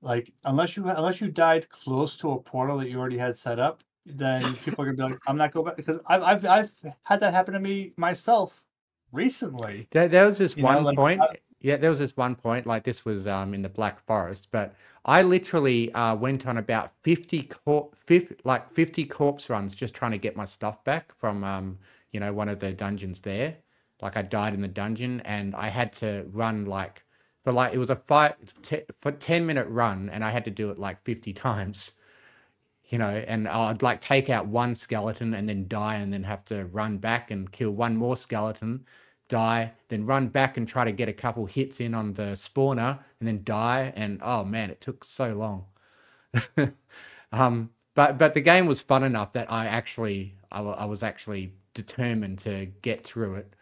like 0.00 0.32
unless 0.44 0.76
you 0.76 0.86
unless 0.88 1.20
you 1.20 1.28
died 1.30 1.68
close 1.68 2.16
to 2.16 2.30
a 2.32 2.40
portal 2.40 2.78
that 2.78 2.88
you 2.88 2.98
already 2.98 3.18
had 3.18 3.36
set 3.36 3.58
up 3.58 3.82
then 4.04 4.56
people 4.58 4.82
are 4.84 4.92
gonna 4.92 4.96
be 4.96 5.02
like 5.14 5.20
i'm 5.26 5.36
not 5.36 5.52
going 5.52 5.66
back 5.66 5.76
because 5.76 6.00
i've 6.06 6.22
i've, 6.22 6.46
I've 6.46 6.70
had 7.04 7.20
that 7.20 7.34
happen 7.34 7.54
to 7.54 7.60
me 7.60 7.92
myself 7.96 8.64
recently 9.12 9.88
There, 9.90 10.08
there 10.08 10.26
was 10.26 10.38
this 10.38 10.56
You 10.56 10.64
know, 10.64 10.80
one 10.80 10.84
like, 10.84 10.96
point. 10.96 11.20
uh, 11.20 11.28
yeah, 11.60 11.76
there 11.76 11.90
was 11.90 11.98
this 11.98 12.16
one 12.16 12.34
point. 12.36 12.66
Like 12.66 12.84
this 12.84 13.04
was 13.04 13.26
um 13.26 13.54
in 13.54 13.62
the 13.62 13.68
Black 13.68 14.04
Forest, 14.06 14.48
but 14.50 14.74
I 15.04 15.22
literally 15.22 15.92
uh 15.94 16.14
went 16.14 16.46
on 16.46 16.58
about 16.58 16.92
fifty 17.02 17.42
cor- 17.44 17.90
50, 17.96 18.36
like 18.44 18.72
fifty 18.72 19.04
corpse 19.04 19.48
runs 19.50 19.74
just 19.74 19.94
trying 19.94 20.12
to 20.12 20.18
get 20.18 20.36
my 20.36 20.44
stuff 20.44 20.84
back 20.84 21.14
from 21.18 21.44
um 21.44 21.78
you 22.12 22.20
know 22.20 22.32
one 22.32 22.48
of 22.48 22.60
the 22.60 22.72
dungeons 22.72 23.20
there. 23.20 23.56
Like 24.02 24.16
I 24.16 24.22
died 24.22 24.54
in 24.54 24.60
the 24.60 24.68
dungeon 24.68 25.20
and 25.24 25.54
I 25.56 25.68
had 25.68 25.92
to 25.94 26.26
run 26.32 26.66
like 26.66 27.04
for 27.46 27.52
like 27.52 27.72
it 27.72 27.78
was 27.78 27.90
a 27.90 27.96
five 27.96 28.34
te- 28.62 28.82
for 29.00 29.12
ten 29.12 29.46
minute 29.46 29.68
run 29.68 30.08
and 30.10 30.24
I 30.24 30.30
had 30.30 30.44
to 30.46 30.50
do 30.50 30.70
it 30.70 30.80
like 30.80 31.04
fifty 31.04 31.32
times. 31.32 31.92
You 32.88 32.98
know, 32.98 33.24
and 33.28 33.46
I'd 33.48 33.82
like 33.82 34.00
take 34.00 34.30
out 34.30 34.46
one 34.46 34.74
skeleton 34.74 35.32
and 35.32 35.48
then 35.48 35.68
die 35.68 35.96
and 35.96 36.12
then 36.12 36.24
have 36.24 36.44
to 36.46 36.66
run 36.66 36.98
back 36.98 37.30
and 37.30 37.50
kill 37.50 37.70
one 37.70 37.96
more 37.96 38.16
skeleton 38.16 38.84
die, 39.28 39.72
then 39.88 40.06
run 40.06 40.28
back 40.28 40.56
and 40.56 40.66
try 40.68 40.84
to 40.84 40.92
get 40.92 41.08
a 41.08 41.12
couple 41.12 41.46
hits 41.46 41.80
in 41.80 41.94
on 41.94 42.14
the 42.14 42.32
spawner, 42.32 42.98
and 43.20 43.28
then 43.28 43.42
die. 43.44 43.92
And 43.96 44.20
oh 44.22 44.44
man, 44.44 44.70
it 44.70 44.80
took 44.80 45.04
so 45.04 45.34
long. 45.34 45.66
um, 47.32 47.70
but 47.94 48.18
but 48.18 48.34
the 48.34 48.40
game 48.40 48.66
was 48.66 48.80
fun 48.80 49.04
enough 49.04 49.32
that 49.32 49.50
I 49.50 49.66
actually 49.66 50.36
I, 50.50 50.60
I 50.62 50.84
was 50.86 51.02
actually 51.02 51.54
determined 51.74 52.38
to 52.40 52.66
get 52.82 53.04
through 53.04 53.36
it. 53.36 53.54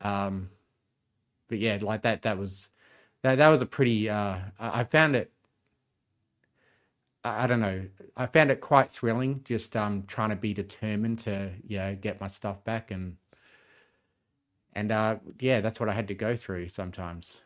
Um, 0.00 0.50
but 1.48 1.58
yeah, 1.58 1.78
like 1.80 2.02
that 2.02 2.22
that 2.22 2.38
was 2.38 2.68
that 3.24 3.36
that 3.36 3.48
was 3.48 3.62
a 3.62 3.66
pretty. 3.66 4.08
Uh, 4.08 4.36
I 4.60 4.80
I 4.80 4.84
found 4.84 5.16
it. 5.16 5.32
I 7.24 7.44
I 7.44 7.46
don't 7.46 7.60
know. 7.60 7.86
I 8.16 8.26
found 8.26 8.50
it 8.50 8.60
quite 8.60 8.90
thrilling, 8.90 9.40
just 9.44 9.74
um 9.76 10.04
trying 10.06 10.30
to 10.30 10.36
be 10.36 10.52
determined 10.54 11.18
to 11.20 11.50
yeah 11.66 11.92
get 11.94 12.20
my 12.20 12.28
stuff 12.28 12.62
back 12.64 12.90
and 12.90 13.16
and 14.74 14.92
uh, 14.92 15.16
yeah, 15.40 15.60
that's 15.60 15.80
what 15.80 15.88
I 15.88 15.92
had 15.92 16.08
to 16.08 16.14
go 16.14 16.34
through 16.36 16.68
sometimes. 16.68 17.40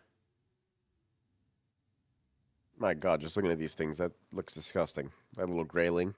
My 2.78 2.94
God, 2.94 3.20
just 3.20 3.36
looking 3.36 3.50
at 3.52 3.58
these 3.58 3.74
things, 3.74 3.98
that 3.98 4.12
looks 4.32 4.54
disgusting. 4.54 5.10
That 5.36 5.48
little 5.48 5.64
greyling. 5.64 6.14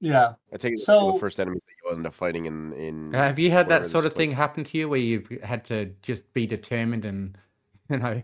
yeah 0.00 0.32
I 0.52 0.56
take 0.56 0.72
it 0.72 0.76
that's 0.78 0.88
one 0.88 0.96
of 0.96 1.02
So- 1.08 1.12
the 1.12 1.18
first 1.20 1.38
enemies 1.40 1.62
that 1.66 1.74
you 1.90 1.96
end 1.96 2.06
up 2.06 2.14
fighting 2.14 2.46
in. 2.46 2.72
in 2.72 3.12
have 3.12 3.38
you 3.38 3.50
had 3.50 3.68
that 3.68 3.86
sort 3.86 4.04
this 4.04 4.12
of 4.12 4.16
thing 4.16 4.30
happen 4.32 4.64
to 4.64 4.78
you 4.78 4.88
where 4.88 4.98
you've 5.00 5.28
had 5.42 5.64
to 5.66 5.92
just 6.02 6.32
be 6.32 6.46
determined 6.46 7.04
and 7.04 7.36
you 7.90 7.98
know? 7.98 8.22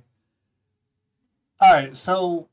All 1.60 1.72
right 1.72 1.96
so 1.96 2.48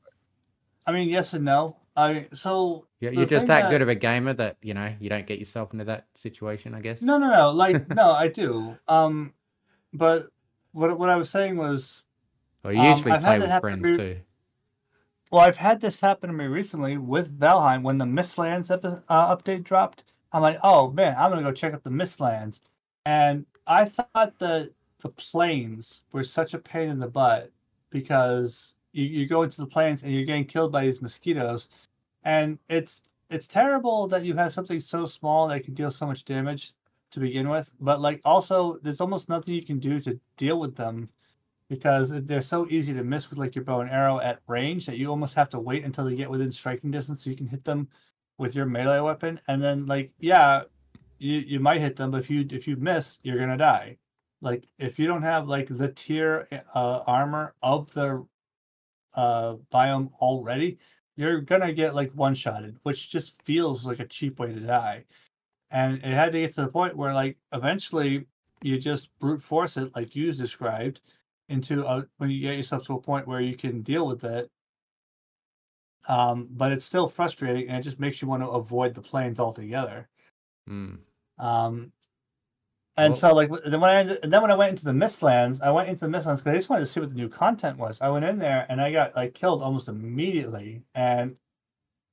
i 0.86 0.92
mean 0.92 1.08
yes 1.08 1.32
and 1.34 1.44
no 1.44 1.76
i 1.96 2.26
so 2.32 2.86
You're, 3.00 3.12
you're 3.12 3.26
just 3.26 3.46
that 3.46 3.62
that- 3.62 3.70
good 3.70 3.82
of 3.82 3.88
a 3.88 3.94
gamer 3.94 4.32
that 4.34 4.56
you 4.62 4.74
know 4.74 4.92
you 5.00 5.08
don't 5.10 5.26
get 5.26 5.38
yourself 5.38 5.72
into 5.72 5.84
that 5.86 6.06
situation. 6.14 6.74
I 6.74 6.80
guess. 6.80 7.02
No, 7.02 7.18
no, 7.18 7.30
no. 7.30 7.50
Like, 7.52 7.88
no, 7.94 8.10
I 8.10 8.28
do. 8.28 8.76
Um, 8.88 9.32
but 9.92 10.28
what 10.72 10.98
what 10.98 11.08
I 11.10 11.16
was 11.16 11.30
saying 11.30 11.56
was, 11.56 12.04
Well, 12.64 12.72
you 12.72 12.80
um, 12.80 12.86
usually 12.96 13.12
I've 13.12 13.22
play 13.22 13.38
with 13.38 13.48
happen 13.50 13.82
to 13.82 13.82
friends 13.82 13.98
too. 13.98 14.16
well, 15.30 15.42
I've 15.42 15.56
had 15.58 15.80
this 15.80 16.00
happen 16.00 16.30
to 16.30 16.34
me 16.34 16.46
recently 16.46 16.96
with 16.98 17.38
Valheim 17.38 17.82
when 17.82 17.98
the 17.98 18.04
Mistlands 18.06 18.70
epi- 18.72 19.02
uh, 19.08 19.36
update 19.36 19.62
dropped. 19.64 20.02
I'm 20.32 20.42
like, 20.42 20.58
oh 20.64 20.90
man, 20.90 21.14
I'm 21.16 21.30
gonna 21.30 21.42
go 21.42 21.52
check 21.52 21.74
out 21.74 21.84
the 21.84 21.90
Mistlands, 21.90 22.58
and 23.06 23.46
I 23.68 23.84
thought 23.84 24.38
that 24.40 24.70
the 25.00 25.10
plains 25.10 26.00
were 26.10 26.24
such 26.24 26.54
a 26.54 26.58
pain 26.58 26.88
in 26.88 26.98
the 26.98 27.08
butt 27.08 27.52
because 27.90 28.73
you, 28.94 29.04
you 29.04 29.26
go 29.26 29.42
into 29.42 29.60
the 29.60 29.66
plains 29.66 30.02
and 30.02 30.12
you're 30.12 30.24
getting 30.24 30.46
killed 30.46 30.72
by 30.72 30.86
these 30.86 31.02
mosquitoes, 31.02 31.68
and 32.24 32.58
it's 32.68 33.02
it's 33.30 33.48
terrible 33.48 34.06
that 34.08 34.24
you 34.24 34.34
have 34.34 34.52
something 34.52 34.80
so 34.80 35.06
small 35.06 35.48
that 35.48 35.64
can 35.64 35.74
deal 35.74 35.90
so 35.90 36.06
much 36.06 36.24
damage 36.24 36.72
to 37.10 37.20
begin 37.20 37.48
with, 37.48 37.70
but 37.80 38.00
like 38.00 38.20
also 38.24 38.78
there's 38.82 39.00
almost 39.00 39.28
nothing 39.28 39.54
you 39.54 39.62
can 39.64 39.78
do 39.78 40.00
to 40.00 40.18
deal 40.36 40.58
with 40.60 40.76
them 40.76 41.08
because 41.68 42.10
they're 42.24 42.42
so 42.42 42.66
easy 42.70 42.92
to 42.92 43.04
miss 43.04 43.30
with 43.30 43.38
like 43.38 43.54
your 43.54 43.64
bow 43.64 43.80
and 43.80 43.90
arrow 43.90 44.20
at 44.20 44.40
range 44.48 44.86
that 44.86 44.98
you 44.98 45.08
almost 45.08 45.34
have 45.34 45.48
to 45.48 45.58
wait 45.60 45.84
until 45.84 46.04
they 46.04 46.14
get 46.14 46.30
within 46.30 46.52
striking 46.52 46.90
distance 46.90 47.24
so 47.24 47.30
you 47.30 47.36
can 47.36 47.46
hit 47.46 47.64
them 47.64 47.88
with 48.38 48.54
your 48.54 48.66
melee 48.66 49.00
weapon. 49.00 49.40
And 49.48 49.62
then 49.62 49.86
like 49.86 50.12
yeah 50.18 50.62
you 51.18 51.38
you 51.38 51.60
might 51.60 51.80
hit 51.80 51.96
them 51.96 52.10
but 52.10 52.20
if 52.20 52.30
you 52.30 52.46
if 52.50 52.68
you 52.68 52.76
miss 52.76 53.18
you're 53.22 53.38
gonna 53.38 53.56
die. 53.56 53.96
Like 54.40 54.68
if 54.78 54.98
you 54.98 55.06
don't 55.06 55.22
have 55.22 55.48
like 55.48 55.68
the 55.70 55.88
tier 55.88 56.46
uh, 56.74 57.02
armor 57.06 57.54
of 57.62 57.92
the 57.94 58.26
uh 59.16 59.54
biome 59.72 60.12
already 60.20 60.78
you're 61.16 61.40
gonna 61.40 61.72
get 61.72 61.94
like 61.94 62.10
one 62.12 62.34
shotted 62.34 62.76
which 62.82 63.10
just 63.10 63.40
feels 63.42 63.86
like 63.86 64.00
a 64.00 64.06
cheap 64.06 64.38
way 64.38 64.52
to 64.52 64.60
die. 64.60 65.04
And 65.70 65.96
it 65.98 66.04
had 66.04 66.32
to 66.32 66.40
get 66.40 66.52
to 66.54 66.62
the 66.62 66.68
point 66.68 66.96
where 66.96 67.14
like 67.14 67.38
eventually 67.52 68.26
you 68.62 68.78
just 68.78 69.16
brute 69.18 69.42
force 69.42 69.76
it 69.76 69.94
like 69.94 70.14
you 70.16 70.32
described 70.32 71.00
into 71.48 71.84
a 71.86 72.06
when 72.18 72.30
you 72.30 72.40
get 72.40 72.56
yourself 72.56 72.86
to 72.86 72.94
a 72.94 73.00
point 73.00 73.26
where 73.26 73.40
you 73.40 73.56
can 73.56 73.82
deal 73.82 74.06
with 74.06 74.24
it. 74.24 74.50
Um 76.08 76.48
but 76.50 76.72
it's 76.72 76.84
still 76.84 77.08
frustrating 77.08 77.68
and 77.68 77.78
it 77.78 77.82
just 77.82 78.00
makes 78.00 78.20
you 78.20 78.28
want 78.28 78.42
to 78.42 78.48
avoid 78.48 78.94
the 78.94 79.02
plains 79.02 79.40
altogether. 79.40 80.08
Mm. 80.68 80.98
um 81.38 81.92
and 82.96 83.16
so 83.16 83.34
like 83.34 83.50
then 83.64 83.80
when 83.80 83.90
I 83.90 84.00
and 84.22 84.32
then 84.32 84.42
when 84.42 84.50
I 84.50 84.56
went 84.56 84.70
into 84.70 84.84
the 84.84 84.92
Mistlands, 84.92 85.60
I 85.60 85.70
went 85.70 85.88
into 85.88 86.06
the 86.06 86.16
Mistlands 86.16 86.38
because 86.38 86.46
I 86.46 86.56
just 86.56 86.68
wanted 86.68 86.80
to 86.80 86.86
see 86.86 87.00
what 87.00 87.10
the 87.10 87.16
new 87.16 87.28
content 87.28 87.78
was. 87.78 88.00
I 88.00 88.08
went 88.10 88.24
in 88.24 88.38
there 88.38 88.66
and 88.68 88.80
I 88.80 88.92
got 88.92 89.16
like 89.16 89.34
killed 89.34 89.62
almost 89.62 89.88
immediately, 89.88 90.84
and 90.94 91.36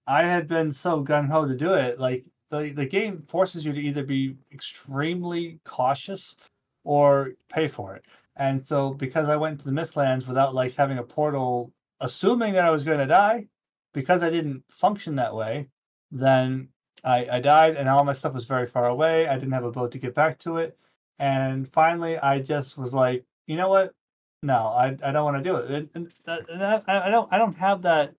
I 0.07 0.23
had 0.23 0.47
been 0.47 0.73
so 0.73 1.01
gun 1.01 1.27
ho 1.27 1.47
to 1.47 1.55
do 1.55 1.73
it. 1.73 1.99
Like 1.99 2.25
the 2.49 2.71
the 2.71 2.85
game 2.85 3.19
forces 3.19 3.65
you 3.65 3.73
to 3.73 3.79
either 3.81 4.03
be 4.03 4.37
extremely 4.51 5.59
cautious 5.65 6.35
or 6.83 7.33
pay 7.49 7.67
for 7.67 7.95
it. 7.95 8.05
And 8.35 8.67
so 8.67 8.93
because 8.93 9.29
I 9.29 9.37
went 9.37 9.59
to 9.59 9.65
the 9.65 9.71
Mistlands 9.71 10.27
without 10.27 10.55
like 10.55 10.75
having 10.75 10.97
a 10.97 11.03
portal, 11.03 11.71
assuming 11.99 12.53
that 12.53 12.65
I 12.65 12.71
was 12.71 12.83
going 12.83 12.99
to 12.99 13.05
die, 13.05 13.47
because 13.93 14.23
I 14.23 14.29
didn't 14.31 14.63
function 14.69 15.15
that 15.17 15.35
way, 15.35 15.67
then 16.11 16.69
I, 17.03 17.27
I 17.31 17.39
died 17.39 17.75
and 17.75 17.89
all 17.89 18.03
my 18.03 18.13
stuff 18.13 18.33
was 18.33 18.45
very 18.45 18.67
far 18.67 18.87
away. 18.87 19.27
I 19.27 19.35
didn't 19.35 19.53
have 19.53 19.63
a 19.63 19.71
boat 19.71 19.91
to 19.91 19.97
get 19.97 20.13
back 20.13 20.37
to 20.39 20.57
it. 20.57 20.77
And 21.19 21.67
finally, 21.67 22.17
I 22.17 22.39
just 22.39 22.77
was 22.77 22.93
like, 22.93 23.25
you 23.47 23.55
know 23.55 23.69
what? 23.69 23.93
No, 24.43 24.67
I, 24.67 24.97
I 25.03 25.11
don't 25.11 25.23
want 25.25 25.37
to 25.37 25.43
do 25.43 25.55
it. 25.57 25.69
And, 25.69 25.89
and, 25.93 26.13
uh, 26.27 26.37
and 26.49 26.63
I, 26.63 27.07
I 27.07 27.09
don't 27.09 27.31
I 27.31 27.37
don't 27.37 27.57
have 27.57 27.83
that 27.83 28.15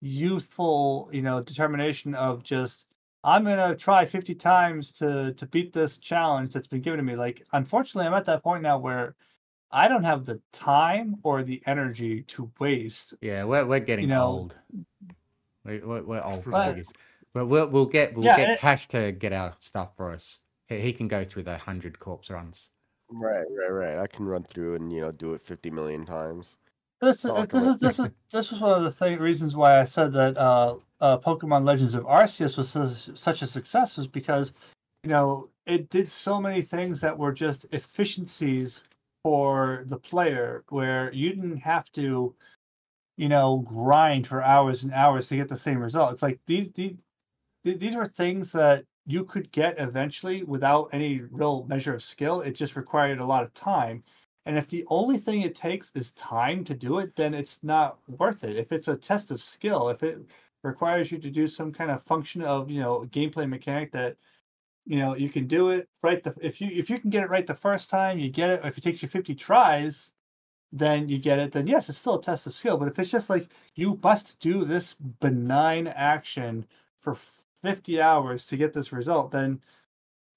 youthful 0.00 1.10
you 1.12 1.20
know 1.20 1.42
determination 1.42 2.14
of 2.14 2.42
just 2.42 2.86
I'm 3.24 3.44
gonna 3.44 3.74
try 3.74 4.06
50 4.06 4.34
times 4.36 4.92
to 4.92 5.34
to 5.34 5.46
beat 5.46 5.72
this 5.72 5.98
challenge 5.98 6.54
that's 6.54 6.66
been 6.66 6.80
given 6.80 6.98
to 6.98 7.04
me. 7.04 7.16
Like 7.16 7.46
unfortunately, 7.52 8.06
I'm 8.06 8.14
at 8.14 8.24
that 8.26 8.42
point 8.42 8.62
now 8.62 8.78
where 8.78 9.14
I 9.70 9.88
don't 9.88 10.04
have 10.04 10.24
the 10.24 10.40
time 10.52 11.16
or 11.22 11.42
the 11.42 11.62
energy 11.66 12.22
to 12.22 12.50
waste 12.58 13.14
Yeah, 13.20 13.44
we're 13.44 13.66
we're 13.66 13.80
getting 13.80 14.08
know, 14.08 14.24
old. 14.24 14.54
We, 15.64 15.80
we're, 15.80 16.02
we're 16.02 16.22
old 16.22 16.44
But-. 16.46 16.78
But 17.34 17.46
we'll 17.46 17.68
we'll 17.68 17.86
get 17.86 18.14
we'll 18.14 18.24
Yeah, 18.24 18.36
get 18.36 18.48
and- 18.50 18.58
Cash 18.58 18.88
to 18.88 19.12
get 19.12 19.32
our 19.32 19.54
stuff 19.58 19.90
for 19.96 20.10
us. 20.10 20.40
He, 20.66 20.80
he 20.80 20.92
can 20.92 21.08
go 21.08 21.24
through 21.24 21.44
the 21.44 21.58
hundred 21.58 21.98
corpse 21.98 22.30
runs. 22.30 22.70
Right, 23.10 23.46
right, 23.50 23.70
right. 23.70 23.98
I 23.98 24.06
can 24.06 24.26
run 24.26 24.42
through 24.42 24.74
and 24.74 24.92
you 24.92 25.00
know 25.00 25.10
do 25.12 25.34
it 25.34 25.40
fifty 25.42 25.70
million 25.70 26.04
times. 26.04 26.58
This 27.00 27.24
is 27.24 27.30
this 27.46 27.64
is 27.64 27.78
this 27.78 27.98
is 28.00 28.08
this 28.32 28.50
was 28.50 28.60
one 28.60 28.72
of 28.76 28.82
the 28.82 28.90
thing, 28.90 29.18
reasons 29.18 29.54
why 29.54 29.80
I 29.80 29.84
said 29.84 30.12
that 30.14 30.36
uh, 30.36 30.76
uh, 31.00 31.18
Pokemon 31.18 31.64
Legends 31.64 31.94
of 31.94 32.04
Arceus 32.04 32.56
was 32.56 32.68
such, 32.68 33.16
such 33.16 33.40
a 33.42 33.46
success 33.46 33.96
was 33.96 34.08
because 34.08 34.52
you 35.04 35.10
know 35.10 35.48
it 35.64 35.90
did 35.90 36.10
so 36.10 36.40
many 36.40 36.60
things 36.60 37.00
that 37.00 37.16
were 37.16 37.32
just 37.32 37.72
efficiencies 37.72 38.84
for 39.22 39.84
the 39.86 39.98
player, 39.98 40.64
where 40.70 41.12
you 41.12 41.30
didn't 41.30 41.58
have 41.58 41.90
to, 41.92 42.34
you 43.16 43.28
know, 43.28 43.58
grind 43.58 44.26
for 44.26 44.42
hours 44.42 44.82
and 44.82 44.92
hours 44.92 45.28
to 45.28 45.36
get 45.36 45.48
the 45.48 45.56
same 45.56 45.78
result. 45.78 46.12
It's 46.12 46.22
like 46.22 46.40
these 46.46 46.70
these 46.72 46.94
these 47.74 47.94
were 47.96 48.06
things 48.06 48.52
that 48.52 48.84
you 49.06 49.24
could 49.24 49.50
get 49.52 49.78
eventually 49.78 50.42
without 50.44 50.88
any 50.92 51.20
real 51.20 51.64
measure 51.64 51.94
of 51.94 52.02
skill. 52.02 52.40
It 52.40 52.52
just 52.52 52.76
required 52.76 53.18
a 53.18 53.26
lot 53.26 53.44
of 53.44 53.54
time. 53.54 54.02
And 54.46 54.56
if 54.58 54.68
the 54.68 54.84
only 54.88 55.18
thing 55.18 55.42
it 55.42 55.54
takes 55.54 55.90
is 55.96 56.10
time 56.12 56.64
to 56.64 56.74
do 56.74 56.98
it, 56.98 57.16
then 57.16 57.34
it's 57.34 57.62
not 57.62 57.98
worth 58.08 58.44
it. 58.44 58.56
If 58.56 58.72
it's 58.72 58.88
a 58.88 58.96
test 58.96 59.30
of 59.30 59.40
skill, 59.40 59.88
if 59.88 60.02
it 60.02 60.18
requires 60.62 61.10
you 61.12 61.18
to 61.18 61.30
do 61.30 61.46
some 61.46 61.72
kind 61.72 61.90
of 61.90 62.02
function 62.02 62.42
of, 62.42 62.70
you 62.70 62.80
know, 62.80 63.06
gameplay 63.10 63.48
mechanic 63.48 63.92
that, 63.92 64.16
you 64.86 64.98
know, 64.98 65.14
you 65.16 65.30
can 65.30 65.46
do 65.46 65.70
it 65.70 65.88
right 66.02 66.22
the 66.22 66.34
if 66.40 66.60
you 66.60 66.68
if 66.72 66.90
you 66.90 66.98
can 67.00 67.10
get 67.10 67.24
it 67.24 67.30
right 67.30 67.46
the 67.46 67.54
first 67.54 67.90
time, 67.90 68.18
you 68.18 68.30
get 68.30 68.50
it. 68.50 68.60
If 68.64 68.78
it 68.78 68.82
takes 68.82 69.02
you 69.02 69.08
50 69.08 69.34
tries, 69.34 70.12
then 70.72 71.08
you 71.08 71.18
get 71.18 71.38
it, 71.38 71.52
then 71.52 71.66
yes, 71.66 71.88
it's 71.88 71.98
still 71.98 72.16
a 72.18 72.22
test 72.22 72.46
of 72.46 72.54
skill. 72.54 72.76
But 72.76 72.88
if 72.88 72.98
it's 72.98 73.10
just 73.10 73.30
like 73.30 73.48
you 73.74 73.98
must 74.02 74.38
do 74.40 74.64
this 74.64 74.94
benign 74.94 75.86
action 75.86 76.66
for 77.00 77.16
50 77.62 78.00
hours 78.00 78.46
to 78.46 78.56
get 78.56 78.72
this 78.72 78.92
result, 78.92 79.30
then 79.30 79.60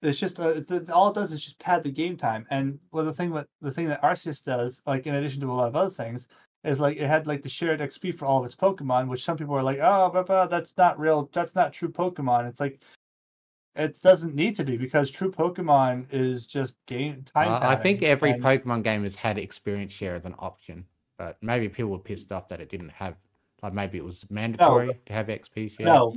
it's 0.02 0.20
just 0.20 0.40
uh, 0.40 0.62
th- 0.62 0.90
all 0.90 1.10
it 1.10 1.16
does 1.16 1.32
is 1.32 1.44
just 1.44 1.60
pad 1.60 1.84
the 1.84 1.92
game 1.92 2.18
time. 2.18 2.46
And 2.50 2.80
well, 2.92 3.06
the 3.06 3.14
thing 3.14 3.32
what 3.32 3.48
the 3.62 3.72
thing 3.72 3.88
that 3.90 4.02
Arceus 4.02 4.44
does, 4.44 4.82
like 4.86 5.06
in 5.06 5.16
addition 5.16 5.42
to 5.42 5.52
a 5.52 5.54
lot 5.54 5.68
of 5.68 5.76
other 5.76 5.92
things, 5.92 6.28
is 6.64 6.80
like 6.80 6.98
it 6.98 7.08
had 7.08 7.28
like 7.28 7.42
the 7.42 7.50
shared 7.50 7.80
XP 7.80 8.16
for 8.18 8.26
all 8.26 8.40
of 8.40 8.46
its 8.46 8.56
Pokemon, 8.56 9.08
which 9.08 9.24
some 9.24 9.38
people 9.38 9.56
are 9.56 9.64
like, 9.64 9.80
oh, 9.82 10.10
blah, 10.10 10.24
blah, 10.24 10.48
that's 10.48 10.74
not 10.78 11.00
real, 11.00 11.30
that's 11.34 11.56
not 11.56 11.74
true 11.74 11.90
Pokemon. 11.90 12.48
It's 12.48 12.60
like 12.60 12.80
it 13.76 14.02
doesn't 14.02 14.36
need 14.36 14.56
to 14.58 14.64
be 14.64 14.76
because 14.76 15.10
true 15.12 15.32
Pokemon 15.32 16.06
is 16.12 16.46
just 16.46 16.76
game 16.88 17.24
time. 17.24 17.52
Uh, 17.52 17.60
I 17.62 17.76
think 17.76 18.04
every 18.04 18.32
and- 18.32 18.44
Pokemon 18.44 18.84
game 18.84 19.04
has 19.04 19.16
had 19.16 19.38
experience 19.38 19.92
share 19.92 20.16
as 20.16 20.26
an 20.26 20.36
option, 20.40 20.86
but 21.18 21.38
maybe 21.42 21.70
people 21.70 21.92
were 21.92 22.00
pissed 22.00 22.32
off 22.32 22.48
that 22.50 22.60
it 22.60 22.70
didn't 22.70 22.92
have. 22.92 23.16
Like 23.62 23.74
maybe 23.74 24.00
it 24.00 24.04
was 24.04 24.26
mandatory 24.32 24.92
to 25.06 25.14
have 25.14 25.28
XP 25.28 25.78
share. 25.78 25.86
No, 25.86 26.16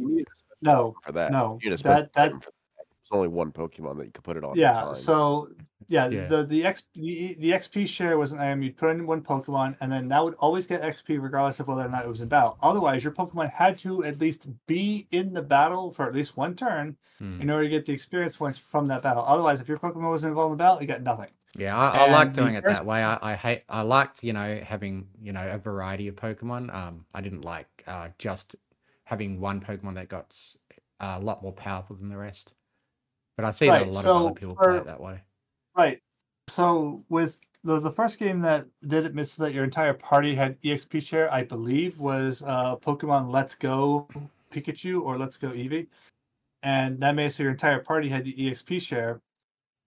You 0.64 0.72
need 0.72 0.72
a 0.72 0.78
special 0.78 0.94
no, 0.94 0.94
for 1.04 1.12
that. 1.12 1.32
no. 1.32 1.58
You 1.62 1.70
need 1.70 1.80
a 1.80 1.82
That 1.82 2.12
that 2.14 2.32
for 2.32 2.38
that. 2.40 2.52
There's 2.78 3.12
only 3.12 3.28
one 3.28 3.52
Pokemon 3.52 3.98
that 3.98 4.06
you 4.06 4.12
could 4.12 4.24
put 4.24 4.36
it 4.36 4.44
on. 4.44 4.56
yeah 4.56 4.72
time. 4.74 4.94
so 4.94 5.48
yeah, 5.88 6.08
Yeah. 6.08 6.26
the 6.28 6.44
the 6.46 6.64
x 6.64 6.84
the, 6.94 7.36
the 7.38 7.50
xp 7.50 7.86
share 7.86 8.16
was 8.16 8.32
an 8.32 8.38
item 8.40 8.62
you'd 8.62 8.78
put 8.78 8.88
in 8.96 9.06
one 9.06 9.20
pokemon 9.20 9.76
and 9.82 9.92
then 9.92 10.08
that 10.08 10.24
would 10.24 10.32
always 10.36 10.66
get 10.66 10.80
xp 10.80 11.20
regardless 11.22 11.60
of 11.60 11.68
whether 11.68 11.82
or 11.84 11.88
not 11.90 12.06
it 12.06 12.08
was 12.08 12.22
in 12.22 12.28
battle 12.28 12.56
otherwise 12.62 13.04
your 13.04 13.12
pokemon 13.12 13.50
had 13.52 13.78
to 13.80 14.02
at 14.02 14.18
least 14.18 14.48
be 14.66 15.06
in 15.10 15.34
the 15.34 15.42
battle 15.42 15.90
for 15.90 16.08
at 16.08 16.14
least 16.14 16.36
one 16.38 16.54
turn 16.56 16.96
Hmm. 17.18 17.40
in 17.42 17.48
order 17.50 17.64
to 17.64 17.68
get 17.68 17.84
the 17.86 17.92
experience 17.92 18.34
points 18.36 18.56
from 18.58 18.86
that 18.86 19.02
battle 19.02 19.24
otherwise 19.26 19.60
if 19.60 19.68
your 19.68 19.78
pokemon 19.78 20.08
wasn't 20.08 20.30
involved 20.30 20.52
in 20.52 20.58
the 20.58 20.64
battle 20.64 20.80
you 20.80 20.88
got 20.88 21.02
nothing 21.02 21.30
Yeah, 21.56 21.76
I, 21.76 22.06
I 22.06 22.10
like 22.10 22.32
doing 22.32 22.54
it 22.54 22.64
first- 22.64 22.80
that 22.80 22.86
way. 22.86 23.04
I, 23.04 23.18
I 23.22 23.34
hate. 23.36 23.62
I 23.68 23.82
liked, 23.82 24.24
you 24.24 24.32
know, 24.32 24.58
having 24.66 25.06
you 25.22 25.32
know 25.32 25.46
a 25.46 25.56
variety 25.58 26.08
of 26.08 26.16
Pokemon. 26.16 26.74
Um, 26.74 27.04
I 27.14 27.20
didn't 27.20 27.42
like 27.44 27.68
uh, 27.86 28.08
just 28.18 28.56
having 29.04 29.40
one 29.40 29.60
Pokemon 29.60 29.94
that 29.94 30.08
got 30.08 30.36
a 31.00 31.20
lot 31.20 31.42
more 31.42 31.52
powerful 31.52 31.96
than 31.96 32.08
the 32.08 32.16
rest. 32.16 32.54
But 33.36 33.44
I 33.44 33.50
see 33.50 33.66
that 33.66 33.80
a 33.82 33.84
Right, 33.84 33.94
lot 33.94 34.06
of 34.06 34.16
other 34.16 34.30
people 34.32 34.56
play 34.56 34.76
it 34.78 34.86
that 34.86 35.00
way. 35.00 35.22
right 35.76 36.00
so 36.48 37.02
with 37.08 37.40
the, 37.64 37.80
the 37.80 37.90
first 37.90 38.18
game 38.18 38.40
that 38.40 38.66
did 38.86 39.04
it 39.06 39.14
miss 39.14 39.34
that 39.36 39.52
your 39.52 39.64
entire 39.64 39.94
party 39.94 40.34
had 40.34 40.60
exp 40.62 41.02
share 41.02 41.32
i 41.32 41.42
believe 41.42 41.98
was 41.98 42.42
uh 42.46 42.76
pokemon 42.76 43.30
let's 43.30 43.54
go 43.54 44.06
pikachu 44.52 45.02
or 45.02 45.18
let's 45.18 45.36
go 45.36 45.50
eevee 45.50 45.86
and 46.62 47.00
that 47.00 47.14
made 47.14 47.26
it 47.26 47.32
so 47.32 47.42
your 47.42 47.52
entire 47.52 47.80
party 47.80 48.08
had 48.08 48.24
the 48.24 48.34
exp 48.34 48.80
share 48.80 49.20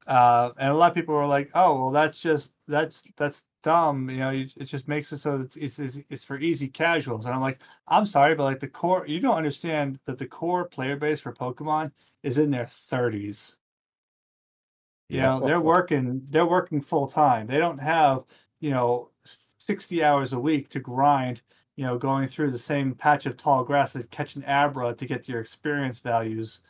uh 0.08 0.52
and 0.58 0.70
a 0.70 0.74
lot 0.74 0.90
of 0.92 0.96
people 0.96 1.16
were 1.16 1.26
like 1.26 1.50
oh 1.54 1.80
well 1.80 1.92
that's 1.92 2.22
just 2.22 2.52
that's 2.68 3.04
that's 3.16 3.46
dumb 3.68 4.10
you 4.10 4.18
know 4.20 4.30
you, 4.32 4.48
it 4.58 4.66
just 4.66 4.88
makes 4.88 5.12
it 5.12 5.18
so 5.20 5.42
it's, 5.42 5.56
it's 5.58 5.80
it's 5.80 5.98
it's 6.10 6.24
for 6.24 6.38
easy 6.40 6.68
casuals. 6.70 7.26
And 7.26 7.36
i'm 7.36 7.42
like 7.42 7.60
i'm 7.88 8.06
sorry 8.06 8.36
but 8.36 8.44
like 8.46 8.60
the 8.62 8.68
core 8.70 9.06
you 9.08 9.20
don't 9.20 9.36
understand 9.38 10.00
that 10.06 10.18
the 10.18 10.28
core 10.28 10.66
player 10.66 10.96
base 10.98 11.20
for 11.22 11.34
pokemon 11.34 11.92
is 12.24 12.38
in 12.38 12.52
their 12.52 12.66
30s 12.92 13.58
you 15.10 15.20
Yeah. 15.20 15.22
know 15.22 15.42
they're 15.42 15.62
working 15.62 16.22
they're 16.26 16.46
working 16.46 16.82
full 16.82 17.08
time 17.08 17.48
they 17.48 17.58
don't 17.60 17.80
have 17.80 18.26
you 18.60 18.70
know 18.70 19.12
60 19.58 20.04
hours 20.04 20.34
a 20.34 20.40
week 20.40 20.70
to 20.70 20.80
grind 20.80 21.42
you 21.76 21.86
know 21.86 21.98
going 21.98 22.28
through 22.28 22.52
the 22.52 22.58
same 22.58 22.94
patch 22.94 23.26
of 23.26 23.38
tall 23.38 23.64
grass 23.64 23.96
and 23.96 24.10
catching 24.12 24.44
abra 24.46 24.94
to 24.94 25.06
get 25.06 25.28
your 25.28 25.40
experience 25.40 26.00
values 26.00 26.62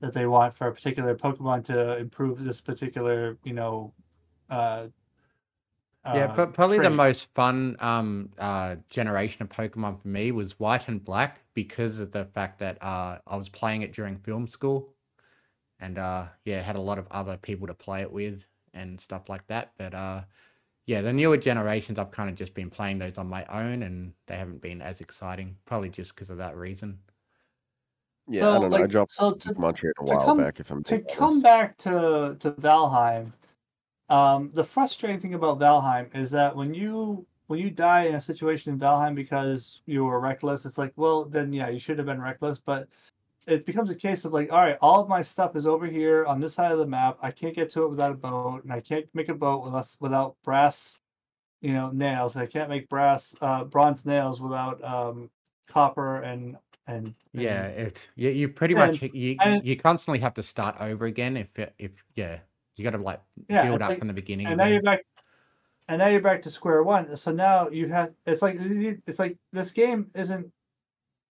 that 0.00 0.12
they 0.14 0.26
want 0.26 0.54
for 0.54 0.68
a 0.68 0.74
particular 0.74 1.16
pokemon 1.16 1.64
to 1.64 1.98
improve 1.98 2.44
this 2.44 2.60
particular 2.60 3.38
you 3.44 3.52
know 3.54 3.94
uh 4.50 4.88
yeah, 6.06 6.24
uh, 6.26 6.36
but 6.36 6.52
probably 6.52 6.78
the 6.78 6.90
most 6.90 7.32
fun 7.34 7.76
um 7.80 8.30
uh 8.38 8.76
generation 8.90 9.42
of 9.42 9.48
Pokemon 9.48 10.00
for 10.02 10.08
me 10.08 10.32
was 10.32 10.58
White 10.58 10.88
and 10.88 11.02
Black 11.02 11.42
because 11.54 11.98
of 11.98 12.12
the 12.12 12.24
fact 12.26 12.58
that 12.58 12.82
uh 12.82 13.18
I 13.26 13.36
was 13.36 13.48
playing 13.48 13.82
it 13.82 13.92
during 13.92 14.18
film 14.18 14.46
school, 14.46 14.94
and 15.80 15.98
uh 15.98 16.26
yeah, 16.44 16.60
had 16.60 16.76
a 16.76 16.80
lot 16.80 16.98
of 16.98 17.06
other 17.10 17.36
people 17.36 17.66
to 17.66 17.74
play 17.74 18.02
it 18.02 18.12
with 18.12 18.44
and 18.74 19.00
stuff 19.00 19.28
like 19.28 19.46
that. 19.46 19.72
But 19.78 19.94
uh 19.94 20.22
yeah, 20.86 21.00
the 21.00 21.12
newer 21.12 21.38
generations 21.38 21.98
I've 21.98 22.10
kind 22.10 22.28
of 22.28 22.36
just 22.36 22.52
been 22.52 22.68
playing 22.68 22.98
those 22.98 23.16
on 23.16 23.26
my 23.26 23.44
own, 23.46 23.82
and 23.82 24.12
they 24.26 24.36
haven't 24.36 24.60
been 24.60 24.82
as 24.82 25.00
exciting. 25.00 25.56
Probably 25.64 25.88
just 25.88 26.14
because 26.14 26.28
of 26.28 26.36
that 26.38 26.56
reason. 26.56 26.98
Yeah, 28.28 28.40
so 28.42 28.50
I 28.56 28.58
don't 28.58 28.70
know. 28.70 28.76
I 28.76 28.86
dropped 28.86 29.14
so 29.14 29.32
to, 29.32 29.54
Montreal 29.58 29.92
a 30.00 30.06
to 30.06 30.14
while 30.14 30.24
come- 30.26 30.38
back. 30.38 30.60
If 30.60 30.70
I'm 30.70 30.82
to 30.84 30.96
being 30.96 31.06
come 31.16 31.40
back 31.40 31.78
to 31.78 32.36
to 32.40 32.50
Valheim, 32.52 33.32
um, 34.08 34.50
the 34.52 34.64
frustrating 34.64 35.20
thing 35.20 35.34
about 35.34 35.58
Valheim 35.58 36.14
is 36.14 36.30
that 36.32 36.54
when 36.54 36.74
you 36.74 37.26
when 37.46 37.58
you 37.58 37.70
die 37.70 38.04
in 38.04 38.14
a 38.14 38.20
situation 38.20 38.72
in 38.72 38.78
Valheim 38.78 39.14
because 39.14 39.82
you 39.86 40.04
were 40.04 40.18
reckless, 40.20 40.64
it's 40.64 40.78
like, 40.78 40.92
well, 40.96 41.24
then 41.26 41.52
yeah, 41.52 41.68
you 41.68 41.78
should 41.78 41.98
have 41.98 42.06
been 42.06 42.20
reckless, 42.20 42.58
but 42.58 42.88
it 43.46 43.66
becomes 43.66 43.90
a 43.90 43.94
case 43.94 44.24
of 44.24 44.32
like, 44.32 44.50
all 44.50 44.60
right, 44.62 44.78
all 44.80 45.00
of 45.02 45.08
my 45.08 45.20
stuff 45.20 45.54
is 45.54 45.66
over 45.66 45.84
here 45.86 46.24
on 46.24 46.40
this 46.40 46.54
side 46.54 46.72
of 46.72 46.78
the 46.78 46.86
map. 46.86 47.18
I 47.20 47.30
can't 47.30 47.54
get 47.54 47.68
to 47.70 47.82
it 47.84 47.90
without 47.90 48.12
a 48.12 48.14
boat, 48.16 48.64
and 48.64 48.72
I 48.72 48.80
can't 48.80 49.06
make 49.12 49.28
a 49.28 49.34
boat 49.34 49.64
unless 49.66 49.98
without 50.00 50.36
brass, 50.42 50.98
you 51.60 51.74
know, 51.74 51.90
nails. 51.90 52.34
I 52.36 52.46
can't 52.46 52.70
make 52.70 52.88
brass, 52.88 53.34
uh, 53.42 53.64
bronze 53.64 54.06
nails 54.06 54.40
without 54.40 54.82
um, 54.82 55.28
copper 55.68 56.22
and 56.22 56.56
and 56.86 57.14
Yeah, 57.34 57.64
and- 57.66 57.86
it 57.88 58.08
you, 58.16 58.30
you 58.30 58.48
pretty 58.48 58.74
and- 58.74 59.00
much 59.00 59.02
you 59.14 59.36
and- 59.42 59.64
you 59.64 59.76
constantly 59.76 60.20
have 60.20 60.34
to 60.34 60.42
start 60.42 60.76
over 60.80 61.04
again 61.04 61.36
if 61.36 61.48
if 61.78 61.90
yeah 62.14 62.38
you 62.76 62.84
got 62.84 62.90
to 62.90 62.98
like 62.98 63.20
Yeah, 63.48 63.64
build 63.68 63.82
up 63.82 63.90
like- 63.90 63.98
from 63.98 64.08
the 64.08 64.14
beginning. 64.14 64.46
and 64.46 64.56
now 64.56 64.66
you're 64.66 64.82
back 64.82 65.00
and 65.88 65.98
now 65.98 66.06
you're 66.06 66.20
back 66.20 66.42
to 66.42 66.50
square 66.50 66.82
one 66.82 67.16
so 67.16 67.30
now 67.32 67.68
you 67.68 67.88
have 67.88 68.12
it's 68.26 68.42
like 68.42 68.56
it's 68.60 69.18
like 69.18 69.36
this 69.52 69.70
game 69.70 70.10
isn't 70.14 70.50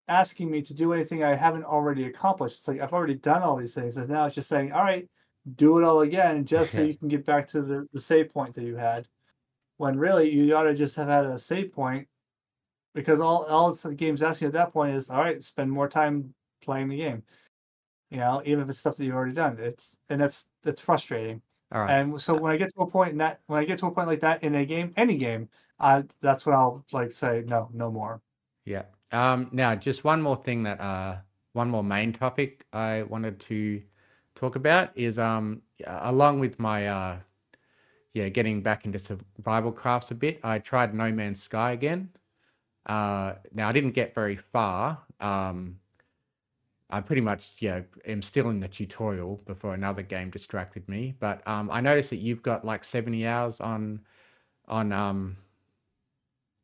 asking 0.07 0.51
me 0.51 0.61
to 0.61 0.73
do 0.73 0.93
anything 0.93 1.23
i 1.23 1.33
haven't 1.33 1.63
already 1.63 2.05
accomplished. 2.05 2.59
It's 2.59 2.67
like 2.67 2.81
i've 2.81 2.93
already 2.93 3.15
done 3.15 3.41
all 3.41 3.55
these 3.55 3.73
things 3.73 3.97
and 3.97 4.09
now 4.09 4.25
it's 4.25 4.35
just 4.35 4.49
saying 4.49 4.71
all 4.71 4.83
right 4.83 5.07
do 5.55 5.77
it 5.79 5.83
all 5.83 6.01
again 6.01 6.45
just 6.45 6.71
so 6.71 6.81
you 6.81 6.97
can 6.97 7.07
get 7.07 7.25
back 7.25 7.47
to 7.49 7.61
the, 7.61 7.87
the 7.93 7.99
save 7.99 8.29
point 8.33 8.53
that 8.55 8.63
you 8.63 8.75
had 8.75 9.07
when 9.77 9.97
really 9.97 10.29
you 10.29 10.55
ought 10.55 10.63
to 10.63 10.73
just 10.73 10.95
have 10.95 11.07
had 11.07 11.25
a 11.25 11.37
save 11.39 11.71
point 11.73 12.07
because 12.93 13.19
all 13.19 13.45
all 13.45 13.73
the 13.73 13.93
game's 13.95 14.21
asking 14.23 14.47
at 14.47 14.53
that 14.53 14.71
point 14.71 14.93
is 14.93 15.09
all 15.09 15.21
right 15.21 15.43
spend 15.43 15.71
more 15.71 15.89
time 15.89 16.33
playing 16.61 16.87
the 16.89 16.97
game 16.97 17.23
you 18.11 18.17
know 18.17 18.41
even 18.45 18.63
if 18.63 18.69
it's 18.69 18.79
stuff 18.79 18.95
that 18.97 19.03
you've 19.05 19.15
already 19.15 19.33
done. 19.33 19.57
It's 19.59 19.97
and 20.09 20.21
that's 20.21 20.47
that's 20.63 20.81
frustrating 20.81 21.41
All 21.71 21.81
right. 21.81 21.91
and 21.91 22.21
so 22.21 22.35
when 22.35 22.51
I 22.51 22.57
get 22.57 22.73
to 22.75 22.81
a 22.81 22.87
point 22.89 23.11
in 23.11 23.17
that 23.19 23.41
when 23.47 23.59
I 23.59 23.65
get 23.65 23.79
to 23.79 23.87
a 23.87 23.91
point 23.91 24.07
like 24.07 24.21
that 24.21 24.43
in 24.43 24.55
a 24.55 24.65
game, 24.65 24.93
any 24.95 25.17
game, 25.17 25.49
uh, 25.79 26.03
that's 26.21 26.45
when 26.45 26.55
I'll 26.55 26.85
like 26.91 27.11
say 27.11 27.43
no, 27.45 27.69
no 27.73 27.91
more. 27.91 28.21
Yeah. 28.65 28.83
Um, 29.11 29.49
now, 29.51 29.75
just 29.75 30.03
one 30.03 30.21
more 30.21 30.37
thing 30.37 30.63
that 30.63 30.79
uh, 30.79 31.17
one 31.53 31.69
more 31.69 31.83
main 31.83 32.13
topic 32.13 32.65
I 32.73 33.03
wanted 33.03 33.39
to 33.41 33.81
talk 34.35 34.55
about 34.55 34.91
is 34.95 35.19
um, 35.19 35.61
along 35.85 36.39
with 36.39 36.59
my 36.59 36.87
uh, 36.87 37.19
yeah, 38.13 38.29
getting 38.29 38.61
back 38.61 38.85
into 38.85 38.99
survival 38.99 39.71
crafts 39.71 40.11
a 40.11 40.15
bit. 40.15 40.39
I 40.43 40.59
tried 40.59 40.93
No 40.93 41.11
Man's 41.11 41.41
Sky 41.41 41.71
again. 41.71 42.09
Uh, 42.85 43.35
now 43.53 43.69
I 43.69 43.71
didn't 43.71 43.91
get 43.91 44.13
very 44.13 44.35
far. 44.35 44.99
Um, 45.19 45.79
I 46.93 47.01
pretty 47.01 47.21
much 47.21 47.53
yeah 47.59 47.81
am 48.05 48.21
still 48.21 48.49
in 48.49 48.59
the 48.59 48.67
tutorial 48.67 49.41
before 49.45 49.73
another 49.73 50.03
game 50.03 50.29
distracted 50.29 50.87
me. 50.87 51.15
But 51.19 51.45
um, 51.47 51.69
I 51.71 51.81
noticed 51.81 52.11
that 52.11 52.17
you've 52.17 52.43
got 52.43 52.63
like 52.63 52.83
seventy 52.83 53.25
hours 53.25 53.59
on 53.59 54.01
on 54.67 54.91
um, 54.91 55.37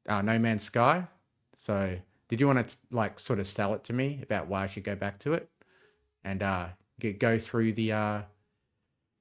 uh, 0.07 0.21
No 0.21 0.37
Man's 0.37 0.63
Sky. 0.63 1.07
So 1.55 1.97
did 2.27 2.39
you 2.39 2.47
want 2.47 2.67
to 2.67 2.77
like 2.91 3.19
sort 3.19 3.39
of 3.39 3.47
sell 3.47 3.73
it 3.73 3.83
to 3.85 3.93
me 3.93 4.19
about 4.21 4.47
why 4.47 4.63
I 4.63 4.67
should 4.67 4.83
go 4.83 4.95
back 4.95 5.17
to 5.19 5.33
it 5.33 5.49
and 6.23 6.43
uh, 6.43 6.67
get, 6.99 7.19
go 7.19 7.39
through 7.39 7.73
the 7.73 7.91
uh, 7.91 8.21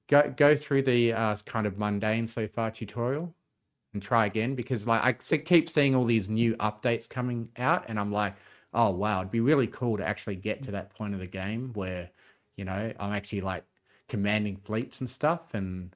go 0.08 0.32
go 0.36 0.54
through 0.54 0.82
the 0.82 1.14
uh, 1.14 1.36
kind 1.46 1.66
of 1.66 1.78
mundane 1.78 2.26
so 2.26 2.46
far 2.46 2.70
tutorial 2.70 3.34
and 3.94 4.02
try 4.02 4.26
again 4.26 4.54
because 4.54 4.86
like 4.86 5.02
I 5.02 5.12
keep 5.38 5.70
seeing 5.70 5.94
all 5.94 6.04
these 6.04 6.28
new 6.28 6.54
updates 6.56 7.08
coming 7.08 7.48
out 7.56 7.86
and 7.88 7.98
I'm 7.98 8.12
like 8.12 8.34
oh 8.74 8.90
wow 8.90 9.20
it'd 9.20 9.30
be 9.30 9.40
really 9.40 9.66
cool 9.66 9.96
to 9.96 10.06
actually 10.06 10.36
get 10.36 10.62
to 10.62 10.70
that 10.70 10.90
point 10.90 11.14
of 11.14 11.20
the 11.20 11.26
game 11.26 11.70
where 11.74 12.10
you 12.56 12.64
know 12.64 12.92
I'm 12.98 13.12
actually 13.12 13.40
like 13.40 13.64
commanding 14.08 14.56
fleets 14.56 15.00
and 15.00 15.08
stuff 15.08 15.54
and 15.54 15.94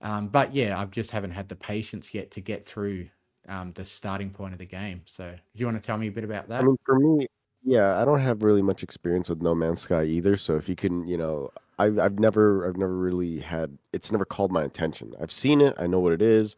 um, 0.00 0.28
but 0.28 0.54
yeah 0.54 0.78
I 0.78 0.84
just 0.86 1.10
haven't 1.10 1.32
had 1.32 1.48
the 1.48 1.56
patience 1.56 2.14
yet 2.14 2.30
to 2.32 2.40
get 2.40 2.64
through 2.64 3.08
um, 3.48 3.72
the 3.74 3.84
starting 3.84 4.30
point 4.30 4.52
of 4.52 4.58
the 4.58 4.66
game 4.66 5.02
so 5.06 5.30
do 5.30 5.60
you 5.60 5.66
want 5.66 5.78
to 5.78 5.84
tell 5.84 5.98
me 5.98 6.08
a 6.08 6.12
bit 6.12 6.24
about 6.24 6.48
that 6.48 6.62
I 6.62 6.64
mean, 6.64 6.76
for 6.84 6.98
me, 6.98 7.26
yeah, 7.68 8.00
I 8.00 8.04
don't 8.04 8.20
have 8.20 8.44
really 8.44 8.62
much 8.62 8.84
experience 8.84 9.28
with 9.28 9.42
No 9.42 9.52
Man's 9.54 9.80
Sky 9.80 10.04
either. 10.04 10.36
So 10.36 10.54
if 10.56 10.68
you 10.68 10.76
can, 10.76 11.06
you 11.08 11.16
know, 11.16 11.50
I've 11.78 11.98
I've 11.98 12.18
never 12.20 12.66
I've 12.66 12.76
never 12.76 12.96
really 12.96 13.40
had 13.40 13.76
it's 13.92 14.12
never 14.12 14.24
called 14.24 14.52
my 14.52 14.62
attention. 14.62 15.12
I've 15.20 15.32
seen 15.32 15.60
it, 15.60 15.74
I 15.76 15.88
know 15.88 15.98
what 15.98 16.12
it 16.12 16.22
is, 16.22 16.54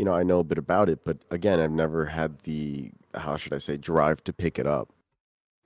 you 0.00 0.06
know, 0.06 0.14
I 0.14 0.22
know 0.22 0.38
a 0.38 0.44
bit 0.44 0.56
about 0.56 0.88
it, 0.88 1.04
but 1.04 1.18
again, 1.30 1.60
I've 1.60 1.70
never 1.70 2.06
had 2.06 2.38
the 2.44 2.90
how 3.14 3.36
should 3.36 3.52
I 3.52 3.58
say 3.58 3.76
drive 3.76 4.24
to 4.24 4.32
pick 4.32 4.58
it 4.58 4.66
up. 4.66 4.88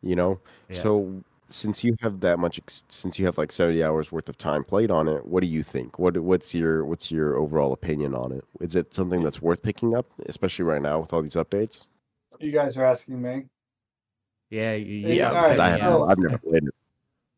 You 0.03 0.17
know, 0.17 0.41
Yeah. 0.69 0.83
so 0.83 1.23
since 1.47 1.85
you 1.85 1.95
have 2.01 2.19
that 2.19 2.41
much, 2.41 2.61
since 2.89 3.17
you 3.17 3.27
have 3.27 3.39
like 3.39 3.53
seventy 3.53 3.85
hours 3.85 4.11
worth 4.11 4.29
of 4.29 4.37
time 4.37 4.65
played 4.65 4.91
on 4.91 5.07
it, 5.07 5.25
what 5.25 5.45
do 5.45 5.47
you 5.47 5.63
think? 5.63 6.01
What 6.01 6.19
what's 6.19 6.53
your 6.53 6.85
what's 6.85 7.13
your 7.13 7.37
overall 7.37 7.73
opinion 7.73 8.13
on 8.13 8.33
it? 8.33 8.45
Is 8.59 8.75
it 8.75 8.93
something 8.93 9.23
that's 9.23 9.41
worth 9.41 9.63
picking 9.63 9.95
up, 9.97 10.07
especially 10.27 10.65
right 10.65 10.83
now 10.83 10.99
with 10.99 11.13
all 11.13 11.23
these 11.23 11.35
updates? 11.37 11.87
You 12.41 12.51
guys 12.51 12.77
are 12.77 12.85
asking 12.85 13.23
me. 13.23 13.45
yeah 14.51 14.73
you, 14.73 14.85
you 14.97 15.09
Yeah, 15.11 15.15
Yeah, 15.15 15.31
got 15.31 15.61
I 15.61 15.79
have, 15.79 16.03
I've 16.03 16.19
never 16.19 16.39
played 16.39 16.65
it. 16.65 16.75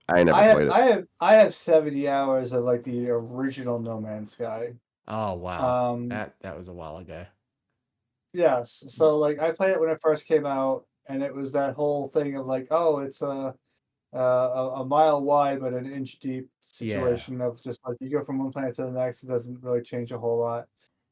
I 0.09 0.23
never 0.23 0.39
I 0.39 0.43
have 0.45 0.55
played 0.55 0.69
it. 0.69 0.73
I 0.73 0.81
have 0.81 1.05
I 1.21 1.35
have 1.35 1.55
seventy 1.55 2.09
hours 2.09 2.53
of 2.55 2.65
like 2.65 2.85
the 2.85 3.11
original 3.11 3.79
No 3.81 4.01
Man's 4.01 4.33
Sky. 4.33 4.73
Oh 5.09 5.35
wow 5.35 5.75
Um, 5.75 6.09
that 6.09 6.39
that 6.41 6.57
was 6.57 6.69
a 6.69 6.73
while 6.73 6.99
ago 6.99 7.27
Yes. 8.33 8.85
So 8.89 9.17
like 9.17 9.39
I 9.39 9.53
played 9.53 9.73
it 9.73 9.81
when 9.81 9.91
it 9.91 10.01
first 10.03 10.27
came 10.27 10.47
out, 10.47 10.87
and 11.09 11.23
it 11.23 11.35
was 11.35 11.53
that 11.53 11.75
whole 11.75 12.09
thing 12.09 12.37
of 12.37 12.47
like, 12.47 12.69
oh, 12.71 12.99
it's 12.99 13.23
a 13.23 13.57
a, 14.13 14.19
a 14.19 14.83
a 14.83 14.87
mile 14.87 15.23
wide 15.25 15.61
but 15.61 15.75
an 15.75 15.87
inch 15.93 16.19
deep 16.21 16.51
Yeah. 16.79 17.27
situation 17.41 17.41
of 17.43 17.63
just 17.63 17.85
like 17.87 17.99
you 18.01 18.11
go 18.11 18.25
from 18.25 18.39
one 18.41 18.53
planet 18.53 18.77
to 18.77 18.85
the 18.85 18.93
next. 18.93 19.25
It 19.25 19.29
doesn't 19.29 19.63
really 19.63 19.83
change 19.83 20.13
a 20.13 20.19
whole 20.19 20.39
lot. 20.41 20.69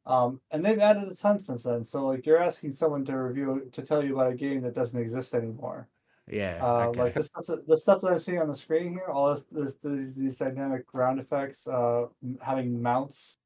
Um, 0.06 0.42
and 0.52 0.64
they've 0.64 0.78
added 0.80 1.08
a 1.10 1.14
ton 1.16 1.40
since 1.40 1.64
then. 1.64 1.84
So 1.84 2.06
like 2.06 2.26
you're 2.26 2.38
asking 2.42 2.72
someone 2.74 3.04
to 3.06 3.14
review 3.16 3.70
to 3.72 3.82
tell 3.82 4.04
you 4.04 4.14
about 4.16 4.32
a 4.32 4.36
game 4.36 4.62
that 4.62 4.74
doesn't 4.74 5.00
exist 5.00 5.34
anymore. 5.34 5.90
yeah 6.26 6.60
Uh, 6.60 6.92
okay. 6.92 6.92
Like 6.92 7.14
the 7.14 7.24
stuff 7.24 7.46
that 7.46 7.66
the 7.66 7.76
stuff 7.76 8.00
that 8.02 8.12
I'm 8.12 8.18
seeing 8.18 8.40
on 8.40 8.48
the 8.48 8.56
screen 8.56 8.92
here, 8.92 9.06
all 9.08 9.34
this, 9.34 9.44
this, 9.46 9.76
these 9.78 10.14
these 10.16 10.36
dynamic 10.38 10.86
ground 10.86 11.20
effects, 11.20 11.66
uh, 11.66 12.06
m- 12.22 12.38
having 12.42 12.80
mounts, 12.80 13.38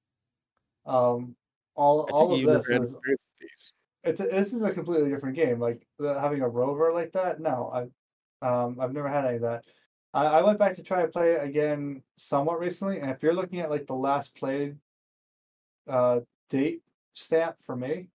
um, 0.89 1.37
all 1.75 2.09
all 2.11 2.35
of 2.35 2.43
this 2.43 2.67
is 2.69 2.93
experience 2.95 2.97
with 2.97 3.41
these. 3.41 3.73
it's 4.05 4.21
a, 4.21 4.25
this 4.25 4.53
is 4.53 4.63
a 4.63 4.73
completely 4.73 5.11
different 5.11 5.37
game. 5.37 5.61
Like 5.61 5.87
the, 5.99 6.19
having 6.19 6.41
a 6.43 6.49
rover 6.49 6.93
like 6.93 7.13
that, 7.13 7.41
no, 7.41 7.71
I 7.73 8.47
um 8.47 8.79
I've 8.81 8.93
never 8.93 9.09
had 9.09 9.27
any 9.27 9.37
of 9.37 9.43
that. 9.43 9.65
I, 10.15 10.27
I 10.27 10.43
went 10.43 10.59
back 10.59 10.77
to 10.77 10.83
try 10.83 11.03
to 11.03 11.09
play 11.09 11.33
it 11.33 11.45
again 11.45 12.03
somewhat 12.17 12.59
recently, 12.59 12.99
and 13.01 13.11
if 13.11 13.23
you're 13.23 13.35
looking 13.35 13.61
at 13.61 13.71
like 13.71 13.87
the 13.87 13.95
last 13.95 14.35
played 14.35 14.77
uh 15.87 16.21
date 16.51 16.83
stamp 17.13 17.57
for 17.65 17.77
me, 17.77 18.09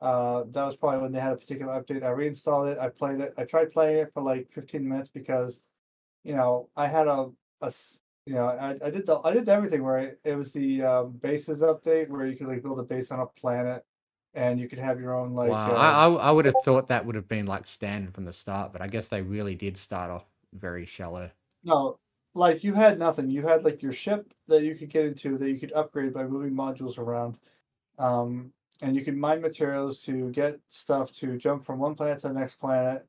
uh 0.00 0.44
that 0.50 0.66
was 0.66 0.76
probably 0.76 1.00
when 1.00 1.12
they 1.12 1.20
had 1.20 1.32
a 1.32 1.36
particular 1.36 1.80
update. 1.80 2.02
I 2.02 2.10
reinstalled 2.10 2.68
it, 2.68 2.78
I 2.78 2.88
played 2.88 3.20
it, 3.20 3.34
I 3.38 3.44
tried 3.44 3.70
playing 3.72 3.98
it 3.98 4.12
for 4.12 4.22
like 4.22 4.50
15 4.52 4.86
minutes 4.86 5.08
because 5.08 5.60
you 6.24 6.34
know 6.34 6.68
I 6.76 6.88
had 6.88 7.06
a 7.06 7.30
a 7.62 7.72
you 8.26 8.34
know 8.34 8.46
I, 8.46 8.76
I 8.84 8.90
did 8.90 9.06
the 9.06 9.20
I 9.24 9.32
did 9.32 9.48
everything 9.48 9.82
where 9.82 9.98
it, 9.98 10.20
it 10.24 10.36
was 10.36 10.52
the 10.52 10.82
um, 10.82 11.12
bases 11.12 11.60
update 11.62 12.08
where 12.08 12.26
you 12.26 12.36
could 12.36 12.48
like 12.48 12.62
build 12.62 12.80
a 12.80 12.82
base 12.82 13.10
on 13.10 13.20
a 13.20 13.26
planet 13.26 13.84
and 14.34 14.60
you 14.60 14.68
could 14.68 14.78
have 14.78 15.00
your 15.00 15.14
own 15.14 15.32
like 15.32 15.50
wow 15.50 15.70
uh, 15.70 15.74
I, 15.74 16.06
I 16.06 16.12
I 16.28 16.30
would 16.30 16.44
have 16.44 16.60
thought 16.62 16.88
that 16.88 17.06
would 17.06 17.14
have 17.14 17.28
been 17.28 17.46
like 17.46 17.66
standard 17.66 18.14
from 18.14 18.24
the 18.24 18.32
start 18.32 18.72
but 18.72 18.82
I 18.82 18.88
guess 18.88 19.08
they 19.08 19.22
really 19.22 19.54
did 19.54 19.76
start 19.76 20.10
off 20.10 20.26
very 20.52 20.86
shallow 20.86 21.30
No, 21.64 21.98
like 22.34 22.64
you 22.64 22.74
had 22.74 22.98
nothing. 22.98 23.30
You 23.30 23.42
had 23.42 23.64
like 23.64 23.82
your 23.82 23.92
ship 23.92 24.32
that 24.48 24.62
you 24.62 24.74
could 24.74 24.90
get 24.90 25.04
into 25.06 25.38
that 25.38 25.50
you 25.50 25.58
could 25.58 25.72
upgrade 25.72 26.12
by 26.14 26.24
moving 26.24 26.52
modules 26.54 26.98
around. 26.98 27.38
Um, 27.98 28.52
and 28.82 28.96
you 28.96 29.04
could 29.04 29.16
mine 29.16 29.40
materials 29.42 30.02
to 30.04 30.30
get 30.32 30.60
stuff 30.70 31.12
to 31.14 31.38
jump 31.38 31.64
from 31.64 31.78
one 31.80 31.94
planet 31.94 32.20
to 32.20 32.28
the 32.28 32.34
next 32.34 32.56
planet. 32.56 33.06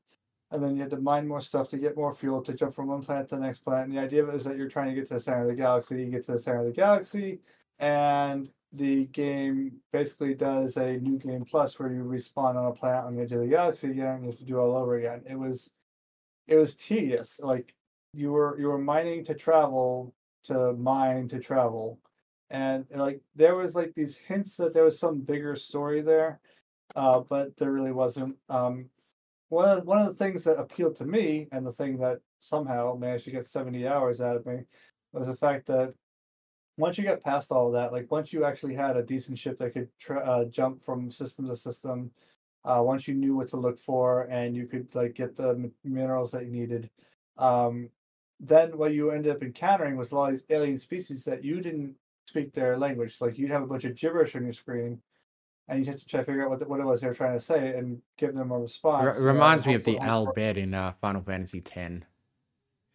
And 0.50 0.62
then 0.62 0.76
you 0.76 0.82
had 0.82 0.90
to 0.90 1.00
mine 1.00 1.28
more 1.28 1.42
stuff 1.42 1.68
to 1.68 1.78
get 1.78 1.96
more 1.96 2.14
fuel 2.14 2.40
to 2.42 2.54
jump 2.54 2.74
from 2.74 2.86
one 2.86 3.02
planet 3.02 3.28
to 3.28 3.36
the 3.36 3.42
next 3.42 3.60
planet. 3.60 3.88
And 3.88 3.96
the 3.96 4.00
idea 4.00 4.26
is 4.28 4.44
that 4.44 4.56
you're 4.56 4.68
trying 4.68 4.88
to 4.88 4.94
get 4.94 5.06
to 5.08 5.14
the 5.14 5.20
center 5.20 5.42
of 5.42 5.48
the 5.48 5.54
galaxy. 5.54 6.02
You 6.02 6.10
get 6.10 6.24
to 6.24 6.32
the 6.32 6.38
center 6.38 6.60
of 6.60 6.66
the 6.66 6.72
galaxy, 6.72 7.40
and 7.78 8.48
the 8.72 9.06
game 9.06 9.72
basically 9.92 10.34
does 10.34 10.76
a 10.76 10.98
new 10.98 11.18
game 11.18 11.44
plus 11.44 11.78
where 11.78 11.90
you 11.92 12.02
respawn 12.02 12.56
on 12.56 12.66
a 12.66 12.72
planet 12.72 13.04
on 13.04 13.16
the 13.16 13.22
edge 13.22 13.32
of 13.32 13.40
the 13.40 13.46
galaxy 13.46 13.90
again. 13.90 14.16
And 14.16 14.24
you 14.24 14.30
have 14.30 14.38
to 14.38 14.44
do 14.44 14.58
all 14.58 14.74
over 14.74 14.96
again. 14.96 15.22
It 15.28 15.38
was, 15.38 15.70
it 16.46 16.56
was 16.56 16.76
tedious. 16.76 17.40
Like 17.40 17.74
you 18.12 18.32
were 18.32 18.58
you 18.58 18.68
were 18.68 18.78
mining 18.78 19.24
to 19.24 19.34
travel 19.34 20.14
to 20.44 20.72
mine 20.74 21.28
to 21.28 21.38
travel 21.38 22.00
and 22.50 22.86
like 22.94 23.20
there 23.34 23.56
was 23.56 23.74
like 23.74 23.94
these 23.94 24.16
hints 24.16 24.56
that 24.56 24.72
there 24.72 24.84
was 24.84 24.98
some 24.98 25.20
bigger 25.20 25.54
story 25.54 26.00
there 26.00 26.40
uh 26.96 27.20
but 27.20 27.56
there 27.56 27.72
really 27.72 27.92
wasn't 27.92 28.34
um 28.48 28.88
one 29.48 29.78
of 29.78 29.84
one 29.84 29.98
of 29.98 30.06
the 30.06 30.24
things 30.24 30.44
that 30.44 30.58
appealed 30.58 30.96
to 30.96 31.06
me 31.06 31.48
and 31.52 31.66
the 31.66 31.72
thing 31.72 31.98
that 31.98 32.20
somehow 32.40 32.94
managed 32.94 33.24
to 33.24 33.30
get 33.30 33.48
70 33.48 33.86
hours 33.86 34.20
out 34.20 34.36
of 34.36 34.46
me 34.46 34.64
was 35.12 35.26
the 35.26 35.36
fact 35.36 35.66
that 35.66 35.94
once 36.76 36.96
you 36.96 37.04
get 37.04 37.24
past 37.24 37.50
all 37.50 37.68
of 37.68 37.72
that 37.72 37.92
like 37.92 38.10
once 38.10 38.32
you 38.32 38.44
actually 38.44 38.74
had 38.74 38.96
a 38.96 39.02
decent 39.02 39.38
ship 39.38 39.58
that 39.58 39.72
could 39.72 39.88
uh, 40.24 40.44
jump 40.44 40.82
from 40.82 41.10
system 41.10 41.48
to 41.48 41.56
system 41.56 42.10
uh, 42.64 42.82
once 42.84 43.08
you 43.08 43.14
knew 43.14 43.34
what 43.34 43.48
to 43.48 43.56
look 43.56 43.78
for 43.78 44.22
and 44.30 44.54
you 44.54 44.66
could 44.66 44.94
like 44.94 45.14
get 45.14 45.34
the 45.34 45.54
mi- 45.56 45.70
minerals 45.84 46.30
that 46.30 46.44
you 46.44 46.52
needed 46.52 46.90
um 47.38 47.88
then 48.40 48.76
what 48.76 48.92
you 48.92 49.10
ended 49.10 49.34
up 49.34 49.42
encountering 49.42 49.96
was 49.96 50.12
all 50.12 50.28
these 50.28 50.44
alien 50.50 50.78
species 50.78 51.24
that 51.24 51.42
you 51.42 51.60
didn't 51.60 51.96
speak 52.26 52.52
their 52.52 52.78
language. 52.78 53.20
Like 53.20 53.38
you'd 53.38 53.50
have 53.50 53.62
a 53.62 53.66
bunch 53.66 53.84
of 53.84 53.96
gibberish 53.96 54.36
on 54.36 54.44
your 54.44 54.52
screen, 54.52 55.00
and 55.68 55.80
you 55.80 55.90
have 55.90 56.00
to 56.00 56.06
try 56.06 56.20
to 56.20 56.26
figure 56.26 56.44
out 56.44 56.50
what 56.50 56.58
the, 56.60 56.68
what 56.68 56.80
it 56.80 56.86
was 56.86 57.00
they 57.00 57.08
were 57.08 57.14
trying 57.14 57.34
to 57.34 57.40
say 57.40 57.76
and 57.76 58.00
give 58.16 58.34
them 58.34 58.50
a 58.50 58.58
response. 58.58 59.18
R- 59.18 59.22
reminds 59.22 59.66
me 59.66 59.74
of 59.74 59.84
the 59.84 59.98
Al 59.98 60.26
Bhed 60.28 60.56
in 60.56 60.74
uh, 60.74 60.92
Final 61.00 61.22
Fantasy 61.22 61.62
X. 61.64 62.04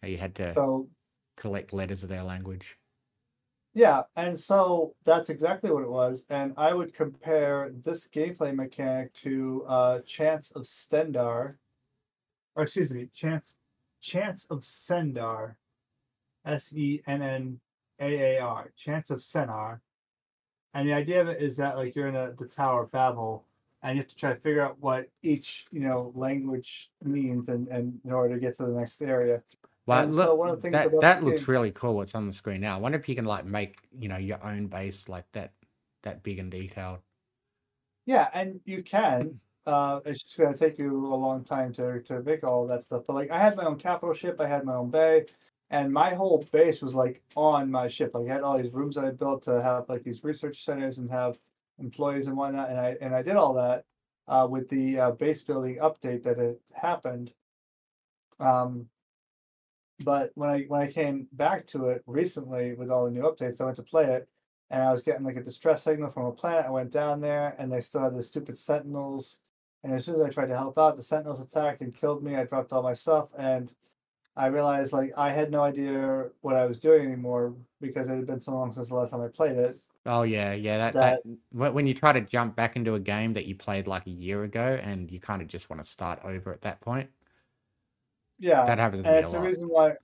How 0.02 0.08
you 0.08 0.18
had 0.18 0.34
to 0.36 0.52
So 0.54 0.88
collect 1.36 1.72
letters 1.72 2.02
of 2.02 2.08
their 2.08 2.22
language. 2.22 2.78
Yeah, 3.76 4.02
and 4.14 4.38
so 4.38 4.94
that's 5.04 5.30
exactly 5.30 5.70
what 5.70 5.82
it 5.82 5.90
was. 5.90 6.24
And 6.30 6.54
I 6.56 6.74
would 6.74 6.94
compare 6.94 7.72
this 7.84 8.06
gameplay 8.06 8.54
mechanic 8.54 9.12
to 9.14 9.64
uh 9.66 10.00
Chants 10.00 10.52
of 10.52 10.62
Stendar. 10.62 11.56
Or 12.54 12.62
excuse 12.62 12.92
me, 12.92 13.08
Chants 13.12 13.56
Chants 14.00 14.46
of 14.50 14.60
Sendar. 14.60 15.56
S 16.44 16.72
E 16.74 17.00
N 17.06 17.22
N 17.22 17.60
A 18.00 18.36
A 18.36 18.40
R. 18.40 18.70
Chants 18.76 19.10
of 19.10 19.20
Sennaar. 19.20 19.80
And 20.74 20.88
the 20.88 20.92
idea 20.92 21.20
of 21.20 21.28
it 21.28 21.40
is 21.40 21.56
that 21.56 21.76
like 21.76 21.94
you're 21.94 22.08
in 22.08 22.16
a, 22.16 22.32
the 22.32 22.46
Tower 22.46 22.84
of 22.84 22.90
Babel 22.90 23.46
and 23.82 23.96
you 23.96 24.02
have 24.02 24.08
to 24.08 24.16
try 24.16 24.32
to 24.32 24.40
figure 24.40 24.62
out 24.62 24.76
what 24.80 25.08
each, 25.22 25.66
you 25.70 25.80
know, 25.80 26.12
language 26.14 26.90
means 27.02 27.48
and, 27.48 27.68
and 27.68 28.00
in 28.04 28.12
order 28.12 28.34
to 28.34 28.40
get 28.40 28.56
to 28.56 28.64
the 28.64 28.72
next 28.72 29.00
area. 29.00 29.42
Well, 29.86 30.00
And 30.00 30.14
look, 30.14 30.26
so 30.26 30.34
one 30.34 30.48
of 30.48 30.56
the 30.56 30.62
things 30.62 30.72
that 30.72 31.00
that 31.00 31.22
looks 31.22 31.42
game- 31.44 31.52
really 31.52 31.70
cool. 31.70 31.94
What's 31.94 32.14
on 32.14 32.26
the 32.26 32.32
screen 32.32 32.60
now? 32.60 32.76
I 32.76 32.80
wonder 32.80 32.98
if 32.98 33.08
you 33.08 33.14
can 33.14 33.26
like 33.26 33.44
make 33.44 33.78
you 33.98 34.08
know 34.08 34.16
your 34.16 34.42
own 34.44 34.66
base 34.66 35.08
like 35.08 35.26
that, 35.32 35.52
that 36.02 36.22
big 36.22 36.38
and 36.38 36.50
detailed. 36.50 36.98
Yeah, 38.06 38.28
and 38.34 38.60
you 38.64 38.82
can. 38.82 39.40
Uh, 39.66 40.00
it's 40.04 40.22
just 40.22 40.38
gonna 40.38 40.56
take 40.56 40.78
you 40.78 41.06
a 41.06 41.14
long 41.14 41.44
time 41.44 41.72
to 41.74 42.00
to 42.02 42.22
make 42.22 42.44
all 42.44 42.66
that 42.66 42.84
stuff. 42.84 43.04
But 43.06 43.14
like, 43.14 43.30
I 43.30 43.38
had 43.38 43.56
my 43.56 43.64
own 43.64 43.78
capital 43.78 44.14
ship, 44.14 44.40
I 44.40 44.46
had 44.46 44.64
my 44.64 44.74
own 44.74 44.90
bay, 44.90 45.26
and 45.70 45.92
my 45.92 46.10
whole 46.10 46.44
base 46.52 46.82
was 46.82 46.94
like 46.94 47.22
on 47.36 47.70
my 47.70 47.88
ship. 47.88 48.12
Like, 48.14 48.28
I 48.28 48.34
had 48.34 48.42
all 48.42 48.58
these 48.58 48.72
rooms 48.72 48.94
that 48.96 49.04
I 49.04 49.10
built 49.10 49.42
to 49.44 49.62
have 49.62 49.88
like 49.88 50.02
these 50.04 50.24
research 50.24 50.64
centers 50.64 50.98
and 50.98 51.10
have 51.10 51.38
employees 51.78 52.26
and 52.26 52.36
whatnot. 52.36 52.70
And 52.70 52.78
I 52.80 52.96
and 53.00 53.14
I 53.14 53.22
did 53.22 53.36
all 53.36 53.54
that 53.54 53.84
uh, 54.28 54.46
with 54.50 54.68
the 54.68 54.98
uh, 54.98 55.10
base 55.12 55.42
building 55.42 55.78
update 55.78 56.22
that 56.24 56.38
had 56.38 56.56
happened. 56.74 57.32
Um, 58.40 58.88
but 60.04 60.32
when 60.34 60.50
I 60.50 60.62
when 60.68 60.80
I 60.80 60.86
came 60.86 61.28
back 61.32 61.66
to 61.68 61.86
it 61.86 62.02
recently 62.06 62.74
with 62.74 62.90
all 62.90 63.04
the 63.04 63.10
new 63.10 63.22
updates, 63.22 63.60
I 63.60 63.64
went 63.64 63.76
to 63.76 63.82
play 63.82 64.04
it, 64.04 64.28
and 64.70 64.82
I 64.82 64.92
was 64.92 65.02
getting 65.02 65.24
like 65.24 65.36
a 65.36 65.42
distress 65.42 65.82
signal 65.82 66.10
from 66.10 66.26
a 66.26 66.32
planet. 66.32 66.66
I 66.66 66.70
went 66.70 66.90
down 66.90 67.20
there, 67.20 67.54
and 67.58 67.72
they 67.72 67.80
still 67.80 68.02
had 68.02 68.14
the 68.14 68.22
stupid 68.22 68.58
sentinels. 68.58 69.38
And 69.82 69.92
as 69.92 70.04
soon 70.04 70.14
as 70.16 70.22
I 70.22 70.30
tried 70.30 70.46
to 70.46 70.56
help 70.56 70.78
out, 70.78 70.96
the 70.96 71.02
sentinels 71.02 71.40
attacked 71.40 71.82
and 71.82 71.94
killed 71.94 72.22
me. 72.24 72.36
I 72.36 72.44
dropped 72.44 72.72
all 72.72 72.82
my 72.82 72.94
stuff, 72.94 73.28
and 73.38 73.70
I 74.36 74.46
realized 74.48 74.92
like 74.92 75.12
I 75.16 75.30
had 75.30 75.50
no 75.50 75.62
idea 75.62 76.30
what 76.40 76.56
I 76.56 76.66
was 76.66 76.78
doing 76.78 77.06
anymore 77.06 77.56
because 77.80 78.08
it 78.08 78.16
had 78.16 78.26
been 78.26 78.40
so 78.40 78.52
long 78.52 78.72
since 78.72 78.88
the 78.88 78.94
last 78.94 79.10
time 79.10 79.20
I 79.20 79.28
played 79.28 79.56
it. 79.56 79.80
Oh 80.06 80.22
yeah, 80.22 80.52
yeah. 80.52 80.76
That, 80.78 80.94
That- 80.94 81.22
that 81.52 81.74
when 81.74 81.86
you 81.86 81.94
try 81.94 82.12
to 82.12 82.20
jump 82.20 82.56
back 82.56 82.76
into 82.76 82.94
a 82.94 83.00
game 83.00 83.32
that 83.34 83.46
you 83.46 83.54
played 83.54 83.86
like 83.86 84.06
a 84.06 84.10
year 84.10 84.42
ago, 84.42 84.78
and 84.82 85.10
you 85.10 85.18
kind 85.20 85.40
of 85.40 85.48
just 85.48 85.70
want 85.70 85.82
to 85.82 85.88
start 85.88 86.20
over 86.24 86.52
at 86.52 86.60
that 86.62 86.80
point. 86.80 87.10
Yeah, 88.38 88.66
That 88.66 88.78
happens 88.78 89.06
and 89.06 89.16
it's 89.16 89.30
the 89.32 89.40
reason 89.40 89.68
why. 89.68 89.94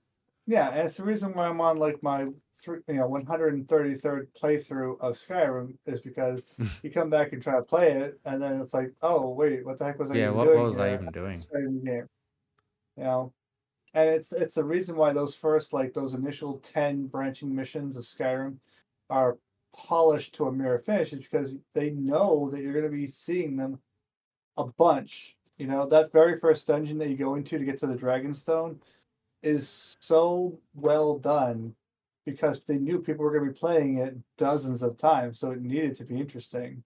Yeah, 0.46 0.70
and 0.70 0.80
it's 0.86 0.96
the 0.96 1.04
reason 1.04 1.34
why 1.34 1.48
I'm 1.48 1.60
on 1.60 1.78
like 1.78 2.02
my 2.02 2.28
three, 2.54 2.80
you 2.88 2.94
know, 2.96 3.08
133rd 3.08 4.34
playthrough 4.34 5.00
of 5.00 5.16
Skyrim 5.16 5.78
is 5.86 6.00
because 6.00 6.46
you 6.82 6.90
come 6.92 7.10
back 7.10 7.32
and 7.32 7.42
try 7.42 7.56
to 7.56 7.64
play 7.64 7.92
it, 7.92 8.20
and 8.26 8.42
then 8.42 8.60
it's 8.60 8.74
like, 8.74 8.94
oh 9.02 9.30
wait, 9.30 9.64
what 9.64 9.78
the 9.78 9.86
heck 9.86 9.98
was 9.98 10.10
I 10.10 10.16
Yeah, 10.16 10.30
even 10.30 10.34
what, 10.34 10.46
doing 10.46 10.58
what 10.58 10.66
was 10.68 10.78
I 10.78 10.94
even 10.94 11.12
doing? 11.12 11.42
game. 11.84 12.08
You 12.96 13.04
know, 13.04 13.34
and 13.94 14.08
it's 14.08 14.32
it's 14.32 14.54
the 14.54 14.64
reason 14.64 14.96
why 14.96 15.12
those 15.12 15.34
first 15.34 15.72
like 15.72 15.92
those 15.92 16.14
initial 16.14 16.58
ten 16.58 17.06
branching 17.06 17.54
missions 17.54 17.96
of 17.96 18.04
Skyrim 18.04 18.56
are 19.08 19.38
polished 19.74 20.34
to 20.34 20.46
a 20.46 20.52
mirror 20.52 20.78
finish 20.78 21.12
is 21.12 21.20
because 21.20 21.54
they 21.74 21.90
know 21.90 22.50
that 22.50 22.60
you're 22.60 22.72
going 22.72 22.84
to 22.84 22.90
be 22.90 23.06
seeing 23.08 23.56
them 23.56 23.80
a 24.56 24.64
bunch. 24.64 25.36
You 25.58 25.66
know, 25.66 25.86
that 25.86 26.12
very 26.12 26.38
first 26.38 26.66
dungeon 26.66 26.98
that 26.98 27.10
you 27.10 27.16
go 27.16 27.34
into 27.34 27.58
to 27.58 27.64
get 27.64 27.78
to 27.80 27.86
the 27.86 27.96
Dragonstone 27.96 28.78
is 29.42 29.94
so 30.00 30.58
well 30.74 31.18
done 31.18 31.74
because 32.24 32.60
they 32.66 32.78
knew 32.78 33.00
people 33.00 33.24
were 33.24 33.32
going 33.32 33.46
to 33.46 33.52
be 33.52 33.58
playing 33.58 33.98
it 33.98 34.16
dozens 34.38 34.82
of 34.82 34.96
times, 34.96 35.38
so 35.38 35.50
it 35.50 35.60
needed 35.60 35.96
to 35.96 36.04
be 36.04 36.16
interesting. 36.16 36.82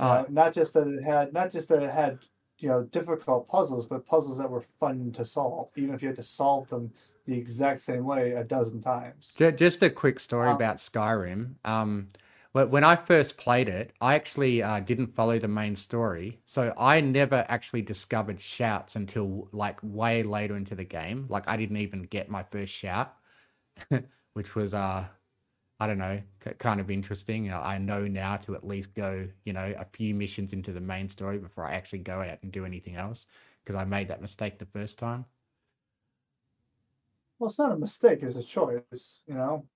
You 0.00 0.06
Uh, 0.06 0.24
not 0.28 0.54
just 0.54 0.72
that 0.74 0.88
it 0.88 1.02
had 1.02 1.32
not 1.32 1.50
just 1.50 1.68
that 1.68 1.82
it 1.82 1.90
had 1.90 2.20
you 2.58 2.68
know 2.68 2.84
difficult 2.84 3.48
puzzles, 3.48 3.86
but 3.86 4.06
puzzles 4.06 4.38
that 4.38 4.50
were 4.50 4.64
fun 4.80 5.12
to 5.12 5.24
solve, 5.24 5.70
even 5.76 5.94
if 5.94 6.02
you 6.02 6.08
had 6.08 6.16
to 6.16 6.22
solve 6.22 6.68
them 6.68 6.92
the 7.26 7.36
exact 7.36 7.80
same 7.80 8.04
way 8.04 8.32
a 8.32 8.44
dozen 8.44 8.80
times. 8.80 9.34
Just 9.36 9.82
a 9.82 9.90
quick 9.90 10.18
story 10.18 10.48
Um, 10.48 10.56
about 10.56 10.76
Skyrim. 10.76 11.54
Um, 11.64 12.08
when 12.52 12.82
I 12.82 12.96
first 12.96 13.36
played 13.36 13.68
it, 13.68 13.92
I 14.00 14.14
actually 14.16 14.62
uh, 14.62 14.80
didn't 14.80 15.14
follow 15.14 15.38
the 15.38 15.48
main 15.48 15.76
story, 15.76 16.40
so 16.44 16.74
I 16.76 17.00
never 17.00 17.44
actually 17.48 17.82
discovered 17.82 18.40
shouts 18.40 18.96
until 18.96 19.48
like 19.52 19.78
way 19.82 20.22
later 20.24 20.56
into 20.56 20.74
the 20.74 20.84
game. 20.84 21.26
Like 21.28 21.46
I 21.48 21.56
didn't 21.56 21.76
even 21.76 22.02
get 22.02 22.28
my 22.28 22.42
first 22.42 22.72
shout, 22.72 23.14
which 24.32 24.54
was 24.56 24.74
uh, 24.74 25.06
I 25.80 25.86
don't 25.86 25.98
know, 25.98 26.20
kind 26.58 26.80
of 26.80 26.90
interesting. 26.90 27.52
Uh, 27.52 27.60
I 27.60 27.78
know 27.78 28.06
now 28.08 28.36
to 28.38 28.56
at 28.56 28.66
least 28.66 28.94
go, 28.94 29.28
you 29.44 29.52
know, 29.52 29.74
a 29.78 29.84
few 29.84 30.12
missions 30.12 30.52
into 30.52 30.72
the 30.72 30.80
main 30.80 31.08
story 31.08 31.38
before 31.38 31.64
I 31.64 31.74
actually 31.74 32.00
go 32.00 32.20
out 32.20 32.38
and 32.42 32.50
do 32.50 32.64
anything 32.64 32.96
else 32.96 33.26
because 33.64 33.76
I 33.80 33.84
made 33.84 34.08
that 34.08 34.20
mistake 34.20 34.58
the 34.58 34.66
first 34.66 34.98
time. 34.98 35.24
Well, 37.38 37.48
it's 37.48 37.58
not 37.60 37.70
a 37.70 37.76
mistake; 37.76 38.22
it's 38.22 38.36
a 38.36 38.42
choice, 38.42 39.22
you 39.26 39.34
know. 39.34 39.66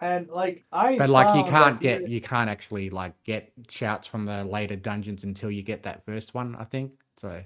And 0.00 0.28
like 0.28 0.64
I, 0.70 0.96
But 0.96 1.10
like 1.10 1.34
you 1.34 1.50
can't 1.50 1.80
get 1.80 2.08
you 2.08 2.20
can't 2.20 2.48
actually 2.48 2.88
like 2.88 3.20
get 3.24 3.50
shouts 3.68 4.06
from 4.06 4.26
the 4.26 4.44
later 4.44 4.76
dungeons 4.76 5.24
until 5.24 5.50
you 5.50 5.62
get 5.62 5.82
that 5.82 6.04
first 6.04 6.34
one, 6.34 6.54
I 6.54 6.62
think. 6.62 6.92
So 7.16 7.42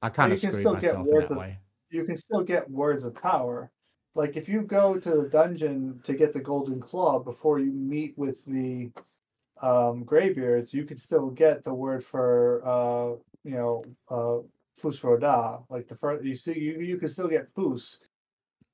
I 0.00 0.08
kind 0.08 0.32
of 0.32 0.38
screwed 0.38 0.64
myself 0.64 1.06
in 1.06 1.14
that 1.18 1.30
of- 1.30 1.36
way. 1.36 1.58
you 1.90 2.04
can 2.04 2.16
still 2.16 2.42
get 2.42 2.70
words 2.70 3.04
of 3.04 3.14
power. 3.14 3.70
Like 4.14 4.36
if 4.36 4.48
you 4.48 4.62
go 4.62 4.98
to 4.98 5.10
the 5.10 5.28
dungeon 5.28 6.00
to 6.04 6.14
get 6.14 6.32
the 6.32 6.40
golden 6.40 6.80
claw 6.80 7.20
before 7.20 7.60
you 7.60 7.72
meet 7.72 8.16
with 8.18 8.44
the 8.44 8.90
um, 9.62 10.04
graybeards, 10.04 10.74
you 10.74 10.84
could 10.84 11.00
still 11.00 11.30
get 11.30 11.62
the 11.64 11.74
word 11.74 12.04
for 12.04 12.60
uh, 12.64 13.16
you 13.44 13.56
know 13.56 13.84
uh, 14.08 14.38
Fus 14.78 15.02
Ro 15.04 15.16
Dah. 15.16 15.60
Like 15.68 15.86
the 15.86 15.94
first, 15.94 16.24
you 16.24 16.36
see, 16.36 16.58
you 16.58 16.80
you 16.80 16.96
can 16.96 17.08
still 17.08 17.28
get 17.28 17.52
Fus, 17.54 17.98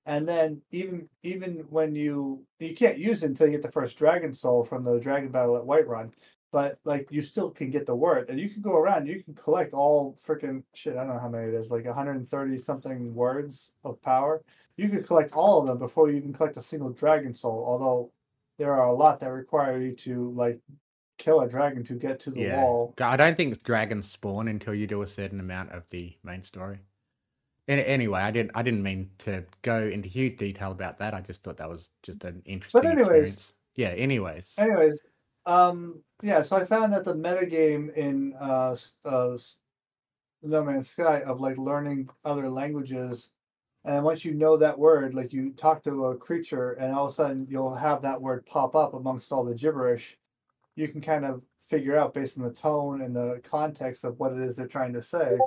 and 0.06 0.26
then 0.26 0.62
even 0.70 1.08
even 1.22 1.66
when 1.68 1.94
you 1.94 2.44
you 2.58 2.74
can't 2.74 2.98
use 2.98 3.22
it 3.22 3.26
until 3.26 3.48
you 3.48 3.52
get 3.52 3.62
the 3.62 3.72
first 3.72 3.98
dragon 3.98 4.32
soul 4.32 4.64
from 4.64 4.84
the 4.84 5.00
dragon 5.00 5.30
battle 5.30 5.56
at 5.58 5.64
Whiterun. 5.64 6.12
But 6.52 6.78
like 6.84 7.08
you 7.10 7.20
still 7.20 7.50
can 7.50 7.70
get 7.70 7.84
the 7.84 7.96
word, 7.96 8.30
and 8.30 8.40
you 8.40 8.48
can 8.48 8.62
go 8.62 8.76
around. 8.76 9.06
You 9.06 9.22
can 9.22 9.34
collect 9.34 9.74
all 9.74 10.16
freaking 10.26 10.62
shit. 10.74 10.96
I 10.96 11.04
don't 11.04 11.14
know 11.14 11.20
how 11.20 11.28
many 11.28 11.48
it 11.48 11.54
is, 11.54 11.70
like 11.70 11.84
130 11.84 12.58
something 12.58 13.12
words 13.14 13.72
of 13.84 14.00
power. 14.00 14.42
You 14.77 14.89
can 14.89 15.03
collect 15.03 15.32
all 15.32 15.61
of 15.61 15.66
them 15.66 15.78
before 15.78 16.11
you 16.11 16.20
can 16.20 16.32
collect 16.32 16.57
a 16.57 16.62
single 16.62 16.90
dragon 16.90 17.35
soul. 17.35 17.65
Although 17.66 18.12
there 18.59 18.73
are 18.73 18.89
a 18.89 18.93
lot 18.93 19.20
that 19.20 19.28
require 19.31 19.78
you 19.78 19.93
to 19.97 20.31
like 20.32 20.61
kill 21.19 21.40
a 21.40 21.48
dragon 21.48 21.82
to 21.85 21.94
get 21.94 22.20
to 22.20 22.31
the 22.31 22.40
Yeah. 22.43 22.62
wall. 22.62 22.94
I 23.01 23.16
don't 23.16 23.36
think 23.36 23.62
dragons 23.62 24.07
spawn 24.11 24.48
until 24.48 24.74
you 24.74 24.86
do 24.86 25.01
a 25.03 25.07
certain 25.07 25.40
amount 25.40 25.73
of 25.73 25.89
the 25.90 26.15
main 26.23 26.43
story. 26.43 26.81
Any 27.69 27.85
anyway, 27.85 28.20
I 28.20 28.31
didn't 28.31 28.53
I 28.55 28.62
didn't 28.62 28.82
mean 28.82 29.11
to 29.19 29.44
go 29.62 29.78
into 29.89 30.09
huge 30.09 30.36
detail 30.39 30.70
about 30.73 30.98
that. 30.98 31.15
I 31.15 31.20
just 31.20 31.43
thought 31.43 31.57
that 31.57 31.69
was 31.70 31.90
just 32.03 32.23
an 32.24 32.43
interesting 32.44 32.82
but 32.82 32.86
anyways- 32.90 33.09
experience. 33.09 33.53
Yeah, 33.77 33.89
anyways. 33.89 34.55
Anyways, 34.57 35.01
um, 35.47 36.03
yeah. 36.23 36.43
So 36.43 36.57
I 36.57 36.65
found 36.65 36.93
that 36.94 37.05
the 37.05 37.15
metagame 37.15 37.93
in 37.94 38.35
uh, 38.40 38.74
uh, 39.05 39.36
No 40.43 40.65
Man's 40.65 40.89
Sky 40.89 41.20
of 41.23 41.40
like 41.40 41.59
learning 41.59 42.09
other 42.24 42.48
languages, 42.48 43.31
and 43.86 44.04
once 44.04 44.24
you 44.24 44.34
know 44.34 44.56
that 44.56 44.78
word, 44.78 45.14
like 45.14 45.32
you 45.32 45.52
talk 45.52 45.82
to 45.84 46.06
a 46.06 46.16
creature, 46.16 46.72
and 46.72 46.92
all 46.92 47.06
of 47.06 47.12
a 47.12 47.14
sudden 47.14 47.46
you'll 47.48 47.74
have 47.74 48.02
that 48.02 48.20
word 48.20 48.44
pop 48.44 48.74
up 48.74 48.94
amongst 48.94 49.32
all 49.32 49.44
the 49.44 49.54
gibberish. 49.54 50.18
You 50.74 50.88
can 50.88 51.00
kind 51.00 51.24
of 51.24 51.42
figure 51.68 51.96
out 51.96 52.12
based 52.12 52.36
on 52.36 52.44
the 52.44 52.52
tone 52.52 53.02
and 53.02 53.14
the 53.14 53.40
context 53.48 54.04
of 54.04 54.18
what 54.18 54.32
it 54.32 54.40
is 54.40 54.56
they're 54.56 54.66
trying 54.66 54.92
to 54.94 55.02
say, 55.02 55.38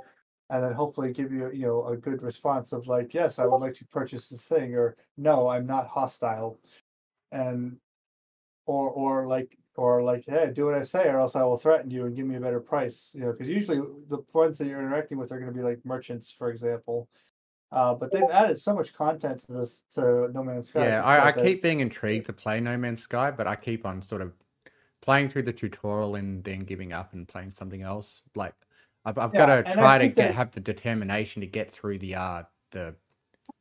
and 0.49 0.63
then 0.63 0.73
hopefully 0.73 1.13
give 1.13 1.31
you 1.33 1.51
you 1.51 1.67
know 1.67 1.85
a 1.87 1.97
good 1.97 2.21
response 2.23 2.71
of 2.71 2.87
like, 2.87 3.13
yes, 3.13 3.39
I 3.39 3.45
would 3.45 3.57
like 3.57 3.75
to 3.75 3.85
purchase 3.87 4.29
this 4.29 4.45
thing, 4.45 4.73
or 4.75 4.95
no, 5.17 5.49
I'm 5.49 5.67
not 5.67 5.87
hostile, 5.87 6.59
and 7.31 7.77
or 8.65 8.89
or 8.91 9.27
like 9.27 9.57
or 9.75 10.03
like 10.03 10.23
hey 10.27 10.51
do 10.53 10.65
what 10.65 10.73
i 10.75 10.83
say 10.83 11.07
or 11.07 11.19
else 11.19 11.35
i 11.35 11.43
will 11.43 11.57
threaten 11.57 11.89
you 11.89 12.05
and 12.05 12.15
give 12.15 12.25
me 12.25 12.35
a 12.35 12.39
better 12.39 12.59
price 12.59 13.11
you 13.13 13.21
know 13.21 13.31
because 13.31 13.47
usually 13.47 13.77
the 14.09 14.19
ones 14.33 14.57
that 14.57 14.67
you're 14.67 14.79
interacting 14.79 15.17
with 15.17 15.31
are 15.31 15.39
going 15.39 15.51
to 15.51 15.57
be 15.57 15.63
like 15.63 15.79
merchants 15.85 16.31
for 16.31 16.49
example 16.51 17.07
uh, 17.71 17.93
but 17.95 18.11
they've 18.11 18.29
added 18.31 18.59
so 18.59 18.73
much 18.73 18.93
content 18.93 19.41
to 19.41 19.53
this 19.53 19.83
to 19.93 20.29
no 20.33 20.43
man's 20.43 20.69
sky 20.69 20.87
Yeah, 20.87 21.03
I, 21.03 21.27
I 21.27 21.31
that- 21.31 21.43
keep 21.43 21.61
being 21.61 21.79
intrigued 21.81 22.25
to 22.27 22.33
play 22.33 22.59
No 22.59 22.77
Man's 22.77 23.01
Sky, 23.01 23.31
but 23.31 23.47
I 23.47 23.55
keep 23.55 23.85
on 23.85 24.01
sort 24.01 24.21
of 24.21 24.33
playing 25.01 25.29
through 25.29 25.43
the 25.43 25.53
tutorial 25.53 26.15
and 26.15 26.43
then 26.43 26.59
giving 26.59 26.93
up 26.93 27.13
and 27.13 27.27
playing 27.27 27.51
something 27.51 27.81
else. 27.81 28.21
Like 28.35 28.53
I've, 29.05 29.17
I've 29.17 29.33
Yeah, 29.33 29.45
got 29.45 29.67
to 29.67 29.73
try 29.73 29.97
to 29.97 30.07
get 30.07 30.15
that- 30.15 30.33
have 30.33 30.51
the 30.51 30.59
determination 30.59 31.41
to 31.41 31.47
get 31.47 31.71
through 31.71 31.99
the 31.99 32.15
uh 32.15 32.43
the 32.71 32.95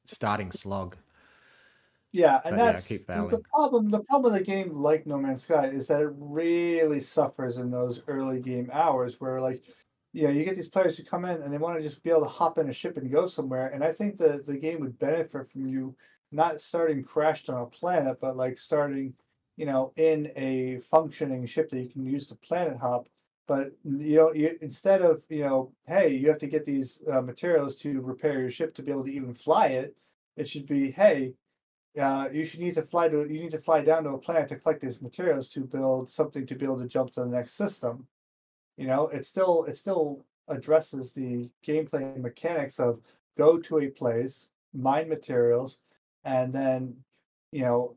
starting 0.06 0.50
slog. 0.52 0.96
Yeah, 2.10 2.40
and 2.46 2.56
But 2.56 2.64
yeah, 2.64 2.72
that's 2.72 2.88
keep 2.88 3.06
the, 3.06 3.26
the 3.28 3.42
problem. 3.54 3.90
The 3.90 4.02
problem 4.04 4.32
with 4.32 4.40
a 4.40 4.44
game 4.44 4.70
like 4.70 5.06
No 5.06 5.18
Man's 5.18 5.42
Sky 5.42 5.66
is 5.66 5.86
that 5.88 6.00
it 6.00 6.10
really 6.16 7.00
suffers 7.00 7.58
in 7.58 7.70
those 7.70 8.00
early 8.08 8.40
game 8.40 8.70
hours 8.72 9.20
where, 9.20 9.38
like, 9.42 9.62
you 10.18 10.24
know, 10.24 10.30
you 10.30 10.44
get 10.44 10.56
these 10.56 10.68
players 10.68 10.98
who 10.98 11.04
come 11.04 11.24
in 11.24 11.42
and 11.42 11.52
they 11.52 11.58
want 11.58 11.76
to 11.76 11.82
just 11.82 12.02
be 12.02 12.10
able 12.10 12.22
to 12.22 12.28
hop 12.28 12.58
in 12.58 12.68
a 12.68 12.72
ship 12.72 12.96
and 12.96 13.12
go 13.12 13.28
somewhere. 13.28 13.68
And 13.68 13.84
I 13.84 13.92
think 13.92 14.18
the 14.18 14.42
the 14.44 14.56
game 14.56 14.80
would 14.80 14.98
benefit 14.98 15.48
from 15.48 15.68
you 15.68 15.94
not 16.32 16.60
starting 16.60 17.04
crashed 17.04 17.48
on 17.48 17.62
a 17.62 17.66
planet, 17.66 18.18
but 18.20 18.36
like 18.36 18.58
starting, 18.58 19.14
you 19.56 19.64
know, 19.64 19.92
in 19.94 20.32
a 20.34 20.80
functioning 20.80 21.46
ship 21.46 21.70
that 21.70 21.80
you 21.80 21.88
can 21.88 22.04
use 22.04 22.26
to 22.26 22.34
planet 22.34 22.78
hop. 22.78 23.08
But 23.46 23.72
you 23.84 24.16
know, 24.16 24.34
you 24.34 24.58
instead 24.60 25.02
of 25.02 25.22
you 25.28 25.44
know, 25.44 25.72
hey, 25.86 26.08
you 26.16 26.28
have 26.30 26.38
to 26.38 26.48
get 26.48 26.64
these 26.64 27.00
uh, 27.08 27.22
materials 27.22 27.76
to 27.76 28.00
repair 28.00 28.40
your 28.40 28.50
ship 28.50 28.74
to 28.74 28.82
be 28.82 28.90
able 28.90 29.04
to 29.04 29.14
even 29.14 29.34
fly 29.34 29.68
it. 29.68 29.96
It 30.36 30.48
should 30.48 30.66
be, 30.66 30.90
hey, 30.90 31.34
uh, 31.96 32.28
you 32.32 32.44
should 32.44 32.60
need 32.60 32.74
to 32.74 32.82
fly 32.82 33.08
to 33.08 33.20
you 33.20 33.40
need 33.40 33.52
to 33.52 33.58
fly 33.58 33.82
down 33.82 34.02
to 34.02 34.10
a 34.10 34.18
planet 34.18 34.48
to 34.48 34.56
collect 34.56 34.80
these 34.80 35.00
materials 35.00 35.48
to 35.50 35.60
build 35.60 36.10
something 36.10 36.44
to 36.44 36.56
be 36.56 36.64
able 36.64 36.80
to 36.80 36.88
jump 36.88 37.12
to 37.12 37.20
the 37.20 37.26
next 37.26 37.54
system. 37.54 38.08
You 38.78 38.86
know, 38.86 39.08
it 39.08 39.26
still 39.26 39.64
it 39.64 39.76
still 39.76 40.24
addresses 40.48 41.12
the 41.12 41.50
gameplay 41.66 42.16
mechanics 42.16 42.80
of 42.80 43.00
go 43.36 43.58
to 43.58 43.80
a 43.80 43.88
place, 43.88 44.48
mine 44.72 45.08
materials, 45.08 45.80
and 46.24 46.52
then 46.52 46.96
you 47.52 47.62
know 47.62 47.96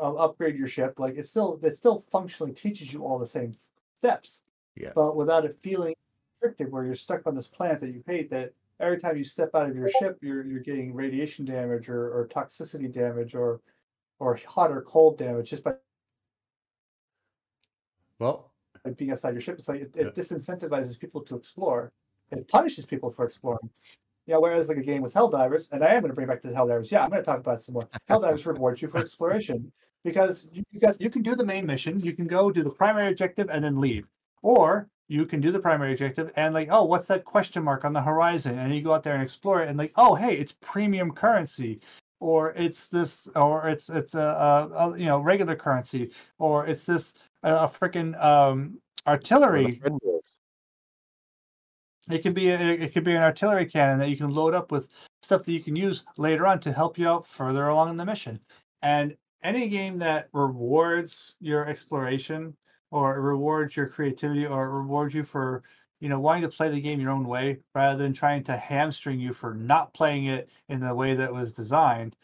uh, 0.00 0.14
upgrade 0.14 0.56
your 0.56 0.68
ship. 0.68 0.98
Like 0.98 1.16
it 1.16 1.26
still 1.26 1.58
it 1.62 1.76
still 1.76 1.98
functionally 2.12 2.52
teaches 2.52 2.92
you 2.92 3.02
all 3.04 3.18
the 3.18 3.26
same 3.26 3.54
steps, 3.96 4.42
Yeah. 4.76 4.92
but 4.94 5.16
without 5.16 5.44
it 5.44 5.58
feeling 5.62 5.94
restrictive 6.40 6.72
where 6.72 6.84
you're 6.84 6.94
stuck 6.94 7.26
on 7.26 7.34
this 7.34 7.48
planet 7.48 7.80
that 7.80 7.90
you 7.90 8.02
hate 8.06 8.30
that 8.30 8.52
every 8.80 8.98
time 9.00 9.16
you 9.16 9.24
step 9.24 9.50
out 9.54 9.68
of 9.68 9.74
your 9.74 9.88
ship 10.00 10.16
you're 10.22 10.46
you're 10.46 10.60
getting 10.60 10.94
radiation 10.94 11.44
damage 11.44 11.88
or, 11.88 12.12
or 12.16 12.28
toxicity 12.28 12.92
damage 12.92 13.34
or 13.34 13.60
or 14.20 14.36
hot 14.46 14.70
or 14.70 14.82
cold 14.82 15.18
damage 15.18 15.50
just 15.50 15.64
by 15.64 15.74
Well, 18.20 18.47
by 18.88 18.94
being 18.94 19.10
outside 19.10 19.34
your 19.34 19.40
ship. 19.40 19.58
It's 19.58 19.68
like 19.68 19.82
it, 19.82 19.92
Yeah. 19.94 20.04
disincentivizes 20.10 20.98
people 20.98 21.22
to 21.22 21.36
explore. 21.36 21.92
It 22.30 22.46
punishes 22.48 22.84
people 22.86 23.10
for 23.10 23.24
exploring. 23.24 23.70
Yeah, 24.26 24.36
whereas 24.36 24.68
like 24.68 24.76
a 24.76 24.82
game 24.82 25.00
with 25.00 25.14
Helldivers, 25.14 25.72
and 25.72 25.82
I 25.82 25.88
am 25.88 26.02
going 26.02 26.10
to 26.10 26.14
bring 26.14 26.26
back 26.28 26.42
to 26.42 26.48
the 26.48 26.54
Helldivers. 26.54 26.90
Yeah, 26.90 27.02
I'm 27.04 27.10
going 27.10 27.22
to 27.22 27.26
talk 27.26 27.40
about 27.40 27.58
it 27.58 27.62
some 27.62 27.74
more. 27.74 27.88
Helldivers 28.10 28.44
rewards 28.44 28.82
you 28.82 28.88
for 28.88 28.98
exploration 28.98 29.72
because 30.04 30.48
you 30.52 30.62
you 30.70 30.80
guys 30.80 30.96
you 31.00 31.10
can 31.10 31.22
do 31.22 31.34
the 31.34 31.44
main 31.44 31.66
mission, 31.66 31.98
you 32.00 32.12
can 32.12 32.26
go 32.26 32.50
do 32.50 32.62
the 32.62 32.70
primary 32.70 33.08
objective 33.08 33.48
and 33.50 33.64
then 33.64 33.80
leave, 33.80 34.06
or 34.42 34.88
you 35.08 35.24
can 35.24 35.40
do 35.40 35.50
the 35.50 35.58
primary 35.58 35.92
objective 35.92 36.30
and 36.36 36.52
like, 36.52 36.68
oh, 36.70 36.84
what's 36.84 37.08
that 37.08 37.24
question 37.24 37.64
mark 37.64 37.84
on 37.86 37.94
the 37.94 38.02
horizon? 38.02 38.58
And 38.58 38.74
you 38.74 38.82
go 38.82 38.92
out 38.92 39.02
there 39.02 39.14
and 39.14 39.22
explore 39.22 39.62
it, 39.62 39.68
and 39.68 39.78
like, 39.78 39.92
oh, 39.96 40.14
hey, 40.14 40.34
it's 40.36 40.52
premium 40.60 41.10
currency, 41.12 41.80
or 42.20 42.52
it's 42.52 42.88
this, 42.88 43.28
or 43.34 43.66
it's 43.68 43.88
it's 43.88 44.14
a, 44.14 44.18
a, 44.20 44.90
a 44.90 44.98
you 44.98 45.06
know 45.06 45.20
regular 45.20 45.56
currency, 45.56 46.10
or 46.38 46.66
it's 46.66 46.84
this 46.84 47.14
a, 47.42 47.54
a 47.54 47.68
freaking 47.68 48.20
um 48.22 48.80
artillery 49.06 49.80
it 52.10 52.22
could 52.22 52.34
be 52.34 52.48
a, 52.48 52.58
it 52.58 52.92
could 52.92 53.04
be 53.04 53.14
an 53.14 53.22
artillery 53.22 53.66
cannon 53.66 53.98
that 53.98 54.10
you 54.10 54.16
can 54.16 54.30
load 54.30 54.54
up 54.54 54.72
with 54.72 54.92
stuff 55.22 55.44
that 55.44 55.52
you 55.52 55.62
can 55.62 55.76
use 55.76 56.04
later 56.16 56.46
on 56.46 56.60
to 56.60 56.72
help 56.72 56.98
you 56.98 57.08
out 57.08 57.26
further 57.26 57.68
along 57.68 57.90
in 57.90 57.96
the 57.96 58.04
mission. 58.04 58.40
And 58.82 59.16
any 59.42 59.68
game 59.68 59.98
that 59.98 60.28
rewards 60.32 61.36
your 61.40 61.66
exploration 61.66 62.56
or 62.90 63.20
rewards 63.20 63.76
your 63.76 63.86
creativity 63.86 64.46
or 64.46 64.70
rewards 64.70 65.14
you 65.14 65.22
for 65.22 65.62
you 66.00 66.08
know 66.08 66.18
wanting 66.18 66.42
to 66.42 66.48
play 66.48 66.68
the 66.70 66.80
game 66.80 67.00
your 67.00 67.10
own 67.10 67.26
way 67.26 67.58
rather 67.74 68.02
than 68.02 68.12
trying 68.12 68.42
to 68.44 68.56
hamstring 68.56 69.20
you 69.20 69.32
for 69.32 69.54
not 69.54 69.92
playing 69.92 70.26
it 70.26 70.48
in 70.68 70.80
the 70.80 70.94
way 70.94 71.14
that 71.14 71.32
was 71.32 71.52
designed 71.52 72.16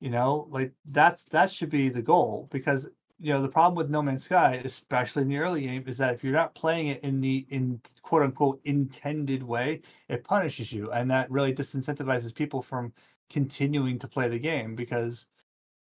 you 0.00 0.10
know 0.10 0.46
like 0.50 0.72
that's 0.90 1.24
that 1.24 1.50
should 1.50 1.70
be 1.70 1.88
the 1.88 2.02
goal 2.02 2.48
because 2.52 2.88
you 3.24 3.32
know 3.32 3.40
the 3.40 3.48
problem 3.48 3.74
with 3.74 3.90
no 3.90 4.02
man's 4.02 4.24
sky 4.24 4.60
especially 4.64 5.22
in 5.22 5.28
the 5.28 5.38
early 5.38 5.62
game 5.62 5.82
is 5.86 5.96
that 5.96 6.14
if 6.14 6.22
you're 6.22 6.32
not 6.34 6.54
playing 6.54 6.88
it 6.88 7.02
in 7.02 7.22
the 7.22 7.46
in 7.48 7.80
quote 8.02 8.22
unquote 8.22 8.60
intended 8.64 9.42
way 9.42 9.80
it 10.08 10.24
punishes 10.24 10.70
you. 10.72 10.90
And 10.92 11.10
that 11.10 11.30
really 11.30 11.54
disincentivizes 11.54 12.34
people 12.34 12.60
from 12.60 12.92
continuing 13.30 13.98
to 14.00 14.08
play 14.08 14.28
the 14.28 14.38
game 14.38 14.74
because 14.76 15.26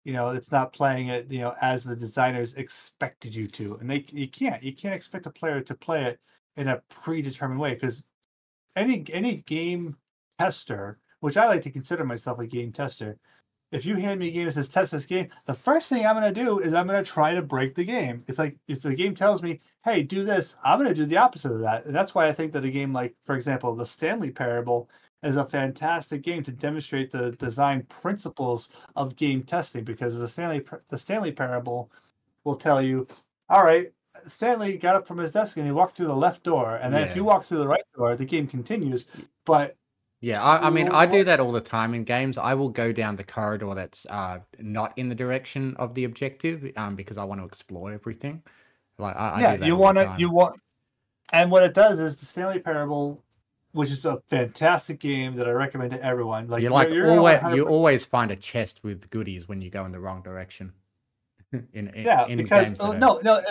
you 0.04 0.14
know 0.14 0.30
it's 0.30 0.52
not 0.52 0.74
playing 0.74 1.08
it 1.08 1.32
you 1.32 1.40
know 1.40 1.56
as 1.62 1.84
the 1.86 1.96
designers 1.96 2.56
expected 2.56 3.34
you 3.34 3.48
to. 3.48 3.78
And 3.80 3.90
they 3.90 4.06
you 4.12 4.28
can't 4.28 4.62
you 4.62 4.74
can't 4.76 4.96
expect 4.96 5.26
a 5.26 5.32
player 5.32 5.62
to 5.62 5.76
play 5.76 6.06
it 6.06 6.20
in 6.58 6.68
a 6.68 6.82
predetermined 6.90 7.62
way 7.62 7.74
because 7.76 8.04
any 8.76 9.06
any 9.14 9.38
game 9.44 9.98
tester 10.40 11.00
which 11.22 11.38
i 11.38 11.48
like 11.48 11.62
to 11.62 11.72
consider 11.72 12.06
myself 12.06 12.40
a 12.40 12.48
game 12.48 12.72
tester 12.72 13.18
if 13.72 13.86
you 13.86 13.96
hand 13.96 14.20
me 14.20 14.30
a 14.30 14.32
game 14.32 14.46
that 14.46 14.54
says 14.54 14.68
test 14.68 14.92
this 14.92 15.06
game, 15.06 15.30
the 15.46 15.54
first 15.54 15.90
thing 15.90 16.06
I'm 16.06 16.16
going 16.16 16.34
to 16.34 16.44
do 16.44 16.60
is 16.60 16.74
I'm 16.74 16.88
going 16.88 17.04
to 17.04 17.10
try 17.10 17.36
to 17.36 17.42
break 17.42 17.76
the 17.76 17.84
game. 17.84 18.24
It's 18.28 18.40
like 18.40 18.58
if 18.68 18.82
the 18.82 18.96
game 18.96 19.14
tells 19.14 19.42
me, 19.42 19.62
hey, 19.84 20.04
do 20.04 20.24
this, 20.24 20.56
I'm 20.64 20.80
going 20.80 20.90
to 20.90 20.96
do 20.96 21.06
the 21.06 21.18
opposite 21.18 21.52
of 21.52 21.62
that. 21.62 21.86
And 21.86 21.96
that's 21.96 22.16
why 22.16 22.28
I 22.28 22.34
think 22.34 22.52
that 22.54 22.66
a 22.66 22.72
game 22.72 22.94
like, 22.94 23.16
for 23.26 23.36
example, 23.36 23.76
the 23.76 23.86
Stanley 23.86 24.32
Parable 24.32 24.90
is 25.22 25.38
a 25.38 25.46
fantastic 25.46 26.22
game 26.22 26.44
to 26.44 26.52
demonstrate 26.52 27.12
the 27.12 27.32
design 27.34 27.84
principles 27.84 28.70
of 28.96 29.16
game 29.16 29.44
testing 29.44 29.84
because 29.84 30.20
the 30.20 30.28
Stanley 30.28 30.64
the 30.90 30.98
Stanley 30.98 31.32
Parable 31.32 31.92
will 32.46 32.56
tell 32.56 32.82
you, 32.82 33.06
all 33.50 33.64
right, 33.64 33.92
Stanley 34.26 34.78
got 34.78 34.96
up 34.96 35.06
from 35.06 35.18
his 35.18 35.32
desk 35.32 35.58
and 35.58 35.66
he 35.66 35.72
walked 35.72 35.94
through 35.94 36.08
the 36.08 36.16
left 36.16 36.44
door, 36.44 36.80
and 36.82 36.94
then 36.94 37.08
if 37.08 37.16
you 37.16 37.24
walk 37.24 37.44
through 37.44 37.60
the 37.60 37.68
right 37.68 37.84
door, 37.96 38.16
the 38.16 38.26
game 38.26 38.48
continues. 38.48 39.06
But 39.46 39.76
Yeah, 40.22 40.44
I, 40.44 40.68
I 40.68 40.70
mean, 40.70 40.90
I 40.90 41.06
do 41.06 41.24
that 41.24 41.40
all 41.40 41.54
the 41.54 41.62
time 41.62 41.94
in 41.94 42.04
games. 42.04 42.38
I 42.38 42.54
will 42.54 42.68
go 42.68 42.92
down 42.92 43.16
the 43.16 43.24
corridor 43.24 43.74
that's 43.74 44.06
uh, 44.10 44.40
not 44.60 44.98
in 44.98 45.08
the 45.08 45.16
direction 45.16 45.76
of 45.78 45.96
the 45.96 46.04
objective 46.04 46.70
um, 46.76 46.96
because 46.96 47.18
I 47.18 47.24
want 47.24 47.40
to 47.40 47.46
explore 47.46 47.94
everything. 47.94 48.44
Like, 48.98 49.16
I, 49.16 49.30
I 49.30 49.42
yeah, 49.42 49.52
do 49.54 49.58
that 49.60 49.68
you 49.68 49.76
want 49.78 49.98
to 49.98 50.16
you 50.18 50.30
want, 50.30 50.60
and 51.32 51.50
what 51.50 51.64
it 51.64 51.74
does 51.74 52.02
is 52.02 52.18
the 52.18 52.26
Stanley 52.26 52.60
Parable, 52.60 53.24
which 53.72 53.92
is 53.92 54.04
a 54.04 54.20
fantastic 54.30 55.00
game 55.00 55.36
that 55.36 55.48
I 55.48 55.52
recommend 55.52 55.92
to 55.92 56.04
everyone. 56.04 56.48
Like 56.50 56.64
you 56.64 56.66
you're- 56.66 56.74
like 56.74 56.90
you're 56.92 57.06
gonna 57.06 57.20
always, 57.20 57.36
100 57.36 57.56
you 57.56 57.66
always 57.66 58.04
find 58.04 58.30
a 58.30 58.36
chest 58.36 58.84
with 58.84 59.10
goodies 59.10 59.48
when 59.48 59.62
you 59.62 59.70
go 59.70 59.86
in 59.86 59.94
the 59.94 60.02
wrong 60.02 60.22
direction. 60.22 60.74
in, 61.54 61.88
in 61.88 62.04
yeah, 62.04 62.28
in 62.28 62.40
because 62.40 62.76
oh, 62.82 62.92
are- 62.92 62.98
no, 62.98 63.22
no. 63.24 63.42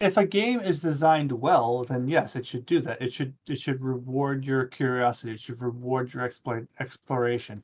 If, 0.00 0.16
a 0.16 0.26
game 0.26 0.60
is 0.60 0.80
designed 0.80 1.32
well, 1.32 1.84
then 1.84 2.08
yes, 2.08 2.34
it 2.36 2.46
should 2.46 2.66
do 2.66 2.80
that. 2.80 3.02
It 3.02 3.12
should 3.12 3.34
it 3.48 3.60
should 3.60 3.82
reward 3.82 4.44
your 4.46 4.64
curiosity. 4.66 5.32
It 5.34 5.40
should 5.40 5.60
reward 5.60 6.12
your 6.14 6.22
exploration. 6.78 7.62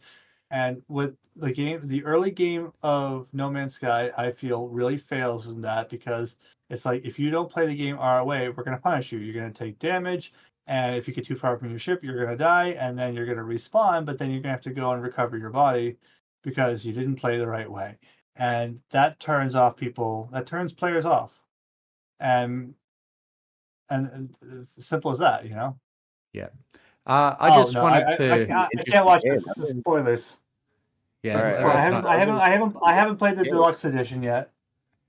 And 0.50 0.82
with 0.88 1.16
the 1.34 1.52
game, 1.52 1.80
the 1.88 2.04
early 2.04 2.30
game 2.30 2.72
of 2.82 3.32
No 3.34 3.50
Man's 3.50 3.74
Sky, 3.74 4.10
I 4.16 4.30
feel 4.32 4.68
really 4.68 4.96
fails 4.98 5.46
in 5.46 5.60
that 5.62 5.88
because 5.88 6.36
it's 6.70 6.84
like 6.84 7.04
if 7.04 7.18
you 7.18 7.30
don't 7.30 7.50
play 7.50 7.66
the 7.66 7.74
game 7.76 7.98
our 7.98 8.24
way, 8.24 8.48
we're 8.48 8.64
going 8.64 8.76
to 8.76 8.82
punish 8.82 9.12
you. 9.12 9.18
You're 9.18 9.34
going 9.34 9.52
to 9.52 9.64
take 9.64 9.78
damage, 9.78 10.32
and 10.66 10.96
if 10.96 11.08
you 11.08 11.14
get 11.14 11.24
too 11.26 11.36
far 11.36 11.56
from 11.58 11.70
your 11.70 11.78
ship, 11.78 12.02
you're 12.04 12.16
going 12.16 12.28
to 12.30 12.36
die, 12.36 12.70
and 12.70 12.98
then 12.98 13.14
you're 13.14 13.26
going 13.26 13.38
to 13.38 13.44
respawn. 13.44 14.04
But 14.04 14.18
then 14.18 14.30
you're 14.30 14.40
going 14.40 14.50
to 14.50 14.56
have 14.56 14.60
to 14.62 14.70
go 14.70 14.90
and 14.92 15.02
recover 15.02 15.36
your 15.38 15.50
body 15.50 15.96
because 16.42 16.84
you 16.84 16.92
didn't 16.92 17.16
play 17.16 17.38
the 17.38 17.46
right 17.46 17.70
way, 17.70 17.98
and 18.36 18.80
that 18.90 19.20
turns 19.20 19.54
off 19.54 19.76
people. 19.76 20.28
That 20.32 20.46
turns 20.46 20.72
players 20.72 21.06
off, 21.06 21.35
and 22.20 22.74
and, 23.90 24.34
and 24.43 24.66
simple 24.78 25.10
as 25.10 25.18
that, 25.18 25.44
you 25.47 25.55
know. 25.55 25.76
Yeah 26.32 26.48
uh, 27.06 27.36
I 27.38 27.56
Oh, 27.56 27.62
just 27.62 27.74
no, 27.74 27.82
wanted 27.84 28.05
I, 28.05 28.12
I- 28.12 28.16
to. 28.16 28.32
I, 28.32 28.44
can't, 28.47 28.70
I 28.80 28.82
can't 28.82 29.06
watch 29.06 29.22
this. 29.22 29.44
This 29.44 29.59
is 29.59 29.70
spoilers. 29.78 30.40
yeah, 31.22 31.36
All 31.38 31.43
right, 31.44 31.55
so 31.55 31.66
I 31.66 31.76
haven't, 31.80 32.02
not- 32.02 32.10
I 32.10 32.18
haven't, 32.18 32.34
I 32.36 32.48
haven't, 32.48 32.76
I 32.84 32.93
haven't 32.94 33.16
played 33.16 33.36
the 33.38 33.44
Yeah. 33.44 33.52
deluxe 33.52 33.84
edition 33.84 34.22
yet. 34.24 34.51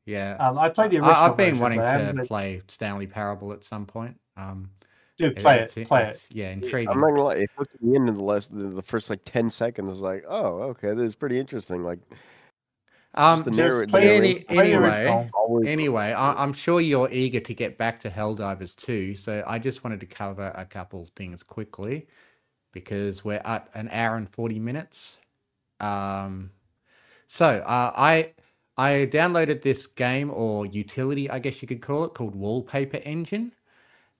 yeah. 0.05 0.37
Um, 0.39 0.59
I 0.59 0.69
played 0.69 0.91
the 0.91 0.97
original. 0.97 1.15
I, 1.15 1.25
I've 1.27 1.35
been 1.37 1.49
version, 1.55 1.61
wanting 1.61 1.79
but 1.79 1.87
I 1.87 1.91
haven't 1.93 2.07
to 2.07 2.13
played- 2.25 2.27
play 2.27 2.61
Stanley 2.67 3.07
Parable 3.07 3.51
at 3.51 3.63
some 3.63 3.85
point. 3.87 4.19
Um, 4.37 4.69
Dude, 5.17 5.37
play 5.37 5.55
it, 5.61 5.75
it's- 5.75 5.87
play 5.87 6.01
it's- 6.01 6.27
it. 6.29 6.35
Yeah, 6.35 6.51
intriguing. 6.51 6.89
I'm 6.89 6.99
not 6.99 7.07
gonna 7.09 7.23
lie, 7.23 7.35
it 7.37 7.49
hooked 7.57 7.81
me 7.81 7.95
in 7.95 8.07
in 8.07 8.13
the 8.13 8.23
last 8.23 8.55
the, 8.55 8.65
the 8.69 8.83
first 8.83 9.09
like 9.09 9.21
ten 9.25 9.49
seconds. 9.49 9.91
It's 9.91 10.01
like, 10.01 10.23
oh, 10.29 10.61
okay, 10.77 10.89
this 10.93 11.07
is 11.07 11.15
pretty 11.15 11.39
interesting. 11.39 11.83
Like, 11.83 11.97
Um, 13.17 13.39
the 13.39 13.49
Just 13.49 13.89
play, 13.89 14.15
any- 14.15 14.39
play 14.41 14.73
anyway, 14.73 15.29
Anyway, 15.65 16.13
I, 16.13 16.43
I'm 16.43 16.53
sure 16.53 16.79
you're 16.79 17.09
eager 17.11 17.39
to 17.39 17.53
get 17.53 17.75
back 17.77 17.97
to 17.99 18.09
Helldivers 18.11 18.75
too, 18.75 19.15
so 19.15 19.43
I 19.47 19.57
just 19.57 19.83
wanted 19.83 19.99
to 20.01 20.05
cover 20.05 20.51
a 20.53 20.65
couple 20.65 21.07
things 21.15 21.41
quickly 21.41 22.05
because 22.73 23.25
we're 23.25 23.41
at 23.43 23.69
an 23.73 23.89
hour 23.91 24.17
and 24.17 24.29
40 24.29 24.59
minutes. 24.59 25.17
Um, 25.79 26.51
so 27.25 27.47
uh, 27.47 27.91
I 27.95 28.33
I 28.77 29.09
downloaded 29.11 29.63
this 29.63 29.87
game 29.87 30.29
or 30.31 30.67
utility, 30.67 31.27
I 31.27 31.39
guess 31.39 31.61
you 31.63 31.67
could 31.67 31.81
call 31.81 32.03
it, 32.03 32.13
called 32.13 32.35
Wallpaper 32.35 32.97
Engine, 32.97 33.51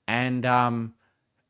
and 0.07 0.43
um, 0.43 0.95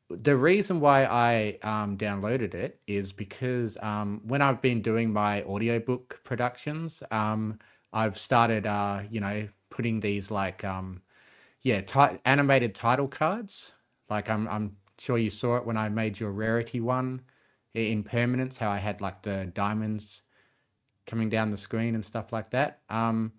the 0.10 0.36
reason 0.38 0.80
why 0.80 1.06
I 1.06 1.60
um, 1.64 1.98
downloaded 1.98 2.54
it 2.54 2.80
is 2.88 3.12
because 3.12 3.78
um, 3.82 4.22
when 4.26 4.42
I've 4.42 4.62
been 4.62 4.82
doing 4.82 5.12
my 5.12 5.44
audiobook 5.44 6.22
productions, 6.24 7.04
um, 7.12 7.60
I've 7.94 8.18
started, 8.18 8.66
uh, 8.66 9.02
you 9.10 9.20
know, 9.20 9.48
putting 9.70 10.00
these 10.00 10.32
like, 10.32 10.64
um, 10.64 11.02
yeah, 11.62 11.82
animated 12.26 12.76
title 12.76 13.08
cards. 13.08 13.74
Like 14.10 14.30
I'm, 14.30 14.48
I'm 14.48 14.78
sure 14.98 15.18
you 15.18 15.30
saw 15.30 15.58
it 15.58 15.66
when 15.66 15.78
I 15.78 15.90
made 15.90 16.20
your 16.20 16.32
rarity 16.32 16.80
one. 16.82 17.22
in 17.74 18.04
permanence, 18.04 18.58
how 18.58 18.72
I 18.72 18.78
had 18.78 19.02
like 19.02 19.22
the 19.24 19.48
diamonds 19.54 20.24
coming 21.06 21.30
down 21.30 21.52
the 21.52 21.58
screen 21.58 21.96
and 21.96 22.06
stuff 22.06 22.34
like 22.34 22.52
that. 22.52 22.82
Um, 22.90 23.34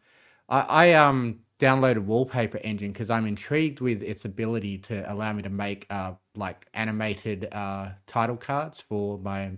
I, 0.49 0.61
I 0.61 0.93
um 0.95 1.41
downloaded 1.59 2.01
Wallpaper 2.05 2.59
Engine 2.59 2.93
because 2.93 3.11
I'm 3.11 3.27
intrigued 3.27 3.81
with 3.81 4.03
its 4.03 4.25
ability 4.25 4.79
to 4.79 5.11
allow 5.13 5.33
me 5.33 5.43
to 5.43 5.51
make 5.51 5.87
uh 5.91 6.15
like 6.37 6.67
animated 6.75 7.49
uh 7.53 7.91
title 8.07 8.37
cards 8.37 8.81
for 8.81 9.19
my 9.19 9.53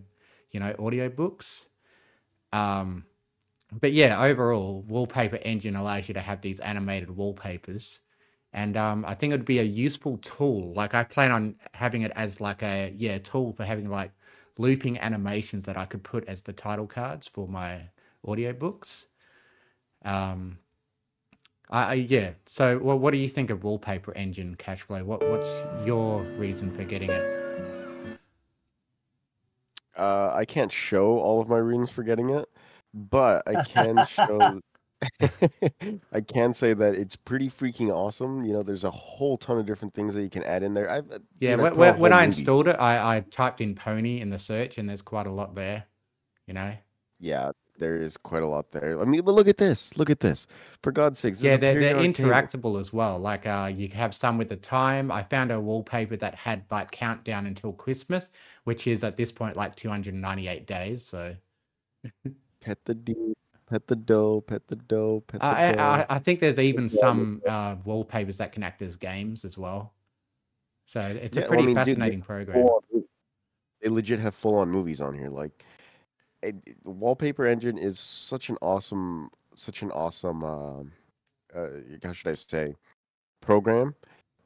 you 0.50 0.60
know 0.60 0.72
audiobooks. 0.74 1.66
Um, 2.52 3.06
but 3.72 3.92
yeah, 3.92 4.22
overall, 4.22 4.82
Wallpaper 4.88 5.38
Engine 5.42 5.76
allows 5.76 6.08
you 6.08 6.14
to 6.14 6.20
have 6.20 6.40
these 6.40 6.60
animated 6.60 7.10
wallpapers, 7.10 8.00
and 8.52 8.76
um, 8.76 9.04
I 9.06 9.14
think 9.14 9.32
it 9.32 9.36
would 9.38 9.44
be 9.46 9.60
a 9.60 9.64
useful 9.64 10.18
tool. 10.18 10.72
Like 10.74 10.94
I 10.94 11.04
plan 11.04 11.30
on 11.32 11.56
having 11.74 12.02
it 12.02 12.12
as 12.16 12.40
like 12.40 12.62
a 12.62 12.92
yeah 12.96 13.18
tool 13.18 13.52
for 13.52 13.64
having 13.64 13.88
like 13.90 14.12
looping 14.58 14.98
animations 14.98 15.66
that 15.66 15.76
I 15.76 15.86
could 15.86 16.02
put 16.04 16.26
as 16.28 16.42
the 16.42 16.52
title 16.52 16.86
cards 16.86 17.28
for 17.28 17.48
my 17.48 17.90
audiobooks. 18.26 19.06
Um, 20.04 20.58
I, 21.70 21.82
I 21.82 21.94
yeah. 21.94 22.32
So, 22.46 22.78
well, 22.78 22.98
what 22.98 23.12
do 23.12 23.18
you 23.18 23.28
think 23.28 23.50
of 23.50 23.64
Wallpaper 23.64 24.12
Engine 24.14 24.56
Cashflow? 24.56 25.04
What 25.04 25.28
what's 25.28 25.50
your 25.86 26.22
reason 26.36 26.74
for 26.74 26.84
getting 26.84 27.10
it? 27.10 28.18
Uh, 29.96 30.32
I 30.34 30.44
can't 30.44 30.72
show 30.72 31.18
all 31.18 31.40
of 31.40 31.48
my 31.48 31.58
reasons 31.58 31.90
for 31.90 32.02
getting 32.02 32.30
it, 32.30 32.48
but 32.94 33.42
I 33.46 33.62
can 33.64 34.06
show. 34.06 34.60
I 36.12 36.20
can 36.20 36.52
say 36.52 36.74
that 36.74 36.94
it's 36.94 37.16
pretty 37.16 37.48
freaking 37.48 37.90
awesome. 37.90 38.44
You 38.44 38.52
know, 38.52 38.62
there's 38.62 38.84
a 38.84 38.90
whole 38.90 39.38
ton 39.38 39.58
of 39.58 39.64
different 39.64 39.94
things 39.94 40.12
that 40.12 40.22
you 40.22 40.28
can 40.28 40.42
add 40.44 40.62
in 40.62 40.74
there. 40.74 40.90
I've 40.90 41.06
Yeah, 41.38 41.56
dude, 41.56 41.64
I 41.64 41.72
when, 41.72 41.98
when, 41.98 42.12
I 42.12 42.26
movie- 42.26 42.26
installed 42.26 42.68
it, 42.68 42.76
I, 42.78 43.16
I 43.16 43.20
typed 43.20 43.62
in 43.62 43.74
pony 43.74 44.20
in 44.20 44.28
the 44.28 44.38
search, 44.38 44.76
and 44.76 44.86
there's 44.88 45.00
quite 45.00 45.26
a 45.26 45.30
lot 45.30 45.54
there. 45.54 45.86
You 46.46 46.54
know. 46.54 46.72
yeah, 47.18 47.52
there 47.80 48.00
is 48.00 48.16
quite 48.16 48.44
a 48.44 48.46
lot 48.48 48.70
there. 48.72 49.00
I 49.00 49.04
mean, 49.04 49.22
but 49.22 49.32
look 49.34 49.48
at 49.48 49.56
this. 49.58 49.96
Look 49.98 50.10
at 50.10 50.20
this. 50.20 50.46
For 50.82 50.92
God's 50.92 51.18
sakes, 51.20 51.42
Yeah, 51.42 51.56
they're, 51.56 51.74
they're 51.80 51.94
periodic 51.94 52.14
table. 52.14 52.30
interactable 52.30 52.80
as 52.80 52.92
well. 52.92 53.18
Like 53.18 53.46
uh, 53.46 53.72
you 53.74 53.88
have 53.88 54.14
some 54.14 54.38
with 54.38 54.48
the 54.50 54.56
time. 54.56 55.10
I 55.10 55.22
found 55.24 55.50
a 55.50 55.60
wallpaper 55.60 56.16
that 56.18 56.34
had 56.36 56.64
like 56.70 56.92
countdown 56.92 57.46
until 57.46 57.72
Christmas, 57.72 58.30
which 58.64 58.86
is 58.86 59.02
at 59.04 59.16
this 59.16 59.32
point 59.32 59.56
like 59.56 59.76
298 59.76 60.66
days. 60.66 61.04
So 61.04 61.36
Pet 62.60 62.78
the 62.84 62.94
deer, 62.94 63.34
pet 63.68 63.86
the 63.86 63.96
doe, 63.96 64.40
pet 64.42 64.66
the 64.68 64.76
doe, 64.76 65.20
pet 65.26 65.40
the 65.40 65.46
I, 65.46 65.72
doe. 65.72 65.78
I, 65.78 66.06
I 66.10 66.18
think 66.18 66.40
there's 66.40 66.58
even 66.58 66.88
some 66.88 67.42
uh, 67.46 67.76
wallpapers 67.84 68.38
that 68.38 68.52
can 68.52 68.62
act 68.62 68.82
as 68.82 68.96
games 68.96 69.44
as 69.44 69.58
well. 69.58 69.94
So 70.86 71.00
it's 71.00 71.36
Yeah, 71.36 71.44
a 71.44 71.50
well, 71.50 71.60
I 71.60 71.62
pretty 71.62 71.66
mean, 71.74 71.84
dude, 71.84 71.86
fascinating 71.86 72.22
program. 72.22 72.68
They 73.80 73.88
legit 73.88 74.20
have 74.20 74.34
full 74.34 74.56
on 74.56 74.70
movies 74.70 75.00
on 75.00 75.14
here. 75.14 75.30
Like, 75.30 75.64
it, 76.42 76.56
Wallpaper 76.84 77.46
Engine 77.46 77.78
is 77.78 77.98
such 77.98 78.48
an 78.48 78.56
awesome, 78.62 79.30
such 79.54 79.82
an 79.82 79.90
awesome, 79.90 80.44
um 80.44 80.92
uh, 81.54 81.66
how 82.04 82.12
should 82.12 82.30
I 82.30 82.34
say, 82.34 82.74
program, 83.40 83.94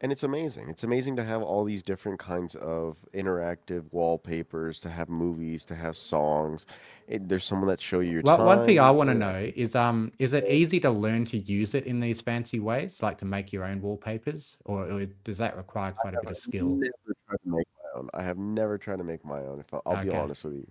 and 0.01 0.11
it's 0.11 0.23
amazing. 0.23 0.69
It's 0.71 0.85
amazing 0.85 1.16
to 1.16 1.25
have 1.25 1.43
all 1.43 1.65
these 1.65 1.83
different 1.83 2.19
kinds 2.19 2.55
of 2.57 2.99
interactive 3.15 3.85
wallpapers, 3.91 4.81
to 4.81 4.89
have 4.89 5.09
movies, 5.09 5.65
to 5.66 5.75
have 5.75 5.97
songs. 5.97 6.66
It, 7.07 7.29
there's 7.29 7.45
someone 7.45 7.69
that 7.69 7.81
show 7.81 8.01
you 8.01 8.12
your 8.12 8.23
Well, 8.23 8.45
one 8.45 8.66
thing 8.66 8.81
I 8.81 8.91
want 8.91 9.09
to 9.09 9.15
uh, 9.15 9.19
know 9.19 9.53
is 9.55 9.75
um 9.75 10.12
is 10.19 10.33
it 10.33 10.45
easy 10.49 10.81
to 10.81 10.91
learn 10.91 11.25
to 11.27 11.39
use 11.39 11.75
it 11.75 11.87
in 11.87 12.01
these 12.01 12.21
fancy 12.21 12.61
ways, 12.61 13.03
like 13.03 13.19
to 13.19 13.25
make 13.25 13.53
your 13.53 13.65
own 13.65 13.81
wallpapers, 13.83 14.57
or, 14.65 14.91
or 14.91 15.07
does 15.25 15.39
that 15.39 15.57
require 15.57 15.93
quite 15.93 16.15
a 16.15 16.21
bit 16.21 16.31
of 16.31 16.37
skill? 16.37 16.69
never 16.69 17.15
tried 17.29 17.39
to 17.45 17.51
make 17.51 17.66
my 17.83 18.01
own. 18.01 18.11
I 18.15 18.23
have 18.23 18.39
never 18.39 18.79
tried 18.79 18.97
to 18.97 19.05
make 19.05 19.25
my 19.25 19.41
own. 19.41 19.61
If 19.61 19.73
I, 19.75 19.79
I'll 19.87 20.03
be 20.03 20.11
honest 20.11 20.45
with 20.45 20.55
you, 20.55 20.66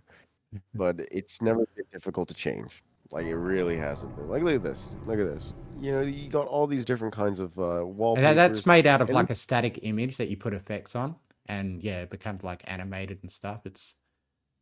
but 0.74 1.00
it's 1.12 1.42
never 1.42 1.66
been 1.76 1.86
difficult 1.92 2.28
to 2.30 2.34
change. 2.34 2.84
Like 3.12 3.26
it 3.26 3.36
really 3.36 3.78
hasn't 3.78 4.16
been. 4.16 4.28
Like 4.30 4.42
look 4.44 4.56
at 4.56 4.64
this. 4.64 4.96
Look 5.06 5.20
at 5.20 5.26
this. 5.26 5.54
You 5.80 5.92
know, 5.92 6.02
you 6.02 6.30
got 6.30 6.48
all 6.48 6.66
these 6.68 6.86
different 6.86 7.14
kinds 7.14 7.40
of 7.40 7.58
uh, 7.60 7.82
And 7.86 7.96
wallpapers. 7.98 8.24
that, 8.24 8.34
that's 8.54 8.66
made 8.66 8.88
out 8.88 9.02
of 9.02 9.10
and- 9.10 9.16
like 9.16 9.30
a 9.30 9.36
static 9.36 9.80
image 9.84 10.18
that 10.18 10.30
you 10.30 10.38
put 10.38 10.54
effects 10.54 10.96
on, 10.96 11.16
and 11.48 11.82
yeah, 11.84 12.02
it 12.02 12.10
becomes 12.10 12.44
like 12.44 12.64
animated 12.66 13.20
and 13.22 13.32
stuff. 13.32 13.62
It's 13.66 13.96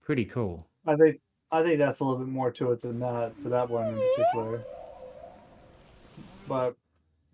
pretty 0.02 0.26
cool. 0.26 0.68
I 0.86 0.96
think 0.96 1.20
I 1.52 1.64
think 1.64 1.78
that's 1.80 2.00
a 2.00 2.04
little 2.04 2.20
bit 2.20 2.28
more 2.32 2.52
to 2.52 2.72
it 2.72 2.82
than 2.82 3.00
that 3.00 3.34
for 3.42 3.50
that 3.50 3.70
one 3.70 3.88
in 3.90 4.02
particular. 4.16 4.64
But 6.48 6.76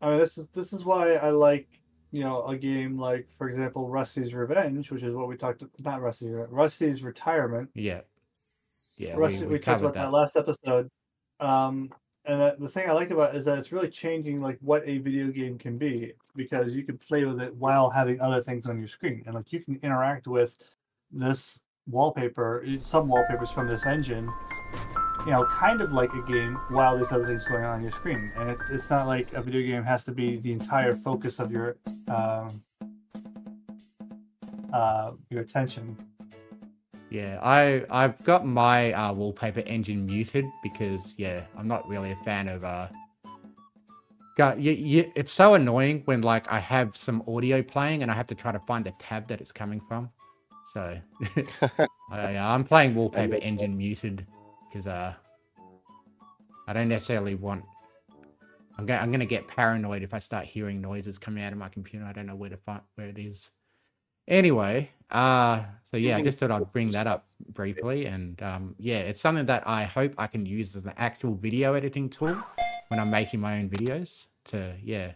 I 0.01 0.09
mean, 0.09 0.19
this 0.19 0.37
is 0.37 0.47
this 0.49 0.73
is 0.73 0.85
why 0.85 1.13
I 1.13 1.29
like 1.29 1.67
you 2.11 2.21
know 2.23 2.43
a 2.45 2.57
game 2.57 2.97
like, 2.97 3.27
for 3.37 3.47
example, 3.47 3.89
Rusty's 3.89 4.33
Revenge, 4.33 4.91
which 4.91 5.03
is 5.03 5.15
what 5.15 5.27
we 5.27 5.35
talked 5.35 5.61
about. 5.61 5.79
not 5.79 6.01
Rusty's 6.01 6.29
Rusty's 6.49 7.03
Retirement. 7.03 7.69
Yeah, 7.73 8.01
yeah. 8.97 9.17
We, 9.17 9.39
we, 9.39 9.45
we 9.45 9.59
talked 9.59 9.81
about 9.81 9.93
that. 9.93 10.03
that. 10.03 10.11
last 10.11 10.35
episode. 10.35 10.89
Um, 11.39 11.91
and 12.25 12.41
that, 12.41 12.59
the 12.59 12.67
thing 12.67 12.89
I 12.89 12.93
like 12.93 13.09
about 13.09 13.33
it 13.33 13.37
is 13.37 13.45
that 13.45 13.57
it's 13.57 13.71
really 13.71 13.89
changing 13.89 14.41
like 14.41 14.57
what 14.61 14.83
a 14.85 14.97
video 14.97 15.27
game 15.27 15.57
can 15.57 15.77
be 15.77 16.11
because 16.35 16.73
you 16.73 16.83
can 16.83 16.97
play 16.97 17.23
with 17.23 17.41
it 17.41 17.55
while 17.55 17.89
having 17.89 18.19
other 18.19 18.41
things 18.41 18.67
on 18.67 18.77
your 18.77 18.87
screen, 18.87 19.23
and 19.25 19.35
like 19.35 19.51
you 19.53 19.61
can 19.61 19.79
interact 19.81 20.27
with 20.27 20.57
this 21.09 21.61
wallpaper, 21.87 22.65
eh, 22.67 22.77
some 22.81 23.07
wallpapers 23.07 23.49
from 23.49 23.67
this 23.67 23.85
engine, 23.85 24.29
you 25.25 25.31
know, 25.31 25.45
kind 25.45 25.79
of 25.79 25.93
like 25.93 26.11
a 26.13 26.21
game 26.23 26.55
while 26.69 26.97
there's 26.97 27.13
other 27.13 27.25
things 27.25 27.45
going 27.45 27.63
on 27.63 27.77
on 27.77 27.81
your 27.81 27.91
screen, 27.91 28.31
and 28.35 28.49
it, 28.49 28.57
it's 28.69 28.89
not 28.89 29.07
like 29.07 29.31
a 29.33 29.41
video 29.41 29.61
game 29.61 29.83
has 29.83 30.03
to 30.03 30.11
be 30.11 30.35
the 30.35 30.51
entire 30.51 30.97
focus 30.97 31.39
of 31.39 31.49
your 31.49 31.77
um, 32.09 32.49
uh, 34.73 35.11
your 35.29 35.41
attention. 35.41 35.95
Yeah, 37.09 37.39
I 37.41 37.85
I've 37.89 38.21
got 38.23 38.45
my 38.45 38.91
uh, 38.91 39.13
wallpaper 39.13 39.61
engine 39.61 40.05
muted 40.05 40.45
because 40.61 41.13
yeah, 41.17 41.43
I'm 41.57 41.67
not 41.67 41.87
really 41.87 42.11
a 42.11 42.17
fan 42.17 42.47
of 42.47 42.63
uh. 42.63 42.87
God, 44.35 44.61
you, 44.61 44.71
you, 44.71 45.11
it's 45.15 45.31
so 45.31 45.55
annoying 45.55 46.03
when 46.05 46.21
like 46.21 46.51
I 46.51 46.59
have 46.59 46.95
some 46.95 47.23
audio 47.27 47.63
playing 47.63 48.03
and 48.03 48.11
I 48.11 48.13
have 48.13 48.27
to 48.27 48.35
try 48.35 48.51
to 48.51 48.59
find 48.59 48.85
the 48.85 48.93
tab 48.99 49.27
that 49.29 49.41
it's 49.41 49.51
coming 49.51 49.81
from. 49.87 50.11
So 50.73 50.99
I, 52.11 52.37
I'm 52.37 52.63
playing 52.63 52.93
wallpaper 52.93 53.35
engine 53.35 53.77
muted 53.77 54.27
because 54.67 54.85
uh 54.85 55.13
I 56.67 56.73
don't 56.73 56.89
necessarily 56.89 57.35
want. 57.35 57.63
I'm 58.77 58.85
going 58.85 58.99
I'm 58.99 59.11
gonna 59.11 59.25
get 59.25 59.47
paranoid 59.47 60.03
if 60.03 60.13
I 60.13 60.19
start 60.19 60.45
hearing 60.45 60.81
noises 60.81 61.17
coming 61.17 61.41
out 61.41 61.53
of 61.53 61.57
my 61.57 61.69
computer. 61.69 62.05
I 62.05 62.11
don't 62.11 62.27
know 62.27 62.35
where 62.35 62.49
to 62.49 62.57
find 62.57 62.81
where 62.95 63.07
it 63.07 63.17
is. 63.17 63.49
Anyway, 64.27 64.91
uh, 65.11 65.63
so 65.83 65.97
yeah, 65.97 66.17
I 66.17 66.21
just 66.21 66.37
thought 66.37 66.51
I'd 66.51 66.71
bring 66.73 66.91
that 66.91 67.07
up 67.07 67.25
briefly, 67.53 68.05
and 68.05 68.41
um, 68.43 68.75
yeah, 68.77 68.99
it's 68.99 69.21
something 69.21 69.45
that 69.45 69.67
I 69.67 69.85
hope 69.85 70.13
I 70.17 70.27
can 70.27 70.45
use 70.45 70.75
as 70.75 70.83
an 70.85 70.93
actual 70.97 71.35
video 71.35 71.73
editing 71.73 72.09
tool 72.09 72.37
when 72.89 72.99
I'm 72.99 73.09
making 73.09 73.39
my 73.39 73.57
own 73.59 73.69
videos 73.69 74.27
to 74.45 74.73
yeah 74.83 75.13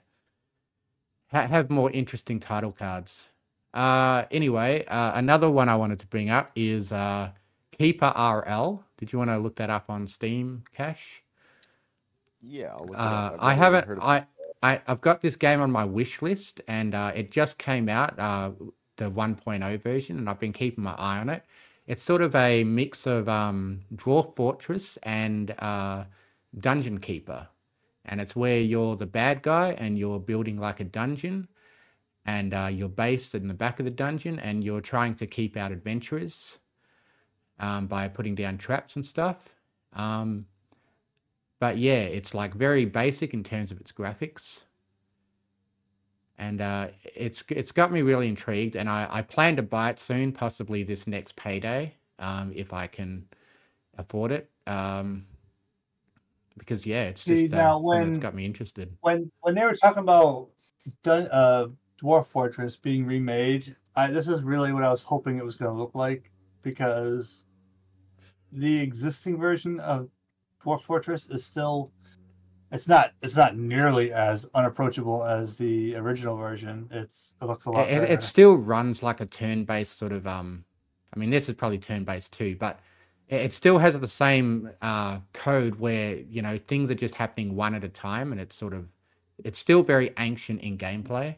ha- 1.32 1.48
have 1.48 1.70
more 1.70 1.92
interesting 1.92 2.40
title 2.40 2.72
cards. 2.72 3.30
Uh, 3.74 4.26
anyway, 4.32 4.86
uh, 4.86 5.12
another 5.16 5.50
one 5.50 5.70
I 5.70 5.76
wanted 5.76 6.00
to 6.00 6.08
bring 6.08 6.30
up 6.30 6.52
is 6.56 6.92
uh, 6.92 7.32
KeeperRL. 7.80 8.84
Did 8.98 9.12
you 9.12 9.20
want 9.20 9.32
to 9.32 9.38
look 9.38 9.56
that 9.58 9.70
up 9.70 9.90
on 9.90 10.08
Steam, 10.08 10.64
Cash? 10.76 11.24
Yeah, 12.42 12.76
Uh, 12.96 13.36
i 13.40 13.54
haven't. 13.54 14.00
I, 14.02 14.26
I 14.64 14.82
I've 14.88 15.02
got 15.02 15.22
this 15.22 15.36
game 15.36 15.62
on 15.62 15.72
my 15.72 15.86
wish 15.86 16.22
list, 16.22 16.62
and 16.68 16.94
uh, 16.96 17.12
it 17.16 17.32
just 17.32 17.58
came 17.58 17.88
out, 17.88 18.18
uh, 18.20 18.52
the 19.02 19.10
1.0 19.10 19.82
version, 19.82 20.18
and 20.20 20.30
I've 20.30 20.40
been 20.40 20.54
keeping 20.54 20.84
my 20.84 20.94
eye 20.94 21.18
on 21.18 21.30
it. 21.30 21.44
It's 21.88 22.04
sort 22.04 22.22
of 22.22 22.36
a 22.36 22.64
mix 22.64 23.08
of 23.08 23.28
um, 23.28 23.82
Dwarf 23.96 24.36
Fortress 24.36 24.98
and 24.98 25.52
uh, 25.60 26.06
Dungeon 26.58 27.00
Keeper, 27.00 27.48
and 28.06 28.22
it's 28.22 28.36
where 28.36 28.60
you're 28.60 28.96
the 28.96 29.08
bad 29.08 29.42
guy 29.42 29.72
and 29.72 29.98
you're 29.98 30.20
building 30.20 30.58
like 30.58 30.80
a 30.80 30.84
dungeon, 30.84 31.48
and 32.26 32.54
uh, 32.54 32.70
you're 32.72 32.90
based 32.90 33.34
in 33.34 33.48
the 33.48 33.56
back 33.56 33.80
of 33.80 33.86
the 33.86 33.92
dungeon, 33.92 34.38
and 34.40 34.64
you're 34.64 34.82
trying 34.82 35.16
to 35.16 35.26
keep 35.26 35.58
out 35.58 35.72
adventurers 35.72 36.60
um, 37.60 37.88
by 37.88 38.08
putting 38.08 38.36
down 38.36 38.60
traps 38.60 38.96
and 38.96 39.06
stuff. 39.06 39.50
Um, 39.94 40.46
but 41.60 41.78
yeah, 41.78 42.04
it's 42.04 42.36
like 42.36 42.54
very 42.54 42.86
basic 42.86 43.34
in 43.34 43.44
terms 43.44 43.72
of 43.72 43.80
its 43.82 43.92
graphics. 43.92 44.62
And 46.42 46.60
uh, 46.60 46.88
it's 47.16 47.44
it's 47.50 47.72
got 47.72 47.92
me 47.92 48.02
really 48.02 48.28
intrigued, 48.28 48.76
and 48.76 48.90
I, 48.90 49.08
I 49.12 49.22
plan 49.22 49.56
to 49.58 49.62
buy 49.62 49.92
it 49.92 50.00
soon, 50.00 50.32
possibly 50.32 50.82
this 50.82 51.06
next 51.06 51.36
payday, 51.36 51.94
um, 52.18 52.52
if 52.56 52.74
I 52.74 52.88
can 52.88 53.28
afford 54.00 54.32
it. 54.32 54.50
Um, 54.66 55.28
because 56.58 56.84
yeah, 56.84 57.04
it's 57.04 57.24
just 57.24 57.54
uh, 57.54 57.58
now 57.58 57.74
that's 57.74 57.84
when- 57.84 58.14
got 58.20 58.34
me 58.34 58.44
interested. 58.44 58.92
when 59.02 59.32
when 59.42 59.54
they 59.54 59.64
were 59.64 59.76
talking 59.76 60.02
about 60.02 60.50
Dun- 61.04 61.30
uh, 61.32 61.68
Dwarf 62.02 62.26
Fortress 62.26 62.76
being 62.76 63.06
remade, 63.06 63.76
I, 63.96 64.10
this 64.10 64.28
is 64.28 64.42
really 64.42 64.74
what 64.74 64.84
I 64.84 64.90
was 64.90 65.04
hoping 65.04 65.38
it 65.38 65.46
was 65.46 65.56
going 65.56 65.72
to 65.72 65.78
look 65.78 65.94
like 65.94 66.32
because 66.64 67.46
the 68.52 68.80
existing 68.80 69.38
version 69.38 69.80
of 69.80 70.10
Dwarf 70.60 70.82
Fortress 70.82 71.30
is 71.30 71.46
still 71.46 71.92
it's 72.72 72.88
not 72.88 73.12
it's 73.22 73.36
not 73.36 73.58
nearly 73.58 74.14
as 74.14 74.48
unapproachable 74.54 75.24
as 75.24 75.56
the 75.58 75.96
original 75.96 76.36
version. 76.38 76.88
It's 76.92 77.34
it 77.42 77.46
looks 77.46 77.66
a 77.66 77.72
lot 77.72 77.90
It, 77.90 78.10
it- 78.10 78.24
still 78.24 78.56
runs 78.56 79.04
like 79.04 79.20
a 79.22 79.26
turn-based 79.26 79.98
sort 79.98 80.12
of 80.12 80.26
um 80.28 80.64
I 81.14 81.20
mean, 81.20 81.30
this 81.30 81.50
is 81.50 81.56
probably 81.56 81.78
turn 81.78 82.06
based 82.06 82.32
too, 82.32 82.56
but 82.58 82.80
it 83.28 83.42
it 83.42 83.54
still 83.54 83.78
has 83.80 84.00
the 84.00 84.08
same 84.08 84.70
uh, 84.82 85.20
code 85.34 85.76
where 85.76 86.16
you 86.16 86.42
know 86.42 86.58
things 86.58 86.90
are 86.90 86.96
just 86.96 87.16
happening 87.16 87.56
one 87.56 87.76
at 87.76 87.84
a 87.84 87.90
time, 87.90 88.32
and 88.32 88.40
it's 88.40 88.56
sort 88.56 88.74
of 88.74 88.88
it's 89.44 89.60
still 89.60 89.84
very 89.84 90.12
ancient 90.20 90.62
in 90.62 90.78
gameplay. 90.78 91.36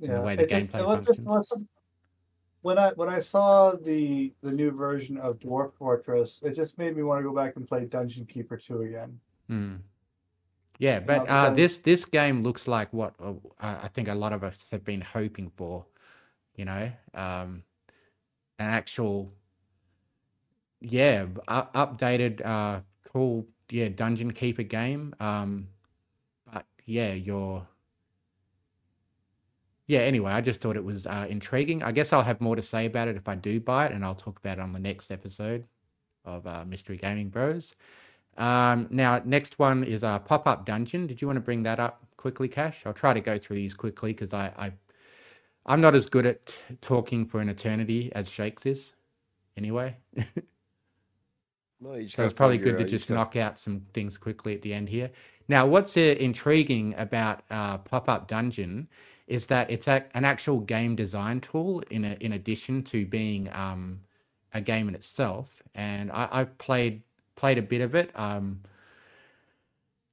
in 0.00 0.12
the 0.12 0.20
way 0.20 0.36
the 0.36 0.44
it 0.44 0.48
just- 0.50 0.72
gameplay 0.72 0.80
it 0.80 0.86
was 0.86 1.06
just 1.06 1.22
functions. 1.24 1.68
when 2.62 2.78
I 2.78 2.90
when 2.92 3.08
I 3.08 3.18
saw 3.18 3.72
the 3.74 4.32
the 4.42 4.52
new 4.52 4.70
version 4.70 5.16
of 5.18 5.38
Dwarf 5.40 5.72
Fortress, 5.74 6.40
it 6.44 6.54
just 6.54 6.78
made 6.78 6.96
me 6.96 7.02
want 7.02 7.18
to 7.18 7.24
go 7.28 7.34
back 7.34 7.56
and 7.56 7.66
play 7.66 7.84
Dungeon 7.86 8.26
Keeper 8.26 8.56
2 8.56 8.82
again. 8.82 9.18
Hmm. 9.48 9.76
Yeah, 10.78 11.00
but 11.00 11.28
uh, 11.28 11.50
this 11.50 11.78
this 11.78 12.04
game 12.04 12.42
looks 12.44 12.68
like 12.68 12.92
what 12.92 13.14
uh, 13.20 13.34
I 13.60 13.88
think 13.88 14.06
a 14.06 14.14
lot 14.14 14.32
of 14.32 14.44
us 14.44 14.56
have 14.70 14.84
been 14.84 15.00
hoping 15.00 15.50
for. 15.50 15.84
You 16.54 16.64
know, 16.64 16.90
um, 17.14 17.62
an 18.58 18.66
actual, 18.66 19.32
yeah, 20.80 21.26
updated, 21.48 22.44
uh, 22.44 22.80
cool, 23.12 23.46
yeah, 23.70 23.88
dungeon 23.88 24.32
keeper 24.32 24.64
game. 24.64 25.14
Um, 25.20 25.68
but 26.52 26.64
yeah, 26.84 27.12
you're. 27.12 27.66
Yeah. 29.86 30.00
Anyway, 30.00 30.30
I 30.30 30.40
just 30.40 30.60
thought 30.60 30.76
it 30.76 30.84
was 30.84 31.06
uh, 31.06 31.26
intriguing. 31.28 31.82
I 31.82 31.92
guess 31.92 32.12
I'll 32.12 32.22
have 32.22 32.40
more 32.40 32.56
to 32.56 32.62
say 32.62 32.86
about 32.86 33.08
it 33.08 33.16
if 33.16 33.28
I 33.28 33.34
do 33.34 33.58
buy 33.58 33.86
it, 33.86 33.92
and 33.92 34.04
I'll 34.04 34.14
talk 34.14 34.38
about 34.38 34.58
it 34.58 34.60
on 34.60 34.72
the 34.72 34.78
next 34.80 35.10
episode 35.10 35.64
of 36.24 36.46
uh, 36.46 36.64
Mystery 36.66 36.98
Gaming 36.98 37.30
Bros. 37.30 37.74
Um, 38.38 38.86
now, 38.90 39.20
next 39.24 39.58
one 39.58 39.84
is 39.84 40.02
a 40.02 40.22
pop 40.24 40.46
up 40.46 40.64
dungeon. 40.64 41.06
Did 41.06 41.20
you 41.20 41.26
want 41.28 41.36
to 41.36 41.42
bring 41.42 41.64
that 41.64 41.80
up 41.80 42.06
quickly, 42.16 42.48
Cash? 42.48 42.82
I'll 42.86 42.92
try 42.94 43.12
to 43.12 43.20
go 43.20 43.36
through 43.38 43.56
these 43.56 43.74
quickly 43.74 44.12
because 44.12 44.32
I, 44.32 44.52
I, 44.56 44.72
I'm 45.66 45.80
not 45.80 45.94
as 45.94 46.06
good 46.06 46.24
at 46.24 46.56
talking 46.80 47.26
for 47.26 47.40
an 47.40 47.48
eternity 47.48 48.10
as 48.14 48.30
Shakes 48.30 48.64
is. 48.64 48.94
Anyway, 49.56 49.96
No, 51.80 52.06
so 52.08 52.24
it's 52.24 52.32
probably 52.32 52.58
good 52.58 52.76
to 52.78 52.84
just 52.84 53.08
knock 53.08 53.36
out 53.36 53.58
some 53.58 53.82
things 53.92 54.18
quickly 54.18 54.54
at 54.54 54.62
the 54.62 54.74
end 54.74 54.88
here. 54.88 55.10
Now, 55.46 55.66
what's 55.66 55.96
uh, 55.96 56.00
intriguing 56.00 56.94
about 56.98 57.42
uh, 57.50 57.78
pop 57.78 58.08
up 58.08 58.26
dungeon 58.26 58.88
is 59.28 59.46
that 59.46 59.70
it's 59.70 59.86
a, 59.86 60.04
an 60.14 60.24
actual 60.24 60.58
game 60.58 60.96
design 60.96 61.40
tool 61.40 61.82
in 61.90 62.04
a, 62.04 62.16
in 62.20 62.32
addition 62.32 62.82
to 62.82 63.06
being 63.06 63.48
um, 63.52 64.00
a 64.52 64.60
game 64.60 64.88
in 64.88 64.94
itself. 64.94 65.62
And 65.74 66.10
I, 66.10 66.28
I've 66.32 66.58
played 66.58 67.02
played 67.38 67.56
a 67.56 67.62
bit 67.62 67.80
of 67.80 67.94
it. 67.94 68.10
Um, 68.14 68.60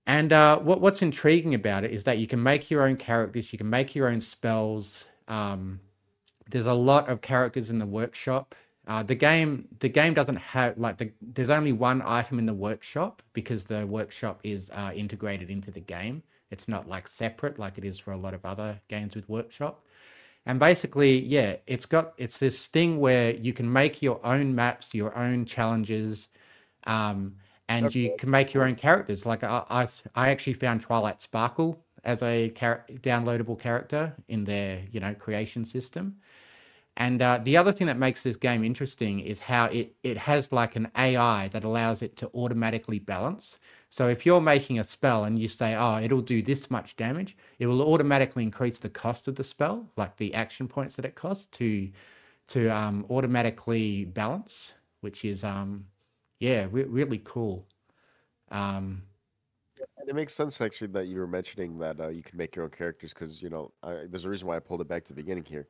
and 0.07 0.31
uh, 0.31 0.59
what 0.59 0.79
what's 0.79 1.01
intriguing 1.01 1.55
about 1.55 1.83
it 1.83 1.91
is 1.91 2.03
that 2.03 2.19
you 2.19 2.27
can 2.27 2.41
make 2.41 2.69
your 2.69 2.83
own 2.83 2.95
characters, 2.95 3.51
you 3.51 3.57
can 3.57 3.69
make 3.69 3.95
your 3.95 4.07
own 4.07 4.21
spells. 4.21 5.07
Um, 5.27 5.79
there's 6.49 6.67
a 6.67 6.73
lot 6.73 7.09
of 7.09 7.21
characters 7.21 7.69
in 7.69 7.79
the 7.79 7.87
workshop. 7.87 8.53
Uh, 8.87 9.01
the 9.01 9.15
game 9.15 9.67
the 9.79 9.89
game 9.89 10.13
doesn't 10.13 10.35
have 10.35 10.77
like 10.77 10.97
the 10.97 11.11
there's 11.19 11.49
only 11.49 11.73
one 11.73 12.03
item 12.05 12.37
in 12.37 12.45
the 12.45 12.53
workshop 12.53 13.23
because 13.33 13.65
the 13.65 13.87
workshop 13.87 14.39
is 14.43 14.69
uh, 14.69 14.91
integrated 14.95 15.49
into 15.49 15.71
the 15.71 15.79
game. 15.79 16.21
It's 16.51 16.67
not 16.67 16.87
like 16.87 17.07
separate 17.07 17.57
like 17.57 17.79
it 17.79 17.83
is 17.83 17.97
for 17.97 18.11
a 18.11 18.17
lot 18.17 18.35
of 18.35 18.45
other 18.45 18.79
games 18.87 19.15
with 19.15 19.27
workshop. 19.27 19.83
And 20.45 20.59
basically, 20.59 21.19
yeah, 21.19 21.55
it's 21.65 21.87
got 21.87 22.13
it's 22.19 22.37
this 22.37 22.67
thing 22.67 22.99
where 22.99 23.33
you 23.33 23.53
can 23.53 23.71
make 23.71 24.03
your 24.03 24.23
own 24.23 24.53
maps, 24.53 24.93
your 24.93 25.17
own 25.17 25.45
challenges, 25.45 26.27
um, 26.85 27.35
and 27.67 27.93
you 27.95 28.15
can 28.17 28.29
make 28.29 28.53
your 28.53 28.63
own 28.63 28.75
characters. 28.75 29.25
Like 29.25 29.43
I, 29.43 29.63
I, 29.69 29.87
I 30.15 30.29
actually 30.29 30.53
found 30.53 30.81
Twilight 30.81 31.21
Sparkle 31.21 31.83
as 32.03 32.21
a 32.21 32.49
char- 32.51 32.85
downloadable 33.01 33.59
character 33.59 34.13
in 34.27 34.43
their 34.43 34.81
you 34.91 34.99
know 34.99 35.13
creation 35.13 35.65
system. 35.65 36.17
And 36.97 37.21
uh, 37.21 37.39
the 37.43 37.57
other 37.57 37.73
thing 37.73 37.87
that 37.87 37.97
makes 37.97 38.23
this 38.23 38.37
game 38.37 38.63
interesting 38.63 39.19
is 39.19 39.39
how 39.41 39.65
it, 39.65 39.93
it 40.03 40.17
has 40.17 40.53
like 40.53 40.77
an 40.77 40.89
AI 40.97 41.49
that 41.49 41.65
allows 41.65 42.01
it 42.01 42.15
to 42.17 42.29
automatically 42.33 42.99
balance. 42.99 43.59
So 43.89 44.07
if 44.07 44.25
you're 44.25 44.39
making 44.39 44.79
a 44.79 44.83
spell 44.83 45.25
and 45.25 45.37
you 45.37 45.49
say, 45.49 45.75
oh, 45.75 45.99
it'll 46.01 46.21
do 46.21 46.41
this 46.41 46.71
much 46.71 46.95
damage, 46.95 47.35
it 47.59 47.67
will 47.67 47.81
automatically 47.81 48.43
increase 48.43 48.77
the 48.77 48.89
cost 48.89 49.27
of 49.27 49.35
the 49.35 49.43
spell, 49.43 49.89
like 49.97 50.15
the 50.17 50.33
action 50.33 50.67
points 50.69 50.95
that 50.95 51.05
it 51.05 51.15
costs 51.15 51.45
to 51.57 51.89
to 52.47 52.69
um, 52.69 53.05
automatically 53.09 54.05
balance, 54.05 54.75
which 55.01 55.25
is 55.25 55.43
um, 55.43 55.85
yeah, 56.39 56.67
re- 56.71 56.83
really 56.85 57.19
cool. 57.23 57.65
Um, 58.51 59.03
And 59.97 60.09
it 60.09 60.15
makes 60.15 60.33
sense 60.33 60.61
actually 60.61 60.87
that 60.87 61.07
you 61.07 61.17
were 61.19 61.27
mentioning 61.27 61.77
that 61.79 61.99
uh, 61.99 62.07
you 62.09 62.23
can 62.23 62.37
make 62.37 62.55
your 62.55 62.65
own 62.65 62.71
characters 62.71 63.13
because 63.13 63.41
you 63.41 63.49
know 63.49 63.71
I, 63.83 64.05
there's 64.07 64.25
a 64.25 64.29
reason 64.29 64.47
why 64.47 64.55
I 64.55 64.59
pulled 64.59 64.81
it 64.81 64.87
back 64.87 65.03
to 65.05 65.13
the 65.13 65.21
beginning 65.21 65.43
here. 65.45 65.67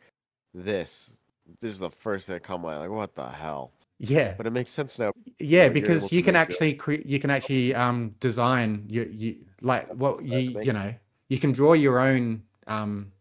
This 0.54 1.18
this 1.62 1.72
is 1.72 1.80
the 1.80 1.90
first 1.90 2.28
thing 2.28 2.36
that 2.36 2.42
caught 2.44 2.62
my 2.62 2.74
eye. 2.76 2.78
Like 2.78 2.90
what 2.90 3.16
the 3.16 3.28
hell? 3.30 3.72
yeah, 4.00 4.34
But 4.38 4.48
it 4.48 4.52
makes 4.52 4.72
sense 4.72 5.00
now. 5.00 5.12
yeah 5.40 5.70
because 5.70 6.12
you 6.12 6.22
can 6.24 6.36
actually 6.36 6.74
cre- 6.74 7.06
you 7.06 7.20
can 7.20 7.30
actually 7.30 7.74
um 7.76 8.16
design 8.20 8.86
you 8.90 9.04
you 9.12 9.36
like 9.62 9.88
what 9.90 10.24
you 10.24 10.60
you 10.62 10.74
know 10.74 10.94
you 11.30 11.40
can 11.40 11.52
draw 11.52 11.74
your 11.74 12.00
own 12.00 12.44
um 12.68 13.12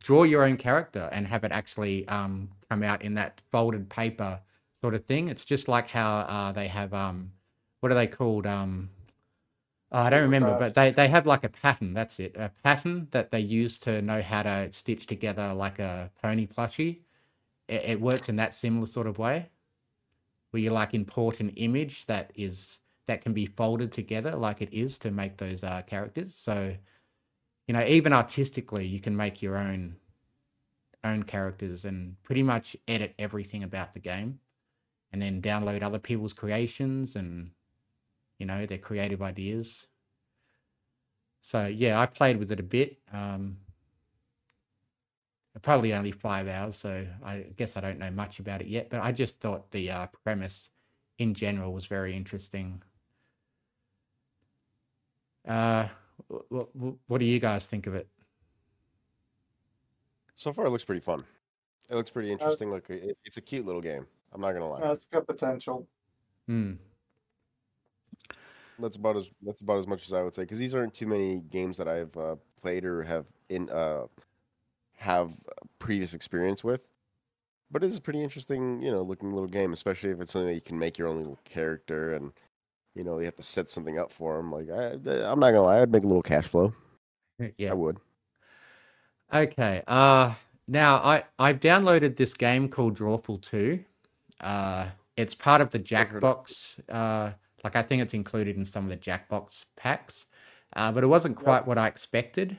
draw 0.00 0.22
your 0.24 0.42
own 0.44 0.56
character 0.56 1.08
and 1.12 1.26
have 1.26 1.44
it 1.44 1.52
actually 1.52 2.06
um 2.08 2.48
come 2.70 2.82
out 2.82 3.02
in 3.02 3.14
that 3.14 3.40
folded 3.50 3.88
paper 3.88 4.40
sort 4.84 4.94
of 4.94 5.04
thing 5.06 5.28
it's 5.28 5.46
just 5.46 5.66
like 5.66 5.88
how 5.88 6.18
uh 6.18 6.52
they 6.52 6.68
have 6.68 6.92
um 6.92 7.32
what 7.80 7.90
are 7.90 7.94
they 7.94 8.06
called 8.06 8.46
um 8.46 8.90
oh, 9.94 10.00
I 10.00 10.10
don't 10.10 10.22
remember, 10.22 10.56
but 10.58 10.74
they, 10.74 10.90
they 10.90 11.08
have 11.08 11.24
like 11.24 11.44
a 11.44 11.48
pattern. 11.48 11.94
That's 11.94 12.18
it, 12.18 12.34
a 12.36 12.50
pattern 12.62 13.08
that 13.12 13.30
they 13.30 13.40
use 13.40 13.78
to 13.80 14.02
know 14.02 14.20
how 14.20 14.42
to 14.42 14.72
stitch 14.72 15.06
together 15.06 15.54
like 15.54 15.78
a 15.78 16.10
pony 16.20 16.46
plushie. 16.46 16.98
It, 17.68 17.82
it 17.84 18.00
works 18.00 18.28
in 18.28 18.36
that 18.36 18.52
similar 18.52 18.86
sort 18.86 19.06
of 19.06 19.18
way 19.18 19.50
where 20.50 20.62
you 20.62 20.70
like 20.70 20.94
import 20.94 21.40
an 21.40 21.50
image 21.50 22.06
that 22.06 22.32
is 22.34 22.80
that 23.06 23.22
can 23.22 23.32
be 23.32 23.46
folded 23.46 23.92
together 23.92 24.32
like 24.32 24.62
it 24.62 24.72
is 24.72 24.98
to 24.98 25.10
make 25.10 25.36
those 25.36 25.62
uh, 25.64 25.82
characters. 25.86 26.34
So, 26.34 26.74
you 27.68 27.74
know, 27.74 27.84
even 27.86 28.12
artistically, 28.12 28.86
you 28.86 29.00
can 29.00 29.16
make 29.16 29.42
your 29.42 29.56
own 29.56 29.96
own 31.04 31.22
characters 31.22 31.84
and 31.84 32.16
pretty 32.22 32.42
much 32.42 32.76
edit 32.88 33.14
everything 33.18 33.62
about 33.62 33.94
the 33.94 34.00
game, 34.00 34.40
and 35.14 35.22
then 35.22 35.40
download 35.40 35.84
other 35.84 36.00
people's 36.00 36.32
creations 36.32 37.14
and 37.14 37.52
you 38.40 38.46
know 38.46 38.66
their 38.66 38.78
creative 38.78 39.22
ideas. 39.22 39.86
So 41.40 41.66
yeah, 41.66 42.00
I 42.00 42.06
played 42.06 42.36
with 42.36 42.50
it 42.50 42.58
a 42.58 42.64
bit. 42.64 42.98
Um, 43.12 43.58
probably 45.62 45.94
only 45.94 46.10
five 46.10 46.48
hours, 46.48 46.74
so 46.74 47.06
I 47.24 47.46
guess 47.56 47.76
I 47.76 47.80
don't 47.80 48.00
know 48.00 48.10
much 48.10 48.40
about 48.40 48.60
it 48.60 48.66
yet. 48.66 48.90
But 48.90 49.02
I 49.02 49.12
just 49.12 49.38
thought 49.38 49.70
the 49.70 49.88
uh, 49.88 50.06
premise 50.24 50.70
in 51.18 51.32
general 51.32 51.72
was 51.72 51.86
very 51.86 52.16
interesting. 52.16 52.82
Uh, 55.46 55.86
what, 56.48 56.70
what 57.06 57.18
do 57.18 57.24
you 57.24 57.38
guys 57.38 57.66
think 57.66 57.86
of 57.86 57.94
it? 57.94 58.08
So 60.34 60.52
far, 60.52 60.66
it 60.66 60.70
looks 60.70 60.84
pretty 60.84 61.02
fun. 61.02 61.24
It 61.88 61.94
looks 61.94 62.10
pretty 62.10 62.32
interesting. 62.32 62.68
Like 62.68 62.90
it, 62.90 63.16
it's 63.24 63.36
a 63.36 63.40
cute 63.40 63.64
little 63.64 63.80
game. 63.80 64.06
I'm 64.34 64.40
not 64.40 64.52
gonna 64.52 64.68
lie. 64.68 64.92
It's 64.92 65.06
got 65.06 65.26
potential. 65.26 65.86
Hmm. 66.46 66.72
That's 68.78 68.96
about 68.96 69.16
as 69.16 69.26
that's 69.42 69.60
about 69.60 69.78
as 69.78 69.86
much 69.86 70.04
as 70.06 70.12
I 70.12 70.22
would 70.22 70.34
say 70.34 70.42
because 70.42 70.58
these 70.58 70.74
aren't 70.74 70.94
too 70.94 71.06
many 71.06 71.38
games 71.50 71.76
that 71.76 71.86
I've 71.88 72.16
uh, 72.16 72.36
played 72.60 72.84
or 72.84 73.02
have 73.02 73.26
in 73.48 73.70
uh 73.70 74.06
have 74.96 75.32
previous 75.78 76.14
experience 76.14 76.64
with. 76.64 76.80
But 77.70 77.82
it 77.82 77.86
is 77.86 77.96
a 77.96 78.00
pretty 78.00 78.22
interesting, 78.22 78.82
you 78.82 78.90
know, 78.90 79.02
looking 79.02 79.32
little 79.32 79.48
game, 79.48 79.72
especially 79.72 80.10
if 80.10 80.20
it's 80.20 80.32
something 80.32 80.48
that 80.48 80.54
you 80.54 80.60
can 80.60 80.78
make 80.78 80.98
your 80.98 81.08
own 81.08 81.18
little 81.18 81.38
character 81.44 82.14
and 82.14 82.32
you 82.94 83.04
know 83.04 83.18
you 83.18 83.24
have 83.24 83.36
to 83.36 83.42
set 83.42 83.70
something 83.70 83.98
up 83.98 84.12
for 84.12 84.36
them. 84.36 84.50
Like 84.50 84.70
I, 84.70 84.92
I'm 85.30 85.38
not 85.38 85.52
gonna 85.52 85.62
lie, 85.62 85.80
I'd 85.80 85.92
make 85.92 86.02
a 86.02 86.08
little 86.08 86.22
cash 86.22 86.46
flow. 86.46 86.74
Yeah. 87.58 87.72
I 87.72 87.74
would. 87.74 87.98
Okay. 89.32 89.82
Uh 89.88 90.34
now 90.68 90.96
I 90.96 91.24
I've 91.38 91.58
downloaded 91.58 92.16
this 92.16 92.32
game 92.32 92.68
called 92.68 92.96
Drawful 92.96 93.42
2. 93.42 93.84
Uh 94.44 94.90
it's 95.16 95.34
part 95.34 95.60
of 95.62 95.70
the 95.70 95.78
heard 95.94 96.24
of 96.24 96.24
it. 96.24 96.58
Jackbox 96.60 96.80
uh 96.90 97.32
like 97.64 97.76
I 97.76 97.82
think 97.82 98.02
it's 98.02 98.14
included 98.14 98.56
in 98.56 98.64
some 98.66 98.84
of 98.84 98.90
the 98.90 98.96
Jackbox 98.98 99.64
packs. 99.76 100.26
Uh 100.76 100.92
but 100.92 101.04
it 101.04 101.08
wasn't 101.08 101.36
quite 101.36 101.66
what 101.66 101.78
I 101.78 101.88
expected. 101.88 102.58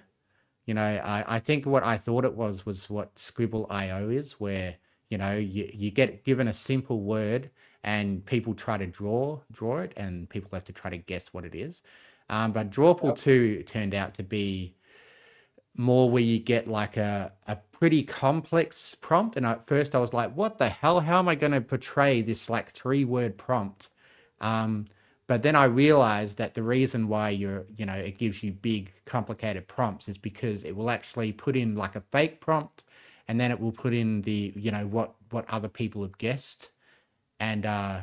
You 0.66 0.74
know, 0.76 0.84
I 0.84 1.24
I 1.36 1.40
think 1.40 1.66
what 1.66 1.84
I 1.84 1.98
thought 1.98 2.26
it 2.26 2.36
was 2.36 2.66
was 2.66 2.90
what 2.90 3.18
Scribble 3.20 3.68
IO 3.70 4.10
is 4.10 4.34
where 4.34 4.78
you 5.10 5.18
know 5.20 5.36
you, 5.38 5.70
you 5.74 5.92
get 5.92 6.24
given 6.26 6.48
a 6.48 6.54
simple 6.54 7.02
word 7.04 7.52
and 7.84 8.26
people 8.26 8.56
try 8.56 8.78
to 8.78 8.88
draw 8.88 9.42
draw 9.52 9.80
it 9.82 9.94
and 9.98 10.30
people 10.30 10.50
have 10.54 10.66
to 10.66 10.74
try 10.74 10.90
to 10.92 10.98
guess 10.98 11.34
what 11.34 11.46
it 11.46 11.56
is. 11.56 11.84
Um, 12.30 12.54
but 12.54 12.72
Drawful 12.72 13.10
Yep. 13.10 13.18
2 13.18 13.64
turned 13.64 13.94
out 13.94 14.16
to 14.16 14.24
be 14.24 14.76
more 15.76 16.10
where 16.10 16.24
you 16.24 16.40
get 16.40 16.68
like 16.68 16.98
a, 16.98 17.32
a 17.48 17.58
pretty 17.72 18.04
complex 18.04 18.96
prompt. 18.96 19.36
And 19.36 19.46
at 19.46 19.68
first 19.68 19.96
I 19.96 20.00
was 20.00 20.14
like, 20.14 20.34
what 20.34 20.58
the 20.58 20.70
hell? 20.70 21.00
How 21.02 21.20
am 21.20 21.28
I 21.28 21.36
going 21.36 21.52
to 21.52 21.62
portray 21.62 22.22
this 22.22 22.50
like 22.50 22.72
three 22.72 23.06
word 23.06 23.38
prompt? 23.38 23.90
Um, 24.42 24.88
but 25.28 25.44
then 25.44 25.56
I 25.56 25.66
realized 25.66 26.38
that 26.38 26.54
the 26.54 26.64
reason 26.64 27.08
why 27.08 27.30
you're, 27.30 27.66
you 27.76 27.86
know, 27.86 27.94
it 27.94 28.18
gives 28.18 28.44
you 28.44 28.52
big 28.52 28.94
complicated 29.06 29.68
prompts 29.68 30.08
is 30.08 30.18
because 30.18 30.64
it 30.64 30.76
will 30.76 30.90
actually 30.90 31.32
put 31.32 31.56
in 31.56 31.76
like 31.76 31.96
a 31.96 32.02
fake 32.12 32.42
prompt 32.42 32.84
and 33.28 33.40
then 33.40 33.52
it 33.52 33.60
will 33.60 33.72
put 33.72 33.94
in 33.94 34.22
the 34.22 34.54
you 34.56 34.72
know 34.72 34.86
what 34.88 35.16
what 35.32 35.50
other 35.50 35.68
people 35.68 36.02
have 36.04 36.18
guessed, 36.18 36.72
and 37.40 37.66
uh, 37.66 38.02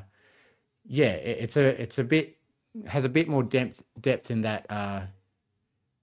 yeah, 0.85 1.13
it, 1.13 1.39
it's 1.41 1.57
a 1.57 1.81
it's 1.81 1.99
a 1.99 2.05
bit 2.05 2.37
has 2.87 3.05
a 3.05 3.09
bit 3.09 3.29
more 3.29 3.43
depth 3.43 3.83
depth 4.01 4.31
in 4.31 4.43
that 4.43 4.67
uh, 4.71 5.03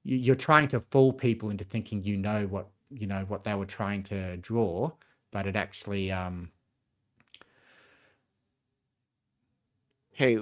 you're 0.04 0.36
trying 0.36 0.68
to 0.70 0.80
fool 0.92 1.14
people 1.14 1.50
into 1.50 1.64
thinking 1.64 2.04
you 2.04 2.18
know 2.18 2.48
what 2.48 2.68
you 2.90 3.08
know 3.08 3.26
what 3.28 3.44
they 3.44 3.54
were 3.56 3.66
trying 3.66 4.04
to 4.04 4.38
draw, 4.38 4.92
but 5.32 5.46
it 5.48 5.56
actually 5.56 6.12
um, 6.12 6.52
Hey, 10.12 10.38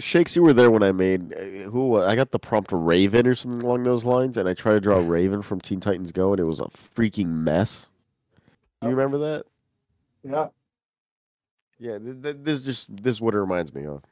Shakes, 0.00 0.34
you 0.36 0.42
were 0.42 0.54
there 0.54 0.70
when 0.70 0.82
I 0.82 0.90
made 0.92 1.34
uh, 1.34 1.70
who? 1.70 2.00
I 2.00 2.16
got 2.16 2.30
the 2.30 2.38
prompt 2.38 2.70
Raven 2.72 3.26
or 3.26 3.34
something 3.34 3.62
along 3.62 3.84
those 3.84 4.06
lines, 4.06 4.38
and 4.38 4.48
I 4.48 4.54
tried 4.54 4.72
to 4.74 4.80
draw 4.80 4.98
Raven 5.06 5.42
from 5.42 5.60
Teen 5.60 5.80
Titans 5.80 6.12
Go, 6.12 6.32
and 6.32 6.40
it 6.40 6.44
was 6.44 6.60
a 6.60 6.64
freaking 6.96 7.26
mess. 7.26 7.90
Do 8.80 8.88
you 8.88 8.94
remember 8.94 9.18
that? 9.18 9.44
Yeah. 10.22 10.48
Yeah, 11.78 11.98
th- 11.98 12.22
th- 12.22 12.36
this 12.40 12.64
just 12.64 12.94
this 13.02 13.16
is 13.16 13.20
what 13.20 13.34
it 13.34 13.40
reminds 13.40 13.74
me 13.74 13.84
of. 13.86 14.02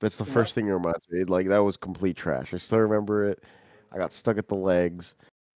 That's 0.00 0.16
the 0.16 0.24
Yeah. 0.24 0.32
first 0.34 0.54
thing 0.54 0.68
it 0.68 0.72
reminds 0.72 1.04
me. 1.10 1.24
Like 1.24 1.48
that 1.48 1.58
was 1.64 1.76
complete 1.76 2.16
trash. 2.16 2.54
I 2.54 2.58
still 2.58 2.78
remember 2.78 3.24
it. 3.24 3.42
I 3.92 3.98
got 3.98 4.12
stuck 4.12 4.38
at 4.38 4.48
the 4.48 4.54
legs 4.54 5.14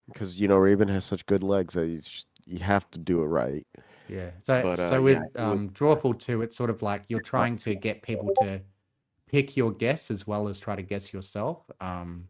because 0.08 0.40
you 0.40 0.48
know 0.48 0.56
Raven 0.56 0.88
has 0.88 1.04
such 1.04 1.24
good 1.26 1.42
legs 1.42 1.74
that 1.74 1.86
you 1.86 1.98
just, 1.98 2.26
you 2.44 2.58
have 2.60 2.90
to 2.92 2.98
do 2.98 3.22
it 3.22 3.26
right. 3.26 3.66
Yeah. 4.08 4.30
So 4.42 4.62
But, 4.62 4.78
uh, 4.80 4.88
so 4.88 4.94
yeah, 4.96 5.00
with 5.00 5.16
it 5.16 5.22
would- 5.34 5.40
um 5.40 5.70
Drawful 5.70 6.18
2, 6.18 6.42
it's 6.42 6.56
sort 6.56 6.70
of 6.70 6.82
like 6.82 7.04
you're 7.08 7.20
trying 7.20 7.56
to 7.58 7.74
get 7.74 8.02
people 8.02 8.32
to 8.40 8.60
pick 9.26 9.56
your 9.56 9.72
guess 9.72 10.10
as 10.10 10.26
well 10.26 10.48
as 10.48 10.58
try 10.58 10.76
to 10.76 10.82
guess 10.82 11.12
yourself. 11.12 11.70
Um 11.80 12.28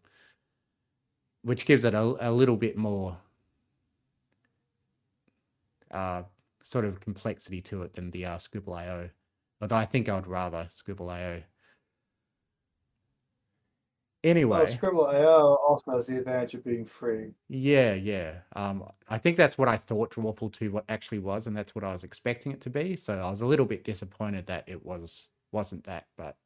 which 1.43 1.67
gives 1.67 1.85
it 1.85 1.93
a, 1.95 2.29
a 2.29 2.31
little 2.31 2.57
bit 2.57 2.77
more 2.77 3.17
uh 5.91 6.23
sort 6.63 6.85
of 6.85 7.01
complexity 7.01 7.61
to 7.61 7.83
it 7.83 7.95
than 7.95 8.11
the 8.11 8.27
uh 8.27 8.39
Scribble 8.39 8.75
IO. 8.75 9.11
Although 9.61 9.77
I 9.77 9.87
think 9.87 10.09
I 10.09 10.15
would 10.15 10.27
rather 10.27 10.69
Scribble 10.75 11.11
IO. 11.11 11.43
Anyway. 14.25 14.59
Well, 14.59 14.67
Scribble.io 14.67 15.57
also 15.57 15.91
has 15.93 16.07
the 16.07 16.19
advantage 16.19 16.55
of 16.55 16.65
being 16.65 16.85
free. 16.85 17.33
Yeah, 17.49 17.95
yeah. 17.95 18.35
Um, 18.55 18.85
I 19.09 19.19
think 19.19 19.37
that's 19.37 19.59
what 19.59 19.69
I 19.69 19.77
thought 19.77 20.15
Drawful 20.15 20.53
2 20.53 20.71
what 20.71 20.85
actually 20.89 21.19
was, 21.19 21.47
and 21.47 21.57
that's 21.57 21.75
what 21.75 21.85
I 21.85 21.93
was 21.93 22.05
expecting 22.05 22.53
it 22.53 22.61
to 22.63 22.71
be. 22.71 22.95
So 22.97 23.15
I 23.19 23.31
was 23.31 23.41
a 23.41 23.47
little 23.47 23.67
bit 23.67 23.85
disappointed 23.85 24.47
that 24.47 24.65
it 24.69 24.85
was 24.85 25.29
wasn't 25.51 25.85
that, 25.85 26.07
but 26.17 26.37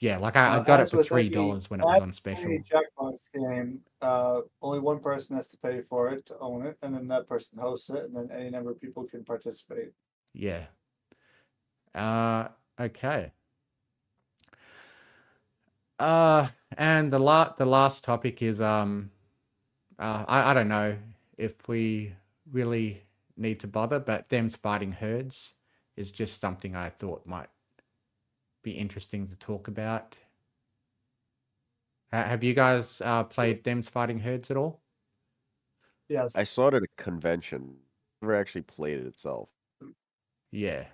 yeah, 0.00 0.16
like 0.16 0.34
I, 0.34 0.54
I 0.54 0.56
Uh, 0.56 0.62
got 0.64 0.80
it 0.80 0.90
for 0.90 1.02
three 1.02 1.28
dollars 1.28 1.68
when 1.68 1.80
it 1.80 1.84
was 1.84 2.00
on 2.00 2.12
special. 2.12 2.50
Jackbox 2.50 3.18
game, 3.34 3.80
uh, 4.00 4.40
only 4.62 4.80
one 4.80 4.98
person 4.98 5.36
has 5.36 5.46
to 5.48 5.58
pay 5.58 5.82
for 5.82 6.08
it 6.08 6.24
to 6.26 6.38
own 6.38 6.64
it, 6.66 6.78
and 6.80 6.94
then 6.94 7.06
that 7.08 7.28
person 7.28 7.58
hosts 7.58 7.90
it, 7.90 8.04
and 8.06 8.16
then 8.16 8.30
any 8.32 8.48
number 8.48 8.70
of 8.70 8.80
people 8.80 9.04
can 9.04 9.22
participate. 9.22 9.92
Yeah. 10.32 10.64
Uh, 11.94 12.48
okay. 12.80 13.32
Uh, 16.00 16.48
and 16.78 17.12
the 17.12 17.18
la 17.18 17.52
the 17.58 17.66
last 17.66 18.02
topic 18.04 18.40
is 18.42 18.60
um, 18.60 19.10
uh, 19.98 20.24
I 20.26 20.50
I 20.50 20.54
don't 20.54 20.68
know 20.68 20.96
if 21.36 21.68
we 21.68 22.14
really 22.50 23.02
need 23.36 23.60
to 23.60 23.66
bother, 23.66 23.98
but 23.98 24.28
them's 24.30 24.56
fighting 24.56 24.90
herds 24.90 25.54
is 25.96 26.10
just 26.10 26.40
something 26.40 26.74
I 26.74 26.88
thought 26.88 27.26
might 27.26 27.50
be 28.62 28.72
interesting 28.72 29.28
to 29.28 29.36
talk 29.36 29.68
about. 29.68 30.16
Ha- 32.12 32.24
Have 32.24 32.42
you 32.42 32.54
guys 32.54 33.02
uh, 33.04 33.24
played 33.24 33.62
them's 33.62 33.88
fighting 33.88 34.20
herds 34.20 34.50
at 34.50 34.56
all? 34.56 34.80
Yes. 36.08 36.34
I 36.34 36.44
saw 36.44 36.68
it 36.68 36.74
at 36.74 36.82
a 36.82 37.02
convention. 37.02 37.76
Never 38.22 38.34
actually 38.34 38.62
played 38.62 39.00
it 39.00 39.06
itself. 39.06 39.50
Yeah, 40.50 40.86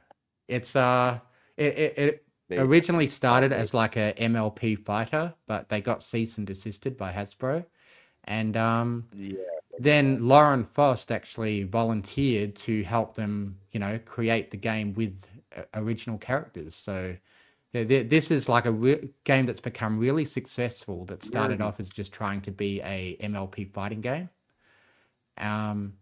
it's 0.48 0.74
uh, 0.76 1.20
it 1.56 1.78
it, 1.78 1.98
it 1.98 2.06
Maybe. 2.08 2.25
Originally 2.50 3.08
started 3.08 3.52
as 3.52 3.74
like 3.74 3.96
a 3.96 4.12
MLP 4.16 4.76
fighter, 4.84 5.34
but 5.46 5.68
they 5.68 5.80
got 5.80 6.02
cease 6.02 6.38
and 6.38 6.46
desisted 6.46 6.96
by 6.96 7.12
Hasbro, 7.12 7.64
and 8.24 8.56
um, 8.56 9.08
Yeah. 9.12 9.34
then 9.78 10.28
Lauren 10.28 10.64
Faust 10.64 11.10
actually 11.10 11.64
volunteered 11.64 12.54
to 12.56 12.84
help 12.84 13.14
them, 13.14 13.58
you 13.72 13.80
know, 13.80 13.98
create 13.98 14.50
the 14.52 14.56
game 14.56 14.94
with 14.94 15.26
uh, 15.56 15.62
original 15.74 16.18
characters. 16.18 16.74
So 16.76 17.16
th- 17.72 17.88
th- 17.88 18.08
this 18.08 18.30
is 18.30 18.48
like 18.48 18.66
a 18.66 18.72
re- 18.72 19.10
game 19.24 19.44
that's 19.46 19.60
become 19.60 19.98
really 19.98 20.24
successful. 20.24 21.04
That 21.06 21.24
started 21.24 21.60
off 21.60 21.80
as 21.80 21.90
just 21.90 22.12
trying 22.12 22.42
to 22.42 22.52
be 22.52 22.80
a 22.82 23.16
MLP 23.20 23.72
fighting 23.72 24.00
game. 24.00 24.30
Um, 25.38 25.94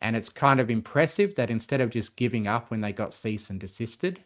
and 0.00 0.16
it's 0.16 0.28
kind 0.28 0.60
of 0.60 0.68
impressive 0.70 1.36
that 1.36 1.50
instead 1.50 1.80
of 1.80 1.90
just 1.90 2.16
giving 2.16 2.46
up 2.46 2.70
when 2.70 2.80
they 2.80 2.92
got 2.92 3.14
cease 3.14 3.50
and 3.50 3.60
desisted, 3.60 4.20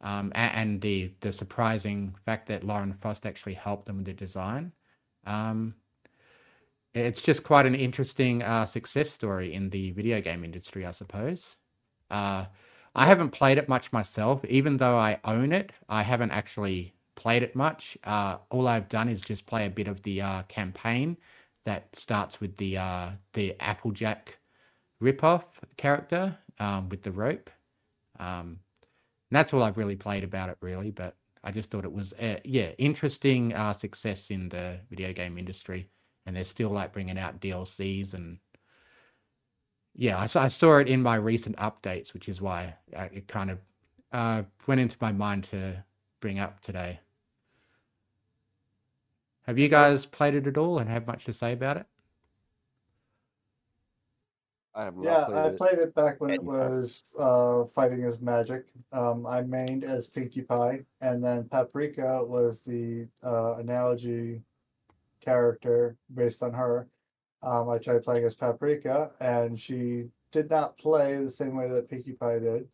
um, 0.00 0.32
and, 0.34 0.80
the 0.80 1.12
the 1.20 1.32
surprising 1.32 2.14
fact 2.24 2.48
that 2.48 2.64
Lauren 2.64 2.92
Faust 2.94 3.26
actually 3.26 3.54
helped 3.54 3.86
them 3.86 3.96
with 3.98 4.06
the 4.06 4.12
design, 4.12 4.72
um, 5.26 5.74
it's 6.94 7.22
just 7.22 7.42
quite 7.42 7.66
an 7.66 7.74
interesting 7.74 8.42
uh, 8.42 8.66
success 8.66 9.10
story 9.10 9.52
in 9.52 9.70
the 9.70 9.90
video 9.92 10.20
game 10.20 10.44
industry, 10.44 10.86
I 10.86 10.92
suppose. 10.92 11.56
Uh, 12.10 12.46
I 12.94 13.06
haven't 13.06 13.30
played 13.30 13.58
it 13.58 13.68
much 13.68 13.92
myself, 13.92 14.44
even 14.44 14.76
though 14.76 14.96
I 14.96 15.18
own 15.24 15.52
it. 15.52 15.72
I 15.88 16.02
haven't 16.02 16.30
actually 16.30 16.94
played 17.16 17.42
it 17.42 17.56
much. 17.56 17.98
Uh, 18.04 18.36
all 18.50 18.68
I've 18.68 18.88
done 18.88 19.08
is 19.08 19.20
just 19.20 19.46
play 19.46 19.66
a 19.66 19.70
bit 19.70 19.88
of 19.88 20.02
the 20.02 20.22
uh, 20.22 20.42
campaign 20.44 21.16
that 21.64 21.94
starts 21.96 22.40
with 22.40 22.56
the 22.58 22.78
uh, 22.78 23.10
the 23.32 23.56
Applejack 23.60 24.38
ripoff 25.02 25.44
character 25.76 26.38
um, 26.60 26.88
with 26.88 27.02
the 27.02 27.12
rope. 27.12 27.50
Um, 28.20 28.60
and 29.34 29.40
that's 29.40 29.52
all 29.52 29.64
I've 29.64 29.76
really 29.76 29.96
played 29.96 30.22
about 30.22 30.48
it, 30.48 30.56
really. 30.60 30.92
But 30.92 31.16
I 31.42 31.50
just 31.50 31.68
thought 31.68 31.84
it 31.84 31.92
was, 31.92 32.12
uh, 32.12 32.36
yeah, 32.44 32.68
interesting 32.78 33.52
uh, 33.52 33.72
success 33.72 34.30
in 34.30 34.48
the 34.48 34.78
video 34.88 35.12
game 35.12 35.38
industry, 35.38 35.88
and 36.24 36.36
they're 36.36 36.44
still 36.44 36.70
like 36.70 36.92
bringing 36.92 37.18
out 37.18 37.40
DLCs 37.40 38.14
and 38.14 38.38
yeah, 39.96 40.20
I 40.20 40.26
saw, 40.26 40.42
I 40.42 40.48
saw 40.48 40.78
it 40.78 40.88
in 40.88 41.02
my 41.02 41.16
recent 41.16 41.56
updates, 41.56 42.14
which 42.14 42.28
is 42.28 42.40
why 42.40 42.76
uh, 42.94 43.08
it 43.12 43.26
kind 43.26 43.50
of 43.50 43.58
uh, 44.12 44.42
went 44.68 44.80
into 44.80 44.98
my 45.00 45.10
mind 45.10 45.42
to 45.44 45.82
bring 46.20 46.38
up 46.38 46.60
today. 46.60 47.00
Have 49.46 49.58
you 49.58 49.66
guys 49.66 50.06
played 50.06 50.36
it 50.36 50.46
at 50.46 50.56
all 50.56 50.78
and 50.78 50.88
have 50.88 51.08
much 51.08 51.24
to 51.24 51.32
say 51.32 51.52
about 51.52 51.76
it? 51.76 51.86
I 54.74 54.84
have 54.84 54.96
not 54.96 55.04
Yeah, 55.04 55.24
played 55.26 55.36
I 55.38 55.48
it. 55.50 55.58
played 55.58 55.78
it 55.78 55.94
back 55.94 56.20
when 56.20 56.30
it 56.30 56.42
was 56.42 57.04
uh, 57.18 57.64
fighting 57.66 58.02
is 58.02 58.20
magic. 58.20 58.66
Um, 58.92 59.26
I 59.26 59.42
mained 59.42 59.84
as 59.84 60.06
Pinkie 60.08 60.42
Pie, 60.42 60.84
and 61.00 61.22
then 61.22 61.48
Paprika 61.48 62.24
was 62.24 62.60
the 62.62 63.06
uh, 63.22 63.54
analogy 63.58 64.42
character 65.20 65.96
based 66.14 66.42
on 66.42 66.52
her. 66.52 66.88
Um, 67.42 67.68
I 67.68 67.78
tried 67.78 68.02
playing 68.02 68.24
as 68.24 68.34
Paprika, 68.34 69.12
and 69.20 69.58
she 69.58 70.06
did 70.32 70.50
not 70.50 70.76
play 70.78 71.16
the 71.22 71.30
same 71.30 71.54
way 71.54 71.68
that 71.68 71.88
Pinkie 71.88 72.12
Pie 72.12 72.40
did. 72.40 72.68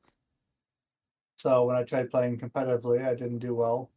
So 1.36 1.64
when 1.64 1.76
I 1.76 1.82
tried 1.82 2.10
playing 2.10 2.38
competitively, 2.38 3.04
I 3.04 3.14
didn't 3.14 3.38
do 3.38 3.54
well. 3.54 3.90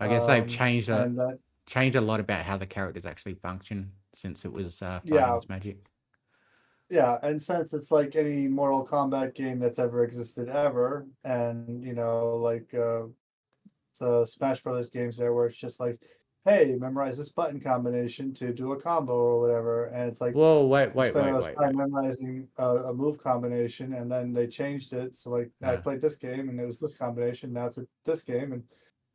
I 0.00 0.08
guess 0.08 0.26
they've 0.26 0.42
Um, 0.42 0.48
changed 0.48 0.88
a, 0.88 1.08
that 1.16 1.38
changed 1.66 1.96
a 1.96 2.00
lot 2.00 2.18
about 2.20 2.44
how 2.44 2.56
the 2.56 2.66
characters 2.66 3.06
actually 3.06 3.34
function 3.34 3.92
since 4.14 4.44
it 4.44 4.52
was 4.52 4.82
uh, 4.82 5.00
fighting 5.00 5.14
Yeah. 5.14 5.36
as 5.36 5.48
magic. 5.48 5.76
Yeah, 6.92 7.18
and 7.22 7.42
since 7.42 7.72
it's 7.72 7.90
like 7.90 8.16
any 8.16 8.48
Mortal 8.48 8.86
Kombat 8.86 9.34
game 9.34 9.58
that's 9.58 9.78
ever 9.78 10.04
existed 10.04 10.50
ever, 10.50 11.06
and 11.24 11.82
you 11.82 11.94
know, 11.94 12.36
like 12.36 12.74
uh, 12.74 13.04
the 14.00 14.26
Smash 14.26 14.62
Brothers 14.62 14.90
games 14.90 15.16
there, 15.16 15.32
where 15.34 15.46
it's 15.46 15.56
just 15.56 15.80
like, 15.80 16.00
hey, 16.44 16.74
memorize 16.78 17.16
this 17.18 17.30
button 17.30 17.60
combination 17.60 18.34
to 18.34 18.52
do 18.52 18.72
a 18.72 18.80
combo 18.80 19.14
or 19.14 19.40
whatever, 19.40 19.86
and 19.86 20.10
it's 20.10 20.20
like 20.20 20.34
Whoa, 20.34 20.66
wait, 20.66 20.94
wait, 20.94 21.14
wait, 21.14 21.32
wait. 21.32 21.56
time 21.58 21.76
wait. 21.76 21.76
memorizing 21.76 22.48
a, 22.58 22.66
a 22.66 22.94
move 22.94 23.18
combination, 23.22 23.94
and 23.94 24.12
then 24.12 24.34
they 24.34 24.46
changed 24.46 24.92
it. 24.92 25.16
So 25.16 25.30
like, 25.30 25.50
I 25.62 25.72
Yeah. 25.72 25.80
played 25.80 26.02
this 26.02 26.16
game, 26.16 26.50
and 26.50 26.60
it 26.60 26.66
was 26.66 26.78
this 26.78 26.94
combination. 26.96 27.54
Now 27.54 27.68
it's 27.68 27.78
a, 27.78 27.86
this 28.04 28.22
game, 28.22 28.52
and 28.52 28.64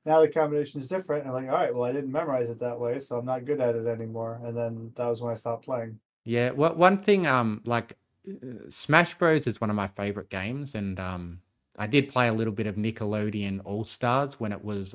now 0.06 0.22
the 0.22 0.30
combination 0.32 0.82
is 0.82 0.88
different. 0.88 1.26
And 1.26 1.34
like, 1.34 1.48
all 1.48 1.54
right, 1.54 1.74
well, 1.74 1.84
I 1.84 1.92
didn't 1.92 2.12
memorize 2.12 2.50
it 2.50 2.60
that 2.60 2.80
way, 2.80 3.00
so 3.02 3.18
I'm 3.20 3.26
not 3.26 3.46
good 3.46 3.62
at 3.62 3.76
it 3.76 3.86
anymore. 3.88 4.42
And 4.44 4.58
then 4.58 4.94
that 4.96 5.08
was 5.08 5.22
when 5.22 5.34
I 5.34 5.36
stopped 5.38 5.66
playing. 5.66 6.00
Yeah, 6.28 6.52
what 6.52 6.76
one 6.78 6.98
thing 6.98 7.26
um 7.26 7.62
like 7.64 7.94
uh, 8.30 8.70
Smash 8.70 9.18
Bros 9.18 9.48
is 9.48 9.62
one 9.62 9.70
of 9.70 9.78
my 9.78 9.88
favorite 9.88 10.30
games 10.30 10.76
and 10.76 11.00
um 11.00 11.40
I 11.78 11.88
did 11.88 12.10
play 12.10 12.28
a 12.28 12.34
little 12.34 12.52
bit 12.54 12.68
of 12.68 12.76
Nickelodeon 12.76 13.62
All 13.64 13.86
Stars 13.86 14.38
when 14.38 14.52
it 14.52 14.62
was 14.62 14.94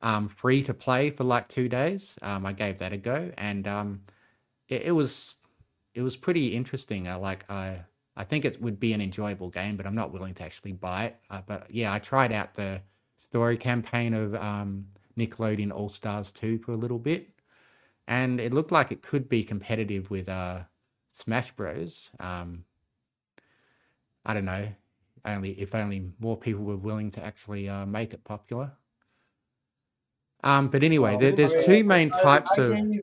um 0.00 0.28
free 0.28 0.62
to 0.62 0.72
play 0.72 1.10
for 1.10 1.24
like 1.24 1.48
2 1.48 1.68
days. 1.68 2.16
Um 2.22 2.46
I 2.46 2.52
gave 2.52 2.78
that 2.78 2.92
a 2.92 2.96
go 2.98 3.32
and 3.36 3.66
um 3.66 4.02
it, 4.68 4.82
it 4.82 4.92
was 4.92 5.38
it 5.94 6.02
was 6.02 6.16
pretty 6.16 6.54
interesting. 6.54 7.08
I 7.08 7.16
like 7.16 7.50
I 7.50 7.80
I 8.16 8.22
think 8.22 8.44
it 8.44 8.62
would 8.62 8.78
be 8.78 8.92
an 8.92 9.00
enjoyable 9.00 9.50
game, 9.50 9.76
but 9.76 9.86
I'm 9.86 9.96
not 9.96 10.12
willing 10.12 10.34
to 10.34 10.44
actually 10.44 10.72
buy 10.72 11.06
it. 11.06 11.16
Uh, 11.30 11.42
but 11.46 11.68
yeah, 11.70 11.92
I 11.92 11.98
tried 11.98 12.32
out 12.32 12.54
the 12.54 12.82
story 13.16 13.56
campaign 13.56 14.14
of 14.14 14.36
um 14.36 14.86
Nickelodeon 15.18 15.72
All 15.72 15.88
Stars 15.90 16.30
2 16.30 16.58
for 16.58 16.72
a 16.72 16.76
little 16.76 17.00
bit 17.00 17.28
and 18.10 18.40
it 18.40 18.52
looked 18.52 18.72
like 18.72 18.90
it 18.92 19.00
could 19.00 19.28
be 19.28 19.42
competitive 19.42 20.10
with 20.10 20.28
uh 20.28 20.64
Smash 21.12 21.52
Bros. 21.52 22.10
Um, 22.20 22.64
I 24.26 24.34
don't 24.34 24.44
know. 24.44 24.68
Only 25.24 25.52
if 25.60 25.74
only 25.74 26.10
more 26.18 26.36
people 26.36 26.64
were 26.64 26.76
willing 26.76 27.10
to 27.12 27.24
actually 27.24 27.68
uh, 27.68 27.86
make 27.86 28.12
it 28.12 28.22
popular. 28.24 28.72
Um, 30.42 30.68
but 30.68 30.82
anyway, 30.82 31.12
Well, 31.12 31.20
there, 31.20 31.32
there's 31.32 31.54
mean, 31.56 31.64
two 31.64 31.84
main 31.84 32.12
I- 32.12 32.22
types 32.22 32.58
I 32.58 32.62
of. 32.62 32.74
gave- 32.74 33.00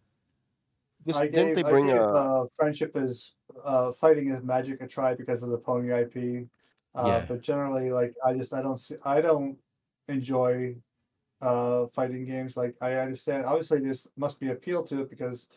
This, 1.05 1.17
I 1.17 1.27
didn't 1.27 1.53
gave, 1.53 1.55
they 1.55 1.63
bring 1.63 1.89
I 1.89 1.93
gave, 1.93 2.01
a? 2.01 2.05
uh, 2.05 2.45
friendship 2.55 2.97
is 2.97 3.35
uh, 3.63 3.91
fighting 3.93 4.29
is 4.29 4.43
magic 4.43 4.81
a 4.81 4.88
try 4.88 5.13
because 5.15 5.41
of 5.43 5.49
the 5.51 5.57
pony 5.57 5.89
IP. 5.93 6.47
Uh, 6.95 7.05
Yeah. 7.07 7.25
But 7.27 7.41
generally, 7.41 7.91
like 7.91 8.13
I 8.25 8.34
just 8.34 8.53
I 8.53 8.61
don't 8.61 8.79
see 8.79 8.95
I 9.05 9.21
don't 9.21 9.57
enjoy 10.09 10.75
uh, 11.41 11.88
fighting 11.88 12.26
games. 12.26 12.57
Like 12.57 12.76
I 12.81 12.95
understand, 12.95 13.45
obviously, 13.45 13.80
this 13.80 14.07
must 14.18 14.39
be 14.39 14.49
appeal 14.49 14.84
to 14.85 15.01
it 15.01 15.09
because 15.09 15.47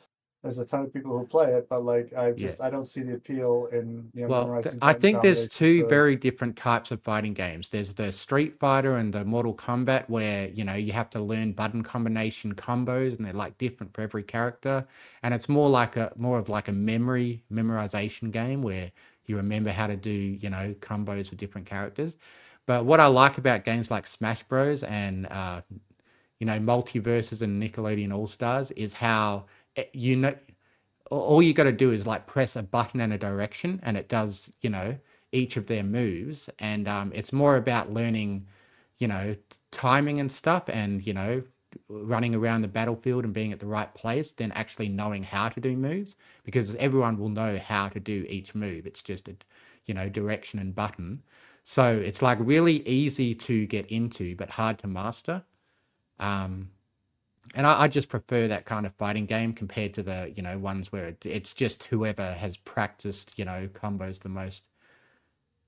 there's 0.43 0.59
a 0.59 0.65
ton 0.66 0.82
of 0.85 0.93
people 0.93 1.19
who 1.19 1.27
play 1.27 1.52
it. 1.52 1.69
But 1.69 1.82
like 1.82 2.12
I 2.16 2.32
Yeah. 2.32 2.48
just 2.48 2.61
I 2.61 2.70
don't 2.70 2.89
see 2.89 3.02
the 3.02 3.15
appeal 3.15 3.66
in 3.73 4.11
you 4.15 4.23
know 4.23 4.28
Well, 4.28 4.47
I 4.82 4.93
think 4.94 5.23
there's 5.23 5.48
two 5.48 5.82
to- 5.82 5.89
very 5.89 6.16
different 6.16 6.57
types 6.57 6.90
of 6.90 7.01
fighting 7.02 7.35
games. 7.35 7.69
There's 7.69 7.93
the 7.94 8.12
Street 8.12 8.59
Fighter 8.59 8.97
and 8.97 9.12
the 9.12 9.24
Mortal 9.24 9.55
Kombat, 9.55 10.09
where 10.09 10.48
you 10.48 10.65
know 10.65 10.74
you 10.74 10.93
have 10.93 11.11
to 11.11 11.20
learn 11.20 11.52
button 11.52 11.82
combination 11.82 12.55
combos, 12.55 13.16
and 13.16 13.24
they're 13.24 13.32
like 13.32 13.59
different 13.59 13.94
for 13.94 14.02
every 14.02 14.23
character. 14.23 14.86
And 15.23 15.35
it's 15.35 15.48
more 15.48 15.69
like 15.70 15.97
a 15.97 16.12
more 16.16 16.39
of 16.39 16.48
like 16.48 16.69
a 16.69 16.73
memory 16.73 17.43
memorization 17.52 18.31
game 18.31 18.62
where 18.62 18.93
you 19.27 19.36
remember 19.36 19.70
how 19.70 19.86
to 19.86 19.97
do 19.97 20.11
you 20.11 20.51
know 20.51 20.74
combos 20.81 21.31
with 21.31 21.39
different 21.39 21.66
characters. 21.66 22.16
But 22.71 22.85
what 22.85 23.01
I 23.01 23.07
like 23.07 23.37
about 23.37 23.65
games 23.65 23.91
like 23.91 24.07
Smash 24.07 24.45
Bros. 24.45 24.85
and 24.85 25.27
uh, 25.27 25.63
you 26.39 26.47
know 26.47 26.61
MultiVersus 26.61 27.43
and 27.43 27.61
Nickelodeon 27.61 28.15
All 28.15 28.29
Stars 28.29 28.71
is 28.71 28.95
how 28.95 29.47
eh, 29.75 29.87
you 29.93 30.15
know 30.15 30.37
all 31.11 31.43
you 31.43 31.53
got 31.53 31.65
to 31.65 31.73
do 31.73 31.91
is 31.91 32.07
like 32.07 32.29
press 32.29 32.55
a 32.55 32.63
button 32.63 33.01
and 33.01 33.13
a 33.13 33.19
direction 33.19 33.81
and 33.83 33.97
it 33.97 34.09
does 34.09 34.53
you 34.61 34.71
know 34.71 34.97
each 35.33 35.57
of 35.57 35.67
their 35.67 35.83
moves. 35.83 36.49
And 36.61 36.87
um, 36.87 37.11
it's 37.13 37.33
more 37.33 37.57
about 37.57 37.93
learning 37.93 38.47
you 39.01 39.09
know 39.09 39.35
timing 39.73 40.19
and 40.19 40.31
stuff 40.31 40.63
and 40.69 41.05
you 41.05 41.13
know 41.13 41.43
running 41.89 42.37
around 42.37 42.63
the 42.63 42.69
battlefield 42.69 43.25
and 43.25 43.35
being 43.35 43.51
at 43.53 43.59
the 43.59 43.67
right 43.67 43.93
place 43.95 44.31
than 44.31 44.53
actually 44.53 44.89
knowing 44.89 45.25
how 45.25 45.49
to 45.49 45.59
do 45.59 45.77
moves 45.77 46.15
because 46.45 46.77
everyone 46.77 47.19
will 47.19 47.31
know 47.31 47.59
how 47.59 47.89
to 47.89 47.99
do 47.99 48.25
each 48.29 48.55
move. 48.55 48.87
It's 48.87 49.03
just 49.03 49.27
a 49.27 49.35
you 49.87 49.95
know 49.95 50.09
direction 50.09 50.61
and 50.61 50.73
button 50.73 51.25
so 51.65 51.97
it's 51.97 52.23
like 52.23 52.39
really 52.41 52.87
easy 52.89 53.35
to 53.35 53.66
get 53.66 53.87
into 53.87 54.37
but 54.37 54.51
hard 54.51 54.78
to 54.81 54.87
master. 54.87 55.43
Um, 56.19 56.70
and 57.55 57.66
I, 57.66 57.82
I 57.82 57.89
just 57.89 58.09
prefer 58.09 58.49
that 58.49 58.65
kind 58.66 58.87
of 58.87 58.95
fighting 58.95 59.27
game 59.27 59.53
compared 59.53 59.95
to 59.95 60.03
the 60.03 60.32
you 60.37 60.43
know 60.43 60.59
ones 60.59 60.93
where 60.93 61.09
it, 61.09 61.27
it's 61.27 61.55
just 61.55 61.85
whoever 61.85 62.32
has 62.35 62.57
practiced 62.57 63.39
you 63.39 63.45
know 63.45 63.69
combos 63.73 64.20
the 64.20 64.28
most. 64.28 64.69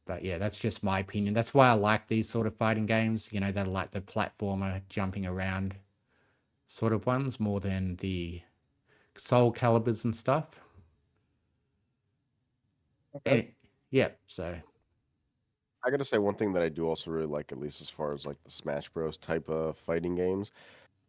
But 0.05 0.25
yeah 0.25 0.39
that's 0.39 0.59
just 0.59 0.83
my 0.83 0.99
opinion. 1.01 1.35
That's 1.35 1.55
why 1.55 1.69
i 1.69 1.73
like 1.73 2.09
these 2.09 2.29
sort 2.29 2.47
of 2.47 2.57
fighting 2.57 2.87
games 2.87 3.29
you 3.33 3.41
know 3.41 3.53
they're 3.53 3.65
like 3.65 3.91
the 3.93 4.01
platformer 4.01 4.83
jumping 4.89 5.27
around 5.27 5.77
sort 6.67 6.93
of 6.93 7.07
ones 7.07 7.39
more 7.41 7.61
than 7.61 7.97
the 7.97 8.43
Soulcaliburs 9.17 10.05
and 10.05 10.17
stuff. 10.17 10.61
Okay. 13.15 13.41
And- 13.41 13.49
yeah 13.91 14.09
so 14.27 14.57
I 15.85 15.91
gotta 15.91 16.05
say 16.05 16.19
one 16.19 16.35
thing 16.35 16.53
that 16.53 16.63
I 16.63 16.69
do 16.69 16.87
also 16.87 17.11
really 17.11 17.27
like, 17.27 17.53
at 17.53 17.59
least 17.59 17.81
as 17.81 17.91
far 17.91 18.13
as 18.13 18.25
like 18.27 18.43
the 18.45 18.51
Smash 18.51 18.89
Bros. 18.91 19.17
type 19.19 19.49
of 19.49 19.77
fighting 19.77 20.15
games. 20.15 20.53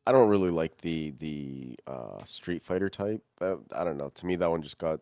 I 0.08 0.12
don't 0.12 0.30
really 0.30 0.52
like 0.52 0.78
the 0.80 1.12
the 1.20 1.78
uh, 1.88 2.24
Street 2.26 2.64
Fighter 2.64 2.90
type. 2.90 3.24
I 3.42 3.84
don't 3.84 3.98
know. 3.98 4.10
To 4.10 4.26
me, 4.26 4.36
that 4.38 4.50
one 4.52 4.62
just 4.64 4.78
got. 4.80 5.02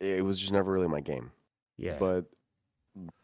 It 0.00 0.24
was 0.24 0.38
just 0.40 0.52
never 0.52 0.72
really 0.72 0.88
my 0.88 1.00
game. 1.00 1.32
yeah 1.76 1.98
But 1.98 2.26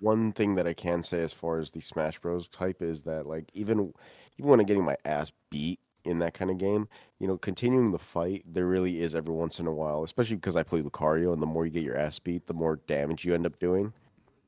one 0.00 0.32
thing 0.32 0.54
that 0.56 0.66
I 0.66 0.74
can 0.74 1.02
say 1.02 1.20
as 1.22 1.32
far 1.32 1.58
as 1.58 1.70
the 1.70 1.80
Smash 1.80 2.18
Bros. 2.18 2.48
type 2.48 2.82
is 2.82 3.02
that 3.04 3.26
like 3.26 3.50
even 3.54 3.92
even 4.38 4.50
when 4.50 4.60
I'm 4.60 4.66
getting 4.66 4.84
my 4.84 4.96
ass 5.04 5.32
beat 5.50 5.80
in 6.04 6.18
that 6.20 6.34
kind 6.34 6.50
of 6.50 6.58
game, 6.58 6.88
you 7.20 7.26
know, 7.28 7.38
continuing 7.38 7.92
the 7.92 7.98
fight, 7.98 8.44
there 8.46 8.66
really 8.66 9.00
is 9.00 9.14
every 9.14 9.34
once 9.34 9.60
in 9.60 9.66
a 9.66 9.72
while, 9.72 10.02
especially 10.04 10.36
because 10.36 10.56
I 10.56 10.62
play 10.64 10.82
Lucario, 10.82 11.32
and 11.32 11.40
the 11.42 11.46
more 11.46 11.64
you 11.64 11.72
get 11.72 11.84
your 11.84 11.98
ass 11.98 12.18
beat, 12.18 12.46
the 12.46 12.54
more 12.54 12.76
damage 12.86 13.24
you 13.24 13.34
end 13.34 13.46
up 13.46 13.58
doing. 13.58 13.92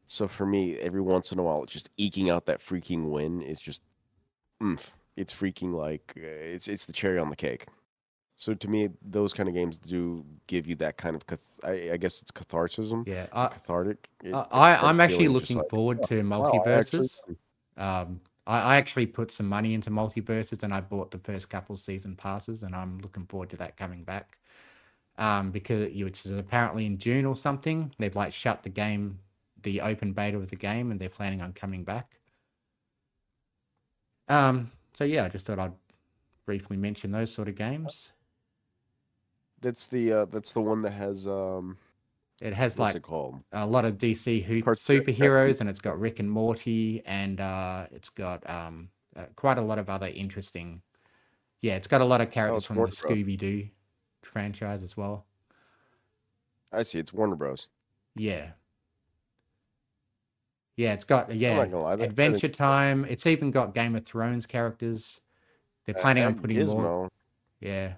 So 0.06 0.28
for 0.28 0.47
me, 0.47 0.76
every 0.78 1.01
once 1.01 1.32
in 1.32 1.39
a 1.39 1.43
while, 1.43 1.64
just 1.64 1.90
eking 1.97 2.31
out 2.31 2.47
that 2.47 2.60
freaking 2.60 3.10
win 3.10 3.43
is 3.43 3.59
just, 3.59 3.82
oomph. 4.62 4.93
It's 5.16 5.32
freaking 5.32 5.72
like 5.72 6.12
uh, 6.16 6.20
it's 6.26 6.66
it's 6.66 6.86
the 6.86 6.93
cherry 6.93 7.18
on 7.18 7.31
the 7.31 7.36
cake. 7.36 7.66
So 8.36 8.52
to 8.52 8.68
me, 8.68 8.90
those 9.01 9.32
kind 9.32 9.48
of 9.48 9.55
games 9.55 9.78
do 9.78 10.24
give 10.48 10.66
you 10.66 10.74
that 10.76 10.97
kind 10.97 11.14
of 11.14 11.24
cath- 11.26 11.60
I, 11.62 11.93
I 11.93 11.97
guess 11.97 12.20
it's 12.20 12.32
catharsis, 12.32 12.93
yeah 13.06 13.26
I, 13.32 13.47
cathartic. 13.47 14.09
It- 14.24 14.35
I, 14.35 14.39
that- 14.40 14.48
I 14.51 14.72
that 14.72 14.85
i'm 14.85 15.01
actually 15.01 15.28
looking 15.28 15.59
like, 15.59 15.70
forward 15.70 16.02
to 16.05 16.22
wow, 16.22 16.64
I 16.66 16.72
actually 16.72 17.06
MultiVersus 17.06 17.36
um 17.76 18.20
I, 18.47 18.60
I 18.60 18.76
actually 18.76 19.06
put 19.06 19.31
some 19.31 19.48
money 19.48 19.72
into 19.72 19.90
MultiVersus 19.90 20.62
and 20.64 20.74
I 20.74 20.81
bought 20.81 21.10
the 21.10 21.18
first 21.18 21.48
couple 21.48 21.76
season 21.76 22.16
passes 22.16 22.62
and 22.62 22.74
I'm 22.74 22.98
looking 22.98 23.24
forward 23.26 23.51
to 23.51 23.56
that 23.59 23.76
coming 23.76 24.02
back. 24.05 24.36
Um, 25.16 25.52
because 25.52 25.94
which 25.94 26.26
is 26.26 26.32
apparently 26.32 26.86
in 26.86 26.98
June 26.98 27.24
or 27.24 27.36
something. 27.36 27.94
They've 27.98 28.14
like 28.16 28.32
shut 28.32 28.64
the 28.64 28.68
game, 28.68 29.20
the 29.64 29.80
open 29.80 30.12
beta 30.12 30.38
of 30.38 30.50
the 30.50 30.56
game, 30.56 30.90
and 30.92 31.00
they're 31.00 31.08
planning 31.10 31.42
on 31.42 31.52
coming 31.52 31.84
back. 31.84 32.20
Um, 34.28 34.72
so 34.94 35.04
yeah, 35.04 35.24
I 35.24 35.28
just 35.28 35.46
thought 35.46 35.58
I'd 35.58 35.72
briefly 36.46 36.76
mention 36.76 37.12
those 37.12 37.32
sort 37.32 37.48
of 37.48 37.56
games. 37.56 38.12
That's 39.60 39.86
the 39.86 40.12
uh, 40.12 40.24
that's 40.26 40.52
the 40.52 40.60
one 40.60 40.82
that 40.82 40.92
has 40.92 41.26
um 41.26 41.78
It 42.40 42.52
has 42.54 42.76
what's 42.76 42.94
like 42.94 42.96
it 42.96 43.02
a 43.52 43.66
lot 43.66 43.84
of 43.84 43.98
DC 43.98 44.42
superheroes, 44.74 45.60
and 45.60 45.70
it's 45.70 45.80
got 45.80 45.98
Rick 45.98 46.18
and 46.20 46.30
Morty, 46.30 47.02
and 47.06 47.40
uh, 47.40 47.86
it's 47.92 48.10
got 48.10 48.48
um, 48.50 48.90
uh, 49.16 49.26
quite 49.36 49.58
a 49.58 49.62
lot 49.62 49.78
of 49.78 49.88
other 49.88 50.08
interesting. 50.08 50.82
Yeah, 51.62 51.76
it's 51.76 51.88
got 51.88 52.00
a 52.02 52.04
lot 52.04 52.20
of 52.20 52.30
characters 52.30 52.64
it's 52.64 52.66
from 52.66 52.80
the 52.80 52.80
Warner 52.80 52.94
Bros. 53.00 53.18
Scooby 53.18 53.38
Doo 53.38 53.68
franchise 54.22 54.82
as 54.84 54.96
well. 54.96 55.26
I 56.70 56.82
see. 56.82 56.98
It's 56.98 57.12
Warner 57.14 57.36
Bros. 57.36 57.68
Yeah. 58.16 58.54
Yeah, 60.76 60.92
it's 60.94 61.05
got 61.05 61.32
yeah 61.34 61.56
not 61.56 61.70
gonna 61.70 61.82
lie, 61.82 61.90
that- 61.96 61.98
that 62.01 62.09
Adventure 62.10 62.48
is- 62.48 62.56
Time. 62.56 63.05
It's 63.05 63.26
even 63.26 63.51
got 63.51 63.74
Game 63.74 63.94
of 63.94 64.05
Thrones 64.05 64.46
characters. 64.46 65.20
They're 65.86 65.96
Uh, 65.96 66.01
planning 66.01 66.24
on 66.24 66.32
and 66.32 66.40
putting 66.40 66.56
more. 66.66 67.06
Gizmo. 67.06 67.10
Yeah. 67.60 67.94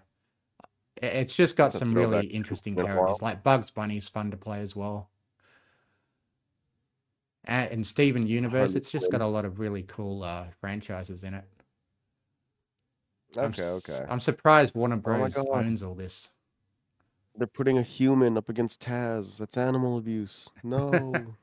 I- 1.02 1.06
It's 1.06 1.34
just 1.34 1.56
got 1.56 1.66
That's 1.66 1.76
a 1.76 1.78
some 1.78 1.90
throwback 1.92 2.10
really 2.22 2.28
to 2.28 2.34
interesting 2.34 2.74
been 2.74 2.84
a 2.86 2.88
characters. 2.88 3.22
Like 3.22 3.42
Bugs 3.42 3.70
Bunny's 3.70 4.08
fun 4.08 4.30
to 4.30 4.36
play 4.36 4.60
as 4.60 4.74
well. 4.76 5.10
And, 7.44 7.70
and 7.70 7.86
Steven 7.86 8.26
Universe, 8.26 8.74
it's 8.74 8.90
just 8.90 9.10
got 9.12 9.20
a 9.20 9.26
lot 9.26 9.44
of 9.44 9.58
really 9.60 9.82
cool 9.84 10.22
uh, 10.24 10.48
franchises 10.60 11.22
in 11.24 11.34
it. 11.34 11.44
I'm 13.36 13.44
Okay, 13.46 13.62
s- 13.62 13.88
okay. 13.88 14.04
I'm 14.08 14.20
surprised 14.20 14.74
Warner 14.74 14.96
my 14.96 15.02
Bros. 15.02 15.34
God. 15.34 15.46
owns 15.48 15.82
all 15.82 15.94
this. 15.94 16.30
They're 17.36 17.46
putting 17.46 17.76
a 17.78 17.82
human 17.82 18.36
up 18.36 18.48
against 18.48 18.82
Taz. 18.82 19.38
That's 19.38 19.56
animal 19.56 19.96
abuse. 19.98 20.48
No. 20.62 20.90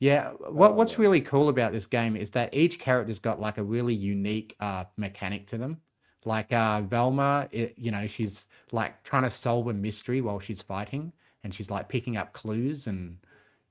Yeah, 0.00 0.30
what 0.30 0.70
Oh, 0.72 0.74
what's 0.74 0.98
really 0.98 1.20
cool 1.20 1.48
about 1.50 1.72
this 1.72 1.86
game 1.86 2.16
is 2.16 2.30
that 2.30 2.54
each 2.54 2.78
character's 2.80 3.18
got 3.18 3.38
like 3.38 3.58
a 3.58 3.62
really 3.62 3.94
unique 3.94 4.56
uh 4.58 4.84
mechanic 4.96 5.46
to 5.48 5.58
them. 5.58 5.80
Like 6.24 6.52
uh 6.52 6.80
Velma, 6.82 7.48
it, 7.52 7.74
you 7.76 7.90
know, 7.90 8.06
she's 8.06 8.46
like 8.72 9.02
trying 9.04 9.22
to 9.24 9.30
solve 9.30 9.68
a 9.68 9.74
mystery 9.74 10.20
while 10.22 10.40
she's 10.40 10.62
fighting 10.62 11.12
and 11.44 11.54
she's 11.54 11.70
like 11.70 11.88
picking 11.88 12.16
up 12.16 12.32
clues 12.32 12.86
and 12.86 13.18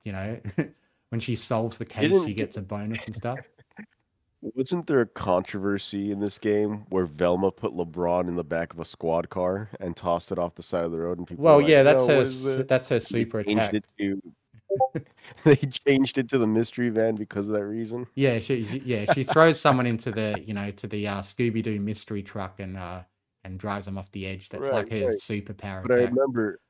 you 0.04 0.12
know, 0.12 0.38
when 1.10 1.20
she 1.20 1.34
solves 1.36 1.78
the 1.78 1.84
case, 1.84 2.08
Didn't- 2.08 2.26
she 2.26 2.34
gets 2.34 2.56
a 2.56 2.62
bonus 2.62 3.04
and 3.06 3.14
stuff. 3.14 3.38
Wasn't 4.42 4.86
there 4.86 5.02
a 5.02 5.06
controversy 5.06 6.12
in 6.12 6.18
this 6.18 6.38
game 6.38 6.86
where 6.88 7.04
Velma 7.04 7.50
put 7.52 7.74
LeBron 7.74 8.26
in 8.26 8.36
the 8.36 8.44
back 8.44 8.72
of 8.72 8.78
a 8.80 8.86
squad 8.86 9.28
car 9.28 9.68
and 9.80 9.94
tossed 9.94 10.32
it 10.32 10.38
off 10.38 10.54
the 10.54 10.62
side 10.62 10.84
of 10.84 10.92
the 10.92 10.98
road? 10.98 11.18
And 11.18 11.26
people, 11.26 11.44
Well, 11.44 11.58
like, 11.58 11.68
yeah, 11.68 11.82
that's 11.82 12.06
"Yo, 12.08 12.24
her 12.56 12.62
that's 12.62 12.88
her 12.88 13.00
super 13.00 13.40
attack. 13.40 13.74
it 13.74 13.84
to- 13.98 14.22
they 15.44 15.56
changed 15.56 16.18
it 16.18 16.28
to 16.30 16.38
the 16.38 16.46
mystery 16.46 16.90
van 16.90 17.14
because 17.14 17.48
of 17.48 17.54
that 17.54 17.64
reason. 17.64 18.06
Yeah, 18.14 18.38
she, 18.40 18.64
she 18.64 18.78
yeah, 18.80 19.12
she 19.12 19.24
throws 19.24 19.60
someone 19.60 19.86
into 19.86 20.10
the, 20.10 20.42
you 20.44 20.52
know, 20.54 20.70
to 20.72 20.86
the 20.86 21.06
uh 21.06 21.22
Scooby 21.22 21.62
Doo 21.62 21.80
mystery 21.80 22.22
truck 22.22 22.60
and 22.60 22.76
uh 22.76 23.02
and 23.44 23.58
drives 23.58 23.86
them 23.86 23.96
off 23.98 24.10
the 24.12 24.26
edge. 24.26 24.48
That's 24.48 24.70
Right, 24.70 24.72
like 24.72 24.90
her 24.90 25.06
right. 25.06 25.14
superpower 25.16 25.82
But 25.82 25.92
I 25.92 26.02
remember, 26.04 26.60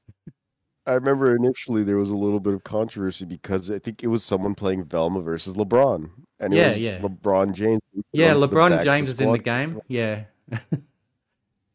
I 0.87 0.93
remember 0.95 1.35
initially 1.37 1.83
there 1.83 1.97
was 1.97 2.11
a 2.11 2.17
little 2.17 2.41
bit 2.41 2.55
of 2.55 2.65
controversy 2.65 3.25
because 3.25 3.71
I 3.71 3.79
think 3.79 4.03
it 4.03 4.09
was 4.09 4.25
someone 4.25 4.55
playing 4.55 4.85
Velma 4.85 5.21
versus 5.21 5.57
LeBron, 5.57 6.11
and 6.41 6.53
it 6.53 6.57
Yeah, 6.57 6.69
was 6.69 6.79
yeah. 6.79 6.99
LeBron 7.01 7.53
James. 7.53 7.81
Yeah, 8.13 8.35
onto 8.35 8.41
the 8.41 8.57
back 8.57 8.61
LeBron 8.61 8.85
James 8.85 9.09
is 9.09 9.21
in 9.21 9.33
the 9.33 9.39
game. 9.39 9.81
Yeah. 9.89 10.25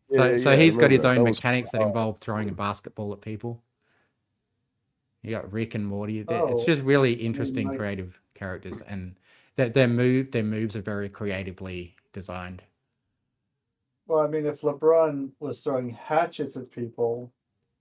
Yeah, 0.10 0.18
So, 0.18 0.38
so 0.38 0.52
yeah, 0.52 0.58
he's 0.58 0.78
got 0.78 0.92
his 0.92 1.04
own 1.04 1.24
That 1.24 1.32
mechanics 1.32 1.72
that 1.72 1.82
involve 1.82 2.20
throwing 2.20 2.50
a 2.50 2.54
basketball 2.54 3.12
at 3.14 3.22
people. 3.22 3.64
You 5.26 5.32
got 5.32 5.52
Rick 5.52 5.76
and 5.76 5.86
Morty. 5.86 6.22
They're- 6.22 6.48
It's 6.50 6.62
Oh, 6.62 6.66
just 6.66 6.84
really 6.84 7.14
interesting, 7.14 7.68
like- 7.68 7.78
creative 7.78 8.20
characters, 8.36 8.82
and 8.82 9.16
their 9.56 9.70
their 9.70 9.88
move 9.88 10.32
their 10.32 10.44
moves 10.44 10.76
are 10.76 10.82
very 10.82 11.10
creatively 11.10 11.96
designed. 12.14 12.62
Well, 14.08 14.20
I 14.20 14.28
mean, 14.28 14.46
if 14.46 14.62
LeBron 14.62 15.32
was 15.40 15.62
throwing 15.64 15.90
hatchets 15.90 16.56
at 16.58 16.70
people, 16.70 17.32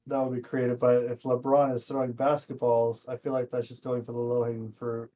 that 0.07 0.19
would 0.23 0.35
be 0.35 0.41
creative. 0.41 0.79
But 0.81 1.05
if 1.05 1.23
LeBron 1.23 1.75
is 1.75 1.85
throwing 1.85 2.15
basketballs, 2.15 3.07
I 3.09 3.17
feel 3.19 3.33
like 3.33 3.51
that's 3.51 3.69
just 3.69 3.85
going 3.85 4.05
for 4.05 4.13
the 4.13 4.19
low 4.19 4.45
hanging 4.45 4.73
fruit. 4.73 5.11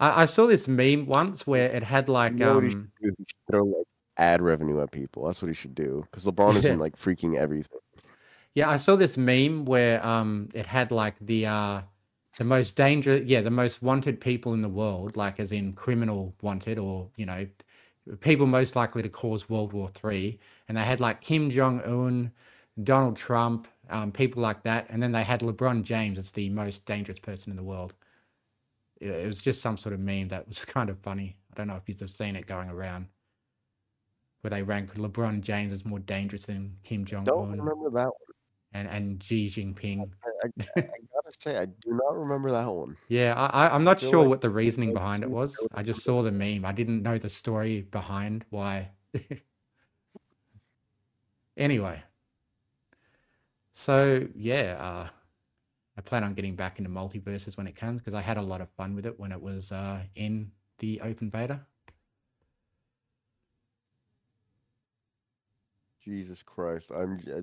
I, 0.00 0.22
I 0.22 0.26
saw 0.26 0.46
this 0.46 0.68
meme 0.68 1.06
once 1.06 1.46
where 1.46 1.70
it 1.70 1.82
had 1.82 2.08
like 2.10 2.32
You 2.32 2.38
know 2.40 2.58
um 2.58 2.68
should 2.70 2.90
do? 3.00 3.08
He 3.18 3.24
should 3.26 3.26
throw 3.50 3.64
like 3.64 3.86
ad 4.18 4.42
revenue 4.42 4.80
at 4.82 4.90
people. 4.90 5.24
That's 5.26 5.40
what 5.40 5.48
he 5.48 5.54
should 5.54 5.74
do. 5.74 6.02
Because 6.10 6.24
LeBron 6.26 6.56
is 6.56 6.66
in 6.66 6.78
like 6.86 6.96
freaking 6.98 7.36
everything. 7.36 7.78
Yeah, 8.54 8.70
I 8.70 8.76
saw 8.76 8.96
this 8.96 9.16
meme 9.16 9.64
where 9.64 10.04
um 10.06 10.48
it 10.54 10.66
had 10.66 10.90
like 10.90 11.16
the 11.20 11.46
uh 11.46 11.82
the 12.38 12.44
most 12.44 12.76
dangerous 12.76 13.22
yeah, 13.26 13.40
the 13.42 13.50
most 13.50 13.82
wanted 13.82 14.20
people 14.20 14.54
in 14.54 14.62
the 14.62 14.68
world, 14.68 15.16
like 15.16 15.40
as 15.40 15.52
in 15.52 15.72
criminal 15.72 16.34
wanted 16.42 16.78
or, 16.78 17.10
you 17.16 17.26
know, 17.26 17.46
people 18.20 18.46
most 18.46 18.76
likely 18.76 19.02
to 19.02 19.08
cause 19.08 19.48
World 19.48 19.72
War 19.72 19.88
Three. 19.88 20.38
And 20.68 20.76
they 20.78 20.82
had 20.82 21.00
like 21.00 21.20
Kim 21.20 21.50
Jong 21.50 21.80
Un, 21.82 22.32
Donald 22.82 23.16
Trump, 23.16 23.68
um, 23.90 24.12
people 24.12 24.42
like 24.42 24.62
that, 24.64 24.86
and 24.90 25.02
then 25.02 25.12
they 25.12 25.24
had 25.24 25.40
LeBron 25.40 25.82
James 25.84 26.18
as 26.18 26.30
the 26.32 26.48
most 26.50 26.84
dangerous 26.86 27.18
person 27.18 27.50
in 27.50 27.56
the 27.56 27.62
world. 27.62 27.94
It, 29.00 29.10
it 29.10 29.26
was 29.26 29.40
just 29.40 29.60
some 29.62 29.76
sort 29.76 29.92
of 29.94 30.00
meme 30.00 30.28
that 30.28 30.48
was 30.48 30.64
kind 30.64 30.90
of 30.90 30.98
funny. 31.00 31.36
I 31.52 31.56
don't 31.56 31.68
know 31.68 31.76
if 31.76 31.88
you've 31.88 32.10
seen 32.10 32.36
it 32.36 32.46
going 32.46 32.68
around. 32.68 33.08
Where 34.40 34.50
they 34.50 34.62
rank 34.62 34.94
LeBron 34.94 35.40
James 35.40 35.72
as 35.72 35.86
more 35.86 36.00
dangerous 36.00 36.44
than 36.44 36.76
Kim 36.82 37.06
Jong 37.06 37.20
Un. 37.20 37.24
Don't 37.24 37.50
remember 37.52 37.90
that 37.90 38.04
one. 38.06 38.33
And, 38.74 38.88
and 38.88 39.22
Xi 39.22 39.46
Jinping. 39.46 40.10
I, 40.24 40.46
I, 40.46 40.50
I 40.76 40.80
gotta 40.82 41.32
say, 41.38 41.56
I 41.56 41.66
do 41.66 41.92
not 41.92 42.18
remember 42.18 42.50
that 42.50 42.66
one. 42.66 42.96
Yeah, 43.08 43.34
I, 43.34 43.68
I- 43.68 43.74
I'm 43.74 43.84
not 43.84 44.00
sure 44.00 44.22
like 44.22 44.28
what 44.28 44.40
the 44.40 44.50
reasoning 44.50 44.92
behind 44.92 45.22
it 45.22 45.30
was. 45.30 45.56
I 45.72 45.84
just 45.84 46.02
saw 46.02 46.22
the 46.22 46.32
meme. 46.32 46.64
I 46.64 46.72
didn't 46.72 47.02
know 47.02 47.16
the 47.16 47.30
story 47.30 47.82
behind 47.82 48.44
why. 48.50 48.90
anyway, 51.56 52.02
so 53.74 54.26
yeah, 54.34 54.76
uh, 54.80 55.08
I 55.96 56.00
plan 56.00 56.24
on 56.24 56.34
getting 56.34 56.56
back 56.56 56.78
into 56.78 56.90
MultiVersus 56.90 57.56
when 57.56 57.68
it 57.68 57.76
comes 57.76 58.00
because 58.00 58.14
I 58.14 58.20
had 58.20 58.36
a 58.36 58.42
lot 58.42 58.60
of 58.60 58.68
fun 58.70 58.96
with 58.96 59.06
it 59.06 59.18
when 59.20 59.30
it 59.30 59.40
was 59.40 59.70
uh, 59.70 60.00
in 60.16 60.50
the 60.80 61.00
open 61.00 61.30
beta. 61.30 61.60
Jesus 66.04 66.42
Christ. 66.42 66.90
I'm 66.90 67.20
j- 67.20 67.42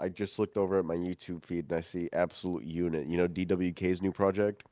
I 0.00 0.08
just 0.08 0.38
looked 0.38 0.56
over 0.56 0.78
at 0.78 0.84
my 0.84 0.96
YouTube 0.96 1.44
feed 1.44 1.66
and 1.68 1.78
I 1.78 1.80
see 1.82 2.08
Absolute 2.12 2.64
Unit. 2.64 3.06
You 3.06 3.18
know 3.18 3.28
DWK's 3.28 4.00
new 4.02 4.10
project? 4.12 4.64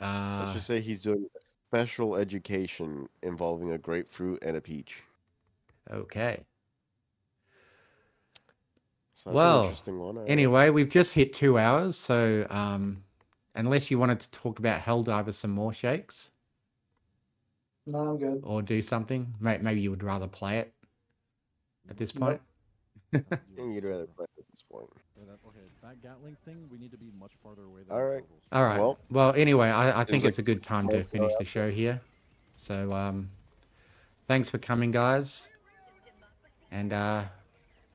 Uh, 0.00 0.38
Let's 0.40 0.54
just 0.54 0.66
say 0.66 0.80
he's 0.80 1.02
doing 1.02 1.26
a 1.36 1.40
special 1.68 2.16
education 2.16 3.08
involving 3.22 3.72
a 3.72 3.78
grapefruit 3.78 4.38
and 4.42 4.56
a 4.56 4.60
peach. 4.60 5.02
okay. 5.90 6.44
So 9.14 9.30
that's 9.30 9.36
Well, 9.36 9.58
an 9.58 9.64
interesting 9.66 9.98
one. 9.98 10.18
I- 10.18 10.26
Anyway, 10.26 10.70
we've 10.70 10.88
just 10.88 11.12
hit 11.12 11.32
two 11.34 11.58
hours, 11.58 11.96
so 11.96 12.46
um, 12.50 13.02
unless 13.54 13.90
you 13.90 13.98
wanted 13.98 14.20
to 14.20 14.30
talk 14.30 14.58
about 14.58 14.80
Helldivers 14.80 15.34
some 15.34 15.50
more 15.50 15.72
shakes 15.72 16.30
No, 17.86 17.98
I'm 17.98 18.18
good. 18.18 18.40
or 18.44 18.62
do 18.62 18.80
something, 18.80 19.34
maybe 19.40 19.80
you 19.80 19.90
would 19.90 20.02
rather 20.02 20.26
play 20.28 20.58
it 20.58 20.72
at 21.88 21.96
this 21.96 22.14
Nope. 22.14 22.22
point. 22.24 22.40
I 23.12 23.18
think 23.56 23.74
you'd 23.74 23.84
rather 23.84 24.06
play 24.06 24.24
at 24.38 24.44
this 24.50 24.62
point. 24.70 24.86
That, 25.26 25.38
okay, 25.46 25.58
that 25.82 26.02
Gatling 26.02 26.36
thing, 26.44 26.68
we 26.70 26.78
need 26.78 26.90
to 26.92 26.96
be 26.96 27.10
much 27.18 27.32
farther 27.42 27.62
away 27.64 27.82
than 27.86 27.92
All 27.92 27.98
the 27.98 28.04
right. 28.04 28.22
levels. 28.22 28.40
All 28.52 28.64
right. 28.64 28.78
Well, 28.80 28.98
Well, 29.10 29.32
anyway, 29.36 29.68
I, 29.68 29.90
I 29.90 29.94
seems 30.04 30.10
think 30.10 30.24
like 30.24 30.28
it's 30.30 30.38
a 30.38 30.42
good 30.42 30.62
time 30.62 30.88
to 30.88 31.04
finish 31.04 31.32
the 31.38 31.44
show 31.44 31.70
here. 31.70 32.00
So, 32.56 32.92
um, 32.92 33.30
thanks 34.28 34.48
for 34.48 34.58
coming, 34.58 34.90
guys. 34.90 35.48
And 36.70 36.92
uh, 36.92 37.24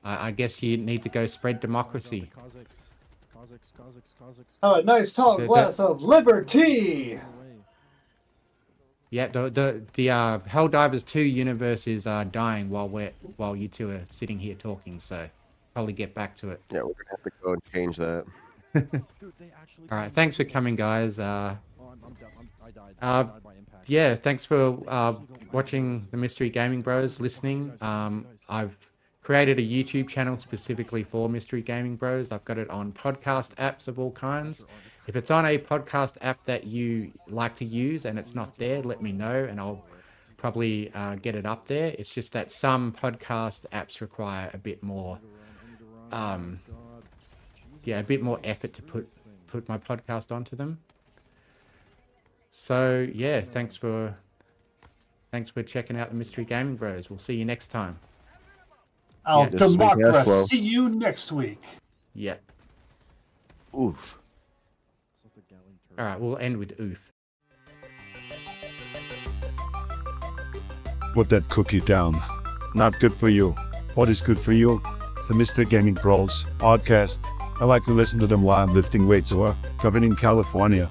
I, 0.04 0.28
I 0.28 0.30
guess 0.32 0.62
you 0.62 0.76
need 0.76 1.02
to 1.02 1.08
go 1.08 1.26
spread 1.26 1.60
democracy. 1.60 2.30
Kazakhs, 2.36 2.76
Kazakhs, 3.34 3.72
Kazakhs, 3.78 4.12
Kazakhs. 4.22 4.44
Have 4.74 4.76
a 4.78 4.82
nice 4.84 5.12
tall 5.12 5.36
The- 5.36 5.42
the- 5.42 5.48
glass 5.48 5.80
of 5.80 6.02
liberty. 6.02 7.18
Yeah, 9.16 9.28
the 9.28 9.48
the 9.48 9.82
the 9.94 10.10
uh, 10.10 10.38
Helldivers 10.40 11.02
two 11.02 11.22
universe 11.22 11.86
is 11.86 12.06
uh, 12.06 12.24
dying 12.24 12.68
while 12.68 12.86
we're 12.86 13.12
while 13.38 13.56
you 13.56 13.66
two 13.66 13.88
are 13.88 14.04
sitting 14.10 14.38
here 14.38 14.54
talking. 14.54 15.00
So 15.00 15.26
probably 15.72 15.94
get 15.94 16.14
back 16.14 16.36
to 16.36 16.50
it. 16.50 16.60
yeah, 16.70 16.82
we're 16.82 16.92
gonna 16.92 17.08
have 17.12 17.22
to 17.22 17.30
go 17.42 17.52
and 17.54 17.62
change 17.72 17.96
that. 17.96 18.26
Dude, 18.74 19.32
they 19.40 19.50
actually. 19.58 19.86
All 19.90 19.96
right. 19.96 20.12
Thanks 20.12 20.36
for 20.36 20.44
coming, 20.44 20.74
guys. 20.74 21.18
Uh, 21.18 21.56
I'm, 21.80 21.86
I'm, 22.04 22.12
done. 22.12 22.30
I'm, 22.38 22.50
I 22.62 22.70
died. 22.70 22.94
Uh, 23.00 23.06
I 23.06 23.22
died 23.22 23.42
by 23.42 23.54
impact. 23.54 23.88
yeah, 23.88 24.14
thanks 24.16 24.44
for 24.44 24.78
uh, 24.86 25.14
watching 25.50 26.06
the 26.10 26.18
Mystery 26.18 26.50
Gaming 26.50 26.82
Bros. 26.82 27.18
Listening. 27.18 27.72
Um, 27.80 28.26
I've 28.50 28.76
created 29.22 29.58
a 29.58 29.62
YouTube 29.62 30.08
channel 30.08 30.38
specifically 30.38 31.04
for 31.04 31.30
Mystery 31.30 31.62
Gaming 31.62 31.96
Bros. 31.96 32.32
I've 32.32 32.44
got 32.44 32.58
it 32.58 32.68
on 32.68 32.92
podcast 32.92 33.54
apps 33.54 33.88
of 33.88 33.98
all 33.98 34.10
kinds. 34.10 34.66
If 35.06 35.14
it's 35.16 35.30
on 35.30 35.46
a 35.46 35.58
podcast 35.58 36.16
app 36.20 36.44
that 36.46 36.64
you 36.64 37.12
like 37.28 37.54
to 37.56 37.64
use 37.64 38.04
and 38.04 38.18
it's 38.18 38.34
not 38.34 38.56
there, 38.58 38.82
let 38.82 39.00
me 39.00 39.12
know 39.12 39.44
and 39.44 39.60
I'll 39.60 39.84
probably 40.36 40.92
uh, 40.94 41.14
get 41.16 41.34
it 41.34 41.46
up 41.46 41.66
there. 41.66 41.94
It's 41.98 42.12
just 42.12 42.32
that 42.32 42.50
some 42.50 42.92
podcast 42.92 43.66
apps 43.72 44.00
require 44.00 44.50
a 44.52 44.58
bit 44.58 44.82
more, 44.82 45.18
um, 46.12 46.60
yeah, 47.84 48.00
a 48.00 48.02
bit 48.02 48.22
more 48.22 48.40
effort 48.44 48.72
to 48.74 48.82
put 48.82 49.08
put 49.46 49.68
my 49.68 49.78
podcast 49.78 50.32
onto 50.32 50.56
them. 50.56 50.78
So 52.50 53.06
yeah, 53.12 53.42
thanks 53.42 53.76
for 53.76 54.16
thanks 55.30 55.50
for 55.50 55.62
checking 55.62 55.98
out 55.98 56.08
the 56.08 56.16
Mystery 56.16 56.44
Gaming 56.44 56.76
Bros. 56.76 57.10
We'll 57.10 57.18
see 57.18 57.36
you 57.36 57.44
next 57.44 57.68
time. 57.68 57.98
I'll 59.24 59.40
Yeah. 59.40 59.48
This 59.50 59.72
democracy. 59.72 60.30
Ashlow. 60.30 60.44
See 60.46 60.60
you 60.60 60.88
next 60.88 61.32
week. 61.32 61.62
Yeah. 62.14 62.36
Oof. 63.78 64.18
It's 65.24 65.24
not 65.24 65.34
the 65.34 65.40
Gatling 65.42 65.78
turret. 65.85 65.85
All 65.98 66.04
right, 66.04 66.20
we'll 66.20 66.36
end 66.38 66.58
with 66.58 66.78
oof. 66.78 67.10
Put 71.14 71.30
that 71.30 71.48
cookie 71.48 71.80
down. 71.80 72.14
It's 72.62 72.74
not 72.74 73.00
good 73.00 73.14
for 73.14 73.30
you. 73.30 73.52
What 73.94 74.10
is 74.10 74.20
good 74.20 74.38
for 74.38 74.52
you? 74.52 74.82
The 75.28 75.34
Mr. 75.34 75.68
Gaming 75.68 75.94
Bros 75.94 76.44
podcast. 76.58 77.20
I 77.60 77.64
like 77.64 77.84
to 77.84 77.92
listen 77.92 78.20
to 78.20 78.26
them 78.26 78.42
while 78.42 78.62
I'm 78.62 78.74
lifting 78.74 79.08
weights 79.08 79.32
or 79.32 79.56
driving 79.80 80.04
in 80.04 80.14
California. 80.14 80.90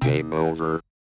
Game 0.00 0.32
over. 0.32 0.80